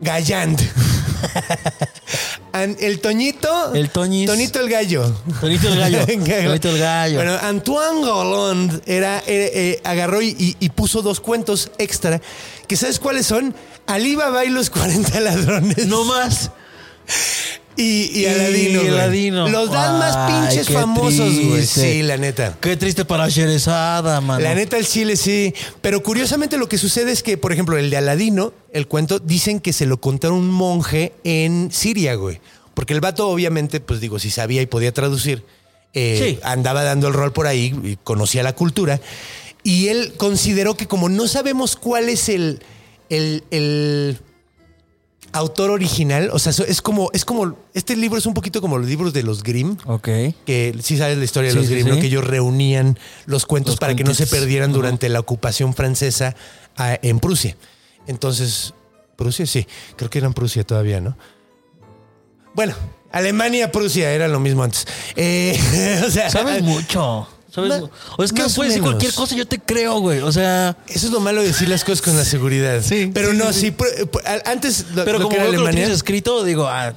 Galland. 0.00 0.60
El 2.78 3.00
Toñito. 3.00 3.74
El 3.74 3.90
Toñis. 3.90 4.26
Tonito 4.26 4.60
el 4.60 4.70
gallo. 4.70 5.12
Tonito 5.40 5.68
el 5.68 5.78
gallo. 5.78 6.06
Tonito 6.06 6.68
el 6.70 6.78
gallo. 6.78 7.16
Bueno, 7.16 7.36
Antoine 7.42 8.00
Galland 8.00 8.82
era, 8.86 9.18
eh, 9.26 9.50
eh, 9.54 9.80
agarró 9.82 10.22
y 10.22 10.70
puso 10.74 11.02
dos 11.02 11.20
cuentos 11.20 11.72
extra. 11.78 12.20
Que 12.68 12.76
¿sabes 12.76 12.98
cuáles 12.98 13.26
son? 13.26 13.54
Alibaba 13.86 14.44
y 14.44 14.50
los 14.50 14.70
40 14.70 15.20
ladrones. 15.20 15.86
no 15.86 16.04
más. 16.04 16.50
Y, 17.76 18.20
y 18.20 18.26
Aladino. 18.26 18.82
Y. 18.82 18.88
Aladino. 18.88 19.48
Los 19.48 19.70
dan 19.70 19.98
más 19.98 20.30
pinches 20.30 20.68
famosos, 20.70 21.34
güey. 21.34 21.66
Sí, 21.66 22.02
la 22.02 22.16
neta. 22.16 22.56
Qué 22.60 22.76
triste 22.76 23.04
para 23.04 23.28
Sherezada, 23.28 24.20
mano. 24.20 24.40
La 24.40 24.54
neta, 24.54 24.76
el 24.76 24.86
chile 24.86 25.16
sí. 25.16 25.52
Pero 25.80 26.02
curiosamente 26.02 26.56
lo 26.56 26.68
que 26.68 26.78
sucede 26.78 27.10
es 27.12 27.22
que, 27.22 27.36
por 27.36 27.52
ejemplo, 27.52 27.76
el 27.76 27.90
de 27.90 27.96
Aladino, 27.96 28.52
el 28.72 28.86
cuento, 28.86 29.18
dicen 29.18 29.60
que 29.60 29.72
se 29.72 29.86
lo 29.86 30.00
contaron 30.00 30.38
un 30.38 30.50
monje 30.50 31.12
en 31.24 31.70
Siria, 31.72 32.14
güey. 32.14 32.40
Porque 32.74 32.92
el 32.92 33.00
vato, 33.00 33.28
obviamente, 33.28 33.80
pues 33.80 34.00
digo, 34.00 34.18
si 34.18 34.30
sabía 34.30 34.62
y 34.62 34.66
podía 34.66 34.92
traducir, 34.92 35.44
eh, 35.94 36.18
Sí. 36.34 36.38
andaba 36.42 36.82
dando 36.82 37.08
el 37.08 37.14
rol 37.14 37.32
por 37.32 37.46
ahí, 37.46 37.72
y 37.84 37.96
conocía 38.02 38.42
la 38.42 38.54
cultura. 38.54 39.00
Y 39.62 39.88
él 39.88 40.14
consideró 40.16 40.76
que 40.76 40.86
como 40.86 41.08
no 41.08 41.26
sabemos 41.28 41.76
cuál 41.76 42.08
es 42.08 42.28
el, 42.28 42.60
el, 43.10 43.44
el 43.50 44.18
autor 45.34 45.70
original, 45.70 46.30
o 46.32 46.38
sea, 46.38 46.52
es 46.66 46.80
como, 46.80 47.10
es 47.12 47.24
como, 47.24 47.56
este 47.74 47.96
libro 47.96 48.18
es 48.18 48.24
un 48.26 48.34
poquito 48.34 48.60
como 48.60 48.78
los 48.78 48.88
libros 48.88 49.12
de 49.12 49.24
los 49.24 49.42
Grimm 49.42 49.76
Ok. 49.84 50.08
que 50.46 50.74
sí 50.80 50.96
sabes 50.96 51.18
la 51.18 51.24
historia 51.24 51.48
de 51.48 51.54
Sí, 51.54 51.58
los 51.58 51.66
sí, 51.66 51.74
Grimm, 51.74 51.88
¿no? 51.88 51.94
sí. 51.96 52.00
que 52.00 52.06
ellos 52.06 52.24
reunían 52.24 52.98
los 53.26 53.44
cuentos 53.44 53.72
Los 53.72 53.80
para 53.80 53.96
que 53.96 54.04
no 54.04 54.14
se 54.14 54.26
perdieran 54.28 54.72
durante 54.72 55.08
la 55.08 55.18
ocupación 55.20 55.74
francesa 55.74 56.36
ah, 56.76 56.98
en 57.02 57.18
Prusia. 57.18 57.56
Entonces, 58.06 58.74
Prusia, 59.16 59.44
sí, 59.46 59.66
creo 59.96 60.08
que 60.08 60.18
eran 60.18 60.34
Prusia 60.34 60.64
todavía, 60.64 61.00
¿no? 61.00 61.16
Bueno, 62.54 62.74
Alemania, 63.10 63.72
Prusia, 63.72 64.12
era 64.12 64.28
lo 64.28 64.38
mismo 64.38 64.62
antes. 64.62 64.86
Eh, 65.16 65.58
o 66.06 66.10
sea, 66.10 66.30
Sabes 66.30 66.62
mucho. 66.62 67.28
¿Sabes? 67.54 67.80
Ma- 67.82 67.88
o 68.18 68.22
es 68.24 68.32
que 68.32 68.42
puedes 68.42 68.72
decir 68.72 68.82
cualquier 68.82 69.12
cosa, 69.14 69.36
yo 69.36 69.46
te 69.46 69.58
creo, 69.60 70.00
güey. 70.00 70.20
O 70.20 70.32
sea, 70.32 70.76
Eso 70.88 71.06
es 71.06 71.12
lo 71.12 71.20
malo 71.20 71.40
de 71.42 71.48
decir 71.48 71.68
las 71.68 71.84
cosas 71.84 72.02
con 72.02 72.16
la 72.16 72.24
seguridad. 72.24 72.82
Sí, 72.82 73.10
Pero 73.14 73.30
sí, 73.30 73.36
no, 73.36 73.52
sí, 73.52 73.72
sí. 73.78 74.08
al- 74.24 74.42
antes 74.46 74.86
lo, 74.94 75.04
pero 75.04 75.18
lo 75.18 75.24
como 75.26 75.36
que 75.36 75.42
era 75.48 75.52
lo 75.58 75.70
tienes 75.70 75.90
escrito, 75.90 76.42
digo, 76.44 76.66
ah, 76.66 76.92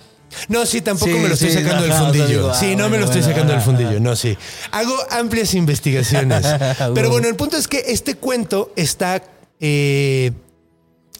No, 0.49 0.65
sí, 0.65 0.81
tampoco 0.81 1.11
Sí, 1.11 1.19
me 1.19 1.27
lo 1.29 1.33
estoy 1.35 1.49
sí, 1.51 1.55
sacando 1.55 1.83
del 1.83 1.91
ajá, 1.91 2.01
o 2.01 2.05
sea, 2.05 2.13
fundillo. 2.13 2.39
digo, 2.39 2.51
ah, 2.51 2.59
sí, 2.59 2.75
no 2.75 2.83
me 2.83 2.89
bueno, 2.89 2.97
lo 2.97 3.05
estoy 3.05 3.21
bueno, 3.21 3.33
sacando 3.33 3.53
del 3.53 3.61
fundillo. 3.61 3.99
No, 3.99 4.15
sí. 4.15 4.37
Hago 4.71 4.93
amplias 5.11 5.53
investigaciones. 5.53 6.45
Pero 6.93 7.09
Bueno. 7.09 7.27
el 7.27 7.35
punto 7.35 7.55
es 7.57 7.67
que 7.67 7.83
este 7.87 8.15
cuento 8.15 8.71
está. 8.75 9.23
eh, 9.59 10.31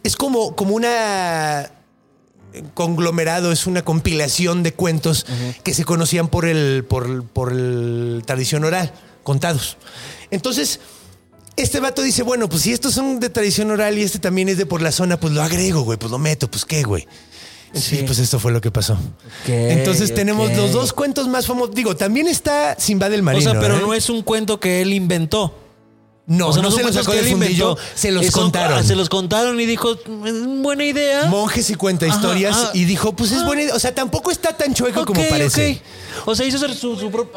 es 0.04 0.14
como, 0.16 0.54
como 0.54 0.74
una 0.74 1.70
conglomerado, 2.74 3.52
es 3.52 3.66
una 3.66 3.82
compilación 3.82 4.62
de 4.62 4.72
cuentos 4.72 5.26
que 5.62 5.74
se 5.74 5.84
conocían 5.84 6.28
por 6.28 6.44
el, 6.46 6.84
por, 6.88 7.24
por 7.24 7.52
el 7.52 8.22
tradición 8.26 8.64
oral, 8.64 8.92
contados. 9.28 9.76
Entonces, 10.30 10.80
este 11.56 11.80
vato 11.80 12.00
dice, 12.00 12.22
bueno, 12.22 12.48
pues 12.48 12.62
si 12.62 12.72
estos 12.72 12.94
son 12.94 13.20
de 13.20 13.28
tradición 13.28 13.70
oral 13.70 13.98
y 13.98 14.02
este 14.02 14.18
también 14.18 14.48
es 14.48 14.56
de 14.56 14.64
por 14.64 14.80
la 14.80 14.90
zona, 14.90 15.20
pues 15.20 15.34
lo 15.34 15.42
agrego, 15.42 15.82
güey, 15.82 15.98
pues 15.98 16.10
lo 16.10 16.18
meto, 16.18 16.50
pues 16.50 16.64
qué, 16.64 16.82
güey. 16.82 17.06
Sí, 17.74 17.96
Sí. 17.98 18.02
pues 18.06 18.18
esto 18.18 18.38
fue 18.38 18.50
lo 18.52 18.62
que 18.62 18.70
pasó. 18.70 18.96
Entonces 19.46 20.14
tenemos 20.14 20.50
los 20.56 20.72
dos 20.72 20.94
cuentos 20.94 21.28
más 21.28 21.44
famosos. 21.46 21.74
Digo, 21.74 21.94
también 21.94 22.26
está 22.26 22.74
Simba 22.80 23.10
del 23.10 23.22
Marino. 23.22 23.50
o 23.50 23.52
sea, 23.52 23.60
pero 23.60 23.76
¿eh? 23.76 23.80
no 23.82 23.92
es 23.92 24.08
un 24.08 24.22
cuento 24.22 24.58
que 24.58 24.80
él 24.80 24.94
inventó. 24.94 25.54
No, 26.30 26.48
o 26.48 26.52
sea, 26.52 26.60
no, 26.62 26.70
se 26.70 26.82
los 26.82 26.94
sacó 26.94 27.12
del 27.12 27.24
fundillo, 27.26 27.76
se 27.94 28.10
los 28.10 28.26
son- 28.26 28.42
contaron. 28.42 28.84
Se 28.86 28.94
los 28.94 29.08
contaron 29.08 29.58
y 29.58 29.64
dijo, 29.64 29.96
"Mm, 30.06 30.62
buena 30.62 30.84
idea. 30.84 31.24
Monjes 31.24 31.70
y 31.70 31.74
cuenta 31.74 32.06
historias 32.06 32.54
Ajá, 32.54 32.70
y 32.74 32.84
dijo, 32.84 33.14
pues 33.16 33.32
es 33.32 33.38
Ah. 33.38 33.46
buena 33.46 33.62
idea. 33.62 33.74
O 33.74 33.78
sea, 33.80 33.94
tampoco 33.94 34.30
está 34.30 34.54
tan 34.54 34.74
chueco 34.74 35.06
como 35.06 35.26
parece. 35.26 35.80
O 36.26 36.34
sea, 36.36 36.44
hizo 36.46 36.58
su, 36.74 36.96
su 36.96 37.10
propio... 37.10 37.32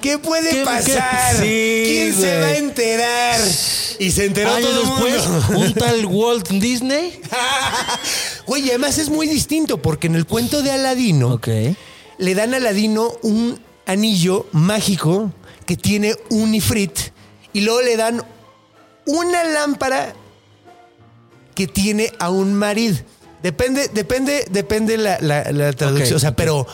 ¿Qué 0.00 0.16
puede 0.18 0.50
¿Qué- 0.50 0.64
pasar? 0.64 1.36
qué? 1.36 1.42
Sí, 1.42 1.82
¿Quién 1.92 2.14
se 2.14 2.40
va 2.40 2.46
a 2.46 2.56
enterar? 2.56 3.40
Y 3.98 4.10
se 4.10 4.24
enteró 4.24 4.54
Años 4.54 4.70
todo 4.70 4.80
el 5.04 5.12
después, 5.12 5.28
mundo. 5.50 5.58
un 5.66 5.74
tal 5.74 6.06
Walt 6.06 6.48
Disney. 6.48 7.20
Güey, 8.46 8.64
y 8.66 8.68
además 8.70 8.96
es 8.98 9.10
muy 9.10 9.26
distinto 9.28 9.80
porque 9.82 10.06
en 10.06 10.14
el 10.14 10.24
cuento 10.26 10.62
de 10.62 10.70
Aladino 10.70 11.38
le 12.18 12.34
dan 12.34 12.54
a 12.54 12.56
Aladino 12.56 13.12
un 13.22 13.60
anillo 13.86 14.46
mágico 14.52 15.30
que 15.66 15.76
tiene 15.76 16.14
un 16.30 16.54
ifrit 16.54 16.98
y 17.52 17.60
luego 17.62 17.82
le 17.82 17.96
dan 17.96 18.22
una 19.06 19.44
lámpara 19.44 20.14
que 21.54 21.66
tiene 21.66 22.12
a 22.18 22.30
un 22.30 22.54
marid. 22.54 22.94
Depende, 23.42 23.88
depende, 23.88 24.44
depende 24.50 24.96
la, 24.98 25.18
la- 25.20 25.50
la 25.52 25.72
traducción. 25.72 26.16
O 26.16 26.20
sea, 26.20 26.36
pero 26.36 26.66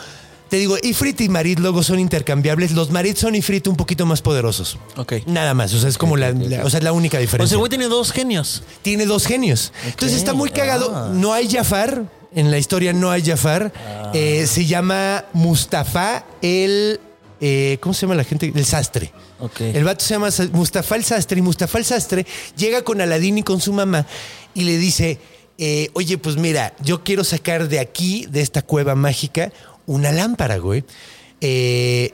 te 0.48 0.56
digo, 0.58 0.76
ifrit 0.82 1.20
y 1.20 1.28
marid 1.28 1.58
luego 1.58 1.82
son 1.82 1.98
intercambiables. 1.98 2.72
Los 2.72 2.90
marid 2.90 3.16
son 3.16 3.34
ifrit 3.34 3.66
un 3.68 3.76
poquito 3.76 4.04
más 4.06 4.20
poderosos. 4.22 4.78
Ok. 4.96 5.14
Nada 5.26 5.54
más. 5.54 5.72
O 5.74 5.78
sea, 5.80 5.88
es 5.88 5.98
como 5.98 6.16
la, 6.16 6.32
la- 6.32 6.64
o 6.64 6.70
sea, 6.70 6.78
es 6.78 6.84
la 6.84 6.92
única 6.92 7.16
O 7.16 7.18
sea, 7.18 7.20
diferencia 7.20 7.54
el 7.54 7.58
güey 7.58 7.70
tiene 7.70 7.86
dos 7.86 8.12
genios. 8.12 8.62
tiene 8.82 9.06
dos 9.06 9.26
genios. 9.26 9.72
Entonces 9.86 10.16
está 10.18 10.34
muy 10.34 10.50
cagado. 10.50 11.12
No 11.14 11.32
hay 11.32 11.48
Jafar. 11.48 12.02
En 12.34 12.50
la 12.50 12.58
historia 12.58 12.92
no 12.92 13.10
hay 13.10 13.24
Jafar. 13.24 13.72
Eh, 14.12 14.46
se 14.46 14.66
llama 14.66 15.24
Mustafa 15.32 16.24
el. 16.42 17.00
eh, 17.40 17.78
¿Cómo 17.80 17.94
se 17.94 18.02
llama 18.02 18.14
la 18.16 18.24
gente? 18.24 18.52
El 18.54 18.64
sastre. 18.66 19.12
Ok. 19.38 19.60
El 19.60 19.84
vato 19.84 20.04
se 20.04 20.14
llama 20.14 20.28
Mustafa 20.52 20.96
el 20.96 21.04
sastre. 21.04 21.38
Y 21.38 21.42
Mustafa 21.42 21.78
el 21.78 21.84
sastre 21.84 22.26
llega 22.56 22.82
con 22.82 23.00
Aladín 23.00 23.38
y 23.38 23.42
con 23.42 23.60
su 23.60 23.72
mamá 23.72 24.06
y 24.54 24.64
le 24.64 24.78
dice: 24.78 25.18
eh, 25.58 25.90
Oye, 25.94 26.18
pues 26.18 26.36
mira, 26.36 26.74
yo 26.82 27.04
quiero 27.04 27.24
sacar 27.24 27.68
de 27.68 27.80
aquí, 27.80 28.26
de 28.30 28.40
esta 28.40 28.62
cueva 28.62 28.94
mágica, 28.94 29.52
una 29.86 30.12
lámpara, 30.12 30.58
güey. 30.58 30.84
Eh, 31.40 32.12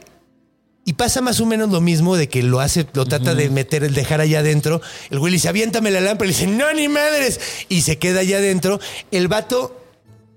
y 0.84 0.94
pasa 0.94 1.20
más 1.20 1.40
o 1.40 1.46
menos 1.46 1.70
lo 1.70 1.80
mismo 1.80 2.16
de 2.16 2.28
que 2.28 2.42
lo 2.42 2.58
hace, 2.58 2.86
lo 2.92 3.06
trata 3.06 3.36
de 3.36 3.48
meter, 3.50 3.84
el 3.84 3.94
dejar 3.94 4.20
allá 4.20 4.40
adentro. 4.40 4.80
El 5.10 5.20
güey 5.20 5.30
le 5.30 5.36
dice, 5.36 5.48
aviéntame 5.48 5.92
la 5.92 6.00
lámpara. 6.00 6.28
Le 6.28 6.34
dice, 6.34 6.48
no, 6.48 6.72
ni 6.72 6.88
madres. 6.88 7.38
Y 7.68 7.82
se 7.82 7.98
queda 7.98 8.20
allá 8.20 8.38
adentro. 8.38 8.80
El 9.12 9.28
vato, 9.28 9.80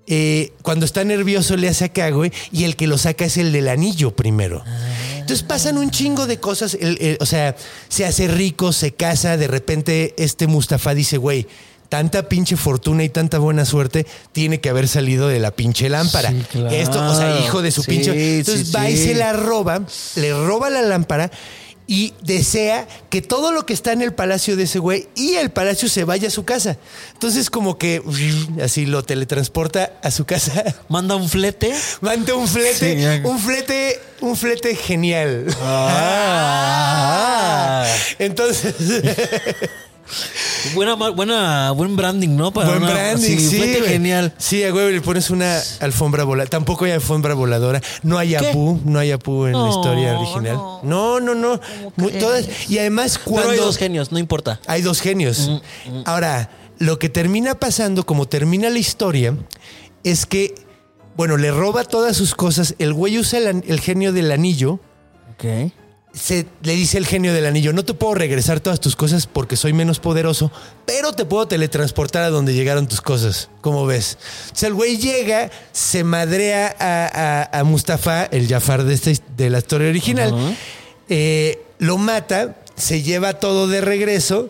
eh, 0.06 0.52
cuando 0.62 0.86
está 0.86 1.02
nervioso, 1.02 1.56
le 1.56 1.68
hace 1.68 1.86
acá, 1.86 2.10
güey. 2.10 2.30
Y 2.52 2.62
el 2.62 2.76
que 2.76 2.86
lo 2.86 2.96
saca 2.96 3.24
es 3.24 3.36
el 3.38 3.50
del 3.50 3.68
anillo 3.68 4.14
primero. 4.14 4.62
Entonces 5.26 5.42
pasan 5.44 5.76
un 5.76 5.90
chingo 5.90 6.28
de 6.28 6.38
cosas. 6.38 6.74
El- 6.80 6.98
el- 7.00 7.18
o 7.20 7.26
sea, 7.26 7.56
se 7.88 8.04
hace 8.06 8.28
rico, 8.28 8.72
se 8.72 8.92
casa. 8.92 9.36
De 9.36 9.48
repente, 9.48 10.14
este 10.18 10.46
Mustafa 10.46 10.94
dice, 10.94 11.16
güey. 11.16 11.48
Tanta 11.88 12.28
pinche 12.28 12.56
fortuna 12.56 13.04
y 13.04 13.08
tanta 13.08 13.38
buena 13.38 13.64
suerte 13.64 14.06
tiene 14.32 14.60
que 14.60 14.68
haber 14.70 14.88
salido 14.88 15.28
de 15.28 15.38
la 15.38 15.52
pinche 15.52 15.88
lámpara. 15.88 16.30
Sí, 16.30 16.42
claro. 16.50 16.70
Esto, 16.70 16.98
o 17.00 17.14
sea, 17.16 17.38
hijo 17.40 17.62
de 17.62 17.70
su 17.70 17.82
Sí, 17.84 17.90
pinche. 17.92 18.38
Entonces 18.38 18.66
sí, 18.68 18.72
va 18.72 18.90
y 18.90 18.96
se 18.96 19.14
la 19.14 19.32
roba, 19.32 19.82
le 20.16 20.32
roba 20.32 20.68
la 20.68 20.82
lámpara 20.82 21.30
y 21.86 22.14
desea 22.22 22.88
que 23.10 23.22
todo 23.22 23.52
lo 23.52 23.64
que 23.64 23.72
está 23.72 23.92
en 23.92 24.02
el 24.02 24.12
palacio 24.12 24.56
de 24.56 24.64
ese 24.64 24.80
güey 24.80 25.08
y 25.14 25.34
el 25.34 25.50
palacio 25.50 25.88
se 25.88 26.04
vaya 26.04 26.28
a 26.28 26.30
su 26.30 26.44
casa. 26.44 26.76
Entonces 27.12 27.48
como 27.50 27.78
que 27.78 28.02
así 28.62 28.86
lo 28.86 29.04
teletransporta 29.04 29.92
a 30.02 30.10
su 30.10 30.24
casa. 30.24 30.64
Manda 30.88 31.14
un 31.16 31.28
flete. 31.28 31.72
Manda 32.00 32.34
un 32.34 32.48
flete, 32.48 32.74
Sí, 32.96 33.22
un 33.24 33.38
flete, 33.38 34.00
un 34.20 34.36
flete 34.36 34.74
genial. 34.74 35.46
Ah. 35.60 37.06
Entonces, 38.18 38.74
Buena, 40.74 40.94
buena, 40.94 41.70
buen 41.72 41.96
branding, 41.96 42.36
¿no? 42.36 42.52
Para 42.52 42.70
buen 42.70 42.82
una- 42.82 42.92
branding, 42.92 43.38
sí, 43.38 43.56
güey. 43.58 43.82
genial. 43.82 44.34
Sí, 44.38 44.62
a 44.64 44.70
güey, 44.70 44.92
le 44.92 45.00
pones 45.00 45.30
una 45.30 45.60
alfombra 45.80 46.24
voladora. 46.24 46.48
Tampoco 46.50 46.84
hay 46.84 46.92
alfombra 46.92 47.34
voladora. 47.34 47.80
No 48.02 48.18
hay 48.18 48.36
¿Qué? 48.36 48.48
Apu, 48.48 48.80
no 48.84 48.98
hay 48.98 49.10
Apu 49.12 49.46
en 49.46 49.52
la 49.52 49.58
No, 49.58 49.68
historia 49.70 50.18
original. 50.18 50.56
No, 50.82 51.20
no, 51.20 51.34
no. 51.34 51.60
Todas, 52.20 52.46
y 52.70 52.78
además 52.78 53.18
cuando 53.18 53.42
Pero 53.42 53.52
hay 53.52 53.58
dos 53.58 53.76
genios, 53.78 54.12
no 54.12 54.18
importa. 54.18 54.60
Hay 54.66 54.82
dos 54.82 55.00
genios. 55.00 55.50
Ahora, 56.04 56.50
lo 56.78 56.98
que 56.98 57.08
termina 57.08 57.54
pasando, 57.54 58.04
como 58.04 58.26
termina 58.28 58.70
la 58.70 58.78
historia, 58.78 59.34
es 60.04 60.26
que, 60.26 60.54
bueno, 61.16 61.36
le 61.36 61.50
roba 61.50 61.84
todas 61.84 62.16
sus 62.16 62.34
cosas. 62.34 62.74
El 62.78 62.92
güey 62.92 63.18
usa 63.18 63.38
el, 63.38 63.64
el 63.66 63.80
genio 63.80 64.12
del 64.12 64.30
anillo. 64.30 64.78
Ok. 65.34 65.72
Se, 66.18 66.46
le 66.62 66.72
dice 66.74 66.96
el 66.96 67.06
genio 67.06 67.34
del 67.34 67.44
anillo, 67.44 67.74
no 67.74 67.84
te 67.84 67.92
puedo 67.92 68.14
regresar 68.14 68.58
todas 68.60 68.80
tus 68.80 68.96
cosas 68.96 69.26
porque 69.26 69.54
soy 69.54 69.74
menos 69.74 70.00
poderoso, 70.00 70.50
pero 70.86 71.12
te 71.12 71.26
puedo 71.26 71.46
teletransportar 71.46 72.22
a 72.22 72.30
donde 72.30 72.54
llegaron 72.54 72.88
tus 72.88 73.02
cosas. 73.02 73.50
¿Cómo 73.60 73.84
ves? 73.84 74.16
O 74.50 74.56
sea, 74.56 74.68
el 74.68 74.74
güey 74.74 74.96
llega, 74.96 75.50
se 75.72 76.04
madrea 76.04 76.74
a, 76.78 77.48
a- 77.52 77.60
a 77.60 77.64
Mustafa, 77.64 78.24
el 78.24 78.48
Jafar 78.48 78.84
de, 78.84 78.94
his- 78.94 79.20
de 79.36 79.50
la 79.50 79.58
historia 79.58 79.88
original, 79.90 80.56
eh, 81.10 81.62
lo 81.78 81.98
mata, 81.98 82.56
se 82.76 83.02
lleva 83.02 83.34
todo 83.34 83.68
de 83.68 83.82
regreso. 83.82 84.48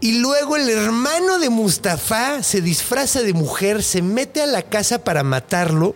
Y 0.00 0.18
luego 0.20 0.56
el 0.56 0.70
hermano 0.70 1.38
de 1.40 1.50
Mustafa 1.50 2.42
se 2.44 2.60
disfraza 2.62 3.20
de 3.22 3.34
mujer, 3.34 3.82
se 3.82 4.00
mete 4.00 4.40
a 4.42 4.46
la 4.46 4.62
casa 4.62 5.02
para 5.04 5.24
matarlo. 5.24 5.94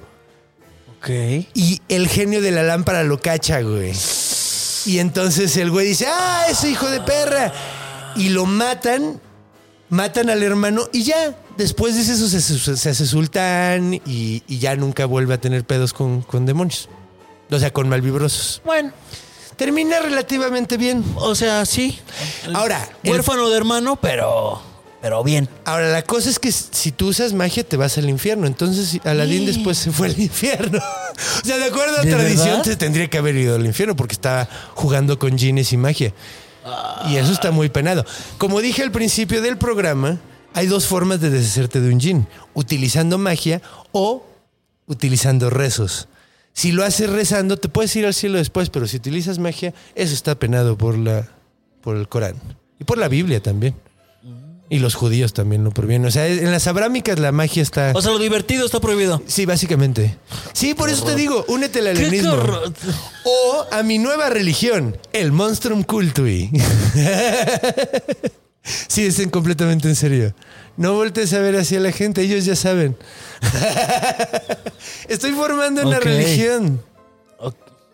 Ok. 0.98 1.08
Y 1.54 1.80
el 1.88 2.08
genio 2.08 2.40
de 2.42 2.50
la 2.50 2.62
lámpara 2.62 3.02
lo 3.04 3.20
cacha, 3.20 3.60
güey. 3.62 3.94
Y 4.86 4.98
entonces 4.98 5.56
el 5.56 5.70
güey 5.70 5.88
dice, 5.88 6.06
ah, 6.08 6.44
ese 6.48 6.70
hijo 6.70 6.88
de 6.90 7.00
perra. 7.00 7.52
Y 8.16 8.28
lo 8.30 8.46
matan, 8.46 9.20
matan 9.88 10.30
al 10.30 10.42
hermano 10.42 10.88
y 10.92 11.02
ya. 11.04 11.36
Después 11.56 11.94
de 11.94 12.00
eso 12.02 12.28
se, 12.28 12.40
se- 12.40 12.90
hace 12.90 13.06
sultán 13.06 13.94
y, 13.94 14.42
y 14.48 14.58
ya 14.58 14.74
nunca 14.76 15.06
vuelve 15.06 15.34
a 15.34 15.40
tener 15.40 15.64
pedos 15.64 15.92
con, 15.92 16.22
con 16.22 16.46
demonios. 16.46 16.88
O 17.50 17.58
sea, 17.58 17.72
con 17.72 17.88
malvibrosos. 17.88 18.60
Bueno, 18.64 18.92
Termina 19.56 20.00
relativamente 20.00 20.76
bien. 20.76 21.04
o 21.16 21.34
sea, 21.36 21.64
sí. 21.64 21.98
Ahora, 22.54 22.88
el- 23.04 23.12
Huérfano 23.12 23.48
de 23.50 23.56
hermano, 23.56 23.94
pero. 23.96 24.60
Pero 25.04 25.22
bien. 25.22 25.50
Ahora, 25.66 25.90
la 25.90 26.00
cosa 26.00 26.30
es 26.30 26.38
que 26.38 26.50
si 26.50 26.90
tú 26.90 27.08
usas 27.08 27.34
magia, 27.34 27.62
te 27.62 27.76
vas 27.76 27.98
al 27.98 28.08
infierno. 28.08 28.46
Entonces, 28.46 28.98
Aladín 29.04 29.44
después 29.44 29.76
se 29.76 29.92
fue 29.92 30.06
al 30.06 30.18
infierno. 30.18 30.78
o 31.42 31.44
sea, 31.44 31.58
de 31.58 31.66
acuerdo 31.66 31.98
a 31.98 32.00
¿De 32.00 32.10
tradición, 32.10 32.48
verdad? 32.48 32.64
se 32.64 32.76
tendría 32.76 33.10
que 33.10 33.18
haber 33.18 33.36
ido 33.36 33.54
al 33.54 33.66
infierno 33.66 33.94
porque 33.96 34.14
estaba 34.14 34.48
jugando 34.72 35.18
con 35.18 35.36
jeans 35.36 35.74
y 35.74 35.76
magia. 35.76 36.14
Y 37.06 37.16
eso 37.16 37.32
está 37.32 37.50
muy 37.50 37.68
penado. 37.68 38.06
Como 38.38 38.62
dije 38.62 38.82
al 38.82 38.92
principio 38.92 39.42
del 39.42 39.58
programa, 39.58 40.20
hay 40.54 40.68
dos 40.68 40.86
formas 40.86 41.20
de 41.20 41.28
deshacerte 41.28 41.82
de 41.82 41.92
un 41.92 42.00
jin: 42.00 42.26
utilizando 42.54 43.18
magia 43.18 43.60
o 43.92 44.24
utilizando 44.86 45.50
rezos. 45.50 46.08
Si 46.54 46.72
lo 46.72 46.82
haces 46.82 47.10
rezando, 47.10 47.58
te 47.58 47.68
puedes 47.68 47.94
ir 47.94 48.06
al 48.06 48.14
cielo 48.14 48.38
después, 48.38 48.70
pero 48.70 48.86
si 48.86 48.96
utilizas 48.96 49.38
magia, 49.38 49.74
eso 49.94 50.14
está 50.14 50.34
penado 50.38 50.78
por, 50.78 50.96
la, 50.96 51.28
por 51.82 51.94
el 51.94 52.08
Corán. 52.08 52.36
Y 52.80 52.84
por 52.84 52.96
la 52.96 53.08
Biblia 53.08 53.42
también. 53.42 53.74
Y 54.70 54.78
los 54.78 54.94
judíos 54.94 55.34
también 55.34 55.62
lo 55.62 55.70
provienen. 55.70 56.08
O 56.08 56.10
sea, 56.10 56.26
en 56.26 56.50
las 56.50 56.66
abrámicas 56.66 57.18
la 57.18 57.32
magia 57.32 57.62
está... 57.62 57.92
O 57.94 58.00
sea, 58.00 58.12
lo 58.12 58.18
divertido 58.18 58.64
está 58.64 58.80
prohibido. 58.80 59.22
sí, 59.26 59.44
básicamente. 59.44 60.16
Sí, 60.52 60.74
por 60.74 60.88
eso 60.88 61.04
te 61.04 61.14
digo, 61.14 61.44
únete 61.48 61.80
al 61.80 61.96
¿Qué 61.96 62.06
helenismo. 62.06 62.36
O 63.24 63.66
a 63.70 63.82
mi 63.82 63.98
nueva 63.98 64.30
religión, 64.30 64.96
el 65.12 65.32
Monstrum 65.32 65.82
Cultui. 65.82 66.50
sí, 68.62 69.06
estén 69.06 69.30
completamente 69.30 69.88
en 69.88 69.96
serio. 69.96 70.34
No 70.76 70.94
voltees 70.94 71.32
a 71.34 71.40
ver 71.40 71.56
hacia 71.56 71.78
la 71.78 71.92
gente, 71.92 72.22
ellos 72.22 72.44
ya 72.44 72.56
saben. 72.56 72.96
Estoy 75.08 75.32
formando 75.32 75.86
una 75.86 76.00
religión. 76.00 76.82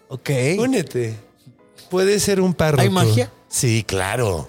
Ok. 0.08 0.30
Únete. 0.58 1.16
Puede 1.90 2.20
ser 2.20 2.40
un 2.40 2.54
párroco. 2.54 2.82
¿Hay 2.82 2.90
magia? 2.90 3.30
Sí, 3.48 3.84
claro. 3.86 4.48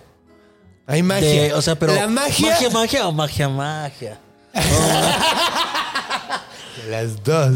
Hay 0.91 1.03
magia. 1.03 1.43
De- 1.43 1.53
o 1.53 1.61
sea, 1.61 1.75
pero. 1.75 1.93
La 1.95 2.07
magia. 2.07 2.51
¿Magia, 2.51 2.69
magia 2.69 3.07
o 3.07 3.11
magia, 3.11 3.49
magia? 3.49 4.19
Las 6.89 7.23
dos. 7.23 7.53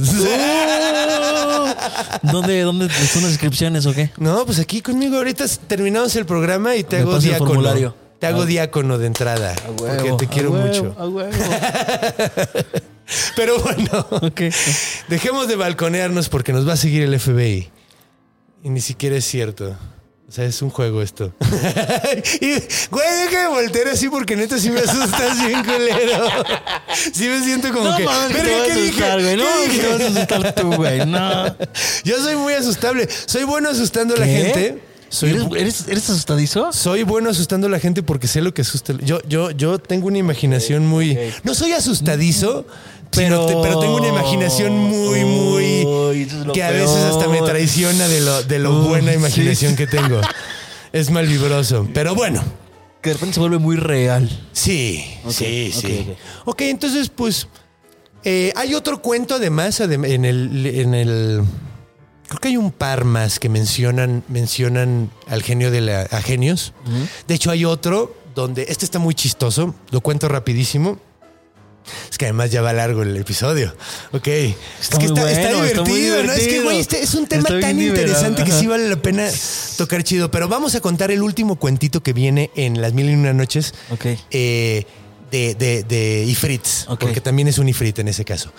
¿Dónde, 2.22 2.62
dónde 2.62 2.90
son 2.90 3.24
las 3.24 3.32
inscripciones 3.32 3.86
o 3.86 3.94
qué? 3.94 4.12
No, 4.18 4.46
pues 4.46 4.60
aquí 4.60 4.82
conmigo 4.82 5.18
ahorita 5.18 5.46
terminamos 5.68 6.16
el 6.16 6.26
programa 6.26 6.76
y 6.76 6.84
te 6.84 6.98
Me 6.98 7.02
hago 7.04 7.12
pasa 7.12 7.24
el 7.24 7.30
diácono. 7.32 7.50
formulario. 7.50 7.96
Te 8.20 8.28
hago 8.28 8.42
Ah. 8.44 8.46
diácono 8.46 8.98
de 8.98 9.08
entrada. 9.08 9.56
porque 9.78 10.14
te 10.18 10.26
A 10.26 10.30
quiero 10.30 10.52
huevo, 10.52 10.68
mucho. 10.68 10.96
a 10.98 11.08
huevo. 11.08 11.32
Pero 13.36 13.60
bueno, 13.60 14.08
Ok. 14.22 14.42
dejemos 15.10 15.48
de 15.48 15.56
balconearnos 15.56 16.30
porque 16.30 16.54
nos 16.54 16.68
va 16.68 16.74
a 16.74 16.78
seguir 16.78 17.04
el 17.04 17.20
FBI. 17.20 17.70
Y 18.64 18.70
ni 18.70 18.82
siquiera 18.82 19.16
es 19.16 19.26
cierto. 19.26 19.76
O 20.28 20.32
sea, 20.32 20.46
es 20.46 20.62
un 20.64 20.72
juego 20.72 21.02
esto. 21.04 21.32
y, 22.42 22.50
güey, 22.90 23.10
deja 23.26 23.42
de 23.44 23.48
voltear 23.48 23.88
así 23.90 24.10
porque 24.10 24.36
neta 24.36 24.58
sí 24.58 24.72
me 24.72 24.80
asustas 24.80 25.38
bien 25.48 25.64
culero. 25.64 26.26
Sí 27.14 27.28
me 27.28 27.44
siento 27.44 27.72
como 27.72 27.90
No 27.92 27.98
que. 27.98 28.04
mames, 28.06 28.36
que 28.36 28.42
te 28.42 28.50
"Verga, 28.50 28.58
vas 28.60 28.70
a 28.70 28.74
¿qué 28.74 28.82
dije? 28.82 29.04
asustar, 29.04 29.22
güey. 29.22 29.38
No, 29.38 29.44
¿Qué 29.46 29.64
que 29.66 29.70
dije?" 29.70 29.82
te 29.82 29.88
vas 29.90 30.02
a 30.02 30.08
asustar 30.08 30.56
tú, 30.56 30.74
güey. 30.76 31.06
No. 31.06 31.56
Yo 32.04 32.18
soy 32.22 32.36
muy 32.38 32.54
asustable. 32.54 33.08
Soy 33.28 33.44
bueno 33.44 33.70
asustando 33.70 34.16
a 34.16 34.18
la 34.20 34.26
¿Qué? 34.26 34.32
gente. 34.32 34.82
Soy 35.10 35.30
¿Eres, 35.30 35.44
eres, 35.56 35.86
eres 35.88 36.10
asustadizo? 36.10 36.74
Soy 36.74 37.04
bueno 37.04 37.30
asustando 37.30 37.68
a 37.68 37.70
la 37.70 37.80
gente 37.80 38.02
porque 38.02 38.28
sé 38.28 38.42
lo 38.42 38.54
que 38.54 38.64
asusta. 38.64 38.94
Yo, 39.04 39.22
yo, 39.28 39.52
yo 39.52 39.78
tengo 39.78 40.08
una 40.08 40.18
imaginación 40.18 40.88
muy. 40.88 41.18
No 41.44 41.54
soy 41.54 41.72
asustadizo, 41.74 42.66
pero, 43.12 43.46
Pero- 43.48 43.62
pero 43.62 43.80
tengo 43.80 43.96
una 43.98 44.08
imaginación 44.08 44.74
muy, 44.78 45.24
muy. 45.26 45.86
Uy, 45.86 46.22
es 46.24 46.34
que 46.54 46.64
a 46.64 46.72
veces 46.72 46.98
hasta 46.98 47.28
me 47.28 47.42
traiciona 47.42 48.08
de 48.08 48.22
lo, 48.22 48.44
de 48.44 48.60
lo 48.60 48.82
buena 48.84 49.12
sí. 49.12 49.18
imaginación 49.18 49.76
que 49.76 49.88
tengo. 49.88 50.22
Es 50.94 51.10
mal 51.12 51.28
vibroso. 51.28 51.88
Pero 51.94 52.16
bueno, 52.16 52.42
Que 53.02 53.10
de 53.10 53.14
repente 53.16 53.34
se 53.36 53.40
vuelve 53.40 53.58
muy 53.60 53.76
real. 53.76 54.30
sí, 54.54 55.04
sí, 55.30 55.72
sí. 55.74 56.08
ok. 56.10 56.18
Ok, 56.48 56.62
entonces, 56.62 57.10
pues. 57.10 57.48
eh, 58.24 58.52
hay 58.56 58.74
otro 58.74 59.02
cuento 59.02 59.36
además 59.36 59.80
adem- 59.82 60.08
en 60.10 60.26
el. 60.26 60.66
En 60.66 60.94
el 60.94 61.44
Creo 62.28 62.40
que 62.40 62.48
hay 62.48 62.58
un 62.58 62.72
par 62.72 63.06
más 63.06 63.40
que 63.40 63.50
mencionan, 63.50 64.24
mencionan 64.30 65.12
al 65.28 65.44
genio 65.44 65.70
de 65.70 65.82
la, 65.82 66.02
a 66.10 66.22
genios. 66.24 66.74
De 67.28 67.36
hecho, 67.36 67.52
hay 67.52 67.66
otro 67.66 68.16
donde 68.34 68.66
este 68.68 68.84
está 68.84 68.98
muy 68.98 69.14
chistoso. 69.14 69.76
Lo 69.92 70.02
cuento 70.02 70.28
rapidísimo. 70.28 70.98
Es 72.10 72.18
que 72.18 72.26
además 72.26 72.52
ya 72.52 72.62
va 72.62 72.74
largo 72.74 73.04
el 73.04 73.16
episodio. 73.18 73.74
Ok. 74.12 74.28
es 74.28 74.56
que 74.90 75.06
está, 75.06 75.22
bueno, 75.22 75.28
está 75.28 75.52
está 75.52 75.64
divertido, 75.64 76.24
¿no? 76.24 76.32
Es 76.34 76.48
que, 76.48 76.62
güey, 76.62 76.80
este 76.80 77.02
es 77.04 77.14
un 77.14 77.28
tema 77.28 77.44
Está 77.48 77.60
tan 77.60 77.82
interesante 77.82 78.44
que 78.44 78.52
sí 78.52 78.68
vale 78.68 78.88
la 78.90 78.96
pena 78.98 79.30
tocar 79.78 80.04
chido. 80.04 80.32
Pero 80.32 80.48
vamos 80.48 80.76
a 80.76 80.82
contar 80.82 81.12
el 81.12 81.22
último 81.22 81.58
cuentito 81.58 82.02
que 82.02 82.14
viene 82.14 82.52
en 82.56 82.82
Las 82.82 82.94
Mil 82.94 83.10
y 83.10 83.14
Una 83.14 83.34
Noches. 83.34 83.74
Ok. 83.92 84.06
eh, 84.32 84.86
de, 85.32 85.56
de, 85.56 85.84
de 85.84 86.24
Ifrits. 86.26 86.86
Ok. 86.88 87.00
Porque 87.02 87.20
también 87.22 87.48
es 87.48 87.58
un 87.58 87.68
Ifrit 87.68 88.00
en 88.00 88.08
ese 88.08 88.24
caso. 88.24 88.52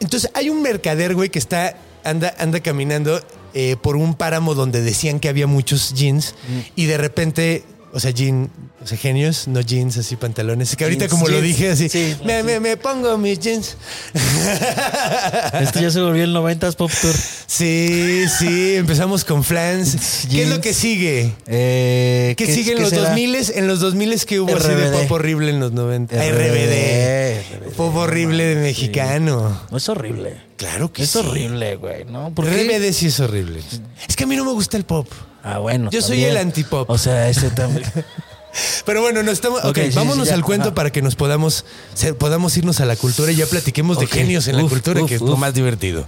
Entonces 0.00 0.30
hay 0.34 0.48
un 0.48 0.62
mercader, 0.62 1.14
güey, 1.14 1.28
que 1.28 1.38
está, 1.38 1.76
anda, 2.04 2.34
anda 2.38 2.60
caminando 2.60 3.20
eh, 3.54 3.76
por 3.82 3.96
un 3.96 4.14
páramo 4.14 4.54
donde 4.54 4.80
decían 4.82 5.18
que 5.20 5.28
había 5.28 5.46
muchos 5.46 5.92
jeans 5.94 6.34
Mm. 6.48 6.60
y 6.76 6.84
de 6.86 6.98
repente, 6.98 7.64
o 7.92 8.00
sea, 8.00 8.10
jean, 8.10 8.50
o 8.82 8.86
sea, 8.86 8.96
genios, 8.98 9.48
no 9.48 9.60
jeans, 9.60 9.96
así 9.96 10.16
pantalones. 10.16 10.70
Es 10.70 10.76
que 10.76 10.84
ahorita 10.84 11.06
Jeans, 11.06 11.12
como 11.12 11.28
lo 11.28 11.40
jeans. 11.40 11.46
dije 11.46 11.70
así, 11.70 11.88
Sí, 11.88 12.16
me, 12.24 12.38
sí. 12.40 12.44
me- 12.44 12.60
me 12.60 12.76
pongo 12.76 13.16
mis 13.18 13.38
jeans. 13.38 13.76
Esto 15.60 15.80
ya 15.80 15.90
se 15.90 16.00
volvió 16.00 16.24
el 16.24 16.34
90s 16.34 16.74
Pop 16.76 16.90
Tour. 17.00 17.14
Sí, 17.46 18.24
sí, 18.38 18.74
empezamos 18.76 19.24
con 19.24 19.42
flans. 19.44 20.26
¿Qué 20.30 20.42
es 20.42 20.48
lo 20.48 20.54
Jeans. 20.56 20.58
que 20.60 20.74
sigue? 20.74 21.32
Eh, 21.46 22.34
¿Qué, 22.36 22.46
sigue 22.46 22.72
en 22.72 22.80
los 22.82 22.90
será? 22.90 23.02
2000 23.08 23.36
En 23.54 23.66
los 23.66 23.80
2000 23.80 24.24
que 24.26 24.40
hubo 24.40 24.54
así 24.56 24.68
de 24.68 24.74
RBD. 24.90 24.92
pop 25.02 25.12
horrible 25.12 25.50
en 25.50 25.60
los 25.60 25.72
90. 25.72 26.16
Ah, 26.20 26.24
RBD. 26.30 27.42
RBD. 27.64 27.72
Pop 27.76 27.94
horrible 27.96 28.44
de 28.44 28.56
mexicano. 28.56 29.60
No 29.70 29.76
es 29.76 29.88
horrible. 29.88 30.36
Claro 30.56 30.92
que 30.92 31.04
Es 31.04 31.14
horrible, 31.16 31.76
güey, 31.76 32.04
¿no? 32.04 32.34
¿Por 32.34 32.46
qué? 32.48 32.64
RBD 32.64 32.92
sí 32.92 33.06
es 33.06 33.20
horrible. 33.20 33.60
Es 34.08 34.16
que 34.16 34.24
a 34.24 34.26
mí 34.26 34.34
no 34.36 34.44
me 34.44 34.52
gusta 34.52 34.76
el 34.76 34.84
pop. 34.84 35.06
Ah, 35.42 35.58
bueno. 35.58 35.90
Yo 35.90 36.02
soy 36.02 36.24
el 36.24 36.36
antipop. 36.36 36.88
O 36.90 36.98
sea, 36.98 37.28
ese 37.28 37.50
también. 37.50 37.84
Pero 38.86 39.02
bueno, 39.02 39.22
no 39.22 39.30
estamos. 39.30 39.64
Ok, 39.64 39.78
sí, 39.78 39.90
vámonos 39.94 40.28
sí, 40.28 40.34
al 40.34 40.42
cuento 40.42 40.68
Ajá. 40.68 40.74
para 40.74 40.90
que 40.90 41.02
nos 41.02 41.14
podamos, 41.14 41.64
se- 41.94 42.14
podamos 42.14 42.56
irnos 42.56 42.80
a 42.80 42.86
la 42.86 42.96
cultura 42.96 43.30
y 43.30 43.36
ya 43.36 43.46
platiquemos 43.46 43.98
de 44.00 44.06
genios 44.06 44.48
en 44.48 44.56
la 44.56 44.64
Uf, 44.64 44.70
cultura, 44.72 45.02
uf, 45.02 45.08
que 45.08 45.14
es 45.16 45.20
lo 45.20 45.34
uf. 45.34 45.38
más 45.38 45.54
divertido. 45.54 46.06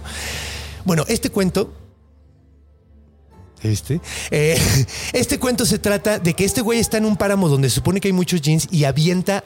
Bueno, 0.83 1.05
este 1.07 1.29
cuento. 1.29 1.73
¿Viste? 3.63 4.01
Eh, 4.31 4.59
este 5.13 5.37
cuento 5.39 5.65
se 5.65 5.77
trata 5.77 6.17
de 6.19 6.33
que 6.33 6.43
este 6.45 6.61
güey 6.61 6.79
está 6.79 6.97
en 6.97 7.05
un 7.05 7.15
páramo 7.15 7.47
donde 7.47 7.69
se 7.69 7.75
supone 7.75 8.01
que 8.01 8.07
hay 8.07 8.13
muchos 8.13 8.41
jeans 8.41 8.67
y 8.71 8.85
avienta. 8.85 9.43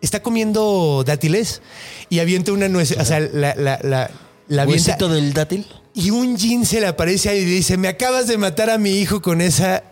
Está 0.00 0.22
comiendo 0.22 1.02
dátiles 1.04 1.60
y 2.08 2.20
avienta 2.20 2.52
una 2.52 2.68
nuez. 2.68 2.92
O 2.98 3.04
sea, 3.04 3.20
la, 3.20 3.54
la, 3.56 3.78
la, 3.82 4.10
la 4.48 4.62
avienta. 4.62 4.90
¿Huesito 4.90 5.08
del 5.08 5.32
dátil? 5.32 5.66
Y 5.94 6.10
un 6.10 6.36
jean 6.36 6.64
se 6.64 6.80
le 6.80 6.86
aparece 6.86 7.28
ahí 7.28 7.38
y 7.38 7.44
le 7.44 7.50
dice: 7.50 7.76
Me 7.76 7.88
acabas 7.88 8.26
de 8.26 8.38
matar 8.38 8.70
a 8.70 8.78
mi 8.78 8.98
hijo 8.98 9.22
con 9.22 9.40
esa. 9.40 9.82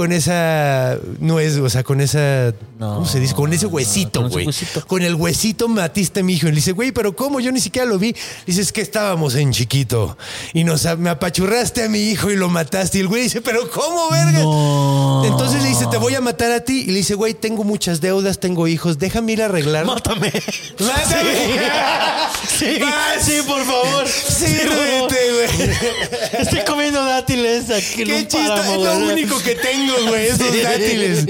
Con 0.00 0.12
esa 0.12 0.96
nuez, 1.18 1.58
o 1.58 1.68
sea, 1.68 1.84
con 1.84 2.00
esa. 2.00 2.54
No. 2.78 2.94
¿Cómo 2.94 3.06
se 3.06 3.20
dice? 3.20 3.34
Con 3.34 3.52
ese 3.52 3.66
huesito, 3.66 4.22
Con 4.22 4.30
güey. 4.30 4.46
huesito. 4.46 4.86
Con 4.86 5.02
el 5.02 5.14
huesito 5.14 5.68
matiste 5.68 6.20
a 6.20 6.22
mi 6.22 6.32
hijo. 6.32 6.46
Y 6.46 6.52
le 6.52 6.56
dice, 6.56 6.72
güey, 6.72 6.90
pero 6.90 7.14
¿cómo? 7.14 7.38
Yo 7.38 7.52
ni 7.52 7.60
siquiera 7.60 7.86
lo 7.86 7.98
vi. 7.98 8.16
Dice, 8.46 8.62
es 8.62 8.72
que 8.72 8.80
estábamos 8.80 9.34
en 9.34 9.52
chiquito. 9.52 10.16
Y 10.54 10.64
nos 10.64 10.86
me 10.96 11.10
apachurraste 11.10 11.84
a 11.84 11.90
mi 11.90 11.98
hijo 11.98 12.30
y 12.30 12.36
lo 12.36 12.48
mataste. 12.48 12.96
Y 12.96 13.00
el 13.02 13.08
güey 13.08 13.24
dice, 13.24 13.42
pero 13.42 13.70
¿cómo, 13.70 14.08
verga? 14.08 14.38
No. 14.42 15.22
Entonces 15.26 15.62
le 15.62 15.68
dice, 15.68 15.86
te 15.90 15.98
voy 15.98 16.14
a 16.14 16.22
matar 16.22 16.50
a 16.50 16.60
ti. 16.60 16.84
Y 16.86 16.92
le 16.92 17.00
dice, 17.00 17.12
güey, 17.12 17.34
tengo 17.34 17.62
muchas 17.62 18.00
deudas, 18.00 18.40
tengo 18.40 18.68
hijos, 18.68 18.98
déjame 18.98 19.32
ir 19.32 19.42
a 19.42 19.44
arreglar. 19.44 19.84
Mátame. 19.84 20.32
¡Mátame! 20.78 21.34
Sí, 22.58 22.78
sí, 23.20 23.40
por 23.46 23.62
favor. 23.66 24.08
Sí, 24.08 24.56
por 24.66 24.76
favor. 24.76 25.10
rete, 25.10 25.32
güey. 25.32 25.70
Estoy 26.40 26.60
comiendo 26.66 27.04
dátiles 27.04 27.70
aquí 27.70 28.04
Qué 28.04 28.26
chiste, 28.26 28.60
es 28.60 28.78
lo 28.78 29.12
único 29.12 29.38
que 29.40 29.54
tengo, 29.54 29.89
güey, 30.08 30.26
esos 30.26 30.50
Sí. 30.52 30.60
dátiles. 30.62 31.26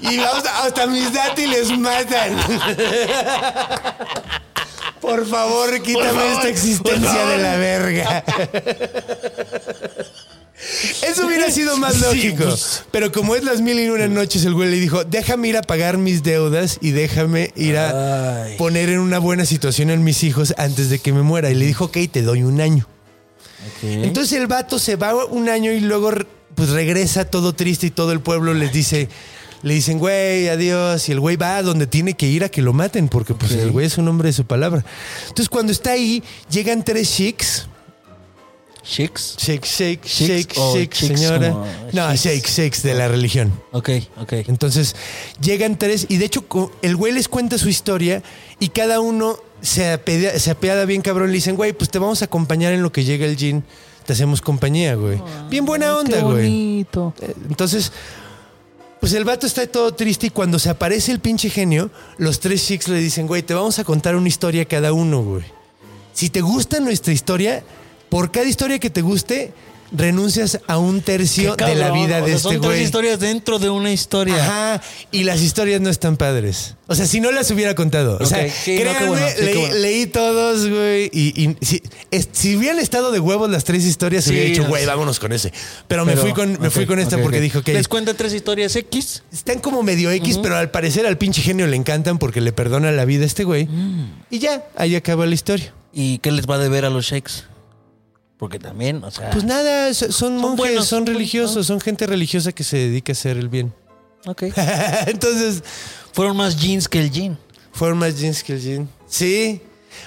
Y 0.00 0.18
hasta, 0.18 0.64
hasta 0.64 0.86
mis 0.86 1.12
dátiles 1.12 1.76
matan. 1.78 2.36
Por 5.00 5.26
favor, 5.26 5.82
quítame 5.82 6.06
favor, 6.10 6.32
esta 6.36 6.48
existencia 6.48 7.26
de 7.26 7.38
la 7.38 7.56
verga. 7.56 8.24
Eso 11.02 11.26
hubiera 11.26 11.50
sido 11.50 11.76
más 11.76 11.94
Sí, 11.94 12.00
lógico. 12.02 12.44
pues. 12.44 12.84
Pero 12.92 13.10
como 13.10 13.34
es 13.34 13.42
las 13.42 13.60
mil 13.60 13.78
y 13.80 13.88
una 13.88 14.06
noches, 14.06 14.44
el 14.44 14.54
güey 14.54 14.70
le 14.70 14.76
dijo, 14.78 15.02
déjame 15.04 15.48
ir 15.48 15.56
a 15.56 15.62
pagar 15.62 15.98
mis 15.98 16.22
deudas 16.22 16.78
y 16.80 16.92
déjame 16.92 17.52
ir 17.56 17.76
a 17.76 18.44
Ay. 18.44 18.56
poner 18.58 18.88
en 18.90 19.00
una 19.00 19.18
buena 19.18 19.44
situación 19.44 19.90
a 19.90 19.96
mis 19.96 20.22
hijos 20.22 20.54
antes 20.58 20.88
de 20.88 21.00
que 21.00 21.12
me 21.12 21.22
muera. 21.22 21.50
Y 21.50 21.56
le 21.56 21.66
dijo, 21.66 21.86
ok, 21.86 21.98
te 22.10 22.22
doy 22.22 22.44
un 22.44 22.60
año. 22.60 22.86
Entonces 23.82 24.38
el 24.38 24.46
vato 24.46 24.78
se 24.78 24.94
va 24.96 25.24
un 25.24 25.48
año 25.48 25.72
y 25.72 25.80
luego 25.80 26.12
pues 26.54 26.70
regresa 26.70 27.24
todo 27.24 27.54
triste 27.54 27.86
y 27.86 27.90
todo 27.90 28.12
el 28.12 28.20
pueblo 28.20 28.54
les 28.54 28.72
dice, 28.72 29.08
le 29.62 29.74
dicen, 29.74 29.98
güey, 29.98 30.48
adiós. 30.48 31.08
Y 31.08 31.12
el 31.12 31.20
güey 31.20 31.36
va 31.36 31.56
a 31.58 31.62
donde 31.62 31.86
tiene 31.86 32.14
que 32.14 32.26
ir 32.26 32.44
a 32.44 32.48
que 32.48 32.62
lo 32.62 32.72
maten, 32.72 33.08
porque 33.08 33.34
pues 33.34 33.52
el 33.52 33.70
güey 33.70 33.86
es 33.86 33.98
un 33.98 34.08
hombre 34.08 34.28
de 34.28 34.32
su 34.32 34.44
palabra. 34.44 34.84
Entonces 35.22 35.48
cuando 35.48 35.72
está 35.72 35.92
ahí, 35.92 36.22
llegan 36.50 36.84
tres 36.84 37.14
chicks. 37.14 37.68
Chicks. 38.82 39.36
Shake, 39.38 39.64
shake, 39.64 40.04
shake, 40.04 40.52
shake, 40.52 40.94
señora. 40.94 41.54
No, 41.92 42.14
shake, 42.16 42.48
shakes 42.48 42.82
de 42.82 42.94
la 42.94 43.06
religión. 43.06 43.52
Ok, 43.70 43.90
ok. 44.18 44.32
Entonces 44.48 44.96
llegan 45.40 45.78
tres 45.78 46.06
y 46.08 46.16
de 46.16 46.24
hecho 46.24 46.44
el 46.82 46.96
güey 46.96 47.12
les 47.12 47.28
cuenta 47.28 47.58
su 47.58 47.68
historia 47.68 48.24
y 48.58 48.70
cada 48.70 48.98
uno 48.98 49.38
se 49.60 49.92
apea, 49.92 50.36
se 50.40 50.50
apeada 50.50 50.84
bien 50.84 51.00
cabrón. 51.00 51.28
Le 51.28 51.34
dicen, 51.34 51.54
güey, 51.54 51.72
pues 51.72 51.90
te 51.90 52.00
vamos 52.00 52.22
a 52.22 52.24
acompañar 52.24 52.72
en 52.72 52.82
lo 52.82 52.90
que 52.90 53.04
llega 53.04 53.24
el 53.24 53.36
jean. 53.36 53.64
Te 54.04 54.12
hacemos 54.14 54.40
compañía, 54.40 54.94
güey. 54.94 55.20
Bien 55.48 55.64
buena 55.64 55.96
onda, 55.96 56.16
Qué 56.18 56.22
güey. 56.22 56.34
bonito. 56.34 57.14
Eh, 57.20 57.34
Entonces, 57.48 57.92
pues 59.00 59.12
el 59.14 59.24
vato 59.24 59.46
está 59.46 59.66
todo 59.66 59.92
triste 59.94 60.28
y 60.28 60.30
cuando 60.30 60.58
se 60.58 60.70
aparece 60.70 61.12
el 61.12 61.20
pinche 61.20 61.50
genio, 61.50 61.90
los 62.18 62.40
tres 62.40 62.64
chicos 62.66 62.88
le 62.88 62.98
dicen, 62.98 63.26
güey, 63.26 63.42
te 63.42 63.54
vamos 63.54 63.78
a 63.78 63.84
contar 63.84 64.16
una 64.16 64.28
historia 64.28 64.64
cada 64.64 64.92
uno, 64.92 65.22
güey. 65.22 65.44
Si 66.12 66.30
te 66.30 66.40
gusta 66.40 66.78
nuestra 66.80 67.12
historia, 67.12 67.62
por 68.08 68.30
cada 68.30 68.46
historia 68.46 68.78
que 68.78 68.90
te 68.90 69.00
guste, 69.02 69.52
renuncias 69.94 70.60
a 70.66 70.78
un 70.78 71.00
tercio 71.02 71.54
de 71.56 71.74
la 71.74 71.90
vida 71.90 72.18
O 72.18 72.20
de 72.22 72.26
sea, 72.26 72.36
este 72.36 72.42
Son 72.42 72.52
tres 72.60 72.62
güey. 72.72 72.82
historias 72.82 73.20
dentro 73.20 73.58
de 73.58 73.70
una 73.70 73.92
historia. 73.92 74.36
Ajá, 74.42 74.82
y 75.10 75.24
las 75.24 75.40
historias 75.42 75.80
no 75.80 75.90
están 75.90 76.16
padres. 76.16 76.74
O 76.86 76.94
sea, 76.94 77.06
si 77.06 77.20
no 77.20 77.30
las 77.32 77.50
hubiera 77.50 77.74
contado. 77.74 78.18
O 78.20 78.26
sea, 78.26 78.50
sí, 78.50 78.74
no, 78.76 78.80
créanme, 78.82 79.08
bueno, 79.08 79.26
sí, 79.28 79.34
qué 79.36 79.44
leí, 79.44 79.56
bueno. 79.56 79.74
leí 79.76 80.06
todos, 80.06 80.68
güey. 80.68 81.10
Y, 81.12 81.42
y 81.42 81.56
si, 81.64 81.82
es- 82.10 82.28
si 82.32 82.56
hubieran 82.56 82.78
estado 82.78 83.12
de 83.12 83.20
huevos 83.20 83.50
las 83.50 83.64
tres 83.64 83.84
historias, 83.84 84.24
Sí, 84.24 84.30
hubiera 84.30 84.48
dicho, 84.48 84.62
no 84.62 84.68
güey, 84.68 84.84
vámonos 84.86 85.18
con 85.18 85.32
ese. 85.32 85.52
Pero, 85.88 86.04
me 86.04 86.16
fui 86.16 86.32
con, 86.32 86.52
me 86.60 86.68
ok, 86.68 86.72
fui 86.74 86.86
con 86.86 86.98
esta 86.98 87.18
porque 87.18 87.40
dijo 87.40 87.62
que 87.62 87.72
Les 87.72 87.88
cuenta 87.88 88.14
tres 88.14 88.34
historias 88.34 88.74
X. 88.76 89.22
están 89.32 89.58
como 89.60 89.82
medio 89.82 90.10
X, 90.10 90.38
pero 90.42 90.56
al 90.56 90.70
parecer 90.70 91.06
al 91.06 91.16
pinche 91.18 91.40
genio 91.42 91.66
le 91.66 91.76
encantan 91.76 92.18
porque 92.18 92.40
le 92.40 92.52
perdona 92.52 92.92
la 92.92 93.04
vida 93.04 93.24
a 93.24 93.26
este 93.26 93.44
güey. 93.44 93.66
Mm. 93.66 94.12
Y 94.30 94.38
ya, 94.38 94.64
ahí 94.76 94.96
acaba 94.96 95.24
la 95.26 95.34
historia. 95.34 95.72
¿Y 95.94 96.18
qué 96.18 96.30
les 96.32 96.46
va 96.46 96.54
a 96.54 96.58
deber 96.58 96.84
a 96.86 96.90
los 96.90 97.04
shakes? 97.06 97.44
Porque 98.42 98.58
también, 98.58 99.04
o 99.04 99.10
sea. 99.12 99.30
Pues 99.30 99.44
nada, 99.44 99.94
so- 99.94 100.10
son 100.10 100.36
monjes, 100.36 100.58
buenos, 100.58 100.88
son 100.88 101.06
religiosos, 101.06 101.64
son 101.64 101.80
gente 101.80 102.08
religiosa 102.08 102.50
que 102.50 102.64
se 102.64 102.76
dedica 102.76 103.12
a 103.12 103.14
hacer 103.14 103.36
el 103.36 103.48
bien. 103.48 103.72
ok. 104.26 104.42
Entonces, 105.06 105.62
Fueron 106.12 106.36
más 106.36 106.56
jeans 106.60 106.88
que 106.88 106.98
el 106.98 107.12
jean. 107.12 107.38
fueron 107.72 107.98
más 107.98 108.18
jeans 108.18 108.42
que 108.42 108.54
el 108.54 108.60
jean. 108.60 108.88
Sí. 109.06 109.60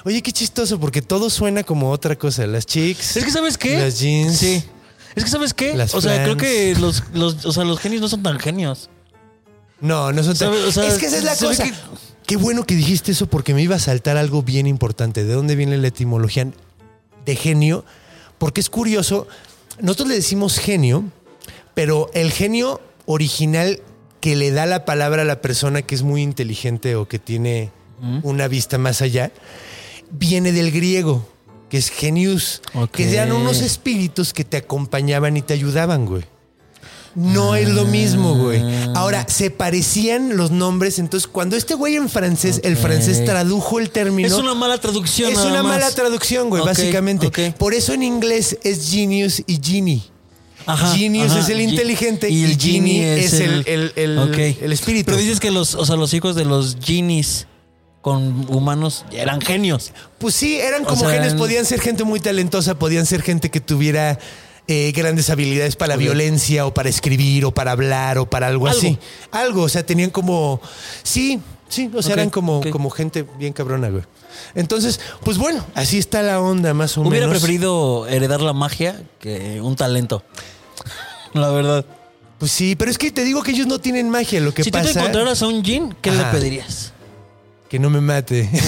Oye, 0.03 0.21
qué 0.21 0.33
chistoso, 0.33 0.77
porque 0.81 1.01
todo 1.01 1.29
suena 1.29 1.63
como 1.63 1.89
otra 1.91 2.17
cosa. 2.17 2.45
Las 2.45 2.65
chicks. 2.65 3.15
Es 3.15 3.23
que, 3.23 3.31
¿sabes 3.31 3.57
qué? 3.57 3.79
Las 3.79 4.01
jeans. 4.01 4.37
Sí. 4.37 4.61
Es 5.15 5.23
que, 5.23 5.29
¿sabes 5.29 5.53
qué? 5.53 5.73
Las 5.73 5.95
o 5.95 6.01
sea, 6.01 6.21
creo 6.23 6.35
que 6.35 6.75
los, 6.77 7.03
los, 7.13 7.45
o 7.45 7.53
sea, 7.53 7.63
los 7.63 7.79
genios 7.79 8.01
no 8.01 8.09
son 8.09 8.21
tan 8.21 8.37
genios. 8.37 8.89
No, 9.79 10.11
no 10.11 10.23
son 10.23 10.33
tan- 10.35 10.49
¿Sabe? 10.49 10.61
O 10.65 10.71
sea, 10.73 10.87
es 10.87 10.95
que 10.97 11.05
esa 11.05 11.19
es 11.19 11.23
la 11.23 11.37
cosa. 11.37 11.63
que- 11.63 11.73
Qué 12.27 12.35
bueno 12.35 12.65
que 12.65 12.75
dijiste 12.75 13.13
eso 13.13 13.27
porque 13.27 13.53
me 13.53 13.61
iba 13.61 13.77
a 13.77 13.79
saltar 13.79 14.17
algo 14.17 14.43
bien 14.43 14.67
importante. 14.67 15.23
¿De 15.23 15.33
dónde 15.33 15.55
viene 15.55 15.77
la 15.77 15.87
etimología 15.87 16.51
de 17.25 17.35
genio? 17.37 17.85
Porque 18.37 18.61
es 18.61 18.69
curioso. 18.69 19.27
Nosotros 19.79 20.09
le 20.09 20.15
decimos 20.15 20.57
genio, 20.57 21.03
pero 21.73 22.09
el 22.13 22.31
genio 22.31 22.81
original 23.05 23.81
que 24.19 24.35
le 24.35 24.51
da 24.51 24.65
la 24.65 24.85
palabra 24.85 25.21
a 25.21 25.25
la 25.25 25.41
persona 25.41 25.81
que 25.81 25.93
es 25.95 26.01
muy 26.01 26.21
inteligente 26.21 26.95
o 26.95 27.07
que 27.07 27.19
tiene 27.19 27.71
una 28.23 28.47
vista 28.47 28.77
más 28.77 29.01
allá, 29.01 29.31
viene 30.11 30.51
del 30.51 30.71
griego, 30.71 31.27
que 31.69 31.77
es 31.77 31.89
genius, 31.89 32.61
que 32.91 33.11
eran 33.11 33.31
unos 33.31 33.61
espíritus 33.61 34.33
que 34.33 34.43
te 34.43 34.57
acompañaban 34.57 35.37
y 35.37 35.41
te 35.41 35.53
ayudaban, 35.53 36.05
güey. 36.05 36.23
No 37.15 37.55
es 37.55 37.69
lo 37.69 37.85
mismo, 37.85 38.35
güey. 38.35 38.61
Ahora, 38.93 39.25
se 39.29 39.49
parecían 39.49 40.35
los 40.35 40.51
nombres. 40.51 40.99
Entonces, 40.99 41.27
cuando 41.27 41.55
este 41.55 41.73
güey 41.73 41.95
en 41.95 42.09
francés, 42.09 42.59
el 42.63 42.75
francés 42.75 43.23
tradujo 43.23 43.79
el 43.79 43.89
término. 43.89 44.27
Es 44.27 44.33
una 44.33 44.53
mala 44.53 44.77
traducción. 44.79 45.31
Es 45.31 45.37
nada 45.37 45.49
una 45.51 45.63
más. 45.63 45.79
mala 45.79 45.91
traducción, 45.91 46.49
güey, 46.49 46.63
básicamente. 46.63 47.53
Por 47.53 47.73
eso 47.73 47.93
en 47.93 48.03
inglés 48.03 48.57
es 48.63 48.89
genius 48.91 49.41
y 49.47 49.59
genie. 49.63 50.03
Ajá, 50.67 50.95
Genius 50.95 51.31
ajá. 51.31 51.41
es 51.41 51.49
el 51.49 51.57
Ge- 51.57 51.63
inteligente 51.63 52.27
y, 52.29 52.55
genie 52.59 53.23
es, 53.23 53.33
el, 53.33 53.63
el- 53.67 53.93
el- 53.95 54.17
Ok. 54.17 54.37
el 54.63 54.71
espíritu. 54.71 55.05
Pero 55.05 55.17
dices 55.19 55.39
que 55.39 55.51
los, 55.51 55.75
o 55.75 55.85
sea, 55.85 55.95
los 55.95 56.11
hijos 56.15 56.35
de 56.35 56.43
los 56.43 56.77
genies 56.81 57.45
con 58.01 58.47
humanos 58.51 59.05
eran 59.11 59.41
genios. 59.41 59.93
Pues 60.17 60.33
sí, 60.33 60.55
eran 60.55 60.81
O 60.83 60.87
como 60.87 61.01
sea, 61.01 61.11
genios, 61.11 61.33
en- 61.33 61.37
podían 61.37 61.65
ser 61.65 61.81
gente 61.81 62.03
muy 62.03 62.19
talentosa, 62.19 62.79
podían 62.79 63.05
ser 63.05 63.21
gente 63.21 63.51
que 63.51 63.59
tuviera 63.59 64.17
eh, 64.67 64.91
grandes 64.95 65.29
habilidades 65.29 65.75
para 65.75 65.89
la 65.93 65.97
violencia 65.97 66.65
o 66.65 66.73
para 66.73 66.89
escribir 66.89 67.45
o 67.45 67.51
para 67.53 67.71
hablar 67.71 68.17
o 68.17 68.29
para 68.29 68.47
algo, 68.47 68.67
Algo. 68.67 68.79
así. 68.79 68.97
Algo, 69.31 69.61
o 69.63 69.69
sea, 69.69 69.85
tenían 69.85 70.09
como... 70.09 70.59
Sí, 71.03 71.39
sí, 71.69 71.91
o 71.93 72.01
sea, 72.01 72.13
eran 72.13 72.29
como, 72.29 72.61
como 72.71 72.89
gente 72.89 73.25
bien 73.37 73.53
cabrona, 73.53 73.89
güey. 73.89 74.03
Entonces, 74.53 74.99
pues 75.23 75.37
bueno, 75.37 75.65
así 75.75 75.97
está 75.97 76.21
la 76.21 76.41
onda 76.41 76.73
más 76.73 76.97
o 76.97 77.01
Hubiera 77.01 77.27
menos. 77.27 77.39
preferido 77.39 78.07
heredar 78.07 78.41
la 78.41 78.53
magia 78.53 79.01
que 79.19 79.61
un 79.61 79.75
talento. 79.75 80.23
La 81.33 81.49
verdad. 81.49 81.85
Pues 82.39 82.51
sí, 82.51 82.75
pero 82.75 82.91
es 82.91 82.97
que 82.97 83.11
te 83.11 83.23
digo 83.23 83.43
que 83.43 83.51
ellos 83.51 83.67
no 83.67 83.79
tienen 83.79 84.09
magia, 84.09 84.41
lo 84.41 84.53
que 84.53 84.63
si 84.63 84.71
tú 84.71 84.77
pasa... 84.77 84.91
te 84.91 84.99
encontraras 84.99 85.41
a 85.41 85.47
un 85.47 85.63
Jin, 85.63 85.95
¿qué 86.01 86.11
le 86.11 86.23
pedirías? 86.25 86.91
Que 87.69 87.79
no 87.79 87.89
me 87.89 88.01
mate. 88.01 88.49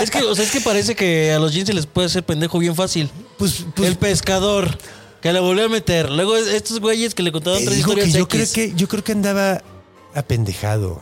Es 0.00 0.10
que, 0.10 0.22
o 0.22 0.34
sea, 0.34 0.44
es 0.44 0.50
que 0.50 0.60
parece 0.60 0.94
que 0.94 1.32
a 1.32 1.38
los 1.38 1.52
Jin 1.52 1.66
se 1.66 1.72
les 1.72 1.86
puede 1.86 2.06
hacer 2.06 2.22
pendejo 2.24 2.58
bien 2.58 2.74
fácil. 2.74 3.10
pues, 3.38 3.64
pues 3.74 3.88
el 3.88 3.96
pescador, 3.96 4.76
que 5.20 5.32
le 5.32 5.40
volvió 5.40 5.64
a 5.66 5.68
meter. 5.68 6.10
Luego 6.10 6.36
estos 6.36 6.80
güeyes 6.80 7.14
que 7.14 7.22
le 7.22 7.32
contaron 7.32 7.58
te 7.60 7.66
tres 7.66 7.78
historias 7.78 8.12
yo 8.12 8.28
creo 8.28 8.46
que 8.52 8.72
yo 8.74 8.88
creo 8.88 9.04
que 9.04 9.12
andaba 9.12 9.62
apendejado. 10.14 11.00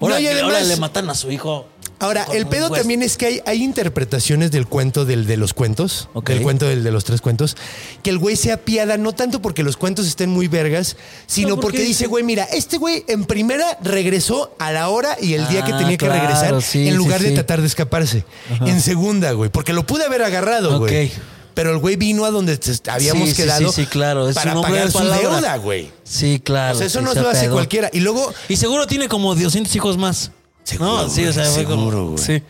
Ahora, 0.00 0.14
No, 0.16 0.20
y 0.20 0.26
ahora 0.28 0.40
además- 0.58 0.66
le 0.68 0.76
matan 0.76 1.10
a 1.10 1.14
su 1.14 1.30
hijo. 1.30 1.66
Ahora, 2.04 2.26
el 2.32 2.46
pedo 2.46 2.70
también 2.70 3.02
es 3.02 3.16
que 3.16 3.26
hay, 3.26 3.40
hay 3.46 3.62
interpretaciones 3.62 4.50
del 4.50 4.66
cuento 4.66 5.04
del 5.04 5.26
de 5.26 5.36
los 5.36 5.54
cuentos, 5.54 6.08
del 6.24 6.42
cuento 6.42 6.66
del 6.66 6.84
de 6.84 6.90
los 6.90 7.04
tres 7.04 7.20
cuentos, 7.20 7.56
que 8.02 8.10
el 8.10 8.18
güey 8.18 8.36
se 8.36 8.52
apiada 8.52 8.96
no 8.96 9.12
tanto 9.12 9.40
porque 9.40 9.62
los 9.62 9.76
cuentos 9.76 10.06
estén 10.06 10.30
muy 10.30 10.48
vergas, 10.48 10.96
sino 11.26 11.50
No, 11.50 11.54
porque 11.56 11.78
porque 11.78 11.88
dice, 11.88 12.06
güey, 12.06 12.22
mira, 12.22 12.44
este 12.44 12.76
güey 12.78 13.04
en 13.08 13.24
primera 13.24 13.78
regresó 13.82 14.54
a 14.58 14.70
la 14.70 14.88
hora 14.88 15.16
y 15.20 15.34
el 15.34 15.48
día 15.48 15.64
que 15.64 15.72
Ah, 15.72 15.78
tenía 15.78 15.96
que 15.96 16.08
regresar 16.08 16.62
sí, 16.62 16.86
en 16.88 16.96
lugar 16.96 17.20
sí, 17.20 17.26
de 17.26 17.32
tratar 17.32 17.60
de 17.60 17.66
escaparse. 17.66 18.24
En 18.64 18.80
segunda, 18.80 19.32
güey, 19.32 19.50
porque 19.50 19.72
lo 19.72 19.84
pude 19.86 20.04
haber 20.04 20.22
agarrado, 20.22 20.78
güey. 20.78 21.10
Pero 21.54 21.70
el 21.70 21.78
güey 21.78 21.96
vino 21.96 22.24
a 22.24 22.30
donde 22.30 22.58
habíamos 22.88 23.30
Sí, 23.30 23.34
quedado 23.36 23.72
sí, 23.72 23.82
sí, 23.82 23.86
claro, 23.86 24.28
es 24.28 24.34
para 24.34 24.54
pagar 24.60 24.86
de 24.86 24.92
su 24.92 25.04
deuda, 25.04 25.56
güey. 25.56 25.90
Sí, 26.02 26.40
claro. 26.44 26.74
O 26.74 26.78
sea, 26.78 26.86
eso 26.86 27.00
no 27.00 27.12
se 27.14 27.22
lo 27.22 27.28
hace 27.28 27.48
cualquiera. 27.48 27.90
Y 27.92 28.00
luego, 28.00 28.32
Y 28.48 28.56
seguro 28.56 28.86
tiene 28.86 29.08
como 29.08 29.34
200 29.34 29.74
hijos 29.74 29.96
más. 29.96 30.32
Seguro, 30.64 31.02
no, 31.04 31.08
sí, 31.08 31.24
o 31.26 31.32
sea, 31.32 31.44
como- 31.44 31.54
seguro, 31.56 32.06
güey. 32.12 32.18
Sí. 32.24 32.42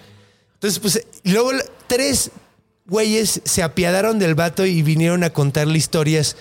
Entonces, 0.55 0.79
pues, 0.79 1.07
luego 1.25 1.51
tres 1.87 2.31
güeyes 2.87 3.41
se 3.45 3.63
apiadaron 3.63 4.19
del 4.19 4.35
vato 4.35 4.65
y 4.65 4.83
vinieron 4.83 5.25
a 5.25 5.31
contarle 5.31 5.77
historias 5.79 6.37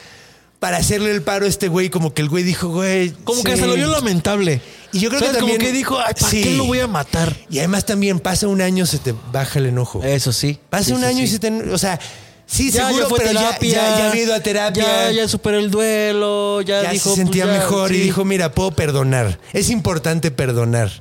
para 0.59 0.77
hacerle 0.77 1.11
el 1.11 1.21
paro 1.21 1.45
a 1.45 1.49
este 1.49 1.67
güey. 1.67 1.89
Como 1.89 2.13
que 2.13 2.21
el 2.21 2.29
güey 2.29 2.43
dijo, 2.43 2.69
güey. 2.69 3.11
Como 3.25 3.43
que 3.43 3.53
hasta 3.53 3.65
lo 3.65 3.73
vio 3.73 3.87
lamentable. 3.87 4.61
Y 4.93 4.99
yo 4.99 5.09
creo 5.09 5.19
que 5.21 5.27
también. 5.27 5.57
Como 5.57 5.59
que 5.59 5.71
dijo, 5.73 5.99
ay, 5.99 6.13
¿para 6.17 6.29
Sí. 6.31 6.41
qué 6.43 6.53
lo 6.55 6.65
voy 6.65 6.79
a 6.79 6.87
matar? 6.87 7.35
Y 7.49 7.57
además 7.59 7.85
también 7.85 8.19
pasa 8.19 8.47
un 8.47 8.61
año, 8.61 8.85
se 8.85 8.99
te 8.99 9.13
baja 9.31 9.59
el 9.59 9.65
enojo. 9.65 10.01
Eso 10.03 10.31
sí. 10.31 10.59
Pasa 10.69 10.93
un 10.93 11.01
sí, 11.01 11.05
año 11.05 11.23
y 11.23 11.27
se 11.27 11.39
te. 11.39 11.49
O 11.49 11.77
sea, 11.77 11.99
sí, 12.45 12.71
Ya, 12.71 12.85
seguro, 12.87 13.03
ya 13.03 13.09
fue 13.09 13.19
pero 13.19 13.31
terapia, 13.39 13.73
ya, 13.73 13.97
ya 13.97 14.09
había 14.09 14.23
ido 14.23 14.33
a 14.35 14.39
terapia. 14.39 14.83
Ya, 14.85 15.11
ya 15.11 15.27
superó 15.27 15.57
el 15.57 15.69
duelo, 15.71 16.61
ya, 16.61 16.83
ya 16.83 16.91
dijo. 16.91 17.09
se 17.09 17.15
sentía 17.15 17.43
pues, 17.45 17.55
ya, 17.55 17.61
mejor 17.61 17.91
y 17.91 17.99
dijo, 17.99 18.23
mira, 18.23 18.51
puedo 18.53 18.71
perdonar. 18.71 19.39
Es 19.51 19.69
importante 19.69 20.31
perdonar. 20.31 20.91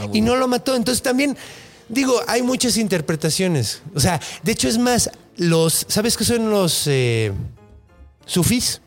Ah, 0.00 0.08
Y 0.12 0.20
no 0.20 0.36
lo 0.36 0.48
mató. 0.48 0.74
Entonces 0.74 1.02
también, 1.02 1.36
digo, 1.88 2.14
hay 2.26 2.42
muchas 2.42 2.76
interpretaciones. 2.76 3.82
O 3.94 4.00
sea, 4.00 4.20
de 4.42 4.52
hecho 4.52 4.68
es 4.68 4.78
más, 4.78 5.10
los, 5.36 5.86
¿sabes 5.88 6.16
qué 6.16 6.24
son 6.24 6.50
los 6.50 6.84
eh, 6.86 7.32
sufis? 8.26 8.80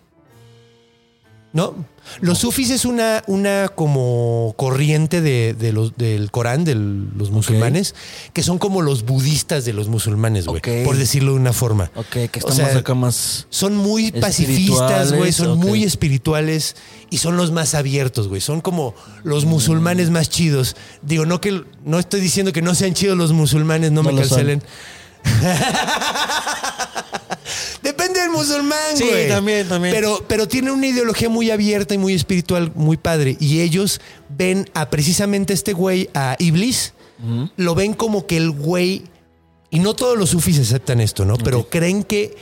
¿No? 1.54 1.86
Los 2.20 2.40
sufis 2.40 2.70
es 2.70 2.86
una, 2.86 3.24
una 3.28 3.70
como 3.70 4.54
corriente 4.58 5.22
de, 5.22 5.54
de 5.54 5.72
los, 5.72 5.96
del 5.98 6.32
Corán, 6.32 6.64
de 6.64 6.76
los 6.76 7.32
musulmanes, 7.32 7.96
que 8.34 8.44
son 8.44 8.58
como 8.58 8.82
los 8.82 9.06
budistas 9.06 9.66
de 9.66 9.74
los 9.74 9.88
musulmanes, 9.88 10.46
güey. 10.46 10.62
Por 10.84 10.98
decirlo 10.98 11.32
de 11.34 11.38
una 11.40 11.54
forma. 11.54 11.92
Ok, 11.96 12.06
que 12.10 12.40
O 12.44 12.50
estamos 12.50 12.56
sea, 12.56 12.78
acá 12.78 12.94
más. 12.94 13.48
son 13.50 13.76
muy 13.76 14.12
pacifistas, 14.12 15.14
güey. 15.14 15.32
Son 15.32 15.58
muy 15.58 15.84
espirituales 15.84 16.76
y 17.10 17.18
son 17.18 17.38
los 17.38 17.52
más 17.52 17.76
abiertos, 17.76 18.28
güey. 18.28 18.42
Son 18.42 18.62
como 18.62 18.94
los 19.24 19.46
musulmanes 19.46 20.10
más 20.10 20.30
chidos. 20.30 20.76
Digo, 21.02 21.26
no 21.26 21.42
que 21.42 21.64
no 21.86 22.00
estoy 22.00 22.22
diciendo 22.22 22.52
que 22.54 22.62
no 22.62 22.76
sean 22.76 22.94
chidos 22.94 23.18
los 23.18 23.32
musulmanes, 23.32 23.92
no, 23.92 24.04
No 24.04 24.12
me 24.12 24.22
lo 24.22 24.28
son. 24.28 24.62
Depende 27.82 28.20
del 28.22 28.30
musulmán, 28.30 28.96
Sí, 28.96 29.06
güey. 29.08 29.28
también, 29.28 29.68
también. 29.68 29.94
Pero, 29.94 30.24
pero 30.28 30.48
tiene 30.48 30.72
una 30.72 30.88
ideología 30.88 31.30
muy 31.30 31.52
abierta 31.52 31.94
y 31.94 31.98
muy 31.98 32.14
espiritual, 32.14 32.72
muy 32.76 32.98
padre. 32.98 33.38
Y 33.40 33.62
ellos 33.62 34.00
ven 34.30 34.70
a 34.74 34.90
precisamente 34.90 35.54
este 35.54 35.74
güey, 35.74 36.10
a 36.14 36.36
Iblis, 36.40 36.94
lo 37.56 37.76
ven 37.76 37.94
como 37.94 38.26
que 38.26 38.38
el 38.38 38.52
güey. 38.52 39.04
Y 39.70 39.80
no 39.80 39.96
todos 39.96 40.18
los 40.18 40.30
sufis 40.32 40.60
aceptan 40.60 41.00
esto, 41.02 41.24
¿no? 41.26 41.38
Pero 41.38 41.70
creen 41.70 42.04
que 42.04 42.36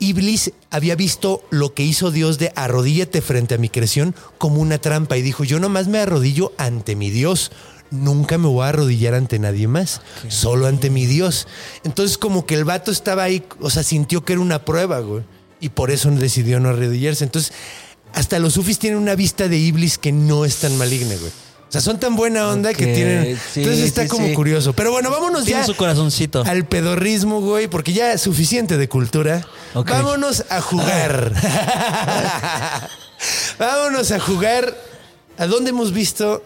Iblis 0.00 0.52
había 0.70 0.96
visto 0.96 1.42
lo 1.50 1.72
que 1.72 1.82
hizo 1.82 2.10
Dios 2.10 2.38
de 2.38 2.52
arrodíllate 2.56 3.22
frente 3.22 3.54
a 3.54 3.58
mi 3.58 3.68
creación 3.68 4.14
como 4.38 4.60
una 4.60 4.78
trampa. 4.78 5.16
Y 5.16 5.22
dijo: 5.22 5.44
Yo 5.44 5.60
nomás 5.60 5.86
me 5.88 5.98
arrodillo 5.98 6.52
ante 6.58 6.96
mi 6.96 7.10
Dios. 7.10 7.52
Nunca 7.94 8.38
me 8.38 8.48
voy 8.48 8.64
a 8.64 8.68
arrodillar 8.68 9.14
ante 9.14 9.38
nadie 9.38 9.68
más, 9.68 10.00
solo 10.28 10.66
ante 10.66 10.90
mi 10.90 11.06
Dios. 11.06 11.46
Entonces, 11.84 12.18
como 12.18 12.44
que 12.46 12.54
el 12.54 12.64
vato 12.64 12.90
estaba 12.90 13.22
ahí, 13.22 13.44
o 13.60 13.70
sea, 13.70 13.82
sintió 13.82 14.24
que 14.24 14.34
era 14.34 14.42
una 14.42 14.64
prueba, 14.64 15.00
güey. 15.00 15.22
Y 15.60 15.70
por 15.70 15.90
eso 15.90 16.10
decidió 16.10 16.60
no 16.60 16.70
arrodillarse. 16.70 17.24
Entonces, 17.24 17.52
hasta 18.12 18.38
los 18.38 18.54
sufis 18.54 18.78
tienen 18.78 18.98
una 18.98 19.14
vista 19.14 19.48
de 19.48 19.56
Iblis 19.56 19.98
que 19.98 20.12
no 20.12 20.44
es 20.44 20.56
tan 20.56 20.76
maligna, 20.76 21.14
güey. 21.16 21.32
O 21.68 21.72
sea, 21.74 21.80
son 21.80 21.98
tan 21.98 22.14
buena 22.14 22.48
onda 22.48 22.72
que 22.72 22.86
tienen. 22.86 23.36
sí, 23.52 23.60
Entonces 23.60 23.84
está 23.84 24.02
sí, 24.02 24.08
como 24.08 24.26
sí. 24.28 24.34
curioso. 24.34 24.74
Pero 24.74 24.92
bueno, 24.92 25.10
vámonos 25.10 25.44
Tiene 25.44 25.62
ya 25.62 25.66
su 25.66 25.74
corazoncito. 25.74 26.44
al 26.44 26.66
pedorrismo, 26.66 27.40
güey, 27.40 27.66
porque 27.66 27.92
ya 27.92 28.12
es 28.12 28.20
suficiente 28.20 28.76
de 28.76 28.88
cultura. 28.88 29.44
Vámonos 29.74 30.44
a 30.50 30.60
jugar. 30.60 31.32
vámonos 33.58 34.12
a 34.12 34.20
jugar. 34.20 34.76
¿A 35.36 35.46
dónde 35.46 35.70
hemos 35.70 35.92
visto 35.92 36.44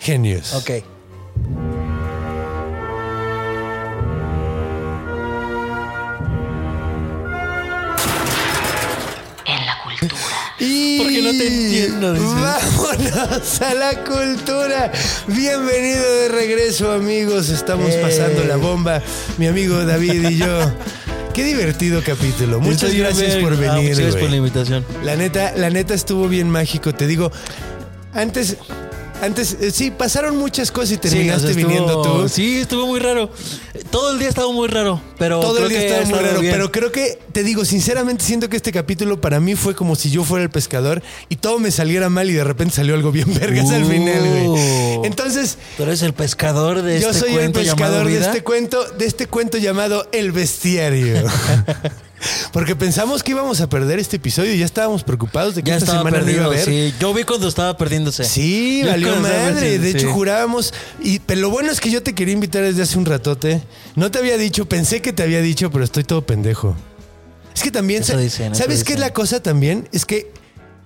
genios? 0.00 0.54
Ok. 0.54 0.70
En 9.46 9.64
la 9.66 9.78
cultura. 9.82 10.14
Y 10.58 10.98
Porque 10.98 11.22
no 11.22 11.30
te 11.30 11.46
entiendo, 11.48 12.12
dice. 12.14 12.26
Vámonos 12.26 13.60
a 13.62 13.74
la 13.74 14.04
cultura. 14.04 14.92
Bienvenido 15.28 16.12
de 16.22 16.28
regreso, 16.28 16.92
amigos. 16.92 17.48
Estamos 17.48 17.90
Eh. 17.92 18.00
pasando 18.02 18.44
la 18.44 18.56
bomba, 18.56 19.02
mi 19.38 19.46
amigo 19.46 19.84
David 19.84 20.28
y 20.30 20.36
yo. 20.36 20.60
Qué 21.32 21.44
divertido 21.44 22.02
capítulo. 22.04 22.58
Muchas 22.60 22.74
Estoy 22.84 22.90
bien 22.96 23.04
gracias 23.04 23.36
por. 23.36 23.52
Ah, 23.52 23.56
venir. 23.56 23.82
muchas 23.82 23.98
gracias 24.00 24.16
por 24.20 24.30
la 24.30 24.36
invitación. 24.36 24.84
La 25.04 25.16
neta, 25.16 25.52
la 25.56 25.70
neta 25.70 25.94
estuvo 25.94 26.28
bien 26.28 26.50
mágico. 26.50 26.92
Te 26.94 27.06
digo, 27.06 27.30
antes, 28.12 28.56
Antes, 29.20 29.56
eh, 29.60 29.70
sí, 29.72 29.90
pasaron 29.90 30.36
muchas 30.36 30.70
cosas 30.70 30.90
y 30.92 30.94
Sí, 30.94 30.98
terminaste 31.00 31.34
o 31.34 31.40
sea, 31.40 31.50
estuvo- 31.50 31.66
viniendo 31.68 32.02
tú. 32.02 32.28
Sí, 32.28 32.58
estuvo 32.58 32.86
muy 32.86 33.00
raro. 33.00 33.30
Todo 33.90 34.12
el 34.12 34.18
día 34.20 34.28
estaba 34.28 34.52
muy 34.52 34.68
raro, 34.68 35.00
pero 35.18 35.40
Todo 35.40 35.58
el 35.58 35.68
día 35.70 35.80
estaba 35.86 36.04
muy 36.06 36.18
raro, 36.26 36.40
bien. 36.40 36.52
pero 36.52 36.70
creo 36.70 36.92
que, 36.92 37.18
te 37.32 37.42
digo, 37.42 37.64
sinceramente 37.64 38.24
siento 38.24 38.48
que 38.48 38.56
este 38.56 38.70
capítulo 38.70 39.20
para 39.20 39.40
mí 39.40 39.56
fue 39.56 39.74
como 39.74 39.96
si 39.96 40.10
yo 40.10 40.22
fuera 40.24 40.44
el 40.44 40.50
pescador 40.50 41.02
y 41.28 41.36
todo 41.36 41.58
me 41.58 41.70
saliera 41.72 42.08
mal 42.08 42.30
y 42.30 42.34
de 42.34 42.44
repente 42.44 42.76
salió 42.76 42.94
algo 42.94 43.10
bien 43.10 43.32
vergas 43.34 43.70
al 43.70 43.84
final, 43.86 44.20
güey. 44.20 44.46
Uh. 44.98 45.04
Entonces, 45.04 45.58
Tú 45.76 45.82
eres 45.82 46.02
el 46.02 46.12
pescador 46.12 46.82
de 46.82 47.00
yo 47.00 47.08
este 47.10 47.20
soy 47.20 47.30
el 47.30 47.36
cuento 47.38 47.62
llamado 47.62 47.76
pescador 48.04 48.06
de 48.08 48.18
este 48.20 48.42
cuento, 48.44 48.84
de 48.84 49.06
este 49.06 49.26
cuento 49.26 49.58
llamado 49.58 50.08
El 50.12 50.30
Bestiario. 50.32 51.24
Porque 52.52 52.74
pensamos 52.74 53.22
que 53.22 53.30
íbamos 53.32 53.60
a 53.60 53.68
perder 53.68 53.98
este 53.98 54.16
episodio 54.16 54.52
y 54.52 54.58
ya 54.58 54.64
estábamos 54.64 55.04
preocupados 55.04 55.54
de 55.54 55.62
que 55.62 55.68
Ya 55.70 55.76
esta 55.76 55.92
estaba 55.92 56.00
semana 56.10 56.24
no 56.24 56.30
iba 56.30 56.42
a 56.44 56.46
haber. 56.46 56.64
sí. 56.64 56.92
Yo 56.98 57.14
vi 57.14 57.22
cuando 57.24 57.46
estaba 57.48 57.76
perdiéndose. 57.76 58.24
Sí, 58.24 58.80
Yo 58.82 58.88
valió 58.90 59.16
madre. 59.16 59.78
De 59.78 59.90
hecho, 59.90 60.12
jurábamos. 60.12 60.74
Y, 61.02 61.20
pero 61.20 61.40
lo 61.42 61.50
bueno 61.50 61.70
es 61.70 61.80
que 61.80 61.90
yo 61.90 62.02
te 62.02 62.14
quería 62.14 62.34
invitar 62.34 62.62
desde 62.62 62.82
hace 62.82 62.98
un 62.98 63.04
ratote. 63.06 63.62
No 63.94 64.10
te 64.10 64.18
había 64.18 64.36
dicho, 64.36 64.66
pensé 64.68 65.00
que 65.02 65.12
te 65.12 65.22
había 65.22 65.40
dicho, 65.40 65.70
pero 65.70 65.84
estoy 65.84 66.04
todo 66.04 66.22
pendejo. 66.26 66.76
Es 67.54 67.62
que 67.62 67.70
también, 67.70 68.02
Eso 68.02 68.16
dicen, 68.16 68.52
eso 68.52 68.62
¿sabes 68.62 68.84
qué 68.84 68.92
es 68.94 68.98
la 69.00 69.12
cosa 69.12 69.40
también? 69.42 69.88
Es 69.92 70.04
que 70.04 70.32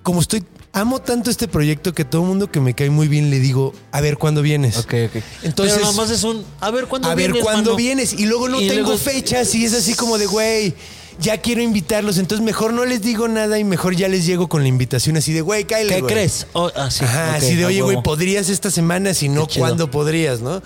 como 0.03 0.21
estoy, 0.21 0.43
amo 0.73 1.01
tanto 1.01 1.31
este 1.31 1.49
proyecto 1.49 1.93
que 1.95 2.05
todo 2.07 2.23
el 2.23 2.29
mundo 2.29 2.51
que 2.51 2.61
me 2.61 2.75
cae 2.75 2.89
muy 2.91 3.09
bien 3.09 3.31
le 3.31 3.41
digo, 3.41 3.75
a 3.91 4.01
ver 4.01 4.17
cuándo 4.17 4.41
vienes. 4.43 4.77
Ok, 4.79 4.95
ok. 5.09 5.23
Entonces- 5.43 5.75
Pero 5.77 5.87
nada 5.87 5.97
más 5.97 6.11
es 6.11 6.25
un. 6.25 6.45
A 6.61 6.71
ver 6.71 6.87
cuándo 6.87 7.09
A 7.09 7.15
ver 7.15 7.27
vienes, 7.33 7.43
cuándo 7.43 7.71
mano? 7.73 7.77
vienes. 7.77 8.15
Y 8.15 8.25
luego 8.27 8.49
no 8.49 8.61
Y 8.61 8.69
tengo 8.69 8.89
luego- 8.89 8.99
fechas 8.99 9.55
y 9.55 9.65
es 9.67 9.75
así 9.75 9.95
como 9.95 10.17
de, 10.19 10.27
güey, 10.27 10.75
ya 11.21 11.39
quiero 11.39 11.63
invitarlos. 11.63 12.19
Entonces 12.19 12.45
mejor 12.45 12.73
no 12.73 12.85
les 12.85 13.03
digo 13.03 13.29
nada 13.29 13.59
y 13.59 13.65
mejor 13.65 13.95
ya 13.97 14.09
les 14.09 14.25
llego 14.27 14.49
con 14.49 14.63
la 14.63 14.69
invitación 14.69 15.17
así 15.17 15.33
de, 15.33 15.41
güey, 15.41 15.65
cállate. 15.65 15.97
¿Qué 15.97 16.03
crees? 16.03 16.47
Oh, 16.53 16.71
ah, 16.77 16.91
sí, 16.91 17.05
Ajá, 17.05 17.35
así 17.37 17.55
de, 17.57 17.65
oye, 17.67 17.83
güey, 17.83 18.03
podrías 18.03 18.49
esta 18.49 18.71
semana, 18.71 19.15
si 19.15 19.29
no. 19.29 19.47
¿cuándo 19.47 19.91
podrías, 19.91 20.41
no? 20.41 20.63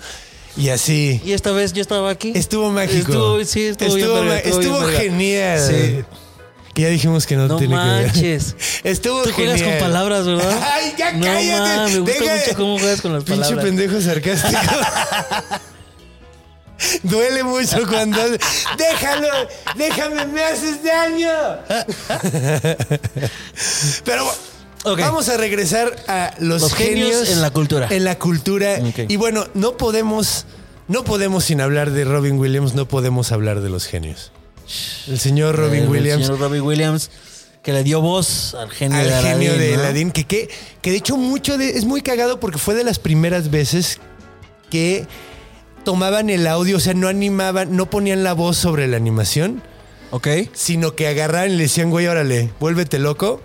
Y 0.55 0.69
así. 0.69 1.21
Y 1.23 1.33
esta 1.33 1.51
vez 1.51 1.73
yo 1.73 1.81
estaba 1.81 2.09
aquí. 2.09 2.31
Estuvo 2.33 2.71
mágico. 2.71 3.11
Estuvo, 3.11 3.43
sí, 3.45 3.65
estuvo, 3.65 3.93
bien. 3.95 4.11
verga, 4.27 4.37
estuvo 4.39 4.79
bien 4.87 4.99
genial. 5.01 5.59
Sí. 5.59 6.03
Que 6.73 6.81
ya 6.83 6.89
dijimos 6.89 7.25
que 7.25 7.35
no, 7.35 7.47
No 7.47 7.57
tiene 7.57 7.75
manches. 7.75 8.53
que 8.53 8.59
ver. 8.59 8.65
Estuvo 8.93 9.23
Tú 9.23 9.31
juegas 9.33 9.59
genial. 9.59 9.79
con 9.79 9.87
palabras, 9.87 10.25
¿verdad? 10.25 10.59
Ay, 10.73 10.93
ya 10.97 11.11
No 11.13 11.25
cállate. 11.25 11.59
mames, 11.77 11.93
me 11.93 11.99
gusta 11.99 12.19
Deja- 12.23 12.35
mucho 12.35 12.55
cómo 12.57 12.79
juegas 12.79 13.01
con 13.01 13.13
las 13.13 13.23
Pinche 13.23 13.41
palabras. 13.41 13.65
pendejo 13.65 14.01
sarcástico. 14.01 14.61
Duele 17.03 17.43
mucho 17.43 17.85
cuando. 17.87 18.19
Déjalo, 18.77 19.27
déjame, 19.75 20.25
me 20.27 20.43
haces 20.43 20.83
daño. 20.83 21.31
Pero 24.03 24.25
vamos 24.83 25.29
a 25.29 25.37
regresar 25.37 25.95
a 26.07 26.33
los, 26.39 26.61
Los 26.61 26.73
genios 26.73 27.29
en 27.29 27.41
la 27.41 27.51
cultura. 27.51 27.87
En 27.89 28.03
la 28.03 28.17
cultura. 28.19 28.79
Y 29.07 29.15
bueno, 29.17 29.47
no 29.53 29.77
podemos, 29.77 30.45
no 30.87 31.03
podemos 31.03 31.45
sin 31.45 31.61
hablar 31.61 31.91
de 31.91 32.05
Robin 32.05 32.37
Williams, 32.39 32.73
no 32.75 32.87
podemos 32.87 33.31
hablar 33.31 33.61
de 33.61 33.69
los 33.69 33.85
genios. 33.85 34.31
El 35.07 35.19
señor 35.19 35.55
Robin 35.55 35.83
El 35.83 35.89
Williams. 35.89 36.25
señor 36.25 36.39
Robin 36.39 36.61
Williams, 36.61 37.09
que 37.63 37.71
le 37.73 37.83
dio 37.83 38.01
voz 38.01 38.53
al 38.53 38.69
genio 38.69 38.97
de 38.97 39.03
al 39.05 39.13
Aladdin. 39.13 39.31
genio 39.31 39.57
de 39.57 39.71
¿no? 39.77 39.81
Aladdin, 39.81 40.11
que, 40.11 40.25
que, 40.25 40.49
que 40.81 40.91
de 40.91 40.97
hecho 40.97 41.15
mucho 41.17 41.57
de, 41.57 41.69
es 41.69 41.85
muy 41.85 42.01
cagado 42.01 42.39
porque 42.39 42.57
fue 42.57 42.75
de 42.75 42.83
las 42.83 42.99
primeras 42.99 43.49
veces 43.49 43.99
que 44.69 45.07
tomaban 45.87 46.29
el 46.29 46.45
audio, 46.47 46.75
o 46.75 46.79
sea, 46.81 46.93
no 46.93 47.07
animaban, 47.07 47.73
no 47.77 47.89
ponían 47.89 48.21
la 48.21 48.33
voz 48.33 48.57
sobre 48.57 48.87
la 48.89 48.97
animación, 48.97 49.63
Ok. 50.11 50.27
sino 50.51 50.95
que 50.95 51.07
agarraban 51.07 51.51
y 51.51 51.55
le 51.55 51.63
decían, 51.63 51.91
güey, 51.91 52.07
órale, 52.07 52.49
vuélvete 52.59 52.99
loco. 52.99 53.41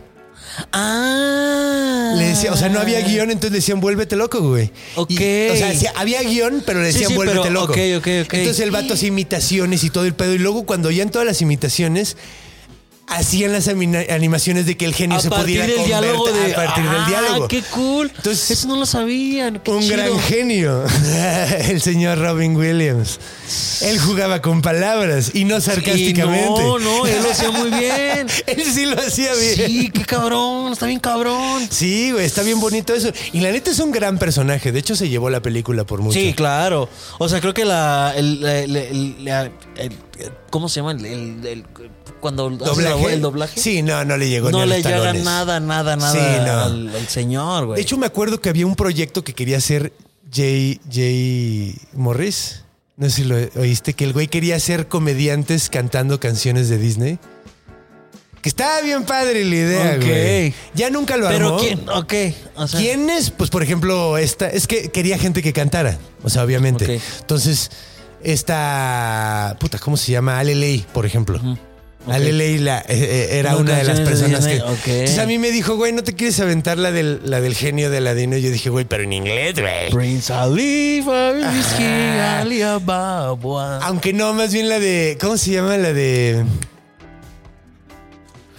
Ah. 0.73 2.15
Le 2.17 2.25
decía, 2.27 2.53
o 2.53 2.57
sea, 2.57 2.69
no 2.69 2.81
había 2.81 3.01
guion, 3.01 3.31
entonces 3.31 3.53
le 3.53 3.59
decían, 3.59 3.81
vuélvete 3.81 4.17
loco, 4.17 4.41
güey. 4.41 4.73
Ok. 4.97 5.11
Y, 5.13 5.49
o 5.51 5.57
sea, 5.57 5.93
había 5.95 6.21
guion, 6.25 6.65
pero 6.67 6.81
le 6.83 6.89
Sí, 6.89 6.95
decían, 6.95 7.11
sí, 7.11 7.15
vuélvete 7.15 7.43
pero- 7.43 7.53
loco. 7.55 7.73
ok, 7.75 7.79
ok, 7.99 8.09
ok. 8.27 8.35
Entonces 8.35 8.59
el 8.59 8.73
vato 8.73 8.95
hacía 8.95 9.07
imitaciones 9.09 9.85
y 9.85 9.91
todo 9.91 10.05
el 10.05 10.15
pedo. 10.15 10.35
Y 10.35 10.39
luego 10.39 10.67
cuando 10.67 10.91
ya 10.91 11.05
en 11.05 11.11
todas 11.11 11.25
las 11.27 11.41
imitaciones, 11.43 12.17
hacían 13.17 13.53
las 13.53 13.69
animaciones 13.69 14.67
de 14.67 14.77
que 14.77 14.85
el 14.85 14.95
genio 14.95 15.19
A 15.19 15.21
se 15.21 15.31
pudiera 15.31 15.67
del 15.67 15.85
diálogo 15.85 16.27
convertir- 16.27 16.47
de. 16.47 16.53
a 16.53 16.57
partir 16.57 16.85
del 16.85 16.95
Ah, 17.01 17.07
diálogo. 17.09 17.49
qué 17.49 17.63
cool. 17.71 18.11
Entonces- 18.17 18.51
Eso 18.51 18.69
no 18.69 18.77
lo 18.77 18.87
sabían. 18.87 19.61
qué 19.65 19.71
Un 19.71 19.83
chido. 19.83 19.97
gran 19.97 20.19
genio, 20.21 20.85
el 21.69 21.81
señor 21.81 22.19
Robin 22.19 22.57
Williams. 22.57 23.19
Él 23.83 23.99
jugaba 23.99 24.41
con 24.41 24.63
palabras 24.63 25.33
y 25.35 25.45
no 25.45 25.61
sarcásticamente. 25.61 26.63
Y 26.63 26.65
no, 26.65 26.79
no, 26.79 27.07
él 27.07 27.23
lo 27.23 27.31
hacía 27.33 27.51
muy 27.51 27.71
bien. 27.71 28.27
Él 28.47 28.63
sí 28.73 28.87
lo 28.87 28.99
hacía 28.99 29.33
bien. 29.35 29.67
Sí, 29.67 29.91
qué 29.91 30.05
cabrón, 30.05 30.73
está 30.73 30.87
bien 30.87 31.01
cabrón. 31.01 31.67
Sí, 31.71 32.13
güey, 32.13 32.25
está 32.25 32.43
bien 32.43 32.61
bonito 32.61 32.95
eso. 32.95 33.11
Y 33.33 33.41
la 33.41 33.51
neta 33.51 33.71
es 33.71 33.79
un 33.81 33.91
gran 33.91 34.19
personaje. 34.19 34.71
De 34.73 34.79
hecho, 34.79 34.95
se 34.97 35.09
llevó 35.09 35.29
la 35.31 35.43
película 35.43 35.85
por 35.85 36.01
mucho. 36.01 36.19
Sí, 36.19 36.33
claro. 36.35 36.89
O 37.19 37.29
sea, 37.29 37.41
creo 37.41 37.53
que 37.55 37.65
la. 37.65 38.13
El, 38.17 38.45
el- 38.45 39.51
¿Cómo 40.51 40.69
se 40.69 40.81
llama? 40.81 40.93
El- 40.93 41.65
cuando 42.23 42.49
¿Doblaje? 42.49 42.95
voz- 42.95 43.13
el 43.13 43.21
doblaje. 43.21 43.61
Sí, 43.61 43.83
no, 43.83 44.03
no 44.07 44.17
le 44.17 44.31
llegó 44.31 44.47
ni 44.49 44.53
no 44.57 44.63
a 44.63 44.67
le 44.67 44.77
los 44.79 44.87
llega 44.87 44.99
talones. 45.01 45.25
nada, 45.25 45.61
nada, 45.61 45.97
nada 45.97 46.13
Sí, 46.13 46.19
no. 46.47 46.61
al, 46.63 46.89
al 46.97 47.09
señor, 47.09 47.67
güey. 47.67 47.77
De 47.77 47.83
hecho, 47.83 47.99
me 47.99 48.07
acuerdo 48.07 48.41
que 48.41 48.49
había 48.49 48.65
un 48.67 48.77
proyecto 48.77 49.23
que 49.25 49.35
quería 49.35 49.59
hacer 49.59 49.93
Jay, 50.33 50.81
Jay 50.91 51.77
Morris. 51.93 52.65
No 52.97 53.11
sé 53.11 53.17
si 53.17 53.25
lo 53.25 53.37
oíste, 53.57 53.93
que 53.95 54.05
el 54.05 54.13
güey 54.15 54.29
quería 54.29 54.57
hacer 54.57 54.87
comediantes 54.89 55.69
cantando 55.69 56.19
canciones 56.21 56.69
de 56.71 56.79
Disney. 56.79 57.19
Que 58.41 58.49
estaba 58.49 58.81
bien 58.81 59.05
padre 59.05 59.45
la 59.45 59.55
idea, 59.55 59.97
Ok. 59.99 60.05
güey. 60.05 60.55
Ya 60.75 60.91
nunca 60.91 61.17
lo 61.17 61.29
Pero 61.29 61.47
armó. 61.49 61.59
quién, 61.59 61.89
ok. 61.89 62.15
O 62.57 62.67
sea, 62.67 62.81
¿Quién 62.81 63.09
es? 63.11 63.31
Pues, 63.31 63.51
por 63.51 63.63
ejemplo, 63.63 64.17
esta. 64.19 64.49
Es 64.49 64.67
que 64.67 64.91
quería 64.91 65.17
gente 65.19 65.43
que 65.43 65.53
cantara. 65.53 65.99
O 66.25 66.31
sea, 66.31 66.43
obviamente. 66.45 67.01
Entonces, 67.21 67.71
esta. 68.23 69.57
Puta, 69.61 69.79
¿cómo 69.79 69.97
se 69.97 70.13
llama? 70.13 70.39
Ale 70.39 70.55
Ley, 70.55 70.85
por 70.93 71.07
ejemplo. 71.07 71.39
Ale 71.41 71.57
Ley 72.07 72.59
la- 72.59 72.81
eh, 72.81 72.85
eh, 72.89 73.29
era 73.39 73.53
Una 73.53 73.61
una 73.61 73.77
de 73.79 73.85
las 73.85 73.99
de 73.99 74.05
personas 74.05 74.47
que. 74.47 74.57
Entonces 74.57 75.19
a 75.19 75.27
mí 75.27 75.39
me 75.39 75.51
dijo, 75.51 75.77
güey, 75.77 75.93
¿no 75.93 76.03
te 76.03 76.15
quieres 76.15 76.39
aventar 76.41 76.79
la 76.79 76.91
del, 76.91 77.21
la 77.25 77.41
del 77.41 77.55
genio 77.55 77.91
de 77.91 77.99
Aladino? 77.99 78.37
Y 78.37 78.43
yo 78.43 78.51
dije, 78.51 78.71
güey, 78.71 78.85
pero 78.85 79.05
en 79.05 79.13
inglés, 79.13 79.55
güey. 79.61 79.91
Prince 79.91 80.33
Ali, 80.33 81.05
Ali. 81.09 82.63
Aunque 83.83 84.13
no, 84.13 84.33
más 84.35 84.53
bien 84.53 84.69
la 84.69 84.79
de. 84.79 85.17
¿Cómo 85.21 85.37
se 85.37 85.53
llama? 85.53 85.77
La 85.77 85.93
de. 85.93 86.45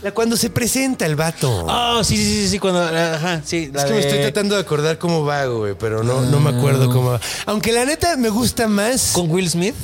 La 0.01 0.11
cuando 0.11 0.35
se 0.35 0.49
presenta 0.49 1.05
el 1.05 1.15
vato. 1.15 1.65
Ah, 1.69 2.01
sí, 2.03 2.17
sí, 2.17 2.23
sí, 2.23 2.47
sí, 2.49 2.59
cuando. 2.59 2.81
Ajá, 2.81 3.41
sí. 3.45 3.69
la 3.73 3.81
Es 3.81 3.85
que 3.85 3.93
me 3.93 3.99
estoy 4.01 4.19
tratando 4.19 4.55
de 4.55 4.61
acordar 4.61 4.97
cómo 4.97 5.23
va, 5.23 5.45
güey, 5.45 5.75
pero 5.79 6.03
no, 6.03 6.21
no 6.21 6.39
me 6.41 6.49
acuerdo 6.49 6.89
cómo 6.89 7.11
va. 7.11 7.21
Aunque 7.45 7.71
la 7.71 7.85
neta 7.85 8.17
me 8.17 8.29
gusta 8.29 8.67
más. 8.67 9.11
¿Con 9.13 9.29
Will 9.31 9.49
Smith? 9.49 9.75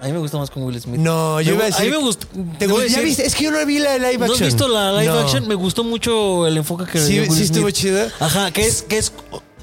A 0.00 0.06
mí 0.06 0.12
me 0.12 0.18
gusta 0.18 0.38
más 0.38 0.50
con 0.50 0.62
Will 0.62 0.80
Smith. 0.80 0.98
No, 0.98 1.40
yo 1.40 1.50
Me 1.50 1.54
iba 1.56 1.64
a 1.64 1.66
decir. 1.66 1.82
A 1.82 1.84
mí 1.84 1.90
me 1.90 1.96
gustó. 1.98 2.26
¿Ya 2.88 3.00
viste? 3.00 3.26
Es 3.26 3.34
que 3.34 3.44
yo 3.44 3.50
no 3.50 3.64
vi 3.66 3.78
la 3.78 3.98
live 3.98 4.18
¿No 4.18 4.24
action. 4.24 4.32
has 4.32 4.54
visto 4.54 4.68
la 4.68 4.92
live 4.92 5.12
No. 5.12 5.18
action? 5.20 5.46
Me 5.48 5.54
gustó 5.54 5.84
mucho 5.84 6.46
el 6.46 6.56
enfoque 6.56 6.84
que 6.90 6.98
le 6.98 7.06
dio 7.06 7.22
Will 7.22 7.32
sí 7.36 7.42
estuvo 7.44 7.70
chida. 7.70 8.08
Ajá, 8.18 8.50
que 8.50 8.62
es, 8.66 8.82
que 8.82 8.96
es 8.98 9.12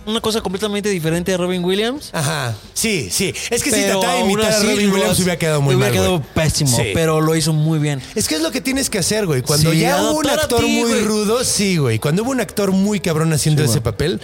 una 0.05 0.22
cosa 0.22 0.39
completamente 0.41 0.89
diferente 0.89 1.31
de 1.31 1.38
Robin 1.38 1.65
Williams. 1.65 2.11
Ajá. 2.14 2.55
Sí, 2.73 3.09
sí. 3.11 3.34
Es 3.49 3.64
que 3.64 3.72
si 3.72 3.77
pero 3.81 3.99
trataba 3.99 4.14
de 4.14 4.19
imitar 4.22 4.51
a 4.53 4.59
Robin 4.59 4.91
Williams 4.91 5.18
hubiera 5.19 5.38
quedado 5.38 5.61
muy 5.61 5.76
hubiera 5.76 5.89
mal. 5.91 5.99
quedado 5.99 6.19
güey. 6.19 6.30
pésimo, 6.35 6.77
Sí. 6.77 6.84
pero 6.93 7.19
lo 7.19 7.35
hizo 7.35 7.51
muy 7.51 7.80
bien. 7.80 8.01
Es 8.15 8.27
que 8.27 8.35
es 8.35 8.41
lo 8.41 8.51
que 8.51 8.61
tienes 8.61 8.89
que 8.89 8.99
hacer, 8.99 9.26
güey. 9.26 9.41
Cuando 9.41 9.72
Sí, 9.72 9.80
ya 9.80 10.01
hubo 10.03 10.19
un 10.19 10.30
actor 10.30 10.61
ti, 10.61 10.68
muy 10.81 10.89
güey. 10.91 11.03
rudo, 11.03 11.43
sí, 11.43 11.77
güey. 11.77 11.99
Cuando 11.99 12.22
hubo 12.23 12.31
un 12.31 12.39
actor 12.41 12.72
muy 12.72 12.99
cabrón 12.99 13.34
haciendo 13.34 13.64
ese 13.64 13.81
papel. 13.81 14.22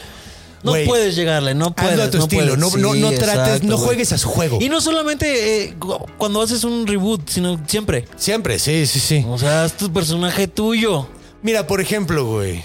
No 0.64 0.73
puedes 0.85 1.15
llegarle, 1.15 1.53
no 1.53 1.76
puedes. 1.76 1.91
Hazlo 1.91 2.03
a 2.03 2.10
tu 2.11 2.18
no 2.19 2.23
estilo, 2.23 2.41
puedes. 2.56 2.57
no, 2.60 2.77
no, 2.90 2.94
Sí, 2.94 2.99
no 3.02 3.10
trates, 3.11 3.34
exacto, 3.34 3.68
no 3.68 3.77
juegues 3.77 4.11
a 4.14 4.18
su 4.18 4.30
juego. 4.30 4.60
Y 4.61 4.69
no 4.69 4.80
solamente 4.81 5.64
eh, 5.65 5.76
cu- 5.77 5.98
cuando 6.18 6.41
haces 6.41 6.64
un 6.64 6.88
reboot, 6.88 7.30
sino 7.30 7.60
siempre. 7.68 8.06
Siempre, 8.15 8.60
sí, 8.60 8.85
sí, 8.88 8.99
sí. 8.99 9.26
O 9.27 9.38
sea, 9.38 9.65
es 9.65 9.73
tu 9.73 9.91
personaje 9.91 10.48
tuyo. 10.48 11.07
Mira, 11.41 11.68
por 11.68 11.81
ejemplo, 11.81 12.26
güey. 12.26 12.64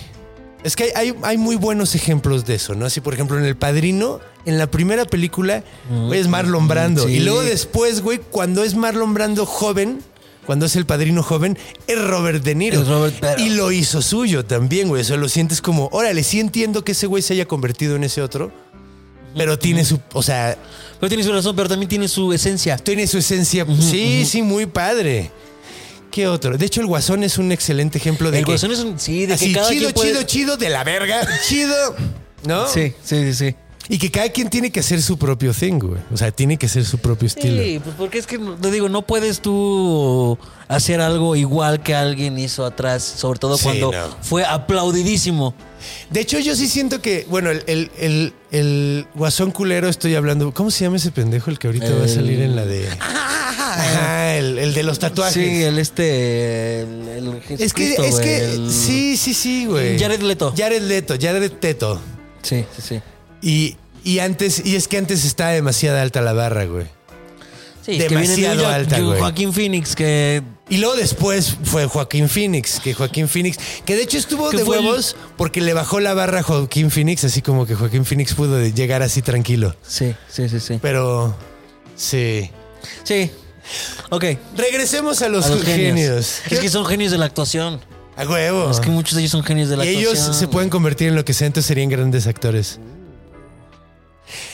Es 0.64 0.74
que 0.76 0.84
hay, 0.84 0.90
hay, 0.94 1.14
hay 1.22 1.38
muy 1.38 1.56
buenos 1.56 1.94
ejemplos 1.94 2.44
de 2.44 2.56
eso, 2.56 2.74
¿no? 2.74 2.86
Así, 2.86 3.00
por 3.00 3.14
ejemplo, 3.14 3.38
en 3.38 3.44
El 3.44 3.56
Padrino, 3.56 4.20
en 4.44 4.58
la 4.58 4.68
primera 4.68 5.04
película, 5.04 5.62
güey, 5.88 6.18
es 6.20 6.26
Marlon 6.28 6.66
Brando. 6.68 7.06
sí. 7.06 7.14
Y 7.14 7.20
luego 7.20 7.42
después, 7.42 8.02
güey, 8.02 8.18
cuando 8.18 8.64
es 8.64 8.74
Marlon 8.74 9.14
Brando 9.14 9.46
joven, 9.46 10.02
cuando 10.48 10.64
es 10.64 10.76
el 10.76 10.86
padrino 10.86 11.22
joven, 11.22 11.58
es 11.86 12.00
Robert 12.02 12.42
De 12.42 12.54
Niro. 12.54 12.80
Es 12.80 12.88
Robert, 12.88 13.14
Y 13.38 13.50
lo 13.50 13.70
hizo 13.70 14.00
suyo 14.00 14.46
también, 14.46 14.88
güey. 14.88 15.02
O 15.02 15.04
sea, 15.04 15.18
lo 15.18 15.28
sientes 15.28 15.60
como, 15.60 15.90
órale, 15.92 16.22
sí 16.24 16.40
entiendo 16.40 16.82
que 16.84 16.92
ese 16.92 17.06
güey 17.06 17.22
se 17.22 17.34
haya 17.34 17.44
convertido 17.46 17.96
en 17.96 18.04
ese 18.04 18.22
otro, 18.22 18.50
pero 19.36 19.58
tiene 19.58 19.84
su, 19.84 20.00
o 20.14 20.22
sea, 20.22 20.56
Pero 20.98 21.08
tiene 21.10 21.22
su 21.22 21.34
razón, 21.34 21.54
pero 21.54 21.68
también 21.68 21.90
tiene 21.90 22.08
su 22.08 22.32
esencia. 22.32 22.78
tiene 22.78 23.06
su 23.06 23.18
esencia. 23.18 23.66
sí, 23.78 24.24
sí, 24.24 24.40
muy 24.40 24.64
padre. 24.64 25.30
¿Qué 26.10 26.26
otro? 26.26 26.56
De 26.56 26.64
hecho, 26.64 26.80
el 26.80 26.86
Guasón 26.86 27.24
es 27.24 27.36
un 27.36 27.52
excelente 27.52 27.98
ejemplo 27.98 28.30
de 28.30 28.38
El 28.38 28.44
que- 28.46 28.52
Guasón 28.52 28.72
es 28.72 28.78
un. 28.78 28.98
Sí, 28.98 29.26
de 29.26 29.34
Así, 29.34 29.48
que 29.48 29.52
cada 29.52 29.68
chido, 29.68 29.90
puede- 29.92 30.12
chido, 30.12 30.22
chido, 30.22 30.56
de 30.56 30.70
la 30.70 30.82
verga. 30.82 31.28
Chido. 31.46 31.94
¿No? 32.46 32.66
Sí, 32.68 32.94
sí, 33.04 33.34
sí. 33.34 33.54
Y 33.90 33.98
que 33.98 34.10
cada 34.10 34.28
quien 34.28 34.51
tiene 34.51 34.70
que 34.70 34.81
hacer 34.81 35.01
su 35.01 35.16
propio 35.19 35.55
thing, 35.55 35.78
güey. 35.78 36.01
O 36.12 36.16
sea, 36.19 36.31
tiene 36.31 36.59
que 36.59 36.66
hacer 36.66 36.85
su 36.85 36.98
propio 36.98 37.27
estilo. 37.27 37.62
Sí, 37.62 37.81
pues 37.82 37.97
porque 37.97 38.19
es 38.19 38.27
que 38.27 38.39
te 38.39 38.70
digo, 38.70 38.89
no 38.90 39.01
puedes 39.02 39.40
tú 39.40 40.39
hacer 40.69 41.01
algo 41.01 41.35
igual 41.36 41.82
que 41.82 41.94
alguien 41.94 42.39
hizo 42.39 42.66
atrás, 42.66 43.02
sobre 43.02 43.39
todo 43.39 43.56
Sí, 43.56 43.65
cuando 43.65 43.90
no. 43.93 44.16
fue 44.20 44.44
aplaudidísimo. 44.44 45.55
De 46.10 46.20
hecho, 46.20 46.39
yo 46.39 46.55
sí 46.55 46.69
siento 46.69 47.01
que, 47.01 47.27
bueno, 47.31 47.51
el, 47.51 47.62
el, 47.66 47.90
el- 47.98 48.32
el 48.51 49.06
guasón 49.15 49.51
culero 49.52 49.89
estoy 49.89 50.15
hablando. 50.15 50.52
¿Cómo 50.52 50.70
se 50.70 50.85
llama 50.85 50.97
ese 50.97 51.10
pendejo 51.10 51.51
el 51.51 51.59
que 51.59 51.69
ahorita 51.69 51.90
va 51.94 52.05
a 52.05 52.09
salir 52.09 52.40
en 52.40 52.56
la 52.56 52.65
de. 52.66 52.89
Ajá, 53.01 54.36
el, 54.36 54.59
el 54.59 54.74
de 54.74 54.82
los 54.82 54.98
tatuajes. 54.98 55.32
Sí, 55.35 55.62
el 55.62 55.78
este. 55.78 56.81
El, 56.82 57.09
el 57.09 57.43
es 57.59 57.73
que, 57.73 57.94
es 57.94 58.19
que, 58.20 58.66
sí, 58.70 59.16
sí, 59.16 59.32
sí, 59.35 59.66
güey. 59.66 59.98
Jared 59.98 60.20
Leto. 60.20 60.52
Jared 60.56 60.82
Leto, 60.82 61.15
Jared 61.20 61.52
Teto. 61.52 62.01
Sí, 62.43 62.65
sí, 62.77 62.82
sí. 62.82 63.01
Y, 63.43 63.77
y 64.05 64.19
antes, 64.20 64.65
y 64.65 64.77
es 64.77 64.89
que 64.89 64.98
antes 64.98 65.24
estaba 65.24 65.51
demasiado 65.51 65.98
alta 65.98 66.20
la 66.20 66.32
barra, 66.32 66.65
güey. 66.66 66.86
Sí, 67.85 67.93
es 67.97 68.05
que 68.05 68.09
viene 68.16 68.28
de 68.28 68.36
Demasiado 68.43 68.69
alta, 68.69 69.01
güey. 69.01 69.19
Joaquín 69.19 69.52
Phoenix, 69.55 69.94
que 69.97 70.43
Y 70.69 70.77
luego 70.77 70.94
después 70.97 71.56
fue 71.65 71.86
Joaquín 71.86 72.28
Phoenix, 72.28 72.81
que 72.81 72.93
Joaquín 72.93 73.28
Phoenix, 73.28 73.59
que 73.86 73.97
de 73.97 74.02
hecho 74.02 74.19
estuvo 74.19 74.51
de 74.51 74.59
el- 74.62 74.69
huevos 74.69 75.16
porque 75.39 75.62
le 75.62 75.73
bajó 75.73 75.98
la 75.98 76.12
barra 76.12 76.40
a 76.40 76.43
Joaquín 76.43 76.90
Phoenix, 76.90 77.24
así 77.24 77.40
como 77.40 77.65
que 77.65 77.74
Joaquín 77.74 78.05
Phoenix 78.05 78.35
pudo 78.35 78.62
llegar 78.66 79.02
así 79.02 79.23
tranquilo. 79.23 79.74
Sí, 79.86 80.15
sí, 80.28 80.48
sí, 80.51 80.60
sí. 80.60 80.78
Pero 80.82 81.35
sí. 81.97 82.51
Sí. 83.05 83.31
Ok. 84.10 84.24
Regresemos 84.56 85.23
a 85.23 85.28
los, 85.31 85.47
A 85.47 85.51
los 85.51 85.62
genios. 85.65 85.86
genios. 85.97 86.40
Es 86.51 86.59
que 86.60 86.69
son 86.69 86.85
genios 86.85 87.10
de 87.12 87.19
la 87.19 87.24
actuación. 87.27 87.81
A 88.16 88.24
huevo. 88.27 88.70
Es 88.70 88.81
que 88.81 88.90
muchos 88.90 89.15
de 89.15 89.20
ellos 89.20 89.31
son 89.31 89.44
genios 89.44 89.69
de 89.70 89.77
la 89.78 89.85
y 89.86 89.97
actuación. 89.97 90.24
ellos 90.27 90.36
se 90.36 90.48
pueden 90.48 90.69
convertir 90.69 91.09
en 91.09 91.15
lo 91.16 91.24
que 91.24 91.32
sea, 91.32 91.47
entonces 91.47 91.69
serían 91.69 91.89
grandes 91.89 92.27
actores. 92.27 92.81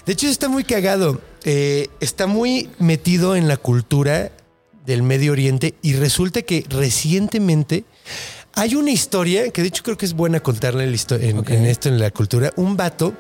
De 0.07 0.13
hecho, 0.13 0.27
está 0.29 0.49
muy 0.49 0.65
cagado. 0.65 1.21
Eh, 1.45 1.89
está 2.01 2.27
muy 2.27 2.71
metido 2.79 3.37
en 3.37 3.49
la 3.49 3.57
cultura 3.57 4.33
del 4.87 5.03
Medio 5.03 5.33
Oriente 5.33 5.75
y 5.83 5.95
resulta 5.95 6.43
que 6.43 6.65
recientemente 6.69 7.85
hay 8.55 8.75
una 8.77 8.91
historia 8.91 9.51
que 9.51 9.63
de 9.63 9.69
hecho 9.69 9.83
creo 9.83 9.97
que 9.99 10.07
es 10.07 10.15
buena 10.15 10.41
contarla 10.41 10.85
en, 10.85 10.91
en- 10.91 11.67
esto, 11.67 11.89
en 11.89 11.99
la 11.99 12.11
cultura. 12.11 12.53
Un 12.57 12.77
vato 12.77 13.15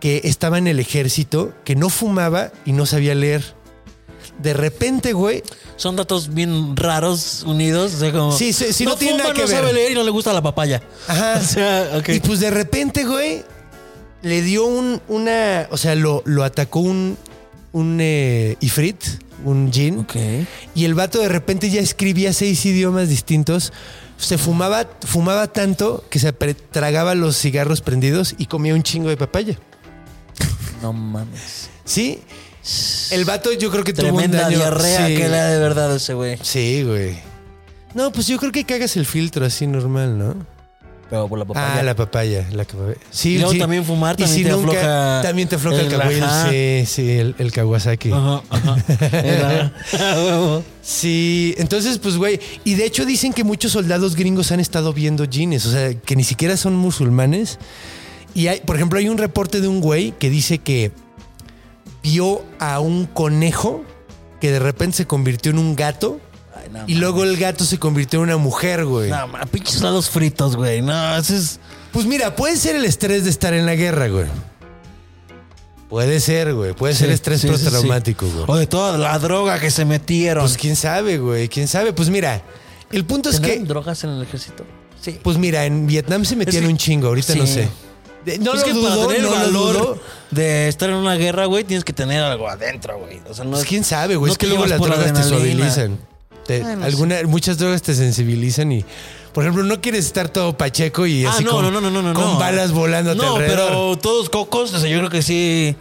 que 0.00 0.20
estaba 0.24 0.58
en 0.58 0.66
el 0.66 0.80
ejército, 0.80 1.54
que 1.64 1.76
no 1.76 1.88
fumaba 1.88 2.52
y 2.64 2.72
no 2.72 2.84
sabía 2.86 3.14
leer. 3.14 3.54
De 4.42 4.52
repente, 4.52 5.12
güey, 5.12 5.42
Son 5.76 5.94
datos 5.96 6.34
bien 6.34 6.76
raros 6.76 7.42
unidos. 7.46 7.94
O 7.94 7.98
sea, 7.98 8.12
como. 8.12 8.32
Sí, 8.36 8.52
sí, 8.52 8.72
sí, 8.72 8.84
no 8.84 8.96
tiene 8.96 9.12
fuma, 9.14 9.22
nada 9.24 9.34
que 9.34 9.42
no 9.42 9.48
ver. 9.48 9.56
sabe 9.56 9.72
leer 9.72 9.92
y 9.92 9.94
no 9.94 10.02
le 10.04 10.10
gusta 10.10 10.32
la 10.32 10.42
papaya. 10.42 10.82
Ajá. 11.06 11.38
O 11.40 11.44
sea, 11.44 11.90
ok. 11.98 12.08
Y 12.10 12.20
pues 12.20 12.40
de 12.40 12.50
repente, 12.50 13.04
güey, 13.04 13.44
le 14.26 14.42
dio 14.42 14.66
un, 14.66 15.00
una, 15.06 15.68
o 15.70 15.76
sea, 15.76 15.94
lo, 15.94 16.22
lo 16.26 16.42
atacó 16.42 16.80
un, 16.80 17.16
un 17.72 17.98
eh, 18.00 18.56
ifrit, 18.60 19.00
un 19.44 19.72
jin. 19.72 20.00
Ok. 20.00 20.16
Y 20.74 20.84
el 20.84 20.94
vato 20.94 21.20
de 21.20 21.28
repente 21.28 21.70
ya 21.70 21.80
escribía 21.80 22.32
seis 22.32 22.66
idiomas 22.66 23.08
distintos. 23.08 23.72
Se 24.18 24.36
fumaba, 24.36 24.88
fumaba 25.06 25.46
tanto 25.46 26.04
que 26.10 26.18
se 26.18 26.32
tragaba 26.32 27.14
los 27.14 27.36
cigarros 27.38 27.82
prendidos 27.82 28.34
y 28.36 28.46
comía 28.46 28.74
un 28.74 28.82
chingo 28.82 29.08
de 29.10 29.16
papaya. 29.16 29.56
No 30.82 30.92
mames. 30.92 31.70
¿Sí? 31.84 32.20
El 33.12 33.24
vato 33.26 33.52
yo 33.52 33.70
creo 33.70 33.84
que 33.84 33.92
tuvo 33.92 34.08
un 34.08 34.14
Tremenda 34.16 34.40
daño. 34.42 34.58
diarrea 34.58 35.06
sí. 35.06 35.14
que 35.14 35.28
le 35.28 35.36
da 35.36 35.50
de 35.50 35.60
verdad 35.60 35.94
ese 35.94 36.14
güey. 36.14 36.36
Sí, 36.42 36.82
güey. 36.82 37.16
No, 37.94 38.10
pues 38.10 38.26
yo 38.26 38.38
creo 38.38 38.50
que 38.50 38.64
cagas 38.64 38.96
el 38.96 39.06
filtro 39.06 39.46
así 39.46 39.68
normal, 39.68 40.18
¿no? 40.18 40.55
Pero 41.08 41.28
por 41.28 41.38
la 41.38 41.44
papaya. 41.44 41.76
Ah, 41.78 41.82
la 41.84 41.94
papaya. 41.94 42.48
La. 42.50 42.66
Sí, 43.10 43.34
Y 43.34 43.38
luego 43.38 43.52
sí. 43.52 43.58
también 43.60 43.84
fumar 43.84 44.16
Y 44.18 44.24
también 44.24 44.38
si 44.38 44.44
te 44.44 44.50
nunca- 44.50 44.70
afloja 44.72 45.20
También 45.22 45.48
te 45.48 45.54
afloja 45.54 45.80
el, 45.80 45.92
el 45.92 46.84
sí, 46.86 46.92
sí, 46.92 47.10
el, 47.12 47.34
el 47.38 47.52
Kawasaki. 47.52 48.10
Ajá, 48.12 48.42
ajá. 48.50 48.76
Sí, 50.82 51.54
entonces, 51.58 51.98
pues, 51.98 52.16
güey. 52.16 52.38
Y 52.64 52.74
de 52.74 52.84
hecho 52.86 53.04
dicen 53.04 53.32
que 53.32 53.42
muchos 53.44 53.72
soldados 53.72 54.14
gringos 54.14 54.52
han 54.52 54.60
estado 54.60 54.92
viendo 54.92 55.24
jeans, 55.24 55.66
o 55.66 55.70
sea, 55.72 55.94
que 55.94 56.14
ni 56.16 56.22
siquiera 56.24 56.56
son 56.56 56.76
musulmanes. 56.76 57.58
Y 58.34 58.46
hay, 58.48 58.60
por 58.60 58.76
ejemplo, 58.76 58.98
hay 58.98 59.08
un 59.08 59.18
reporte 59.18 59.60
de 59.60 59.68
un 59.68 59.80
güey 59.80 60.12
que 60.12 60.30
dice 60.30 60.58
que 60.58 60.92
vio 62.02 62.44
a 62.60 62.78
un 62.80 63.06
conejo 63.06 63.84
que 64.40 64.52
de 64.52 64.58
repente 64.60 64.98
se 64.98 65.06
convirtió 65.06 65.50
en 65.50 65.58
un 65.58 65.74
gato 65.74 66.20
no, 66.70 66.84
y 66.86 66.94
luego 66.94 67.24
el 67.24 67.36
gato 67.36 67.64
se 67.64 67.78
convirtió 67.78 68.18
en 68.18 68.24
una 68.24 68.36
mujer, 68.36 68.84
güey. 68.84 69.10
No, 69.10 69.26
ma, 69.28 69.46
pinches 69.46 69.80
lados 69.82 70.10
fritos, 70.10 70.56
güey. 70.56 70.82
No, 70.82 71.16
ese 71.16 71.36
es. 71.36 71.60
Pues 71.92 72.06
mira, 72.06 72.34
puede 72.36 72.56
ser 72.56 72.76
el 72.76 72.84
estrés 72.84 73.24
de 73.24 73.30
estar 73.30 73.54
en 73.54 73.64
la 73.66 73.74
guerra, 73.74 74.08
güey. 74.08 74.26
Puede 75.88 76.18
ser, 76.20 76.52
güey. 76.52 76.72
Puede 76.72 76.94
ser 76.94 77.08
Sí, 77.08 77.14
estrés 77.14 77.40
sí, 77.42 77.46
postraumático, 77.48 78.26
sí. 78.26 78.32
güey. 78.32 78.44
O 78.48 78.56
de 78.56 78.66
toda 78.66 78.98
la 78.98 79.18
droga 79.18 79.60
que 79.60 79.70
se 79.70 79.84
metieron. 79.84 80.42
Pues 80.44 80.56
quién 80.56 80.74
sabe, 80.74 81.18
güey. 81.18 81.48
Quién 81.48 81.68
sabe. 81.68 81.92
Pues 81.92 82.10
mira, 82.10 82.42
el 82.90 83.04
punto 83.04 83.28
es 83.30 83.36
¿Tendrán 83.36 83.58
que, 83.60 83.64
drogas 83.66 84.02
en 84.04 84.10
el 84.10 84.22
ejército? 84.22 84.64
Sí. 85.00 85.20
pues 85.22 85.38
mira, 85.38 85.64
en 85.64 85.86
Vietnam 85.86 86.24
se 86.24 86.34
metían 86.34 86.64
Es 86.64 86.66
que- 86.66 86.72
un 86.72 86.78
chingo. 86.78 87.06
Ahorita 87.08 87.34
no 87.36 87.46
sé. 87.46 87.68
No 88.40 88.54
es 88.54 88.60
lo 88.60 88.64
que 88.66 88.72
dudo, 88.72 88.88
para 88.96 89.06
tener 89.14 89.22
no 89.22 89.28
el 89.44 89.52
lo 89.52 89.60
valor 89.66 89.76
dudo. 89.76 89.98
de 90.32 90.66
estar 90.66 90.90
en 90.90 90.96
una 90.96 91.14
guerra, 91.14 91.44
güey, 91.46 91.62
tienes 91.62 91.84
que 91.84 91.92
tener 91.92 92.20
algo 92.24 92.48
adentro, 92.48 92.98
güey. 92.98 93.20
O 93.30 93.32
sea, 93.34 93.44
no 93.44 93.52
Pues 93.52 93.62
es- 93.62 93.68
quién 93.68 93.84
sabe, 93.84 94.16
güey. 94.16 94.30
no 94.30 94.32
es 94.32 94.38
que 94.38 94.48
luego 94.48 94.66
las 94.66 94.80
drogas 94.80 95.12
te 95.12 95.22
suavilizan. 95.22 95.96
Te- 96.46 96.62
Ay, 96.64 96.76
no 96.76 96.84
alguna- 96.84 97.22
muchas 97.24 97.58
drogas 97.58 97.82
te 97.82 97.94
sensibilizan 97.94 98.70
y, 98.72 98.84
por 99.32 99.44
ejemplo, 99.44 99.64
no 99.64 99.80
quieres 99.80 100.06
estar 100.06 100.28
todo 100.28 100.56
pacheco 100.56 101.06
y 101.06 101.24
Ah, 101.26 101.30
así 101.30 101.44
no, 101.44 101.50
con, 101.52 101.62
no, 101.62 101.70
no, 101.70 101.80
no, 101.80 101.90
no, 102.02 102.14
con 102.14 102.24
no. 102.24 102.38
balas 102.38 102.72
volando 102.72 103.14
No, 103.14 103.34
alrededor. 103.36 103.68
pero 103.68 103.96
todos 103.98 104.30
cocos, 104.30 104.72
o 104.74 104.78
sea, 104.80 104.88
yo 104.88 104.98
creo 104.98 105.10
que 105.10 105.22
sí. 105.22 105.74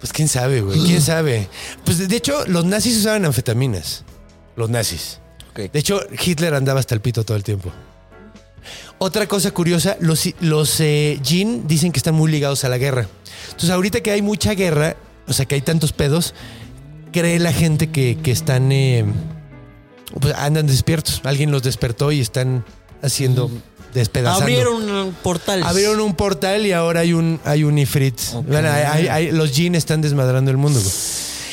Pues 0.00 0.12
quién 0.12 0.28
sabe, 0.28 0.60
güey. 0.60 0.78
¿Quién 0.84 1.00
sabe? 1.02 1.48
Pues 1.84 2.06
de- 2.08 2.16
hecho, 2.16 2.44
los 2.46 2.64
nazis 2.64 2.98
usaban 2.98 3.24
anfetaminas. 3.24 4.04
Los 4.56 4.70
nazis. 4.70 5.18
De 5.56 5.70
hecho, 5.78 6.00
Hitler 6.24 6.54
andaba 6.54 6.78
hasta 6.78 6.94
el 6.94 7.00
pito 7.00 7.24
todo 7.24 7.36
el 7.36 7.42
tiempo. 7.42 7.72
Otra 8.98 9.26
cosa 9.26 9.50
curiosa, 9.52 9.96
los, 10.00 10.28
los 10.40 10.78
eh, 10.80 11.18
Jin 11.24 11.66
dicen 11.66 11.90
que 11.92 11.98
están 11.98 12.14
muy 12.14 12.30
ligados 12.30 12.64
a 12.64 12.68
la 12.68 12.78
guerra. 12.78 13.08
Entonces, 13.46 13.70
ahorita 13.70 14.00
que 14.00 14.10
hay 14.12 14.22
mucha 14.22 14.54
guerra, 14.54 14.96
o 15.26 15.32
sea, 15.32 15.46
que 15.46 15.54
hay 15.56 15.60
tantos 15.62 15.92
pedos, 15.92 16.34
cree 17.12 17.38
la 17.40 17.52
gente 17.52 17.90
que, 17.90 18.18
que 18.22 18.30
están, 18.30 18.70
eh, 18.72 19.04
pues 20.20 20.34
andan 20.34 20.66
despiertos. 20.66 21.20
Alguien 21.24 21.50
los 21.50 21.62
despertó 21.62 22.12
y 22.12 22.20
están 22.20 22.64
haciendo, 23.02 23.50
despedazando. 23.94 24.42
Abrieron 24.44 24.90
un 24.90 25.12
portal. 25.14 25.62
Abrieron 25.62 26.00
un 26.00 26.14
portal 26.14 26.66
y 26.66 26.72
ahora 26.72 27.00
hay 27.00 27.12
un, 27.12 27.40
hay 27.44 27.64
un 27.64 27.78
Ifrit. 27.78 28.18
Ok. 28.34 28.46
Bueno, 28.46 28.70
hay- 28.70 28.82
hay- 28.84 29.08
hay- 29.08 29.30
los 29.32 29.50
Jin 29.52 29.74
están 29.74 30.00
desmadrando 30.00 30.50
el 30.50 30.56
mundo. 30.56 30.80
güey. 30.80 30.92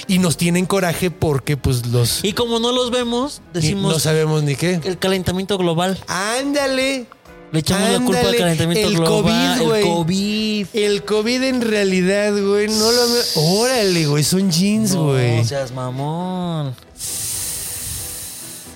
Y 0.07 0.19
nos 0.19 0.37
tienen 0.37 0.67
coraje 0.67 1.09
porque, 1.09 1.57
pues, 1.57 1.87
los. 1.87 2.23
Y 2.23 2.33
como 2.33 2.59
no 2.59 2.71
los 2.71 2.91
vemos, 2.91 3.41
decimos 3.53 3.91
no 3.91 3.99
sabemos 3.99 4.43
ni 4.43 4.55
qué. 4.55 4.79
el 4.83 4.99
calentamiento 4.99 5.57
global. 5.57 5.97
¡Ándale! 6.07 7.07
Le 7.51 7.59
echamos 7.59 7.89
la 7.89 7.99
culpa 7.99 8.19
al 8.27 8.35
calentamiento 8.35 8.87
el 8.87 8.95
global. 8.97 9.57
COVID, 9.59 9.71
el 9.75 9.81
COVID. 9.83 10.67
El 10.73 11.03
COVID 11.05 11.43
en 11.43 11.61
realidad, 11.61 12.33
güey, 12.33 12.67
no 12.67 12.91
lo. 12.91 13.01
Órale, 13.35 14.05
güey, 14.07 14.23
son 14.23 14.51
jeans, 14.51 14.91
No 14.93 15.05
güey. 15.05 15.43
seas 15.45 15.71
mamón. 15.71 16.75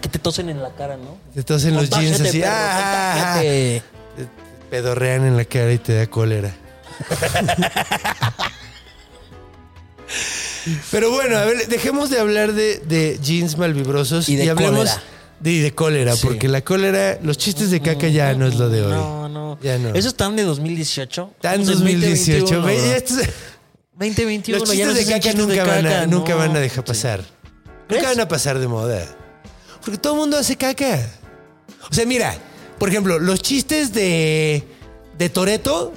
Que 0.09 0.17
te 0.17 0.19
tosen 0.19 0.49
en 0.49 0.63
la 0.63 0.71
cara, 0.71 0.97
¿no? 0.97 1.17
Te 1.35 1.43
tosen 1.43 1.75
los 1.75 1.87
jeans 1.89 2.19
así. 2.19 2.39
perro, 2.39 2.51
¡ah! 2.55 3.11
contágiate. 3.35 3.83
Pedorrean 4.71 5.25
en 5.25 5.37
la 5.37 5.45
cara 5.45 5.71
y 5.71 5.77
te 5.77 5.93
da 5.93 6.07
cólera. 6.07 6.51
Pero 10.91 11.11
bueno, 11.11 11.37
a 11.37 11.45
ver, 11.45 11.67
dejemos 11.67 12.09
de 12.09 12.19
hablar 12.19 12.53
de, 12.53 12.79
de 12.79 13.19
jeans 13.21 13.57
malvibrosos 13.57 14.27
Y 14.29 14.35
de 14.35 14.49
hablemos 14.49 14.77
cólera. 14.89 15.01
de, 15.39 15.51
y 15.51 15.59
de 15.59 15.73
cólera, 15.73 16.15
Sí. 16.15 16.21
porque 16.25 16.47
la 16.47 16.61
cólera, 16.61 17.19
los 17.21 17.37
chistes 17.37 17.69
de 17.71 17.79
caca 17.81 18.07
ya 18.07 18.33
no 18.33 18.47
es 18.47 18.55
lo 18.55 18.69
de 18.69 18.81
hoy. 18.83 18.91
No, 18.93 19.29
no. 19.29 19.59
Ya 19.61 19.77
no. 19.77 19.89
Eso 19.93 20.07
están 20.09 20.35
de 20.35 20.43
2018. 20.43 21.31
Está 21.35 21.53
en 21.55 21.61
Estamos 21.61 21.79
2018. 21.81 22.55
2021. 22.61 22.65
Ve, 22.65 22.97
estos- 22.97 23.17
2021. 23.93 24.59
los 24.59 24.69
ya 24.69 24.75
chistes 24.75 24.87
no 24.87 24.93
de 24.93 25.05
caca 25.05 25.33
nunca, 25.37 25.53
de 25.53 25.59
van, 25.61 25.85
a, 25.85 25.89
caca, 25.89 26.07
nunca 26.07 26.35
van 26.35 26.55
a 26.55 26.59
dejar 26.59 26.83
pasar. 26.83 27.21
¿Crees? 27.87 28.01
Nunca 28.03 28.13
van 28.15 28.19
a 28.21 28.27
pasar 28.27 28.59
de 28.59 28.67
moda. 28.67 29.05
Porque 29.83 29.97
todo 29.97 30.13
el 30.13 30.19
mundo 30.19 30.37
hace 30.37 30.55
caca. 30.55 30.99
O 31.89 31.93
sea, 31.93 32.05
mira, 32.05 32.35
por 32.77 32.89
ejemplo, 32.89 33.19
los 33.19 33.41
chistes 33.41 33.93
de, 33.93 34.63
de 35.17 35.29
Toreto 35.29 35.93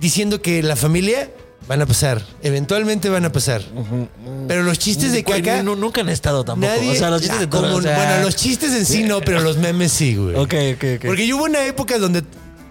diciendo 0.00 0.40
que 0.42 0.62
la 0.62 0.76
familia 0.76 1.30
van 1.68 1.82
a 1.82 1.86
pasar. 1.86 2.22
Eventualmente 2.42 3.08
van 3.08 3.24
a 3.24 3.32
pasar. 3.32 3.62
Pero 4.48 4.62
los 4.62 4.78
chistes 4.78 5.12
de 5.12 5.22
caca. 5.24 5.62
no- 5.62 5.76
nunca 5.76 6.00
han 6.00 6.08
estado 6.08 6.44
tampoco. 6.44 6.72
Nadie, 6.72 6.90
o 6.90 6.94
sea, 6.94 7.10
los 7.10 7.20
chistes 7.22 7.40
de 7.40 7.46
Toreto, 7.46 7.66
como- 7.68 7.78
o 7.78 7.82
sea- 7.82 7.96
bueno, 7.96 8.22
los 8.24 8.36
chistes 8.36 8.72
en 8.72 8.86
sí 8.86 9.02
no, 9.04 9.20
pero 9.20 9.40
los 9.40 9.56
memes 9.58 9.92
sí, 9.92 10.16
güey. 10.16 10.34
Ok, 10.36 10.54
ok, 10.76 10.84
ok. 10.96 11.06
Porque 11.06 11.26
yo 11.26 11.36
hubo 11.36 11.44
una 11.44 11.64
época 11.66 11.98
donde 11.98 12.22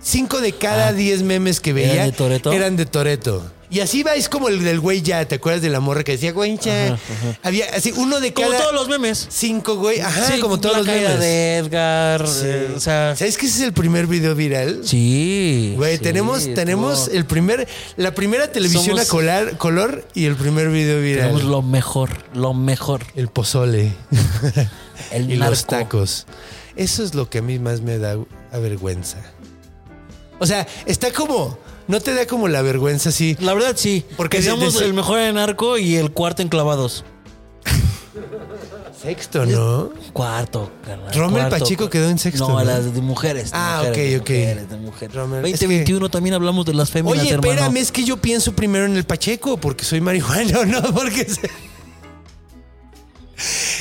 cinco 0.01 0.41
de 0.41 0.53
cada 0.53 0.87
Ah. 0.89 0.93
diez 0.93 1.21
memes 1.23 1.59
que 1.59 1.69
¿Eran 1.71 1.81
veía 1.89 2.03
de 2.05 2.11
Toretto? 2.11 2.51
eran 2.51 2.75
de 2.75 2.85
Toreto. 2.85 3.51
Y 3.71 3.81
así 3.81 4.01
va, 4.01 4.15
es 4.15 4.29
como 4.29 4.47
el 4.49 4.63
del 4.63 4.79
güey 4.79 5.03
ya, 5.03 5.23
¿te 5.27 5.35
acuerdas 5.35 5.61
de 5.61 5.69
la 5.69 5.79
morra 5.79 6.03
que 6.03 6.13
decía, 6.13 6.31
güey, 6.31 6.57
ya? 6.57 6.97
Había 7.43 7.65
así, 7.75 7.93
uno 7.95 8.19
de 8.19 8.33
Como 8.33 8.49
cada 8.49 8.61
todos 8.63 8.73
los 8.73 8.87
memes. 8.89 9.27
cinco, 9.29 9.75
güey. 9.75 9.99
Ajá, 9.99 10.25
Sí, 10.25 10.39
como 10.41 10.59
todos 10.59 10.73
la 10.73 10.79
los 10.79 10.87
caída 10.87 11.09
memes. 11.09 11.19
de 11.21 11.57
Edgar. 11.57 12.27
Sí. 12.27 12.41
eh, 12.45 12.73
o 12.75 12.79
sea, 12.79 13.15
¿Sabes 13.15 13.37
que 13.37 13.45
ese 13.45 13.57
es 13.57 13.61
el 13.65 13.73
primer 13.73 14.07
video 14.07 14.33
viral? 14.33 14.81
sí. 14.83 15.73
Güey, 15.77 15.97
sí, 15.97 16.03
tenemos, 16.03 16.51
tenemos 16.55 17.05
todo. 17.05 17.15
el 17.15 17.25
primer, 17.25 17.67
la 17.95 18.15
primera 18.15 18.51
televisión 18.51 18.97
Somos- 18.97 19.01
a 19.07 19.07
colar- 19.07 19.57
color 19.57 20.03
y 20.15 20.25
el 20.25 20.35
primer 20.35 20.69
video 20.69 20.99
viral. 20.99 21.27
Tenemos 21.27 21.43
lo 21.43 21.61
mejor, 21.61 22.09
lo 22.33 22.55
mejor. 22.55 23.01
El 23.15 23.27
pozole 23.27 23.93
El 25.11 25.29
y 25.31 25.35
los 25.35 25.65
tacos. 25.67 26.25
Eso 26.75 27.03
es 27.03 27.13
lo 27.13 27.29
que 27.29 27.37
a 27.37 27.41
mí 27.43 27.59
más 27.59 27.81
me 27.81 27.99
da 27.99 28.17
vergüenza. 28.51 29.17
O 30.39 30.45
sea, 30.47 30.65
está 30.85 31.11
como, 31.11 31.57
no 31.89 31.99
te 31.99 32.13
da 32.13 32.25
como 32.25 32.47
la 32.47 32.61
vergüenza 32.61 33.09
así. 33.09 33.35
La 33.41 33.53
verdad 33.53 33.73
sí, 33.75 34.05
Porque 34.15 34.37
de- 34.37 34.43
seamos 34.43 34.79
de- 34.79 34.85
el 34.85 34.93
mejor 34.93 35.19
en 35.19 35.37
arco 35.37 35.77
y 35.77 35.95
el 35.97 36.11
cuarto 36.11 36.41
en 36.41 36.47
clavados. 36.47 37.03
Sexto, 39.01 39.45
¿no? 39.45 39.91
Cuarto, 40.11 40.71
carnal. 40.85 41.13
Rommel 41.13 41.41
cuarto. 41.47 41.57
Pacheco 41.59 41.89
quedó 41.89 42.09
en 42.09 42.19
sexto, 42.19 42.49
No, 42.49 42.59
¿no? 42.59 42.63
las 42.65 42.93
de 42.93 42.99
mujeres. 43.01 43.51
Ah, 43.53 43.83
mujeres, 43.87 44.19
ok, 44.19 44.21
ok. 44.23 44.29
mujeres, 44.29 44.69
de 44.69 44.77
mujeres. 44.77 45.15
Rommel, 45.15 45.45
es 45.45 45.51
2021 45.53 46.09
también 46.09 46.35
hablamos 46.35 46.65
de 46.65 46.73
las 46.73 46.89
féminas, 46.91 47.19
Oye, 47.21 47.29
hermano. 47.31 47.51
espérame, 47.53 47.77
es 47.77 47.91
que 47.93 48.03
yo 48.03 48.17
pienso 48.17 48.51
primero 48.53 48.85
en 48.85 48.97
el 48.97 49.05
Pacheco 49.05 49.57
porque 49.57 49.85
soy 49.85 50.01
marihuana, 50.01 50.65
no 50.65 50.81
porque 50.93 51.25
se- 51.25 51.49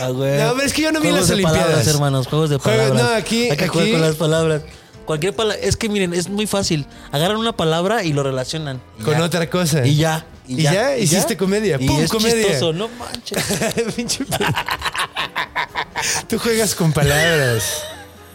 Ah, 0.00 0.10
güey. 0.10 0.38
No, 0.40 0.52
pero 0.54 0.62
es 0.66 0.72
que 0.72 0.82
yo 0.82 0.92
no 0.92 1.00
vi 1.00 1.08
Juegos 1.08 1.20
las 1.22 1.28
de 1.28 1.34
Olimpiadas. 1.34 1.62
palabras, 1.64 1.86
hermanos, 1.88 2.26
juegos 2.28 2.50
de 2.50 2.56
Juegos- 2.58 2.80
palabras. 2.90 3.02
no, 3.10 3.16
aquí- 3.16 3.50
Hay 3.50 3.56
que 3.56 3.66
jugar 3.68 3.82
aquí- 3.86 3.92
con 3.92 4.00
las 4.02 4.14
palabras. 4.14 4.62
Cualquier 5.08 5.34
palabra. 5.34 5.58
Es 5.62 5.74
que 5.74 5.88
miren, 5.88 6.12
es 6.12 6.28
muy 6.28 6.46
fácil. 6.46 6.84
Agarran 7.12 7.38
una 7.38 7.56
palabra 7.56 8.04
y 8.04 8.12
lo 8.12 8.22
relacionan. 8.22 8.78
y 9.00 9.04
con 9.04 9.14
ya. 9.14 9.24
otra 9.24 9.48
cosa. 9.48 9.86
Y 9.86 9.96
ya. 9.96 10.26
Y 10.46 10.60
ya, 10.60 10.98
hiciste 10.98 11.34
comedia. 11.34 11.78
Y 11.80 11.86
¡Pum, 11.86 12.02
es 12.02 12.10
comedia! 12.10 12.46
chistoso, 12.46 12.74
no 12.74 12.88
manches. 12.98 13.42
Tú 16.28 16.38
juegas 16.38 16.74
con 16.74 16.92
palabras, 16.92 17.84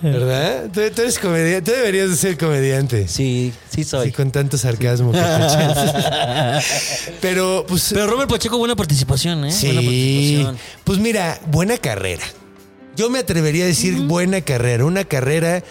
¿verdad? 0.02 0.64
Tú, 0.74 0.82
tú 0.96 1.02
eres 1.04 1.20
comediante. 1.20 1.72
Tú 1.72 1.78
deberías 1.78 2.10
de 2.10 2.16
ser 2.16 2.40
comediante. 2.40 3.08
Sí, 3.08 3.54
sí 3.70 3.84
soy. 3.84 4.08
Sí, 4.08 4.12
con 4.12 4.32
tanto 4.32 4.58
sarcasmo 4.58 5.12
que. 5.12 5.20
Pero, 7.22 7.66
pues. 7.68 7.92
Pero 7.94 8.08
Robert 8.08 8.32
Pacheco, 8.32 8.58
buena 8.58 8.76
participación, 8.76 9.46
¿eh? 9.46 9.50
Buena 9.50 9.60
sí. 9.60 9.74
participación. 9.76 10.58
Pues 10.84 10.98
mira, 10.98 11.40
buena 11.52 11.78
carrera. 11.78 12.24
Yo 12.96 13.12
me 13.12 13.20
atrevería 13.20 13.66
a 13.66 13.68
decir 13.68 13.94
buena 14.08 14.42
carrera. 14.42 14.86
Una 14.86 15.04
carrera 15.04 15.64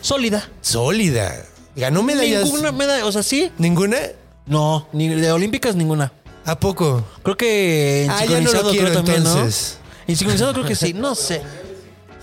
Sólida. 0.00 0.48
sólida. 0.60 1.44
Ganó 1.76 2.02
medallas. 2.02 2.44
Ninguna 2.44 2.72
medalla, 2.72 3.06
o 3.06 3.12
sea, 3.12 3.22
sí. 3.22 3.52
¿Ninguna? 3.58 3.98
No, 4.46 4.88
ni 4.92 5.08
de 5.08 5.30
olímpicas 5.32 5.76
ninguna. 5.76 6.12
¿A 6.44 6.58
poco? 6.58 7.04
Creo 7.22 7.36
que 7.36 8.04
en 8.04 8.10
Ah, 8.10 8.24
ya 8.24 8.40
no 8.40 8.50
lo 8.52 8.70
quiero, 8.70 8.86
creo 8.86 8.92
también, 8.94 9.18
entonces. 9.18 9.78
¿no? 9.80 9.88
En 10.12 10.16
sincronizado 10.16 10.52
creo 10.54 10.64
que 10.64 10.74
sí, 10.74 10.92
no 10.94 11.14
sé. 11.14 11.42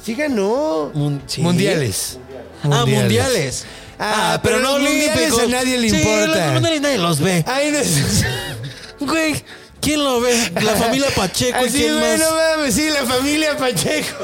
Sí 0.04 0.16
ganó. 0.16 0.92
Mun- 0.94 1.22
sí. 1.28 1.42
Mundiales. 1.42 2.18
Ah, 2.64 2.86
mundiales. 2.88 3.66
Ah, 4.00 4.40
pero 4.44 4.60
los 4.60 4.82
mundiales 4.82 5.34
a 5.40 5.46
nadie 5.48 5.78
le 5.78 5.90
Sí, 5.90 5.98
importa. 5.98 6.46
los 6.46 6.54
mundiales 6.54 6.82
nadie 6.82 6.98
los 6.98 7.20
ve. 7.20 7.44
Ay, 7.48 7.72
no 7.72 9.06
Güey, 9.06 9.44
¿quién 9.82 10.04
lo 10.04 10.20
ve? 10.22 10.52
La 10.64 10.76
familia 10.76 11.08
Pacheco 11.16 11.60
y 11.64 11.68
Así, 11.68 11.78
quién 11.78 12.00
más. 12.00 12.20
no 12.20 12.26
mames, 12.36 12.74
sí, 12.76 12.90
la 12.90 13.06
familia 13.06 13.56
Pacheco. 13.58 14.16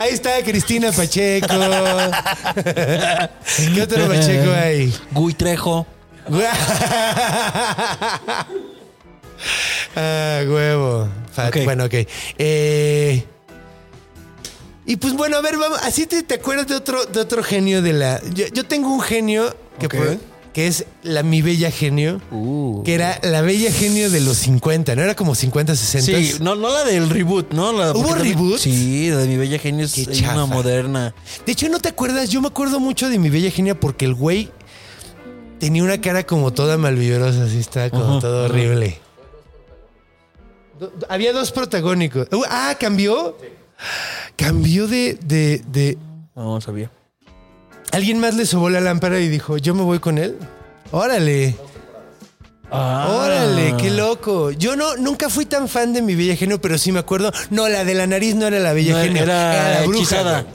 Ahí 0.00 0.14
está 0.14 0.42
Cristina 0.42 0.90
Pacheco. 0.92 1.46
¿Qué 3.74 3.82
otro 3.82 4.08
Pacheco 4.08 4.50
hay? 4.52 4.94
Gui 5.12 5.34
Trejo. 5.34 5.86
ah, 9.96 10.40
huevo. 10.46 11.08
Bueno, 11.64 11.84
ok. 11.84 11.94
Eh, 12.38 13.24
y 14.86 14.96
pues 14.96 15.12
bueno, 15.12 15.36
a 15.36 15.42
ver, 15.42 15.58
vamos. 15.58 15.78
Así 15.82 16.06
te, 16.06 16.22
te 16.22 16.34
acuerdas 16.36 16.66
de 16.66 16.76
otro, 16.76 17.04
de 17.04 17.20
otro 17.20 17.42
genio 17.42 17.82
de 17.82 17.92
la. 17.92 18.22
Yo, 18.32 18.46
yo 18.48 18.64
tengo 18.64 18.88
un 18.92 19.00
genio 19.02 19.54
que, 19.78 19.88
por- 19.88 20.18
que 20.52 20.66
es 20.66 20.86
la 21.02 21.22
mi 21.22 21.42
bella 21.42 21.70
genio. 21.70 22.20
Uh. 22.30 22.82
Que 22.84 22.94
era 22.94 23.18
la 23.22 23.40
bella 23.42 23.72
genio 23.72 24.10
de 24.10 24.20
los 24.20 24.38
50, 24.38 24.96
¿no? 24.96 25.02
Era 25.02 25.14
como 25.14 25.34
50, 25.34 25.74
60. 25.76 26.06
Sí, 26.06 26.38
no, 26.40 26.56
no 26.56 26.70
la 26.70 26.84
del 26.84 27.08
reboot, 27.08 27.52
¿no? 27.52 27.72
La, 27.72 27.92
¿Hubo 27.92 28.14
reboot? 28.14 28.58
Sí, 28.58 29.10
la 29.10 29.18
de 29.18 29.28
mi 29.28 29.36
bella 29.36 29.58
genio 29.58 29.86
es 29.86 29.96
una 30.22 30.46
moderna. 30.46 31.14
De 31.46 31.52
hecho, 31.52 31.68
¿no 31.68 31.78
te 31.78 31.88
acuerdas? 31.88 32.30
Yo 32.30 32.40
me 32.40 32.48
acuerdo 32.48 32.80
mucho 32.80 33.08
de 33.08 33.18
mi 33.18 33.30
bella 33.30 33.50
genia 33.50 33.78
porque 33.78 34.04
el 34.04 34.14
güey 34.14 34.50
tenía 35.58 35.84
una 35.84 36.00
cara 36.00 36.24
como 36.24 36.52
toda 36.52 36.76
malvibrosa, 36.78 37.44
así 37.44 37.58
estaba 37.58 37.90
como 37.90 38.18
todo 38.18 38.46
horrible. 38.46 38.98
Había 41.08 41.32
dos 41.32 41.52
protagónicos. 41.52 42.28
Uh, 42.32 42.42
ah, 42.48 42.74
cambió. 42.80 43.36
Cambió 44.36 44.88
de, 44.88 45.18
de, 45.22 45.62
de. 45.66 45.98
No, 46.34 46.54
no 46.54 46.60
sabía. 46.60 46.90
Alguien 47.92 48.18
más 48.20 48.34
le 48.34 48.46
sobó 48.46 48.70
la 48.70 48.80
lámpara 48.80 49.18
y 49.20 49.28
dijo, 49.28 49.56
yo 49.58 49.74
me 49.74 49.82
voy 49.82 49.98
con 49.98 50.18
él. 50.18 50.36
Órale, 50.92 51.56
Ah. 52.72 53.08
órale, 53.24 53.74
qué 53.78 53.90
loco. 53.90 54.52
Yo 54.52 54.76
no, 54.76 54.96
nunca 54.96 55.28
fui 55.28 55.44
tan 55.44 55.68
fan 55.68 55.92
de 55.92 56.02
mi 56.02 56.14
bella 56.14 56.36
genio, 56.36 56.60
pero 56.60 56.78
sí 56.78 56.92
me 56.92 57.00
acuerdo. 57.00 57.32
No, 57.50 57.68
la 57.68 57.84
de 57.84 57.94
la 57.94 58.06
nariz 58.06 58.36
no 58.36 58.46
era 58.46 58.60
la 58.60 58.72
bella 58.72 58.92
No, 58.94 59.00
genio. 59.02 59.22
era, 59.24 59.74
la 59.80 59.82
bruja. 59.82 59.98
hechizada. 59.98 60.42
güey. 60.42 60.54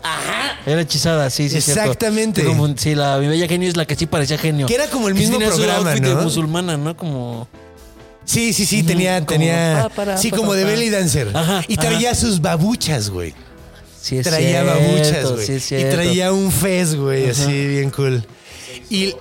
Era 0.66 0.82
hechizada, 0.82 1.30
sí, 1.30 1.50
sí. 1.50 1.60
cierto. 1.60 1.82
Exactamente. 1.82 2.42
Te 2.42 2.48
confund- 2.48 2.78
Sí, 2.78 2.96
la 2.96 3.18
mi 3.18 3.28
bella 3.28 3.48
genio 3.50 3.68
es 3.68 3.76
la 3.76 3.86
que 3.86 3.98
sí 3.98 4.06
parecía 4.06 4.38
genio. 4.38 4.66
Que 4.66 4.76
era 4.76 4.88
como 4.88 5.10
el 5.10 5.14
Que 5.14 5.20
mismo 5.20 5.38
programa, 5.40 5.90
outfit 5.92 6.04
de 6.06 6.16
¿no? 6.16 6.22
musulmana, 6.22 6.78
¿no? 6.78 6.96
Como. 6.96 7.50
Sí, 8.24 8.54
sí, 8.54 8.66
sí, 8.66 8.82
tenía, 8.84 9.18
como 9.18 9.28
tenía. 9.28 9.80
pa, 9.84 9.90
para, 9.90 10.18
sí, 10.18 10.32
como 10.32 10.54
de 10.54 10.64
belly 10.64 10.90
dancer. 10.90 11.30
Ajá, 11.34 11.64
y 11.68 11.76
traía 11.76 12.16
sus 12.16 12.40
babuchas, 12.42 13.10
güey. 13.10 13.34
Sí, 14.06 14.20
es 14.20 14.28
Traía 14.28 14.62
cierto, 14.62 14.72
babuchas, 14.80 15.32
güey. 15.32 15.46
Sí, 15.48 15.54
es 15.54 15.72
y 15.72 15.84
traía 15.90 16.32
un 16.32 16.52
fez, 16.52 16.94
güey, 16.96 17.28
así 17.28 17.66
bien 17.68 17.90
cool. 17.90 18.24
Y. 18.88 19.16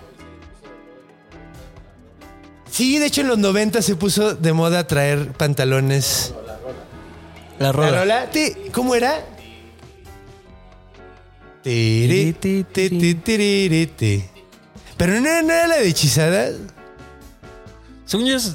Sí, 2.70 2.98
de 2.98 3.06
hecho 3.06 3.22
en 3.22 3.28
los 3.28 3.38
90 3.38 3.80
se 3.80 3.96
puso 3.96 4.34
de 4.34 4.52
moda 4.52 4.86
traer 4.86 5.28
pantalones. 5.32 6.34
La 7.58 7.66
¿La 7.68 7.72
rola. 7.72 7.98
rola? 8.00 8.30
Ti- 8.30 8.52
¿Cómo 8.72 8.94
era? 8.94 9.24
Tiri, 11.62 12.34
ti, 12.34 12.66
ti, 12.70 12.90
ti, 12.90 13.14
tiri, 13.14 13.86
ti. 13.86 14.24
Pero 14.98 15.18
no 15.18 15.26
era, 15.26 15.40
no 15.40 15.50
era 15.54 15.66
la 15.66 15.76
de 15.78 15.88
hechizada. 15.88 16.50
Según 18.04 18.26
yo 18.26 18.36
es. 18.36 18.54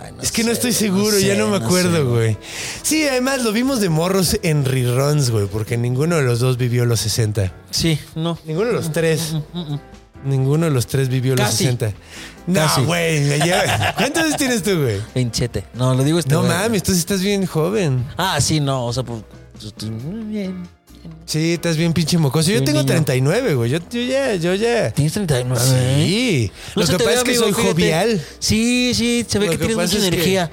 Ay, 0.00 0.12
Es 0.22 0.30
que 0.32 0.44
no 0.44 0.52
estoy 0.52 0.72
seguro, 0.72 1.18
ya 1.18 1.34
sé, 1.34 1.36
no 1.38 1.48
me 1.48 1.58
sé, 1.58 1.64
acuerdo, 1.64 2.08
güey. 2.10 2.36
Sí, 2.82 3.06
además 3.08 3.42
lo 3.42 3.52
vimos 3.52 3.80
de 3.80 3.88
morros 3.88 4.38
en 4.42 4.64
reruns, 4.64 5.30
güey, 5.30 5.46
porque 5.46 5.76
ninguno 5.76 6.16
de 6.16 6.22
los 6.22 6.38
dos 6.40 6.56
vivió 6.56 6.84
los 6.84 7.00
60. 7.00 7.52
Sí, 7.70 7.98
no. 8.14 8.38
Ninguno 8.44 8.68
de 8.68 8.74
los 8.74 8.92
tres. 8.92 9.34
Ninguno 10.24 10.66
de 10.66 10.72
los 10.72 10.86
tres 10.86 11.08
vivió 11.08 11.34
los 11.36 11.46
Casi. 11.46 11.64
60. 11.64 11.92
No, 12.46 12.60
Casi. 12.60 12.82
güey. 12.82 13.20
me 13.20 13.38
lleva- 13.40 13.94
¿Cuántos 13.96 14.24
años 14.24 14.36
tienes 14.36 14.62
tú, 14.62 14.70
güey? 14.80 15.00
27. 15.14 15.64
No, 15.74 15.94
lo 15.94 16.02
digo 16.04 16.18
este. 16.18 16.32
No 16.32 16.40
güey. 16.40 16.52
mames, 16.52 16.82
tú 16.82 16.92
sí 16.92 16.98
estás 16.98 17.20
bien 17.20 17.46
joven. 17.46 18.04
Ah, 18.16 18.40
sí, 18.40 18.58
no. 18.60 18.86
O 18.86 18.92
sea, 18.92 19.02
pues. 19.04 19.22
estoy 19.64 19.90
muy 19.90 20.24
bien. 20.24 20.68
Sí, 21.26 21.54
estás 21.54 21.76
bien 21.76 21.92
pinche 21.92 22.16
mocoso. 22.18 22.50
Yo 22.50 22.64
tengo 22.64 22.78
niño. 22.80 22.86
39, 22.86 23.54
güey. 23.54 23.70
Yo, 23.70 23.78
yo 23.90 24.00
ya, 24.00 24.34
yo 24.36 24.54
ya. 24.54 24.90
¿Tienes 24.92 25.12
39? 25.12 25.60
Sí. 25.96 26.50
No 26.74 26.82
Lo 26.82 26.88
que 26.88 27.04
pasa 27.04 27.12
es 27.18 27.24
que 27.24 27.34
soy 27.34 27.52
fíjate. 27.52 27.68
jovial. 27.68 28.24
Sí, 28.38 28.92
sí, 28.94 29.26
se 29.28 29.38
ve 29.38 29.46
Lo 29.46 29.52
que, 29.52 29.58
que 29.58 29.66
tienes 29.66 29.76
mucha 29.90 30.00
que- 30.00 30.06
energía. 30.08 30.50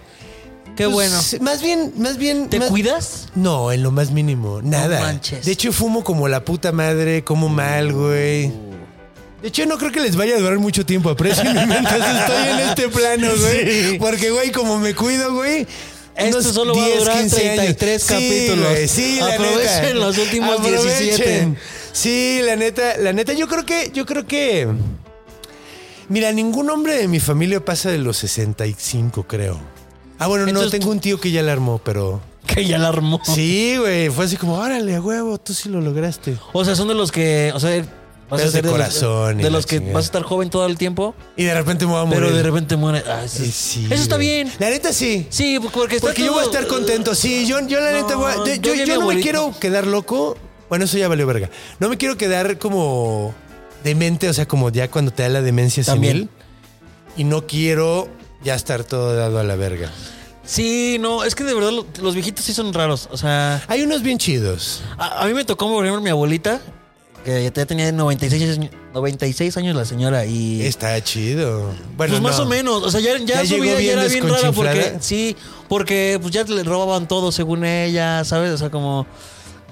Qué 0.76 0.84
Pues, 0.90 0.94
bueno. 0.94 1.18
Más 1.40 1.62
bien, 1.62 1.94
más 1.98 2.18
bien. 2.18 2.50
¿Te 2.50 2.60
más- 2.60 2.68
cuidas? 2.70 3.30
No, 3.36 3.72
en 3.72 3.82
lo 3.84 3.92
más 3.92 4.12
mínimo. 4.12 4.62
Nada. 4.62 5.00
manches. 5.00 5.46
De 5.46 5.54
hecho, 5.54 5.72
fumo 5.72 6.04
como 6.04 6.28
la 6.28 6.44
puta 6.44 6.74
madre, 6.74 7.24
como 7.24 7.48
mal, 7.48 7.94
güey. 7.94 8.52
De 9.42 9.50
hecho, 9.50 9.66
no 9.68 9.78
creo 9.78 9.92
que 9.94 10.02
les 10.02 10.18
vaya 10.18 10.36
a 10.36 10.40
durar 10.40 10.58
mucho 10.60 10.86
tiempo. 10.86 11.10
Aprecien 11.10 11.54
mientras 11.54 12.20
estoy 12.20 12.48
en 12.50 12.60
este 12.70 12.90
plano, 12.90 13.28
güey. 13.40 13.98
Porque, 14.00 14.32
güey, 14.32 14.52
como 14.52 14.78
me 14.78 14.94
cuido, 14.94 15.34
güey. 15.34 15.66
Esto 16.18 16.38
unos 16.40 16.54
solo 16.54 16.76
va 16.76 16.86
a 16.86 16.90
durar 17.00 17.18
15 17.20 17.50
años. 17.50 17.78
33 17.78 18.02
Sí, 18.04 18.08
capítulos. 18.14 18.70
güey, 18.72 18.88
sí, 18.88 19.18
la 19.20 19.34
Aprovechen 19.34 19.82
neta. 19.84 19.94
los 19.96 20.18
últimos 20.18 20.60
Aprovechen. 20.60 21.54
17. 21.54 21.58
Sí, 21.92 22.40
la 22.44 22.56
neta, 22.56 22.98
la 22.98 23.14
neta, 23.14 23.34
yo 23.34 23.48
creo 23.48 23.66
que, 23.66 23.92
yo 23.94 24.06
creo 24.06 24.26
que. 24.26 24.68
Mira, 26.08 26.32
ningún 26.32 26.70
hombre 26.70 26.98
de 26.98 27.08
mi 27.08 27.20
familia 27.20 27.64
pasa 27.64 27.90
de 27.90 27.98
los 27.98 28.18
65, 28.18 29.24
creo. 29.28 29.60
Ah, 30.20 30.28
bueno, 30.28 30.46
no, 30.52 30.70
tengo 30.70 30.92
un 30.92 31.00
tío 31.00 31.20
que 31.20 31.32
ya 31.32 31.42
la 31.44 31.52
armó, 31.52 31.80
pero. 31.84 32.22
Que 32.46 32.64
ya 32.64 32.78
la 32.78 32.90
armó. 32.90 33.20
Sí, 33.24 33.76
güey. 33.80 34.10
Fue 34.10 34.26
así 34.26 34.38
como, 34.38 34.54
órale, 34.60 34.96
a 34.96 35.02
huevo, 35.02 35.38
tú 35.40 35.54
sí 35.56 35.68
lo 35.68 35.82
lograste. 35.82 36.38
O 36.54 36.64
sea, 36.64 36.76
son 36.76 36.88
de 36.88 36.94
los 36.94 37.12
que. 37.12 37.52
O 37.56 37.60
sea, 37.60 37.84
vas 38.30 38.42
a 38.42 38.44
ser 38.46 38.52
de 38.54 38.62
los- 38.64 38.72
corazón 38.72 39.40
y 39.40 39.44
De 39.44 39.50
los 39.50 39.66
que 39.66 39.78
chingada. 39.78 39.94
vas 39.96 40.06
a 40.06 40.08
estar 40.08 40.24
joven 40.24 40.50
todo 40.50 40.66
el 40.66 40.78
tiempo, 40.78 41.14
Y 41.38 41.44
de 41.44 41.54
repente 41.54 41.86
me 41.86 41.92
voy 41.94 42.02
a 42.02 42.06
morir. 42.06 42.22
pero 42.24 42.36
de 42.36 42.44
repente 42.44 42.76
muere. 42.76 43.04
Ah, 43.08 43.24
eso, 43.26 43.44
Sí, 43.44 43.52
sí, 43.52 43.86
eso 43.86 44.02
está 44.04 44.18
bien. 44.18 44.52
La 44.60 44.70
neta 44.70 44.92
sí. 44.94 45.28
Sí, 45.30 45.60
porque 45.74 45.96
está 45.98 46.08
Porque 46.08 46.24
yo 46.24 46.32
voy 46.34 46.42
a 46.42 46.44
todo- 46.46 46.54
estar 46.54 46.68
contento. 46.68 47.14
Sí, 47.16 47.46
yo, 47.48 47.60
yo 47.68 47.80
la 47.80 47.92
No, 47.92 48.02
neta 48.02 48.16
voy 48.16 48.32
a- 48.32 48.36
yo, 48.38 48.46
yo 48.56 48.74
yo- 48.76 48.86
yo 48.86 49.00
no 49.00 49.08
me 49.08 49.20
quiero 49.22 49.54
quedar 49.60 49.86
loco. 49.88 50.38
Bueno, 50.70 50.86
eso 50.86 50.98
ya 50.98 51.08
valió 51.08 51.28
verga. 51.28 51.50
No 51.80 51.90
me 51.90 51.98
quiero 51.98 52.18
quedar 52.18 52.58
como 52.58 53.34
demente, 53.84 54.28
o 54.30 54.34
sea, 54.34 54.48
como 54.48 54.70
ya 54.72 54.90
cuando 54.90 55.12
te 55.12 55.24
da 55.24 55.30
la 55.30 55.42
demencia 55.42 55.84
senil. 55.84 56.30
Y 57.18 57.24
no 57.24 57.46
quiero 57.48 58.10
ya 58.44 58.56
estar 58.56 58.84
todo 58.84 59.16
dado 59.16 59.40
a 59.40 59.44
la 59.44 59.56
verga. 59.56 59.92
Sí, 60.44 60.98
no, 61.00 61.24
es 61.24 61.34
que 61.34 61.44
de 61.44 61.54
verdad 61.54 61.72
lo- 61.72 61.86
los 62.02 62.14
viejitos 62.14 62.46
sí 62.46 62.54
son 62.54 62.74
raros. 62.74 63.08
O 63.12 63.18
sea, 63.18 63.64
Hay 63.68 63.82
unos 63.84 64.02
bien 64.04 64.18
chidos. 64.18 64.82
a, 64.98 65.24
a 65.24 65.26
mí 65.28 65.34
me 65.34 65.46
tocó, 65.46 65.68
por 65.72 65.84
ejemplo, 65.86 66.02
mi 66.04 66.10
abuelita, 66.10 66.62
que 67.26 67.44
ya 67.44 67.66
tenía 67.66 67.92
96 67.92 68.60
años, 68.60 68.70
96 68.94 69.58
años 69.58 69.76
la 69.76 69.84
señora 69.84 70.28
y... 70.28 70.62
Está 70.62 71.04
chido. 71.04 71.74
Bueno, 71.98 72.14
pues 72.14 72.22
más 72.22 72.40
o 72.40 72.46
menos, 72.46 72.84
o 72.84 72.92
sea, 72.92 73.00
ya, 73.02 73.18
ya, 73.18 73.42
Ya 73.42 73.46
su 73.46 73.60
vida 73.60 73.82
ya 73.82 73.94
era 73.94 74.06
bien 74.06 74.30
rara 74.30 74.52
porque 74.52 74.98
sí, 75.00 75.36
porque 75.68 76.20
pues 76.22 76.32
ya 76.32 76.44
le 76.44 76.64
robaban 76.64 77.08
todo 77.08 77.32
según 77.32 77.66
ella, 77.66 78.24
¿sabes? 78.24 78.52
O 78.52 78.58
sea, 78.60 78.70
como 78.70 79.08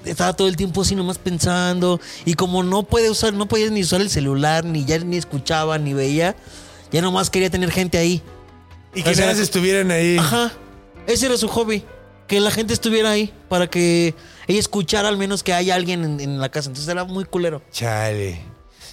estaba 0.04 0.32
todo 0.32 0.48
el 0.48 0.56
tiempo 0.56 0.82
así 0.82 0.96
nomás 0.96 1.18
pensando 1.18 2.00
y 2.24 2.34
como 2.34 2.64
no 2.64 2.82
puede 2.82 3.08
usar, 3.08 3.32
no 3.32 3.46
podía 3.46 3.70
ni 3.70 3.82
usar 3.82 4.00
el 4.00 4.10
celular, 4.10 4.64
ni 4.64 4.84
ya 4.84 4.98
ni 4.98 5.16
escuchaba, 5.16 5.78
ni 5.78 5.94
veía, 5.94 6.34
ya 6.90 7.02
nomás 7.02 7.30
quería 7.30 7.50
tener 7.50 7.70
gente 7.70 7.98
ahí. 7.98 8.20
Y 8.96 9.04
que 9.04 9.10
o 9.10 9.14
sea, 9.14 9.30
estuvieran 9.30 9.92
ahí. 9.92 10.18
Ajá. 10.18 10.52
Ese 11.06 11.26
era 11.26 11.36
su 11.36 11.46
hobby. 11.46 11.84
Que 12.26 12.40
la 12.40 12.50
gente 12.50 12.72
estuviera 12.72 13.10
ahí 13.10 13.32
para 13.48 13.68
que 13.68 14.14
ella 14.46 14.58
escuchara 14.58 15.08
al 15.08 15.16
menos 15.18 15.42
que 15.42 15.52
hay 15.52 15.70
alguien 15.70 16.04
en, 16.04 16.20
en 16.20 16.40
la 16.40 16.48
casa. 16.48 16.68
Entonces 16.70 16.90
era 16.90 17.04
muy 17.04 17.24
culero. 17.24 17.62
Chale. 17.70 18.40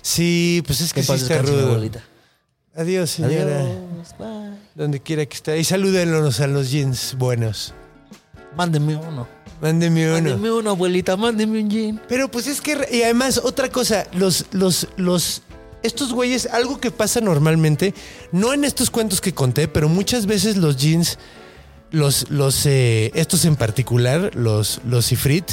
Sí, 0.02 0.64
pues 0.66 0.82
es 0.82 0.94
que 0.94 1.02
Que 1.02 1.08
sí 1.08 1.14
está 1.14 1.42
rudo. 1.42 1.68
abuelita. 1.70 2.04
Adiós, 2.76 3.10
señora. 3.12 3.60
Adiós, 3.62 4.16
bye. 4.18 4.58
Donde 4.76 5.00
quiera 5.02 5.26
que 5.26 5.36
esté. 5.36 5.58
Y 5.60 5.64
salúdenlos 5.64 6.40
a 6.40 6.48
los 6.48 6.72
jeans 6.72 7.16
buenos. 7.18 7.74
Mándeme 8.56 8.96
uno. 8.96 9.28
Mándeme 9.62 10.06
uno. 10.08 10.14
Mándeme 10.16 10.52
uno, 10.52 10.70
abuelita. 10.72 11.16
Mándeme 11.18 11.62
un 11.62 11.70
jean. 11.70 12.02
Pero 12.10 12.30
pues 12.32 12.48
es 12.48 12.60
que, 12.62 12.88
y 12.92 13.04
además, 13.04 13.40
otra 13.44 13.70
cosa, 13.70 14.08
los, 14.14 14.46
los, 14.52 14.88
los, 14.98 15.42
estos 15.84 16.12
güeyes, 16.14 16.48
algo 16.48 16.80
que 16.80 16.92
pasa 16.92 17.22
normalmente, 17.22 17.94
no 18.32 18.54
en 18.54 18.64
estos 18.66 18.90
cuentos 18.90 19.22
que 19.22 19.34
conté, 19.34 19.68
pero 19.68 19.88
muchas 19.88 20.26
veces 20.26 20.58
los 20.58 20.78
jeans, 20.78 21.18
los, 21.92 22.30
los, 22.30 22.66
eh, 22.66 23.12
estos 23.16 23.46
en 23.46 23.56
particular, 23.56 24.32
los, 24.36 24.82
los 24.88 25.12
Ifrit, 25.12 25.50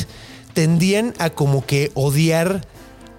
tendían 0.54 1.14
a 1.18 1.30
como 1.30 1.64
que 1.66 1.90
odiar 1.94 2.62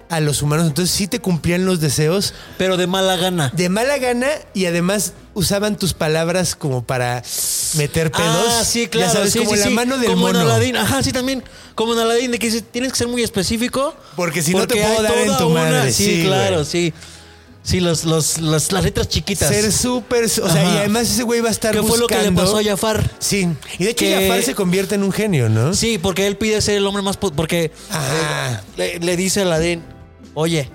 a 0.08 0.18
los 0.20 0.42
humanos. 0.42 0.66
Entonces 0.66 0.94
sí 0.94 1.06
te 1.06 1.20
cumplían 1.20 1.64
los 1.64 1.80
deseos 1.80 2.34
Pero 2.58 2.76
de 2.76 2.86
mala 2.88 3.16
gana. 3.16 3.52
de 3.54 3.68
mala 3.68 3.96
gana 3.98 4.26
y 4.54 4.66
además 4.66 5.12
usaban 5.34 5.76
tus 5.76 5.94
palabras 5.94 6.56
como 6.56 6.82
para 6.82 7.22
meter 7.76 8.10
pedos. 8.10 8.46
Ah, 8.48 8.64
sí, 8.64 8.88
claro. 8.88 9.06
Ya 9.06 9.12
sabes, 9.12 9.32
sí, 9.32 9.38
como 9.38 9.52
sí, 9.52 9.58
la 9.58 9.66
sí. 9.66 9.70
mano 9.70 9.98
del 9.98 10.10
Como 10.10 10.26
mono. 10.26 10.40
en 10.40 10.46
Aladdin. 10.46 10.76
Ajá, 10.76 11.02
sí, 11.04 11.12
también. 11.12 11.44
Como 11.76 11.92
en 11.92 12.00
Aladdin, 12.00 12.32
de 12.32 12.38
que 12.40 12.50
tienes 12.62 12.90
que 12.92 12.98
ser 12.98 13.06
muy 13.08 13.22
específico. 13.22 13.94
Porque 14.16 14.42
si 14.42 14.52
no 14.52 14.66
te 14.66 14.74
porque 14.74 14.82
puedo 14.82 15.02
dar 15.02 15.18
en 15.18 15.36
tu 15.36 15.46
una- 15.46 15.62
madre. 15.62 15.92
Sí, 15.92 16.04
Sí, 16.04 16.22
claro, 16.26 16.54
güey. 16.56 16.66
sí. 16.66 16.92
Sí, 17.62 17.78
los, 17.80 18.04
los, 18.04 18.38
las, 18.38 18.72
las 18.72 18.84
letras 18.84 19.08
chiquitas. 19.08 19.48
Ser 19.48 19.70
súper. 19.70 20.24
O 20.24 20.28
sea, 20.28 20.46
Ajá. 20.46 20.62
y 20.62 20.76
además 20.78 21.02
ese 21.10 21.22
güey 21.22 21.40
va 21.42 21.48
a 21.48 21.52
estar 21.52 21.74
¿Qué 21.74 21.82
fue 21.82 21.98
lo 21.98 22.06
que 22.06 22.16
le 22.20 22.32
pasó 22.32 22.56
a 22.58 22.64
Jafar? 22.64 23.10
Sí. 23.18 23.48
Y 23.78 23.84
de 23.84 23.90
hecho, 23.90 24.04
Que- 24.04 24.14
Jafar 24.28 24.42
se 24.42 24.54
convierte 24.54 24.94
en 24.94 25.04
un 25.04 25.12
genio, 25.12 25.48
¿no? 25.50 25.74
Sí, 25.74 25.98
porque 25.98 26.26
él 26.26 26.36
pide 26.38 26.60
ser 26.62 26.76
el 26.76 26.86
hombre 26.86 27.02
más... 27.02 27.16
po- 27.18 27.32
Porque 27.32 27.70
Ah. 27.90 28.62
le, 28.76 28.98
le 28.98 29.16
dice 29.16 29.40
a 29.40 29.42
Aladdin, 29.42 29.82
oye, 30.34 30.70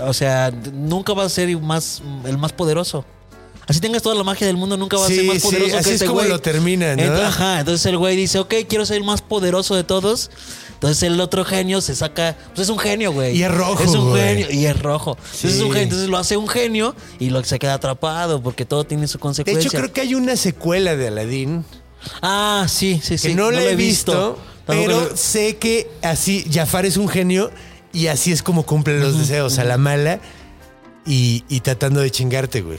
o 0.00 0.12
sea, 0.14 0.52
nunca 0.72 1.12
vas 1.14 1.26
a 1.26 1.30
ser 1.30 1.56
más, 1.58 2.00
el 2.24 2.38
más 2.38 2.52
poderoso. 2.52 3.04
Así 3.66 3.80
tengas 3.80 4.00
toda 4.00 4.14
la 4.14 4.22
magia 4.24 4.46
del 4.46 4.56
mundo, 4.56 4.76
nunca 4.76 4.96
vas 4.96 5.06
a 5.06 5.08
Sí, 5.08 5.16
ser 5.16 5.24
más 5.26 5.36
sí, 5.36 5.42
poderoso 5.42 5.76
así 5.76 5.84
que 5.84 5.90
es 5.90 5.94
este 5.96 6.06
como 6.06 6.20
güey. 6.20 6.28
lo 6.30 6.40
termina, 6.40 6.94
¿no? 6.96 7.12
Ajá, 7.22 7.58
entonces 7.58 7.84
el 7.86 7.98
güey 7.98 8.16
dice, 8.16 8.38
ok, 8.38 8.54
quiero 8.68 8.86
ser 8.86 8.98
el 8.98 9.04
más 9.04 9.20
poderoso 9.20 9.74
de 9.74 9.84
todos. 9.84 10.30
Entonces 10.78 11.02
el 11.02 11.20
otro 11.20 11.44
genio 11.44 11.80
se 11.80 11.94
saca, 11.96 12.36
pues 12.54 12.68
es 12.68 12.70
un 12.70 12.78
genio, 12.78 13.12
güey. 13.12 13.36
Y 13.36 13.42
es 13.42 13.50
rojo, 13.52 13.82
Es 13.82 13.90
un 13.90 14.10
güey. 14.10 14.22
genio 14.22 14.50
y 14.50 14.66
es 14.66 14.80
rojo. 14.80 15.16
Entonces, 15.20 15.54
es 15.56 15.60
un 15.60 15.66
Sí. 15.66 15.72
genio, 15.72 15.82
entonces 15.82 16.08
lo 16.08 16.18
hace 16.18 16.36
un 16.36 16.46
genio 16.48 16.94
y 17.18 17.30
lo 17.30 17.42
se 17.42 17.58
queda 17.58 17.74
atrapado 17.74 18.40
porque 18.40 18.64
todo 18.64 18.84
tiene 18.84 19.08
su 19.08 19.18
De 19.18 19.22
consecuencia. 19.22 19.68
hecho, 19.68 19.76
creo 19.76 19.92
que 19.92 20.00
hay 20.02 20.14
una 20.14 20.36
secuela 20.36 20.94
de 20.96 21.08
Aladdin 21.08 21.64
Ah, 22.22 22.66
sí, 22.68 23.00
sí, 23.02 23.10
que 23.14 23.18
sí. 23.18 23.34
no, 23.34 23.50
la 23.50 23.62
he 23.64 23.74
visto, 23.74 24.38
pero 24.66 25.16
sé 25.16 25.56
que 25.56 25.90
así 26.02 26.44
Jafar 26.50 26.86
es 26.86 26.96
un 26.96 27.08
genio 27.08 27.50
y 27.92 28.06
así 28.06 28.30
es 28.30 28.42
como 28.44 28.62
cumple 28.64 29.00
los 29.00 29.18
deseos 29.18 29.58
a 29.58 29.64
la 29.64 29.78
mala 29.78 30.20
y, 31.04 31.42
y 31.48 31.58
tratando 31.60 32.00
de 32.00 32.10
chingarte, 32.12 32.60
güey. 32.62 32.78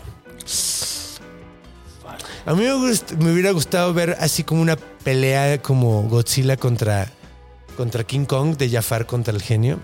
A 2.46 2.54
mí 2.54 2.64
me, 2.64 3.16
me 3.24 3.34
hubiera 3.34 3.52
gustado 3.52 3.94
ver 3.94 4.16
así 4.20 4.44
como 4.44 4.62
una 4.62 4.78
pelea 5.04 5.62
como 5.62 6.04
Godzilla 6.04 6.58
contra, 6.58 7.12
contra 7.80 8.04
King 8.04 8.26
Kong 8.26 8.58
de 8.58 8.70
Jafar 8.70 9.06
contra 9.06 9.34
el 9.34 9.42
genio. 9.42 9.80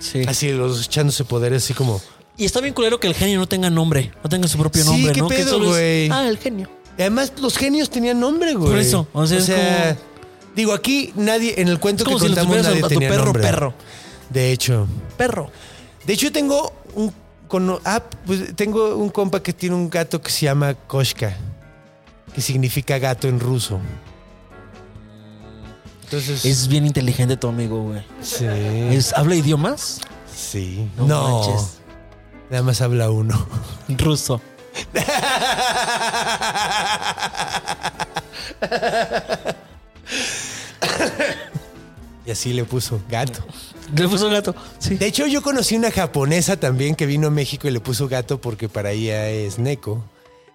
Sí. 0.00 0.24
Así 0.26 0.50
los 0.50 0.76
dos 0.78 0.86
echándose 0.86 1.24
poderes 1.24 1.62
así 1.62 1.74
como... 1.74 2.00
Y 2.36 2.44
está 2.44 2.60
bien 2.60 2.74
culero 2.74 2.98
que 2.98 3.06
el 3.06 3.14
genio 3.14 3.38
no 3.38 3.46
tenga 3.46 3.70
nombre, 3.70 4.10
no 4.24 4.28
tenga 4.28 4.48
su 4.48 4.58
propio 4.58 4.82
Sí, 4.82 4.88
nombre, 4.90 5.12
¿qué 5.12 5.20
¿no? 5.20 5.28
que 5.28 5.36
pedo, 5.36 5.50
solo 5.50 5.66
es, 5.66 6.08
güey? 6.08 6.10
ah, 6.10 6.28
el 6.28 6.38
genio. 6.38 6.68
Y 6.98 7.02
Además, 7.02 7.32
los 7.40 7.56
genios 7.56 7.88
tenían 7.88 8.18
nombre, 8.18 8.54
güey. 8.54 8.70
Por 8.72 8.80
eso, 8.80 9.06
o 9.12 9.24
sea, 9.28 9.90
es 9.90 9.96
digo, 10.56 10.72
aquí 10.72 11.12
nadie, 11.14 11.54
en 11.60 11.68
el 11.68 11.78
cuento 11.78 12.02
Es 12.02 12.06
como 12.06 12.18
que 12.18 12.26
si 12.26 12.34
contamos 12.34 12.64
nadie 12.64 12.78
a 12.80 12.82
tu 12.82 12.88
tenía 12.88 13.08
perro, 13.10 13.24
nombre. 13.26 13.42
perro. 13.44 13.74
De 14.28 14.50
hecho. 14.50 14.88
Perro. 15.16 15.52
De 16.04 16.12
hecho, 16.14 16.32
tengo 16.32 16.72
un, 16.96 17.12
ah, 17.84 18.02
pues, 18.26 18.56
tengo 18.56 18.96
un 18.96 19.10
compa 19.10 19.40
que 19.40 19.52
tiene 19.52 19.76
un 19.76 19.88
gato 19.88 20.20
que 20.20 20.32
se 20.32 20.46
llama 20.46 20.74
Koshka, 20.74 21.36
que 22.34 22.40
significa 22.40 22.98
gato 22.98 23.28
en 23.28 23.38
ruso. 23.38 23.78
Entonces, 26.10 26.44
Es 26.44 26.66
bien 26.66 26.86
inteligente 26.86 27.36
tu 27.36 27.46
amigo, 27.46 27.82
güey. 27.84 28.02
sí, 28.20 28.44
Es, 28.44 29.12
¿Habla 29.12 29.36
idiomas? 29.36 30.00
sí. 30.34 30.90
No 30.96 31.06
No, 31.06 31.68
nada 32.50 32.62
más 32.64 32.80
habla 32.80 33.10
uno. 33.12 33.46
Ruso. 33.88 34.40
Y 42.26 42.30
así 42.30 42.52
le 42.52 42.64
puso 42.64 43.00
gato. 43.08 43.44
Le 43.94 44.06
puso 44.08 44.28
gato. 44.30 44.54
Sí. 44.78 44.96
De 44.96 45.06
hecho, 45.06 45.26
yo 45.26 45.42
conocí 45.42 45.76
una 45.76 45.90
japonesa 45.90 46.56
también 46.58 46.94
que 46.94 47.06
vino 47.06 47.28
a 47.28 47.30
México 47.30 47.66
y 47.66 47.70
le 47.70 47.80
puso 47.80 48.08
gato 48.08 48.40
porque 48.40 48.68
para 48.68 48.92
ella 48.92 49.28
es 49.30 49.58
neko. 49.58 50.04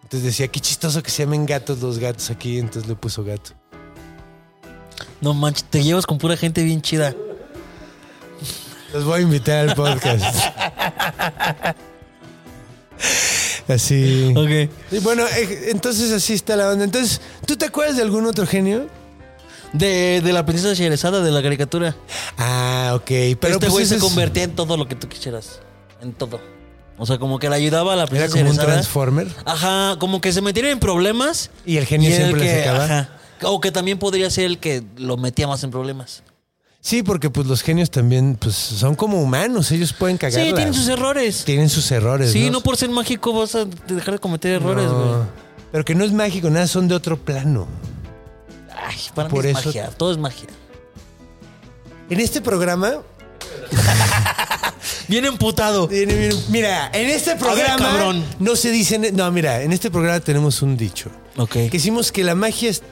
Entonces 0.03 0.23
decía, 0.23 0.47
qué 0.47 0.59
chistoso 0.59 1.01
que 1.01 1.09
se 1.09 1.23
llamen 1.23 1.45
gatos 1.45 1.79
los 1.79 1.97
gatos 1.97 2.29
aquí, 2.29 2.59
entonces 2.59 2.87
le 2.87 2.95
puso 2.95 3.23
gato. 3.23 3.51
No 5.21 5.33
manches, 5.33 5.63
te 5.65 5.83
llevas 5.83 6.05
con 6.05 6.17
pura 6.17 6.37
gente 6.37 6.63
bien 6.63 6.81
chida. 6.81 7.13
Los 8.93 9.03
voy 9.05 9.19
a 9.19 9.23
invitar 9.23 9.69
al 9.69 9.75
podcast. 9.75 10.23
así. 13.67 14.33
Ok. 14.35 14.71
Y 14.91 14.99
bueno, 14.99 15.23
eh, 15.27 15.69
entonces 15.71 16.11
así 16.11 16.33
está 16.33 16.55
la 16.55 16.69
onda. 16.69 16.83
Entonces, 16.85 17.21
¿tú 17.45 17.55
te 17.57 17.65
acuerdas 17.65 17.97
de 17.97 18.03
algún 18.03 18.25
otro 18.25 18.45
genio? 18.45 18.87
De, 19.73 20.21
de 20.23 20.31
la 20.31 20.45
princesa 20.45 20.73
Sherezada 20.73 21.21
de 21.21 21.31
la 21.31 21.41
caricatura. 21.43 21.95
Ah, 22.37 22.93
ok. 22.95 23.05
Pero 23.07 23.35
este 23.55 23.57
pues 23.59 23.71
güey 23.71 23.83
ese 23.83 23.89
se 23.89 23.95
es- 23.97 24.01
convertía 24.01 24.43
en 24.43 24.55
todo 24.55 24.77
lo 24.77 24.87
que 24.87 24.95
tú 24.95 25.09
quisieras. 25.09 25.59
En 26.01 26.13
todo. 26.13 26.39
O 26.97 27.05
sea, 27.05 27.17
como 27.17 27.39
que 27.39 27.49
le 27.49 27.55
ayudaba 27.57 27.91
a 27.91 27.95
la 27.97 28.03
Era 28.03 28.09
princesa 28.09 28.37
como 28.37 28.51
un 28.51 28.57
transformer. 28.57 29.27
Ajá, 29.43 29.97
como 29.99 30.21
que 30.21 30.31
se 30.31 30.41
metiera 30.41 30.71
en 30.71 30.79
problemas. 30.79 31.49
Y 31.65 31.75
el 31.75 31.85
genio 31.85 32.09
y 32.09 32.13
era 32.13 32.27
el 32.27 32.29
siempre 32.29 32.45
le 32.47 32.53
que- 32.53 32.63
sacaba. 32.63 32.85
ajá. 32.85 33.09
O 33.43 33.59
que 33.59 33.71
también 33.71 33.99
podría 33.99 34.29
ser 34.29 34.45
el 34.45 34.59
que 34.59 34.83
lo 34.97 35.17
metía 35.17 35.47
más 35.47 35.63
en 35.63 35.71
problemas. 35.71 36.23
Sí, 36.81 37.01
porque 37.03 37.29
pues 37.31 37.47
los 37.47 37.63
genios 37.63 37.89
también 37.89 38.37
pues 38.39 38.55
son 38.55 38.93
como 38.95 39.19
humanos, 39.21 39.71
ellos 39.71 39.91
pueden 39.91 40.17
cagarla. 40.17 40.45
Sí, 40.49 40.53
tienen 40.53 40.73
sus 40.73 40.87
errores. 40.87 41.43
Tienen 41.43 41.67
sus 41.69 41.89
errores, 41.91 42.31
Sí, 42.31 42.45
¿no? 42.45 42.53
no 42.53 42.61
por 42.61 42.77
ser 42.77 42.89
mágico 42.89 43.33
vas 43.33 43.55
a 43.55 43.65
dejar 43.65 44.13
de 44.15 44.19
cometer 44.19 44.51
errores, 44.53 44.85
No. 44.85 44.93
güey. 44.99 45.27
Pero 45.71 45.83
que 45.83 45.95
no 45.95 46.05
es 46.05 46.11
mágico, 46.13 46.49
nada, 46.49 46.67
son 46.67 46.87
de 46.87 46.93
otro 46.95 47.17
plano. 47.17 47.67
Ay, 48.71 48.95
para 49.15 49.27
Por 49.29 49.43
mí 49.43 49.49
es 49.51 49.57
eso- 49.57 49.69
magia. 49.69 49.89
Todo 49.89 50.11
es 50.11 50.17
magia. 50.19 50.47
En 52.09 52.19
este 52.19 52.39
programa, 52.39 52.99
Bien 55.07 55.25
emputado. 55.25 55.89
mira, 56.49 56.89
en 56.93 57.09
este 57.09 57.35
programa 57.35 57.77
cabrón. 57.77 58.23
no 58.39 58.55
se 58.55 58.71
dicen, 58.71 59.07
no, 59.13 59.31
mira, 59.31 59.61
en 59.63 59.71
este 59.71 59.89
programa 59.91 60.19
tenemos 60.19 60.61
un 60.61 60.77
dicho. 60.77 61.09
Ok. 61.37 61.51
Que 61.53 61.69
decimos 61.71 62.11
que 62.11 62.23
la 62.23 62.35
magia 62.35 62.69
es- 62.69 62.83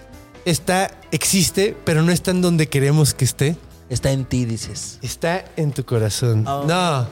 está, 0.46 0.92
existe, 1.12 1.76
pero 1.86 2.02
no 2.02 2.12
está 2.12 2.32
en 2.32 2.42
donde 2.42 2.68
queremos 2.68 3.14
que 3.14 3.26
esté. 3.26 3.56
Está 3.90 4.12
en 4.12 4.26
ti, 4.26 4.46
dices. 4.46 4.98
Está 5.02 5.46
en 5.58 5.72
tu 5.72 5.84
corazón. 5.86 6.48
Oh. 6.48 6.64
No. 6.66 7.08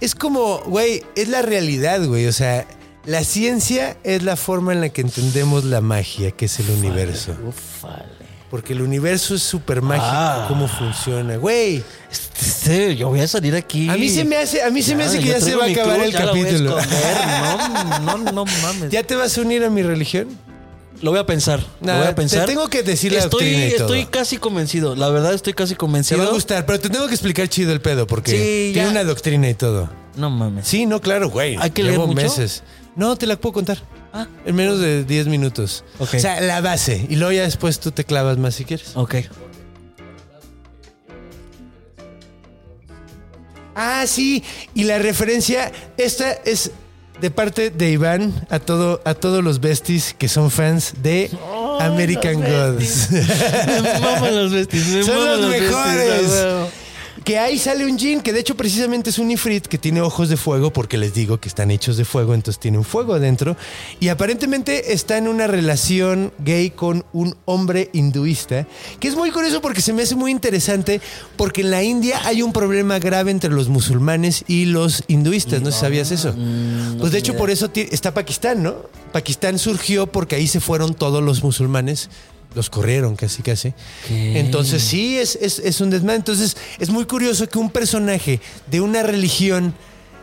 Es 0.00 0.14
como, 0.14 0.58
güey, 0.66 1.02
es 1.14 1.28
la 1.28 1.42
realidad, 1.42 2.02
güey. 2.04 2.26
O 2.26 2.32
sea, 2.32 2.66
la 3.04 3.22
ciencia 3.24 3.96
es 4.04 4.22
la 4.22 4.36
forma 4.36 4.72
en 4.72 4.80
la 4.80 4.88
que 4.88 5.00
entendemos 5.02 5.64
la 5.64 5.80
magia, 5.80 6.30
que 6.30 6.46
es 6.46 6.58
el 6.60 6.70
universo. 6.70 7.36
Ufale. 7.46 8.22
Porque 8.50 8.72
el 8.74 8.82
universo 8.82 9.34
es 9.34 9.42
súper 9.42 9.80
mágico, 9.80 10.06
Ah. 10.10 10.44
cómo 10.48 10.68
funciona. 10.68 11.36
Güey, 11.36 11.82
Este, 12.10 12.96
yo 12.96 13.08
voy 13.08 13.20
a 13.20 13.28
salir 13.28 13.54
aquí. 13.56 13.88
a 13.88 13.94
mí 13.96 14.08
se 14.10 14.24
me 14.24 14.36
hace, 14.36 14.62
a 14.62 14.70
mí 14.70 14.82
se 14.82 14.94
me 14.94 15.04
hace 15.04 15.18
que 15.20 15.26
ya 15.28 15.40
se 15.40 15.54
va 15.54 15.64
a 15.64 15.68
acabar 15.70 16.00
el 16.00 16.12
capítulo. 16.12 16.76
No, 18.02 18.18
no, 18.18 18.32
no 18.32 18.44
mames. 18.62 18.90
¿Ya 18.90 19.02
te 19.02 19.14
vas 19.16 19.36
a 19.38 19.40
unir 19.40 19.64
a 19.64 19.70
mi 19.70 19.82
religión? 19.82 20.28
Lo 21.02 21.10
voy 21.10 21.18
a 21.20 21.26
pensar. 21.26 21.60
Nah, 21.80 21.92
lo 21.94 21.98
voy 21.98 22.06
a 22.06 22.10
te 22.10 22.14
pensar. 22.14 22.46
tengo 22.46 22.68
que 22.68 22.82
decir 22.82 23.12
la 23.12 23.18
estoy, 23.18 23.44
doctrina 23.44 23.66
y 23.66 23.70
todo. 23.76 23.94
Estoy 23.94 24.06
casi 24.06 24.36
convencido. 24.38 24.94
La 24.94 25.08
verdad, 25.10 25.34
estoy 25.34 25.52
casi 25.52 25.74
Te 25.74 25.78
convencido. 25.78 26.22
va 26.22 26.28
a 26.28 26.32
gustar, 26.32 26.64
pero 26.64 26.78
te 26.80 26.88
tengo 26.88 27.06
que 27.08 27.14
explicar 27.14 27.48
chido 27.48 27.72
el 27.72 27.80
pedo, 27.80 28.06
porque 28.06 28.30
Sí, 28.30 28.70
tiene 28.72 28.86
ya. 28.86 28.90
una 28.90 29.04
doctrina 29.04 29.50
y 29.50 29.54
todo. 29.54 29.90
No 30.16 30.30
mames. 30.30 30.66
Sí, 30.66 30.86
no, 30.86 31.00
claro, 31.00 31.28
güey. 31.28 31.56
¿Hay 31.58 31.70
que 31.70 31.82
Llevo 31.82 32.06
leer 32.06 32.08
mucho? 32.08 32.22
meses. 32.38 32.62
No, 32.94 33.16
te 33.16 33.26
la 33.26 33.36
puedo 33.36 33.52
contar. 33.54 33.78
Ah. 34.12 34.26
En 34.46 34.54
menos 34.54 34.78
de 34.78 35.04
10 35.04 35.26
minutos. 35.26 35.84
O 35.98 36.06
sea, 36.06 36.40
la 36.40 36.60
base. 36.60 37.06
Y 37.08 37.16
luego 37.16 37.32
ya 37.32 37.42
después 37.42 37.80
tú 37.80 37.90
te 37.92 38.04
clavas 38.04 38.38
más 38.38 38.54
si 38.54 38.64
quieres. 38.64 38.92
Ok. 38.94 39.14
Ah, 43.74 44.04
sí. 44.06 44.44
Y 44.74 44.84
la 44.84 44.98
referencia, 44.98 45.72
esta 45.96 46.30
es 46.32 46.70
de 47.22 47.30
parte 47.30 47.70
de 47.70 47.90
Iván 47.90 48.32
a 48.50 48.58
todo 48.58 49.00
a 49.04 49.14
todos 49.14 49.42
los 49.44 49.60
besties 49.60 50.12
que 50.18 50.28
son 50.28 50.50
fans 50.50 50.94
de 51.02 51.30
American 51.80 52.40
Gods. 52.40 53.10
Me 53.12 54.00
maman 54.00 54.34
los 54.36 54.52
besties. 54.52 54.86
Me 54.88 55.02
Son 55.04 55.16
maman 55.16 55.40
los 55.40 55.50
besties, 55.50 55.70
mejores. 55.70 56.28
huevo. 56.28 56.68
Que 57.24 57.38
ahí 57.38 57.58
sale 57.58 57.86
un 57.86 57.98
Jin, 57.98 58.20
que 58.20 58.32
de 58.32 58.40
hecho 58.40 58.56
precisamente 58.56 59.10
es 59.10 59.18
un 59.18 59.30
Ifrit 59.30 59.66
que 59.66 59.78
tiene 59.78 60.00
ojos 60.00 60.28
de 60.28 60.36
fuego, 60.36 60.72
porque 60.72 60.98
les 60.98 61.14
digo 61.14 61.38
que 61.38 61.48
están 61.48 61.70
hechos 61.70 61.96
de 61.96 62.04
fuego, 62.04 62.34
entonces 62.34 62.58
tienen 62.58 62.82
fuego 62.82 63.14
adentro. 63.14 63.56
Y 64.00 64.08
aparentemente 64.08 64.92
está 64.92 65.18
en 65.18 65.28
una 65.28 65.46
relación 65.46 66.32
gay 66.40 66.70
con 66.70 67.04
un 67.12 67.36
hombre 67.44 67.90
hinduista, 67.92 68.66
que 68.98 69.08
es 69.08 69.14
muy 69.14 69.30
curioso 69.30 69.60
porque 69.60 69.80
se 69.80 69.92
me 69.92 70.02
hace 70.02 70.16
muy 70.16 70.30
interesante, 70.32 71.00
porque 71.36 71.60
en 71.60 71.70
la 71.70 71.82
India 71.82 72.20
hay 72.24 72.42
un 72.42 72.52
problema 72.52 72.98
grave 72.98 73.30
entre 73.30 73.50
los 73.50 73.68
musulmanes 73.68 74.44
y 74.48 74.64
los 74.64 75.04
hinduistas. 75.06 75.62
¿No 75.62 75.70
sabías 75.70 76.10
eso? 76.10 76.34
Pues 76.98 77.12
de 77.12 77.18
hecho 77.18 77.36
por 77.36 77.50
eso 77.50 77.70
está 77.74 78.14
Pakistán, 78.14 78.62
¿no? 78.62 78.74
Pakistán 79.12 79.58
surgió 79.58 80.06
porque 80.06 80.36
ahí 80.36 80.46
se 80.46 80.60
fueron 80.60 80.94
todos 80.94 81.22
los 81.22 81.44
musulmanes. 81.44 82.10
Los 82.54 82.68
corrieron 82.70 83.16
casi, 83.16 83.42
casi. 83.42 83.72
Entonces 84.10 84.82
sí, 84.82 85.18
es, 85.18 85.36
es, 85.40 85.58
es 85.58 85.80
un 85.80 85.90
desmadre. 85.90 86.16
Entonces 86.16 86.56
es 86.78 86.90
muy 86.90 87.04
curioso 87.06 87.48
que 87.48 87.58
un 87.58 87.70
personaje 87.70 88.40
de 88.70 88.80
una 88.80 89.02
religión 89.02 89.74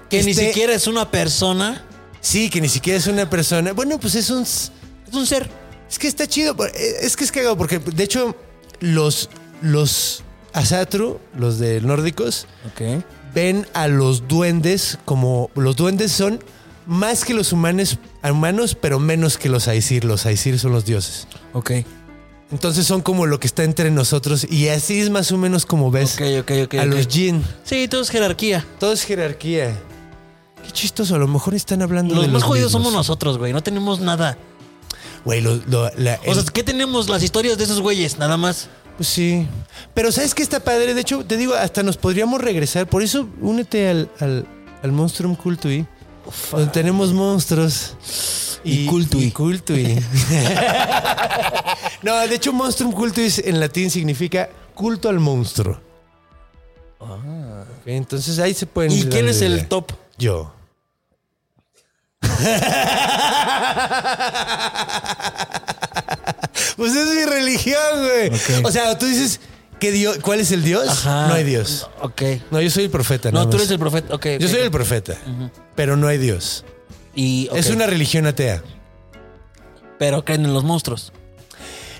Que 0.09 0.23
ni 0.23 0.33
siquiera 0.33 0.73
es 0.73 0.87
una 0.87 1.09
persona. 1.09 1.85
Sí, 2.21 2.49
que 2.49 2.61
ni 2.61 2.69
siquiera 2.69 2.99
es 2.99 3.07
una 3.07 3.29
persona. 3.29 3.73
Bueno, 3.73 3.99
pues 3.99 4.15
es 4.15 4.29
un... 4.29 4.43
Es 4.43 4.69
un 5.13 5.25
ser. 5.25 5.49
Es 5.89 5.97
que 5.97 6.07
está 6.07 6.27
chido. 6.27 6.55
eh, 6.65 6.95
Es 7.01 7.15
que 7.15 7.23
es 7.23 7.31
cagado 7.31 7.57
porque, 7.57 7.79
de 7.79 8.03
hecho, 8.03 8.35
los, 8.79 9.29
los 9.61 10.23
Asatru, 10.53 11.19
los 11.37 11.57
de 11.59 11.81
nórdicos, 11.81 12.45
ven 13.33 13.65
a 13.73 13.87
los 13.87 14.27
duendes 14.27 14.97
como... 15.05 15.49
Los 15.55 15.75
duendes 15.77 16.11
son 16.11 16.43
más 16.85 17.23
que 17.23 17.33
los 17.33 17.53
humanos, 17.53 17.99
humanos 18.23 18.75
pero 18.79 18.99
menos 18.99 19.37
que 19.37 19.47
los 19.47 19.67
Aesir. 19.67 20.03
Los 20.05 20.25
Aesir 20.25 20.59
son 20.59 20.71
los 20.73 20.85
dioses. 20.85 21.27
Ok. 21.53 21.71
Entonces 22.51 22.87
son 22.87 23.01
como 23.01 23.25
lo 23.27 23.39
que 23.39 23.45
está 23.47 23.63
entre 23.63 23.91
nosotros 23.91 24.47
y 24.49 24.69
así 24.69 24.99
es 24.99 25.09
más 25.11 25.31
o 25.31 25.37
menos 25.37 25.65
como 25.67 25.91
ves 25.91 26.17
a 26.19 26.85
los 26.85 27.07
Jin. 27.07 27.43
Sí, 27.63 27.87
todo 27.87 28.01
es 28.01 28.09
jerarquía. 28.09 28.65
Todo 28.79 28.91
es 28.91 29.03
jerarquía. 29.03 29.77
Qué 30.65 30.71
chistoso, 30.71 31.15
a 31.15 31.19
lo 31.19 31.27
mejor 31.27 31.53
están 31.53 31.81
hablando 31.83 32.15
Los 32.15 32.23
de 32.23 32.27
más 32.29 32.41
los 32.41 32.43
jodidos 32.43 32.71
mismos. 32.71 32.83
somos 32.83 32.93
nosotros, 32.93 33.37
güey. 33.37 33.53
No 33.53 33.61
tenemos 33.61 33.99
nada. 33.99 34.37
Güey, 35.25 35.41
lo- 35.41 35.57
lo- 35.67 35.91
la- 35.97 36.19
O 36.25 36.33
sea, 36.33 36.43
¿qué 36.51 36.63
tenemos? 36.63 37.07
Las 37.07 37.21
historias 37.23 37.57
de 37.57 37.65
esos 37.65 37.81
güeyes, 37.81 38.17
nada 38.17 38.35
más. 38.37 38.67
Pues 38.97 39.07
sí. 39.09 39.47
Pero 39.93 40.11
¿sabes 40.11 40.33
qué 40.33 40.41
está 40.43 40.59
padre? 40.59 40.93
De 40.93 41.01
hecho, 41.01 41.23
te 41.23 41.37
digo, 41.37 41.53
hasta 41.53 41.83
nos 41.83 41.97
podríamos 41.97 42.41
regresar. 42.41 42.87
Por 42.87 43.03
eso, 43.03 43.29
únete 43.41 43.89
al, 43.89 44.09
al, 44.19 44.45
al 44.81 44.91
Monstrum 44.91 45.35
Cultui. 45.35 45.85
Donde 46.51 46.71
tenemos 46.71 47.13
monstruos. 47.13 47.95
Y 48.63 48.85
cultui. 48.87 49.25
y 49.25 49.31
cultui. 49.31 49.95
no, 52.03 52.15
de 52.27 52.35
hecho, 52.35 52.51
Monstrum 52.51 52.91
Cultuis 52.91 53.39
en 53.39 53.59
latín 53.59 53.89
significa 53.89 54.49
culto 54.75 55.07
al 55.09 55.19
monstruo. 55.19 55.79
Ok, 56.99 57.85
entonces 57.85 58.39
ahí 58.39 58.53
se 58.53 58.65
pueden. 58.65 58.91
Ah. 58.91 58.95
¿Y 58.95 59.05
quién 59.05 59.27
es 59.29 59.41
el 59.41 59.67
top? 59.67 59.93
Yo. 60.17 60.53
pues 66.77 66.95
es 66.95 67.15
mi 67.15 67.25
religión, 67.25 67.79
güey. 68.03 68.29
O 68.63 68.71
sea, 68.71 68.97
tú 68.97 69.05
dices 69.05 69.39
que 69.79 69.91
Dios, 69.91 70.17
¿cuál 70.21 70.39
es 70.39 70.51
el 70.51 70.63
Dios? 70.63 70.87
Ajá. 70.87 71.27
No 71.27 71.33
hay 71.33 71.43
Dios. 71.43 71.89
Ok. 72.01 72.21
No, 72.51 72.61
yo 72.61 72.69
soy 72.69 72.85
el 72.85 72.89
profeta. 72.89 73.31
No, 73.31 73.39
nada 73.39 73.49
tú 73.49 73.57
más. 73.57 73.61
eres 73.63 73.71
el 73.71 73.79
profeta. 73.79 74.13
Ok. 74.15 74.25
Yo 74.39 74.47
soy 74.47 74.59
el 74.59 74.71
profeta, 74.71 75.15
pero 75.75 75.95
no 75.97 76.07
hay 76.07 76.17
Dios. 76.17 76.65
Y, 77.15 77.47
ok. 77.51 77.57
Es 77.57 77.69
una 77.69 77.87
religión 77.87 78.25
atea. 78.27 78.61
Pero 79.97 80.23
creen 80.23 80.45
en 80.45 80.53
los 80.53 80.63
monstruos. 80.63 81.11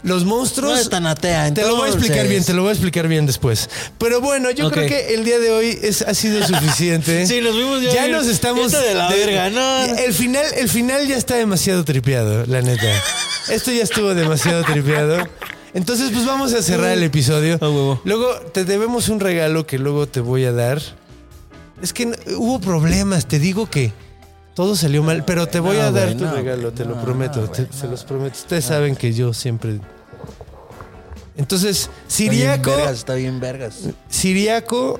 Los 0.01 0.23
monstruos. 0.23 0.71
No 0.73 0.79
es 0.79 0.89
tan 0.89 1.05
atea, 1.07 1.53
Te 1.53 1.61
lo 1.63 1.75
voy 1.75 1.87
a 1.87 1.91
explicar 1.91 2.19
entonces. 2.19 2.29
bien, 2.29 2.43
te 2.45 2.53
lo 2.53 2.61
voy 2.61 2.69
a 2.69 2.71
explicar 2.71 3.07
bien 3.09 3.25
después. 3.25 3.69
Pero 3.97 4.21
bueno, 4.21 4.49
yo 4.51 4.67
Ok. 4.67 4.73
creo 4.73 4.87
que 4.87 5.13
el 5.13 5.25
día 5.25 5.39
de 5.39 5.51
hoy 5.51 5.77
es, 5.81 6.03
ha 6.03 6.13
sido 6.13 6.45
suficiente. 6.47 7.25
Sí, 7.27 7.41
nos 7.41 7.53
vimos 7.57 7.81
ya 7.81 7.93
Ya 7.93 8.07
nos 8.07 8.27
estamos. 8.27 8.67
Esto 8.67 8.79
de 8.81 8.93
la 8.93 9.09
verga, 9.09 9.49
no. 9.49 9.83
El 9.97 10.13
final, 10.13 10.45
el 10.55 10.69
final 10.69 11.05
ya 11.05 11.17
está 11.17 11.35
demasiado 11.35 11.83
tripeado, 11.83 12.45
la 12.45 12.61
neta. 12.61 12.87
Esto 13.49 13.71
ya 13.73 13.83
estuvo 13.83 14.13
demasiado 14.15 14.63
tripeado. 14.63 15.27
Entonces, 15.73 16.11
pues 16.11 16.25
vamos 16.25 16.53
a 16.53 16.61
cerrar 16.61 16.91
el 16.91 17.03
episodio. 17.03 17.57
Huevo. 17.61 18.01
Luego 18.03 18.33
te 18.53 18.65
debemos 18.65 19.07
un 19.09 19.19
regalo 19.19 19.67
que 19.67 19.77
luego 19.77 20.07
te 20.07 20.19
voy 20.19 20.45
a 20.45 20.51
dar. 20.51 20.81
Es 21.81 21.93
que 21.93 22.07
no- 22.07 22.15
hubo 22.37 22.59
problemas, 22.59 23.25
te 23.27 23.39
digo 23.39 23.69
que 23.69 23.93
todo 24.55 24.75
salió 24.75 25.03
mal, 25.03 25.23
pero 25.25 25.47
te 25.47 25.59
voy 25.59 25.77
No, 25.77 25.83
a 25.83 25.91
dar 25.91 26.05
güey, 26.07 26.17
tu 26.17 26.25
no, 26.25 26.33
regalo, 26.33 26.73
te 26.73 26.83
lo 26.85 26.95
no, 26.95 27.01
prometo, 27.03 27.41
no, 27.41 27.49
te- 27.49 27.63
güey, 27.65 27.79
se 27.79 27.87
los 27.87 28.03
prometo. 28.03 28.35
Ustedes 28.37 28.65
saben 28.65 28.95
que 28.95 29.13
yo 29.13 29.33
siempre. 29.33 29.79
Entonces, 31.37 31.83
Está 31.83 31.91
bien 32.23 32.31
Siriaco, 32.33 32.69
vergas, 32.71 32.93
está 32.97 33.13
bien 33.13 33.39
vergas. 33.39 33.75
Siriaco. 34.09 34.99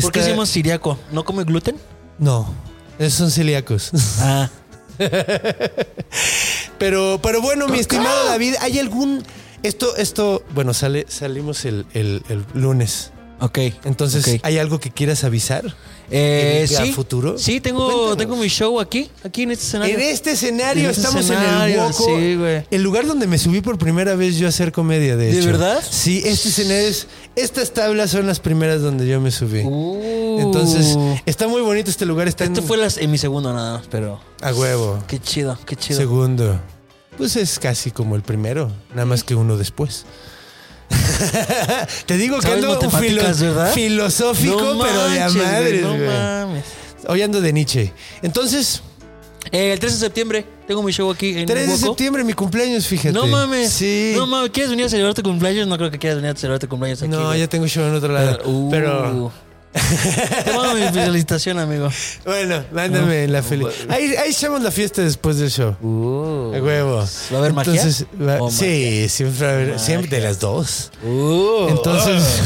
¿Por 0.00 0.12
qué 0.12 0.18
está- 0.20 0.30
llama 0.30 0.46
siriaco? 0.46 0.98
¿No 1.10 1.24
come 1.24 1.42
gluten? 1.44 1.76
No, 2.18 2.52
esos 2.98 3.14
son 3.14 3.30
celíacos. 3.30 3.90
Ah. 4.20 4.48
Pero, 6.78 7.18
pero 7.22 7.40
bueno, 7.40 7.68
mi 7.68 7.78
estimado 7.78 8.26
David, 8.26 8.54
¿hay 8.60 8.78
algún. 8.78 9.22
Esto, 9.66 9.96
esto, 9.96 10.42
bueno, 10.54 10.72
sale, 10.74 11.06
salimos 11.08 11.64
el, 11.64 11.86
el- 11.94 12.22
el 12.28 12.44
lunes. 12.54 13.10
Ok. 13.38 13.58
Entonces. 13.84 14.40
¿hay 14.44 14.58
algo 14.58 14.80
que 14.80 14.90
quieras 14.90 15.22
avisar? 15.24 15.64
Eh, 16.10 16.64
¿Que 16.66 16.72
diga 16.72 16.84
sí. 16.86 16.92
futuro? 16.92 17.36
Sí, 17.36 17.60
tengo, 17.60 17.84
Cuéntanos. 17.86 18.16
tengo 18.16 18.36
mi 18.36 18.48
show 18.48 18.80
aquí, 18.80 19.10
aquí 19.24 19.42
en 19.42 19.50
este 19.50 19.64
escenario. 19.66 19.94
En 19.96 20.00
este 20.00 20.30
escenario, 20.30 20.84
En 20.84 20.90
este 20.90 21.02
estamos 21.02 21.28
en 21.28 21.42
el 21.42 21.78
Woco. 21.80 21.92
sí, 22.06 22.34
güey. 22.36 22.64
El 22.70 22.82
lugar 22.82 23.06
donde 23.06 23.26
me 23.26 23.36
subí 23.36 23.60
por 23.60 23.76
primera 23.76 24.14
vez 24.14 24.36
yo 24.38 24.46
a 24.46 24.50
hacer 24.50 24.72
comedia, 24.72 25.16
de 25.16 25.32
¿De 25.32 25.38
hecho. 25.38 25.46
verdad? 25.48 25.82
Sí, 25.86 26.22
este 26.24 26.48
escenario 26.48 26.86
es. 26.88 27.08
Estas 27.34 27.72
tablas 27.72 28.10
son 28.12 28.26
las 28.26 28.40
primeras 28.40 28.80
donde 28.80 29.06
yo 29.06 29.20
me 29.20 29.30
subí. 29.30 29.62
Uh. 29.64 30.38
Entonces, 30.40 30.96
está 31.26 31.46
muy 31.48 31.60
bonito 31.60 31.90
este 31.90 32.06
lugar. 32.06 32.28
Está 32.28 32.44
Esto 32.44 32.60
en, 32.60 32.66
fue 32.66 32.76
las, 32.78 32.96
en 32.96 33.10
mi 33.10 33.18
segundo 33.18 33.52
nada 33.52 33.78
más, 33.78 33.86
pero 33.90 34.18
a 34.40 34.54
huevo. 34.54 35.02
qué 35.08 35.18
chido, 35.18 35.58
qué 35.66 35.76
chido. 35.76 35.98
Segundo. 35.98 36.58
Pues 37.16 37.36
es 37.36 37.58
casi 37.58 37.90
como 37.90 38.14
el 38.16 38.22
primero, 38.22 38.70
nada 38.90 39.06
más 39.06 39.24
que 39.24 39.34
uno 39.34 39.56
después. 39.56 40.04
Te 42.06 42.16
digo 42.16 42.36
que 42.36 42.42
¿Sabes 42.46 42.64
ando 42.64 42.78
verdad? 42.78 43.72
filosófico, 43.74 44.60
No 44.74 44.78
pero 44.84 45.08
de 45.08 45.20
a 45.20 45.28
madres, 45.30 45.82
No 45.82 45.94
güey. 45.96 46.06
mames. 46.08 46.64
Hoy 47.08 47.22
ando 47.22 47.40
de 47.40 47.52
Nietzsche. 47.52 47.92
Entonces, 48.22 48.82
Eh, 49.52 49.72
el 49.72 49.78
13 49.78 49.94
de 49.96 50.00
septiembre 50.00 50.44
tengo 50.66 50.82
mi 50.82 50.90
show 50.92 51.08
aquí 51.10 51.38
en 51.38 51.46
3 51.46 51.68
de 51.68 51.76
septiembre, 51.76 52.24
mi 52.24 52.32
cumpleaños, 52.32 52.84
fíjate. 52.86 53.12
No 53.12 53.26
mames. 53.28 53.72
Sí. 53.72 54.12
No 54.16 54.26
mames, 54.26 54.50
¿quieres 54.50 54.70
venir 54.70 54.86
a 54.86 54.88
celebrar 54.88 55.14
tu 55.14 55.22
cumpleaños? 55.22 55.68
No 55.68 55.76
creo 55.78 55.88
que 55.90 55.98
quieras 56.00 56.16
venir 56.16 56.32
a 56.32 56.36
celebrar 56.36 56.58
tu 56.58 56.68
cumpleaños 56.68 57.00
aquí. 57.00 57.10
No, 57.12 57.26
güey. 57.26 57.38
ya 57.40 57.46
tengo 57.48 57.66
show 57.68 57.84
en 57.86 57.94
otro 57.94 58.12
lado. 58.12 58.38
Pero, 58.38 58.50
uh, 58.50 58.70
Pero, 58.70 59.32
Te 60.44 60.52
mando 60.52 60.74
mi 60.74 60.82
felicitación, 60.92 61.58
amigo. 61.58 61.88
bueno, 62.24 62.64
mándame 62.72 63.28
la 63.28 63.42
feliz. 63.42 63.68
Ahí, 63.88 64.14
ahí 64.16 64.30
echamos 64.30 64.62
la 64.62 64.70
fiesta 64.70 65.02
después 65.02 65.38
del 65.38 65.50
show. 65.50 65.76
A 66.54 66.62
huevo. 66.62 67.04
¿Va 67.32 67.36
a 67.36 67.40
haber 67.40 67.52
magia? 67.52 67.74
Entonces, 67.74 68.06
va- 68.20 68.40
¿O 68.42 68.50
sí, 68.50 69.08
siempre, 69.08 69.46
va 69.46 69.52
a 69.52 69.54
haber- 69.56 69.78
siempre 69.78 70.16
de 70.18 70.24
las 70.24 70.40
dos. 70.40 70.90
Uh. 71.04 71.66
Entonces. 71.68 72.22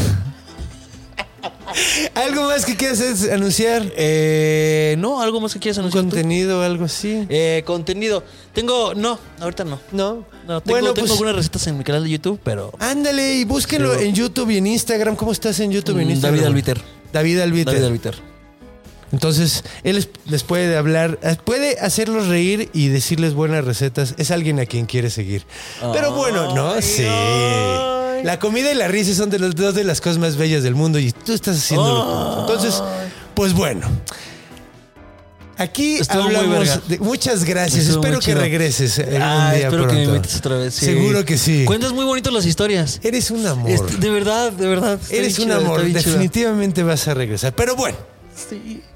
¿Algo 2.16 2.43
más 2.48 2.66
que 2.66 2.77
quieras 2.77 3.01
anunciar? 3.32 3.85
Eh, 3.97 4.97
no, 4.98 5.23
algo 5.23 5.40
más 5.40 5.55
que 5.55 5.61
quieras 5.61 5.78
¿Un 5.78 5.85
anunciar. 5.85 6.05
contenido 6.05 6.62
algo 6.65 6.85
así? 6.85 7.24
Eh, 7.28 7.62
contenido. 7.65 8.24
Tengo, 8.52 8.93
no, 8.94 9.19
ahorita 9.40 9.65
no. 9.65 9.78
No. 9.93 10.27
No, 10.48 10.61
tengo, 10.61 10.74
bueno, 10.81 10.93
tengo 10.94 11.07
pues. 11.07 11.11
algunas 11.12 11.36
recetas 11.36 11.65
en 11.69 11.78
mi 11.78 11.85
canal 11.85 12.02
de 12.02 12.11
YouTube, 12.11 12.40
pero. 12.43 12.73
Ándale 12.81 13.36
y 13.36 13.44
búsquenlo 13.44 13.90
Pero- 13.93 14.02
en 14.02 14.15
YouTube 14.15 14.51
y 14.51 14.57
en 14.57 14.66
Instagram. 14.66 15.15
¿Cómo 15.15 15.31
estás 15.31 15.61
en 15.61 15.70
YouTube 15.70 15.98
y 15.98 16.02
en 16.02 16.09
Mm, 16.09 16.11
Instagram? 16.11 16.36
David 16.40 16.47
Albiter. 16.48 16.81
David 17.12 17.41
Albiter. 17.41 17.74
David 17.74 17.87
Albiter. 17.87 18.31
Entonces, 19.12 19.65
él 19.82 20.07
les, 20.27 20.43
puede 20.45 20.77
hablar, 20.77 21.19
eh, 21.23 21.37
puede 21.45 21.81
hacerlos 21.81 22.28
reír 22.28 22.70
y 22.73 22.89
decirles 22.89 23.35
buenas 23.35 23.65
recetas. 23.65 24.15
Es 24.19 24.31
alguien 24.31 24.61
a 24.61 24.66
quien 24.66 24.87
quiere 24.87 25.11
seguir. 25.11 25.45
Pero 25.93 26.12
bueno, 26.12 26.55
no, 26.55 26.74
Ay, 26.74 26.82
sí. 26.82 27.05
ay. 27.09 28.23
La 28.23 28.39
comida 28.39 28.70
y 28.70 28.74
la 28.74 28.87
risa 28.87 29.15
son 29.15 29.31
de 29.31 29.39
las 29.39 29.55
dos 29.55 29.74
de 29.74 29.82
las 29.82 30.01
cosas 30.01 30.19
más 30.19 30.37
bellas 30.37 30.62
del 30.62 30.74
mundo 30.74 30.99
y 30.99 31.11
tú 31.11 31.32
estás 31.32 31.57
haciéndolo. 31.57 32.41
Entonces, 32.43 32.82
pues 33.35 33.53
bueno. 33.53 33.89
Aquí 35.61 35.97
Estuvo 35.99 36.23
hablamos 36.23 36.89
de 36.89 36.99
muchas 37.01 37.45
gracias. 37.45 37.85
Estuvo 37.85 38.03
Espero 38.03 38.19
que 38.20 38.35
regreses 38.35 38.99
eh, 38.99 39.19
Ah, 39.20 39.53
día 39.55 39.65
espero 39.66 39.82
pronto. 39.85 39.89
que 39.95 40.07
me 40.09 40.16
invites 40.16 40.37
otra 40.37 40.57
vez. 40.57 40.74
sí. 40.74 40.87
Seguro 40.87 41.24
que 41.27 41.37
sí. 41.37 41.66
Cuentas 41.66 41.93
muy 41.93 42.07
bonitas 42.07 42.32
las 42.32 42.47
historias. 42.47 42.99
Eres 43.03 43.31
un 43.31 43.47
amor. 43.47 43.70
Este, 43.70 43.97
de 43.99 44.11
verdad, 44.11 44.53
de 44.53 44.66
verdad. 44.66 44.99
Eres 45.11 45.39
un 45.39 45.45
chido, 45.45 45.59
amor. 45.59 45.82
Definitivamente 45.85 46.82
vas 46.82 47.07
a 47.09 47.15
regresar. 47.15 47.55
Pero 47.55 47.77
bueno, 47.77 47.99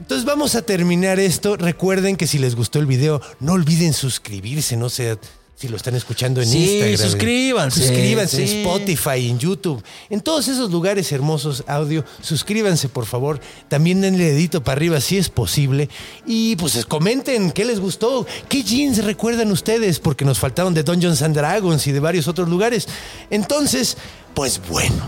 Entonces 0.01 0.25
vamos 0.25 0.55
a 0.55 0.63
terminar 0.63 1.21
esto. 1.21 1.59
Recuerden 1.59 2.17
que 2.17 2.27
si 2.27 2.39
les 2.39 2.55
gustó 2.55 2.79
el 2.79 2.87
video, 2.87 3.21
no 3.41 3.53
olviden 3.53 3.93
suscribirse, 3.93 4.77
no 4.79 4.89
sé 4.89 5.19
si 5.57 5.69
lo 5.69 5.77
están 5.77 5.95
escuchando 5.95 6.43
en 6.43 6.49
Sí, 6.49 6.65
Instagram. 6.81 7.11
suscríbanse, 7.11 7.81
Suscríbanse 7.81 8.43
en. 8.43 8.59
Spotify, 8.67 9.29
en 9.31 9.39
YouTube, 9.39 9.83
en 10.11 10.21
todos 10.21 10.49
esos 10.49 10.71
lugares 10.71 11.11
hermosos 11.13 11.63
audio. 11.69 12.05
Suscríbanse, 12.21 12.89
por 12.89 13.07
favor. 13.07 13.41
También 13.69 14.01
denle 14.01 14.25
dedito 14.25 14.65
para 14.65 14.77
arriba 14.77 15.01
si 15.01 15.17
es 15.17 15.29
posible. 15.29 15.89
Y 16.27 16.57
pues 16.57 16.85
comenten 16.87 17.53
qué 17.53 17.65
les 17.65 17.79
gustó, 17.79 18.27
qué 18.49 18.63
jeans 18.65 19.05
recuerdan 19.05 19.53
ustedes, 19.53 20.01
porque 20.01 20.25
nos 20.25 20.39
faltaron 20.41 20.75
de 20.75 20.83
Dungeons 20.83 21.23
and 21.23 21.37
Dragons 21.37 21.87
y 21.87 21.93
de 21.93 22.01
varios 22.01 22.27
otros 22.27 22.49
lugares. 22.49 22.89
Entonces, 23.31 23.97
pues 24.35 24.61
bueno. 24.69 25.03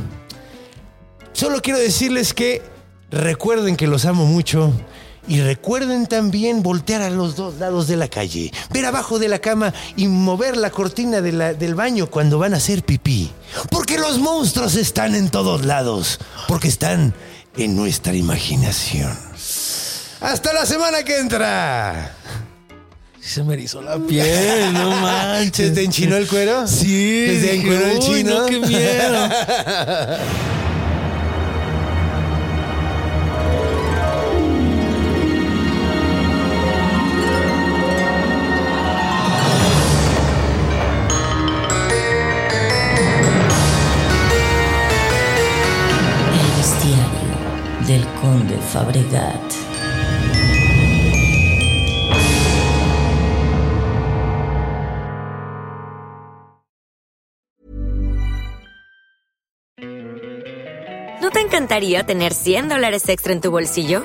Solo 1.32 1.60
quiero 1.60 1.78
decirles 1.78 2.32
que 2.32 2.62
recuerden 3.10 3.76
que 3.76 3.86
los 3.86 4.04
amo 4.06 4.24
mucho 4.26 4.72
y 5.28 5.40
recuerden 5.40 6.06
también 6.06 6.62
voltear 6.62 7.02
a 7.02 7.10
los 7.10 7.36
dos 7.36 7.54
lados 7.56 7.86
de 7.88 7.96
la 7.96 8.08
calle, 8.08 8.52
ver 8.70 8.84
abajo 8.86 9.18
de 9.18 9.28
la 9.28 9.38
cama 9.40 9.72
y 9.96 10.06
mover 10.08 10.56
la 10.56 10.70
cortina 10.70 11.20
de 11.20 11.32
la- 11.32 11.54
del 11.54 11.74
baño 11.74 12.06
cuando 12.08 12.38
van 12.38 12.54
a 12.54 12.58
hacer 12.58 12.82
pipí. 12.84 13.30
Porque 13.70 13.98
los 13.98 14.18
monstruos 14.18 14.74
están 14.76 15.14
en 15.14 15.28
todos 15.30 15.64
lados, 15.64 16.18
porque 16.48 16.68
están 16.68 17.14
en 17.56 17.74
nuestra 17.76 18.14
imaginación. 18.14 19.16
Hasta 20.20 20.52
la 20.52 20.64
semana 20.66 21.02
que 21.02 21.18
entra. 21.18 22.12
Se 23.20 23.42
me 23.42 23.54
erizó 23.54 23.82
la 23.82 23.98
piel, 23.98 24.72
no 24.72 24.90
manches. 25.00 25.68
¿Se 25.68 25.74
te 25.74 25.82
enchinó 25.82 26.16
el 26.16 26.28
cuero? 26.28 26.66
Sí. 26.68 27.26
¿Se 27.26 27.40
te 27.46 27.54
encueró 27.56 27.86
el 27.88 27.98
"Uy, 27.98 28.04
chino? 28.04 28.38
no, 28.42 28.46
qué 28.46 28.60
miedo. 28.60 29.28
conde 48.36 48.58
Fabregat. 48.58 49.40
¿No 61.22 61.30
te 61.30 61.40
encantaría 61.40 62.04
tener 62.04 62.34
100 62.34 62.68
dólares 62.68 63.08
extra 63.08 63.32
en 63.32 63.40
tu 63.40 63.50
bolsillo? 63.50 64.04